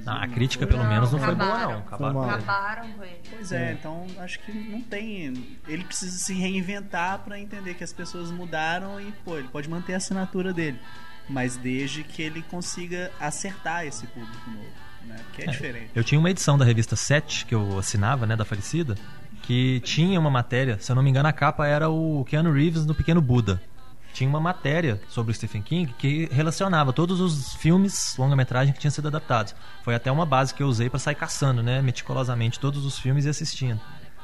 Ah, 0.05 0.23
a 0.23 0.27
crítica, 0.27 0.65
foi? 0.65 0.71
pelo 0.73 0.83
Não, 0.83 0.89
menos, 0.91 1.11
não 1.11 1.19
foi 1.19 1.33
boa, 1.33 1.47
acabaram. 1.47 1.71
não. 1.71 1.79
Acabaram. 1.79 2.29
Acabaram 2.29 2.91
com 2.93 3.03
ele. 3.03 3.19
Pois 3.29 3.51
é, 3.51 3.71
então 3.73 4.05
acho 4.19 4.39
que 4.39 4.51
não 4.51 4.81
tem. 4.81 5.57
Ele 5.67 5.83
precisa 5.83 6.17
se 6.17 6.33
reinventar 6.33 7.19
pra 7.19 7.39
entender 7.39 7.73
que 7.73 7.83
as 7.83 7.93
pessoas 7.93 8.29
mudaram 8.29 8.99
e, 9.01 9.11
pô, 9.23 9.37
ele 9.37 9.47
pode 9.47 9.69
manter 9.69 9.93
a 9.93 9.97
assinatura 9.97 10.53
dele. 10.53 10.79
Mas 11.29 11.57
desde 11.57 12.03
que 12.03 12.21
ele 12.21 12.41
consiga 12.41 13.11
acertar 13.19 13.85
esse 13.85 14.07
público 14.07 14.49
novo, 14.49 14.65
né? 15.05 15.17
Que 15.33 15.43
é, 15.43 15.51
diferente. 15.51 15.89
Eu 15.93 16.03
tinha 16.03 16.19
uma 16.19 16.29
edição 16.29 16.57
da 16.57 16.65
revista 16.65 16.95
7, 16.95 17.45
que 17.45 17.53
eu 17.53 17.77
assinava, 17.77 18.25
né, 18.25 18.35
da 18.35 18.45
falecida, 18.45 18.95
que 19.43 19.79
tinha 19.81 20.19
uma 20.19 20.29
matéria, 20.29 20.77
se 20.79 20.91
eu 20.91 20.95
não 20.95 21.03
me 21.03 21.09
engano, 21.09 21.27
a 21.27 21.33
capa 21.33 21.65
era 21.67 21.89
o 21.89 22.25
Keanu 22.25 22.51
Reeves 22.51 22.85
no 22.85 22.95
Pequeno 22.95 23.21
Buda. 23.21 23.61
Tinha 24.13 24.29
uma 24.29 24.39
matéria 24.39 24.99
sobre 25.09 25.31
o 25.31 25.35
Stephen 25.35 25.61
King 25.61 25.93
que 25.97 26.27
relacionava 26.31 26.91
todos 26.91 27.19
os 27.19 27.53
filmes 27.53 28.15
longa-metragem 28.17 28.73
que 28.73 28.79
tinham 28.79 28.91
sido 28.91 29.07
adaptados. 29.09 29.53
Foi 29.83 29.93
até 29.93 30.11
uma 30.11 30.25
base 30.25 30.53
que 30.53 30.63
eu 30.63 30.67
usei 30.67 30.89
para 30.89 30.97
sair 30.97 31.15
caçando, 31.15 31.61
né, 31.61 31.81
meticulosamente 31.81 32.59
todos 32.59 32.83
os 32.85 32.97
filmes 32.97 33.25
e 33.25 33.29
assistindo. 33.29 33.79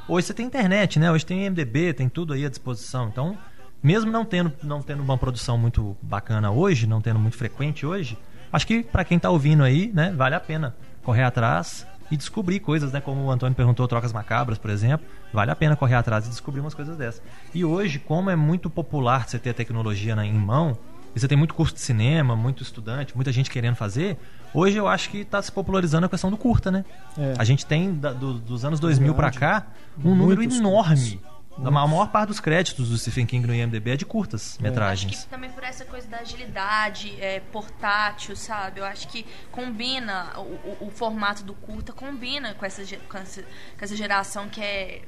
Hoje 0.07 0.27
você 0.27 0.33
tem 0.33 0.45
internet, 0.45 0.99
né? 0.99 1.11
Hoje 1.11 1.25
tem 1.25 1.49
MDB, 1.49 1.93
tem 1.93 2.09
tudo 2.09 2.33
aí 2.33 2.45
à 2.45 2.49
disposição. 2.49 3.07
Então, 3.07 3.37
mesmo 3.83 4.09
não 4.11 4.23
tendo, 4.25 4.51
não 4.63 4.81
tendo 4.81 5.03
uma 5.03 5.17
produção 5.17 5.57
muito 5.57 5.95
bacana 6.01 6.49
hoje, 6.49 6.87
não 6.87 7.01
tendo 7.01 7.19
muito 7.19 7.37
frequente 7.37 7.85
hoje, 7.85 8.17
acho 8.51 8.65
que 8.65 8.81
para 8.83 9.03
quem 9.03 9.19
tá 9.19 9.29
ouvindo 9.29 9.61
aí, 9.63 9.91
né, 9.93 10.11
vale 10.15 10.33
a 10.35 10.39
pena 10.39 10.75
correr 11.03 11.23
atrás 11.23 11.85
e 12.09 12.15
descobrir 12.17 12.59
coisas, 12.59 12.91
né? 12.91 13.01
Como 13.01 13.21
o 13.23 13.31
Antônio 13.31 13.55
perguntou, 13.55 13.87
trocas 13.87 14.13
macabras, 14.13 14.57
por 14.57 14.69
exemplo, 14.69 15.05
vale 15.33 15.49
a 15.51 15.55
pena 15.55 15.75
correr 15.75 15.95
atrás 15.95 16.25
e 16.27 16.29
descobrir 16.29 16.61
umas 16.61 16.73
coisas 16.73 16.95
dessas. 16.95 17.21
E 17.53 17.65
hoje, 17.65 17.97
como 17.99 18.29
é 18.29 18.35
muito 18.35 18.69
popular 18.69 19.27
você 19.27 19.39
ter 19.39 19.49
a 19.49 19.53
tecnologia 19.53 20.15
na- 20.15 20.25
em 20.25 20.33
mão, 20.33 20.77
e 21.15 21.19
você 21.19 21.27
tem 21.27 21.37
muito 21.37 21.53
curso 21.55 21.73
de 21.73 21.81
cinema, 21.81 22.35
muito 22.35 22.61
estudante, 22.63 23.15
muita 23.15 23.31
gente 23.31 23.49
querendo 23.49 23.75
fazer, 23.75 24.17
hoje 24.53 24.77
eu 24.77 24.87
acho 24.87 25.09
que 25.09 25.19
está 25.19 25.41
se 25.41 25.51
popularizando 25.51 26.05
a 26.05 26.09
questão 26.09 26.29
do 26.29 26.37
curta, 26.37 26.69
né? 26.71 26.85
É. 27.17 27.33
A 27.37 27.43
gente 27.43 27.65
tem 27.65 27.93
da- 27.95 28.13
do- 28.13 28.33
dos 28.35 28.63
anos 28.63 28.79
2000 28.79 29.13
para 29.15 29.31
cá 29.31 29.67
um 30.03 30.15
número 30.15 30.41
enorme. 30.43 31.19
A 31.57 31.69
maior 31.69 32.09
parte 32.11 32.29
dos 32.29 32.39
créditos 32.39 32.89
do 32.89 32.97
Stephen 32.97 33.25
King 33.25 33.45
no 33.47 33.53
IMDb 33.53 33.91
é 33.91 33.95
de 33.95 34.05
curtas 34.05 34.53
Acho 34.53 34.63
metragens. 34.63 35.23
que 35.23 35.27
também 35.29 35.51
por 35.51 35.63
essa 35.63 35.85
coisa 35.85 36.07
da 36.07 36.17
agilidade, 36.19 37.15
é, 37.21 37.39
portátil, 37.51 38.35
sabe? 38.35 38.79
Eu 38.79 38.85
acho 38.85 39.07
que 39.07 39.25
combina, 39.51 40.33
o, 40.37 40.41
o- 40.41 40.87
o 40.87 40.89
formato 40.91 41.43
do 41.43 41.53
curta 41.53 41.93
combina 41.93 42.53
com 42.55 42.65
essa, 42.65 42.83
com 43.07 43.17
essa, 43.17 43.41
com 43.43 43.85
essa 43.85 43.95
geração 43.95 44.49
que 44.49 44.61
é. 44.61 45.01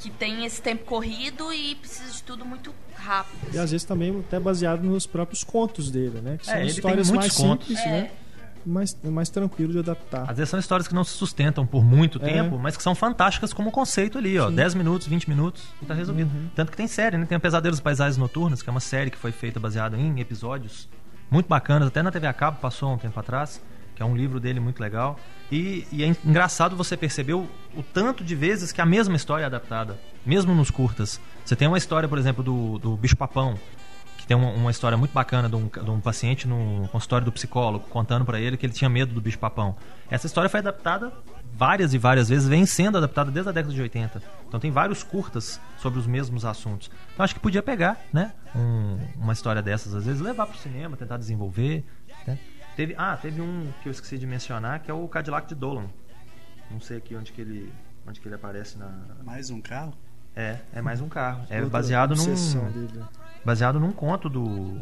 que 0.00 0.10
tem 0.10 0.44
esse 0.44 0.60
tempo 0.60 0.84
corrido 0.84 1.52
e 1.52 1.76
precisa 1.76 2.10
de 2.12 2.22
tudo 2.24 2.44
muito 2.44 2.74
rápido. 2.96 3.54
E 3.54 3.58
às 3.58 3.70
vezes 3.70 3.86
também 3.86 4.18
até 4.20 4.40
baseado 4.40 4.82
nos 4.82 5.06
próprios 5.06 5.44
contos 5.44 5.88
dele, 5.90 6.20
né? 6.20 6.36
Que 6.36 6.46
são 6.46 6.54
É, 6.54 6.58
ele 6.58 6.66
tem 6.66 6.76
histórias 6.76 7.10
muitos 7.10 7.26
mais 7.28 7.36
contos. 7.38 7.68
simples, 7.68 7.86
É. 7.86 7.90
né? 7.90 8.10
Mais, 8.66 8.96
mais 9.04 9.28
tranquilo 9.28 9.72
de 9.72 9.78
adaptar. 9.80 10.22
Às 10.30 10.36
vezes 10.36 10.50
são 10.50 10.58
histórias 10.58 10.88
que 10.88 10.94
não 10.94 11.04
se 11.04 11.12
sustentam 11.12 11.66
por 11.66 11.84
muito 11.84 12.18
É. 12.22 12.32
tempo, 12.32 12.58
mas 12.58 12.76
que 12.76 12.82
são 12.82 12.94
fantásticas 12.94 13.52
como 13.52 13.70
conceito 13.70 14.18
ali, 14.18 14.38
ó. 14.38 14.48
Sim. 14.48 14.54
10 14.54 14.74
minutos, 14.74 15.06
20 15.06 15.28
minutos 15.28 15.64
e 15.82 15.86
tá 15.86 15.94
resolvido. 15.94 16.30
Uhum. 16.34 16.48
Tanto 16.54 16.70
que 16.70 16.76
tem 16.76 16.86
série, 16.86 17.18
né? 17.18 17.26
Tem 17.26 17.38
Pesadelos 17.38 17.80
Paisagens 17.80 18.16
Noturnas, 18.16 18.62
que 18.62 18.68
é 18.68 18.72
uma 18.72 18.80
série 18.80 19.10
que 19.10 19.18
foi 19.18 19.32
feita 19.32 19.60
baseada 19.60 19.96
em 19.96 20.20
episódios 20.20 20.88
muito 21.30 21.48
bacanas, 21.48 21.88
até 21.88 22.02
na 22.02 22.10
TV 22.12 22.26
a 22.26 22.32
cabo 22.32 22.58
passou 22.60 22.92
um 22.92 22.98
tempo 22.98 23.18
atrás, 23.18 23.60
que 23.96 24.02
é 24.02 24.06
um 24.06 24.14
livro 24.16 24.38
dele 24.38 24.60
muito 24.60 24.80
legal. 24.80 25.18
E, 25.50 25.86
e 25.92 26.02
é 26.04 26.14
engraçado 26.24 26.76
você 26.76 26.96
perceber 26.96 27.34
o, 27.34 27.48
o 27.76 27.82
tanto 27.82 28.22
de 28.24 28.34
vezes 28.34 28.72
que 28.72 28.80
a 28.80 28.86
mesma 28.86 29.16
história 29.16 29.42
é 29.42 29.46
adaptada, 29.46 29.98
mesmo 30.24 30.54
nos 30.54 30.70
curtas. 30.70 31.20
Você 31.44 31.54
tem 31.56 31.66
uma 31.68 31.78
história, 31.78 32.08
por 32.08 32.18
exemplo, 32.18 32.42
do, 32.42 32.78
do 32.78 32.96
Bicho 32.96 33.16
Papão, 33.16 33.58
que 34.24 34.28
tem 34.28 34.36
uma, 34.36 34.48
uma 34.52 34.70
história 34.70 34.96
muito 34.96 35.12
bacana 35.12 35.50
de 35.50 35.54
um, 35.54 35.68
de 35.68 35.90
um 35.90 36.00
paciente 36.00 36.48
no 36.48 36.88
consultório 36.90 37.26
do 37.26 37.30
psicólogo 37.32 37.84
contando 37.90 38.24
pra 38.24 38.40
ele 38.40 38.56
que 38.56 38.64
ele 38.64 38.72
tinha 38.72 38.88
medo 38.88 39.12
do 39.12 39.20
bicho 39.20 39.38
papão. 39.38 39.76
Essa 40.10 40.26
história 40.26 40.48
foi 40.48 40.60
adaptada 40.60 41.12
várias 41.52 41.92
e 41.92 41.98
várias 41.98 42.30
vezes, 42.30 42.48
vem 42.48 42.64
sendo 42.64 42.96
adaptada 42.96 43.30
desde 43.30 43.50
a 43.50 43.52
década 43.52 43.74
de 43.74 43.82
80. 43.82 44.22
Então 44.48 44.58
tem 44.58 44.70
vários 44.70 45.02
curtas 45.02 45.60
sobre 45.76 45.98
os 45.98 46.06
mesmos 46.06 46.46
assuntos. 46.46 46.90
Então 47.12 47.22
acho 47.22 47.34
que 47.34 47.40
podia 47.40 47.62
pegar, 47.62 48.00
né, 48.14 48.32
um- 48.56 48.98
uma 49.16 49.34
história 49.34 49.60
dessas 49.60 49.94
às 49.94 50.06
vezes 50.06 50.22
levar 50.22 50.46
pro 50.46 50.56
cinema, 50.58 50.96
tentar 50.96 51.18
desenvolver, 51.18 51.84
né? 52.26 52.38
Teve, 52.74 52.94
ah, 52.96 53.18
teve 53.20 53.42
um 53.42 53.68
que 53.82 53.88
eu 53.90 53.92
esqueci 53.92 54.16
de 54.16 54.26
mencionar, 54.26 54.80
que 54.80 54.90
é 54.90 54.94
o 54.94 55.06
Cadillac 55.06 55.46
de 55.46 55.54
Dolan. 55.54 55.84
Não 56.70 56.80
sei 56.80 56.96
aqui 56.96 57.14
onde 57.14 57.30
que 57.30 57.42
ele 57.42 57.70
onde 58.06 58.20
que 58.20 58.26
ele 58.26 58.34
aparece 58.36 58.78
na 58.78 58.90
Mais 59.22 59.50
um 59.50 59.60
carro? 59.60 59.92
É, 60.34 60.56
é 60.72 60.80
mais 60.80 61.00
um 61.02 61.08
carro. 61.10 61.44
É 61.50 61.60
baseado 61.62 62.16
num. 62.16 62.24
Baseado 63.44 63.78
num 63.78 63.92
conto 63.92 64.28
do, 64.28 64.78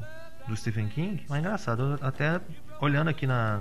do 0.46 0.56
Stephen 0.56 0.88
King. 0.88 1.24
Mas 1.28 1.38
é 1.38 1.40
engraçado, 1.40 1.98
eu 2.00 2.06
até 2.06 2.40
olhando 2.80 3.08
aqui 3.08 3.26
na, 3.26 3.60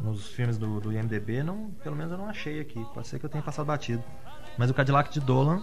nos 0.00 0.28
filmes 0.28 0.58
do, 0.58 0.80
do 0.80 0.92
IMDB, 0.92 1.42
não, 1.42 1.70
pelo 1.82 1.96
menos 1.96 2.12
eu 2.12 2.18
não 2.18 2.28
achei 2.28 2.60
aqui. 2.60 2.84
Pode 2.94 3.06
ser 3.08 3.18
que 3.18 3.26
eu 3.26 3.30
tenha 3.30 3.42
passado 3.42 3.66
batido. 3.66 4.02
Mas 4.58 4.70
o 4.70 4.74
Cadillac 4.74 5.12
de 5.12 5.20
Dolan, 5.20 5.62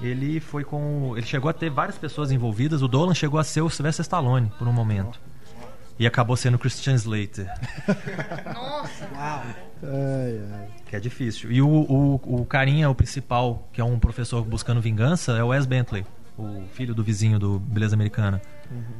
ele 0.00 0.40
foi 0.40 0.64
com. 0.64 1.14
Ele 1.16 1.26
chegou 1.26 1.48
a 1.48 1.52
ter 1.52 1.70
várias 1.70 1.96
pessoas 1.96 2.30
envolvidas. 2.30 2.82
O 2.82 2.88
Dolan 2.88 3.14
chegou 3.14 3.40
a 3.40 3.44
ser 3.44 3.62
o 3.62 3.70
Sylvester 3.70 4.02
Stallone 4.02 4.52
por 4.58 4.68
um 4.68 4.72
momento. 4.72 5.18
E 5.98 6.06
acabou 6.06 6.36
sendo 6.36 6.56
o 6.56 6.58
Christian 6.58 6.94
Slater, 6.94 7.46
Nossa, 8.52 9.08
Uau! 9.14 9.42
Ai, 9.82 10.40
ai. 10.52 10.68
que 10.84 10.94
é 10.94 11.00
difícil. 11.00 11.50
E 11.50 11.62
o, 11.62 11.68
o, 11.68 12.14
o 12.42 12.44
carinha, 12.44 12.90
o 12.90 12.94
principal, 12.94 13.66
que 13.72 13.80
é 13.80 13.84
um 13.84 13.98
professor 13.98 14.44
buscando 14.44 14.78
vingança, 14.78 15.32
é 15.38 15.42
o 15.42 15.48
Wes 15.48 15.64
Bentley, 15.64 16.04
o 16.38 16.66
filho 16.72 16.94
do 16.94 17.02
vizinho 17.02 17.38
do 17.38 17.58
Beleza 17.58 17.94
Americana. 17.94 18.40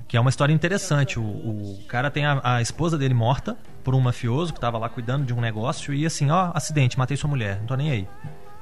Que 0.09 0.17
é 0.17 0.21
uma 0.21 0.31
história 0.31 0.53
interessante. 0.53 1.19
O, 1.19 1.23
o 1.23 1.85
cara 1.89 2.11
tem 2.11 2.25
a, 2.25 2.41
a 2.43 2.63
esposa 2.63 2.97
dele 2.97 3.15
morta 3.15 3.57
por 3.85 3.95
um 3.95 4.01
mafioso 4.01 4.53
que 4.53 4.59
estava 4.59 4.79
lá 4.79 4.89
cuidando 4.89 5.25
de 5.25 5.35
um 5.35 5.41
negócio 5.41 5.93
e 5.93 6.07
assim, 6.07 6.31
ó, 6.31 6.51
acidente, 6.55 6.99
matei 6.99 7.17
sua 7.17 7.29
mulher, 7.29 7.59
não 7.61 7.67
tô 7.67 7.77
nem 7.77 7.91
aí. 7.91 8.09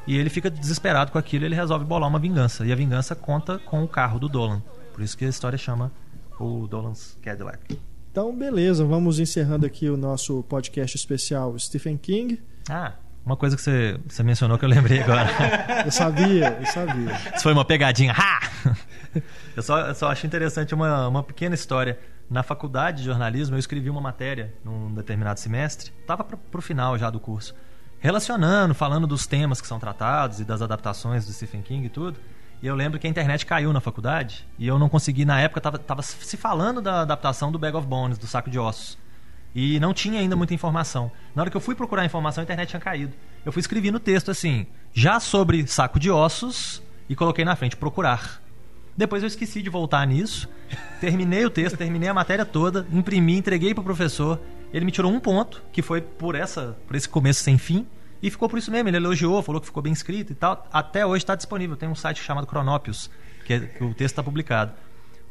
E 0.06 0.16
ele 0.16 0.28
fica 0.28 0.50
desesperado 0.50 1.12
com 1.12 1.18
aquilo 1.18 1.44
e 1.44 1.46
ele 1.46 1.54
resolve 1.54 1.84
bolar 1.84 2.08
uma 2.08 2.18
vingança. 2.18 2.66
E 2.66 2.72
a 2.72 2.76
vingança 2.76 3.14
conta 3.14 3.58
com 3.58 3.82
o 3.82 3.88
carro 3.88 4.18
do 4.18 4.28
Dolan. 4.28 4.62
Por 4.92 5.02
isso 5.02 5.16
que 5.16 5.24
a 5.24 5.28
história 5.28 5.56
chama 5.56 5.90
o 6.38 6.66
Dolan's 6.66 7.18
Cadillac. 7.22 7.78
Então, 8.10 8.36
beleza, 8.36 8.84
vamos 8.84 9.18
encerrando 9.18 9.66
aqui 9.66 9.88
o 9.88 9.96
nosso 9.96 10.42
podcast 10.44 10.96
especial 10.96 11.58
Stephen 11.58 11.96
King. 11.96 12.40
Ah, 12.68 12.92
uma 13.24 13.36
coisa 13.36 13.56
que 13.56 13.62
você, 13.62 13.98
você 14.06 14.22
mencionou 14.22 14.58
que 14.58 14.64
eu 14.64 14.68
lembrei 14.68 15.02
agora. 15.02 15.28
Eu 15.84 15.90
sabia, 15.90 16.56
eu 16.60 16.66
sabia. 16.66 17.12
Isso 17.34 17.42
foi 17.42 17.52
uma 17.52 17.64
pegadinha. 17.64 18.12
Ha! 18.12 18.40
Eu 19.54 19.62
só, 19.62 19.80
eu 19.80 19.94
só 19.94 20.10
acho 20.10 20.26
interessante 20.26 20.74
uma, 20.74 21.08
uma 21.08 21.22
pequena 21.22 21.54
história. 21.54 21.98
Na 22.28 22.42
faculdade 22.42 22.98
de 22.98 23.04
jornalismo, 23.04 23.54
eu 23.54 23.58
escrevi 23.58 23.90
uma 23.90 24.00
matéria 24.00 24.54
num 24.64 24.92
determinado 24.94 25.38
semestre, 25.38 25.92
estava 26.00 26.24
pro, 26.24 26.38
pro 26.38 26.62
final 26.62 26.96
já 26.96 27.10
do 27.10 27.20
curso, 27.20 27.54
relacionando, 28.00 28.74
falando 28.74 29.06
dos 29.06 29.26
temas 29.26 29.60
que 29.60 29.66
são 29.66 29.78
tratados 29.78 30.40
e 30.40 30.44
das 30.44 30.62
adaptações 30.62 31.26
do 31.26 31.32
Stephen 31.32 31.60
King 31.60 31.86
e 31.86 31.90
tudo. 31.90 32.18
E 32.62 32.66
eu 32.66 32.74
lembro 32.74 32.98
que 32.98 33.06
a 33.06 33.10
internet 33.10 33.44
caiu 33.44 33.72
na 33.74 33.80
faculdade 33.80 34.48
e 34.58 34.66
eu 34.66 34.78
não 34.78 34.88
consegui, 34.88 35.26
na 35.26 35.38
época, 35.38 35.60
tava, 35.60 35.78
tava 35.78 36.02
se 36.02 36.36
falando 36.36 36.80
da 36.80 37.02
adaptação 37.02 37.52
do 37.52 37.58
Bag 37.58 37.76
of 37.76 37.86
Bones, 37.86 38.16
do 38.16 38.26
Saco 38.26 38.48
de 38.48 38.58
Ossos. 38.58 38.96
E 39.54 39.78
não 39.78 39.94
tinha 39.94 40.18
ainda 40.20 40.34
muita 40.34 40.52
informação. 40.54 41.10
Na 41.34 41.42
hora 41.42 41.50
que 41.50 41.56
eu 41.56 41.60
fui 41.60 41.74
procurar 41.74 42.04
informação, 42.04 42.42
a 42.42 42.44
internet 42.44 42.70
tinha 42.70 42.80
caído. 42.80 43.12
Eu 43.44 43.52
fui 43.52 43.60
escrever 43.60 43.90
no 43.92 44.00
texto 44.00 44.30
assim, 44.30 44.66
já 44.92 45.20
sobre 45.20 45.66
saco 45.66 45.98
de 46.00 46.10
ossos, 46.10 46.82
e 47.08 47.14
coloquei 47.14 47.44
na 47.44 47.54
frente, 47.54 47.76
procurar. 47.76 48.42
Depois 48.96 49.22
eu 49.22 49.26
esqueci 49.26 49.62
de 49.62 49.70
voltar 49.70 50.06
nisso. 50.06 50.48
Terminei 51.00 51.44
o 51.44 51.50
texto, 51.50 51.76
terminei 51.76 52.08
a 52.08 52.14
matéria 52.14 52.44
toda, 52.44 52.86
imprimi, 52.92 53.36
entreguei 53.36 53.74
pro 53.74 53.84
professor. 53.84 54.40
Ele 54.72 54.84
me 54.84 54.90
tirou 54.90 55.12
um 55.12 55.20
ponto, 55.20 55.62
que 55.72 55.82
foi 55.82 56.00
por 56.00 56.34
essa, 56.34 56.76
por 56.86 56.96
esse 56.96 57.08
começo 57.08 57.42
sem 57.42 57.58
fim, 57.58 57.86
e 58.22 58.30
ficou 58.30 58.48
por 58.48 58.58
isso 58.58 58.70
mesmo. 58.70 58.88
Ele 58.88 58.96
elogiou, 58.96 59.40
falou 59.42 59.60
que 59.60 59.66
ficou 59.66 59.82
bem 59.82 59.92
escrito 59.92 60.32
e 60.32 60.34
tal. 60.34 60.66
Até 60.72 61.04
hoje 61.06 61.22
está 61.22 61.34
disponível. 61.34 61.76
Tem 61.76 61.88
um 61.88 61.94
site 61.94 62.22
chamado 62.22 62.46
Cronópios, 62.46 63.10
que, 63.44 63.52
é- 63.52 63.60
que 63.60 63.84
o 63.84 63.88
texto 63.90 64.12
está 64.14 64.22
publicado. 64.22 64.72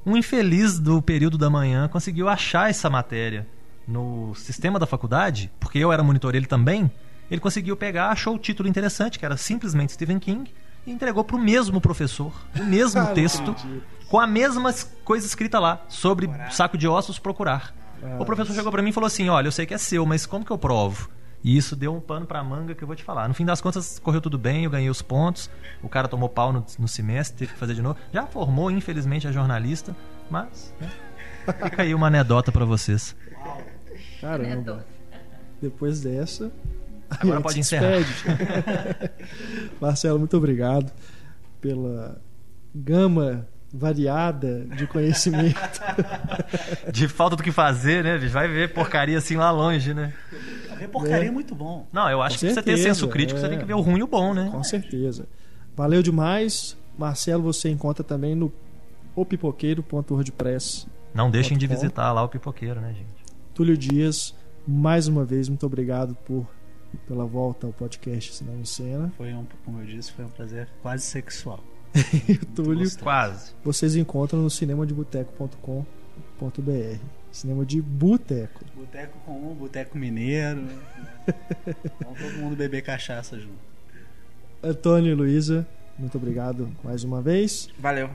Um 0.06 0.16
infeliz 0.16 0.80
do 0.80 1.02
período 1.02 1.38
da 1.38 1.50
manhã 1.50 1.88
conseguiu 1.88 2.30
achar 2.30 2.70
essa 2.70 2.90
matéria 2.90 3.48
no 3.88 4.34
sistema 4.35 4.80
da 4.80 4.85
faculdade, 4.85 5.51
porque 5.60 5.80
eu 5.80 5.91
era 5.91 6.03
monitor 6.03 6.35
ele 6.35 6.45
também. 6.45 6.91
Ele 7.30 7.41
conseguiu 7.41 7.76
pegar, 7.76 8.10
achou 8.10 8.35
o 8.35 8.39
título 8.39 8.68
interessante, 8.69 9.18
que 9.18 9.26
era 9.26 9.38
simplesmente 9.38 9.93
Stephen 9.93 10.19
King, 10.19 10.53
e 10.85 10.91
entregou 10.91 11.23
para 11.23 11.35
o 11.35 11.39
mesmo 11.39 11.80
professor, 11.80 12.34
o 12.60 12.64
mesmo 12.64 13.01
não 13.03 13.14
texto, 13.14 13.55
com 14.10 14.19
a 14.19 14.27
mesma 14.27 14.73
coisa 15.03 15.26
escrita 15.26 15.60
lá, 15.60 15.81
sobre 15.88 16.30
saco 16.51 16.77
de 16.77 16.88
ossos 16.88 17.18
procurar. 17.18 17.73
O 18.19 18.26
professor 18.26 18.53
chegou 18.53 18.72
para 18.72 18.81
mim 18.81 18.89
e 18.89 18.93
falou 18.93 19.07
assim: 19.07 19.30
Olha, 19.30 19.47
eu 19.47 19.51
sei 19.51 19.65
que 19.65 19.73
é 19.73 19.77
seu, 19.77 20.05
mas 20.05 20.26
como 20.26 20.43
que 20.43 20.51
eu 20.51 20.57
provo? 20.57 21.10
E 21.43 21.57
isso 21.57 21.76
deu 21.76 21.93
um 21.93 21.99
pano 21.99 22.26
pra 22.26 22.41
manga 22.41 22.73
que 22.73 22.81
eu 22.81 22.88
vou 22.88 22.95
te 22.95 23.03
falar. 23.03 23.27
No 23.27 23.34
fim 23.34 23.45
das 23.45 23.60
contas, 23.60 23.99
correu 23.99 24.22
tudo 24.22 24.38
bem, 24.38 24.64
eu 24.64 24.69
ganhei 24.69 24.89
os 24.89 25.01
pontos. 25.01 25.49
O 25.81 25.89
cara 25.89 26.07
tomou 26.07 26.30
pau 26.30 26.53
no, 26.53 26.65
no 26.80 26.88
semestre, 26.88 27.38
teve 27.38 27.53
que 27.53 27.60
fazer 27.60 27.73
de 27.73 27.81
novo. 27.81 27.97
Já 28.14 28.26
formou, 28.26 28.72
infelizmente, 28.72 29.27
a 29.27 29.31
jornalista, 29.31 29.93
mas 30.30 30.73
né, 30.80 30.89
fica 31.64 31.81
aí 31.81 31.93
uma 31.93 32.07
anedota 32.07 32.49
pra 32.49 32.64
vocês. 32.64 33.14
Caramba. 34.24 34.86
Depois 35.62 36.02
dessa. 36.02 36.52
Agora 37.10 37.41
pode 37.41 37.60
encerrar. 37.60 38.00
Marcelo, 39.80 40.18
muito 40.18 40.36
obrigado 40.38 40.91
pela 41.62 42.22
gama 42.74 43.48
variada 43.74 44.66
de 44.76 44.88
conhecimento. 44.88 45.60
De 46.91 47.08
falta 47.08 47.36
do 47.36 47.44
que 47.44 47.52
fazer, 47.52 48.04
né? 48.04 48.18
Vai 48.30 48.48
ver 48.48 48.72
porcaria 48.74 49.18
assim 49.18 49.36
lá 49.36 49.50
longe, 49.52 49.94
né? 49.94 50.14
Ver 50.78 50.88
porcaria 50.88 51.28
é 51.28 51.32
muito 51.32 51.56
bom. 51.56 51.88
Não, 51.91 52.10
eu 52.10 52.22
acho 52.22 52.36
Com 52.36 52.40
que 52.40 52.45
pra 52.45 52.54
você 52.54 52.62
ter 52.62 52.78
certeza, 52.78 52.95
senso 52.95 53.08
crítico, 53.08 53.40
você 53.40 53.48
é. 53.48 53.50
tem 53.50 53.60
que 53.60 53.66
ver 53.66 53.74
o 53.74 53.82
ruim 53.82 54.00
e 54.00 54.04
o 54.04 54.08
bom, 54.08 54.34
né? 54.34 54.50
Com 54.52 54.64
certeza. 54.64 55.28
Valeu 55.76 56.04
demais. 56.04 56.78
Marcelo, 56.98 57.41
você 57.44 57.70
encontra 57.70 58.04
também 58.04 58.36
no 58.36 58.54
opipoqueiro.wordpress. 59.16 60.88
Não 61.14 61.32
deixem 61.32 61.58
de 61.58 61.66
visitar 61.66 62.12
lá 62.12 62.24
o 62.24 62.30
pipoqueiro, 62.30 62.80
né, 62.80 62.94
gente? 62.94 63.23
Túlio 63.54 63.78
Dias, 63.78 64.36
mais 64.68 65.08
uma 65.08 65.24
vez, 65.24 65.48
muito 65.48 65.66
obrigado 65.66 66.16
por 66.26 66.46
pela 67.08 67.26
volta 67.26 67.68
ao 67.68 67.74
podcast 67.74 68.44
em 68.44 68.66
Cena. 68.66 69.12
Foi 69.18 69.34
um, 69.34 69.46
como 69.66 69.80
eu 69.80 69.86
disse, 69.86 70.12
foi 70.12 70.26
um 70.26 70.30
prazer 70.30 70.68
quase 70.82 71.04
sexual. 71.04 71.64
E 72.28 72.34
o 72.34 72.46
Túlio. 72.48 72.90
Quase. 73.00 73.54
vocês 73.64 73.96
encontram 73.96 74.42
no 74.42 74.50
cinemadeboteco.com.br. 74.50 77.00
Cinema 77.32 77.66
de 77.66 77.82
boteco. 77.82 78.64
Boteco 78.76 79.18
com 79.26 79.52
um, 79.52 79.56
boteco 79.56 79.98
mineiro. 79.98 80.64
Vamos 82.04 82.20
todo 82.20 82.34
mundo 82.40 82.56
beber 82.56 82.82
cachaça 82.82 83.40
junto. 83.40 83.74
Antônio 84.62 85.12
e 85.12 85.16
Luísa, 85.16 85.68
muito 85.98 86.18
obrigado 86.18 86.70
mais 86.84 87.04
uma 87.04 87.22
vez. 87.22 87.70
Valeu. 87.80 88.10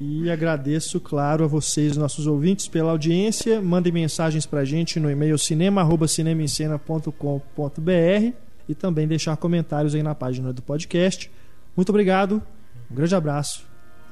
E 0.00 0.30
agradeço, 0.30 1.00
claro, 1.00 1.44
a 1.44 1.46
vocês, 1.46 1.96
nossos 1.96 2.26
ouvintes, 2.26 2.66
pela 2.66 2.90
audiência. 2.90 3.62
Mandem 3.62 3.92
mensagens 3.92 4.44
pra 4.44 4.64
gente 4.64 4.98
no 4.98 5.08
e-mail 5.10 5.38
cinema.cinemascena.com.br 5.38 8.34
e 8.68 8.74
também 8.74 9.06
deixar 9.06 9.36
comentários 9.36 9.94
aí 9.94 10.02
na 10.02 10.14
página 10.14 10.52
do 10.52 10.62
podcast. 10.62 11.30
Muito 11.76 11.90
obrigado, 11.90 12.42
um 12.90 12.94
grande 12.94 13.14
abraço, 13.14 13.64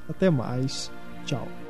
até 0.08 0.30
mais, 0.30 0.90
tchau. 1.24 1.61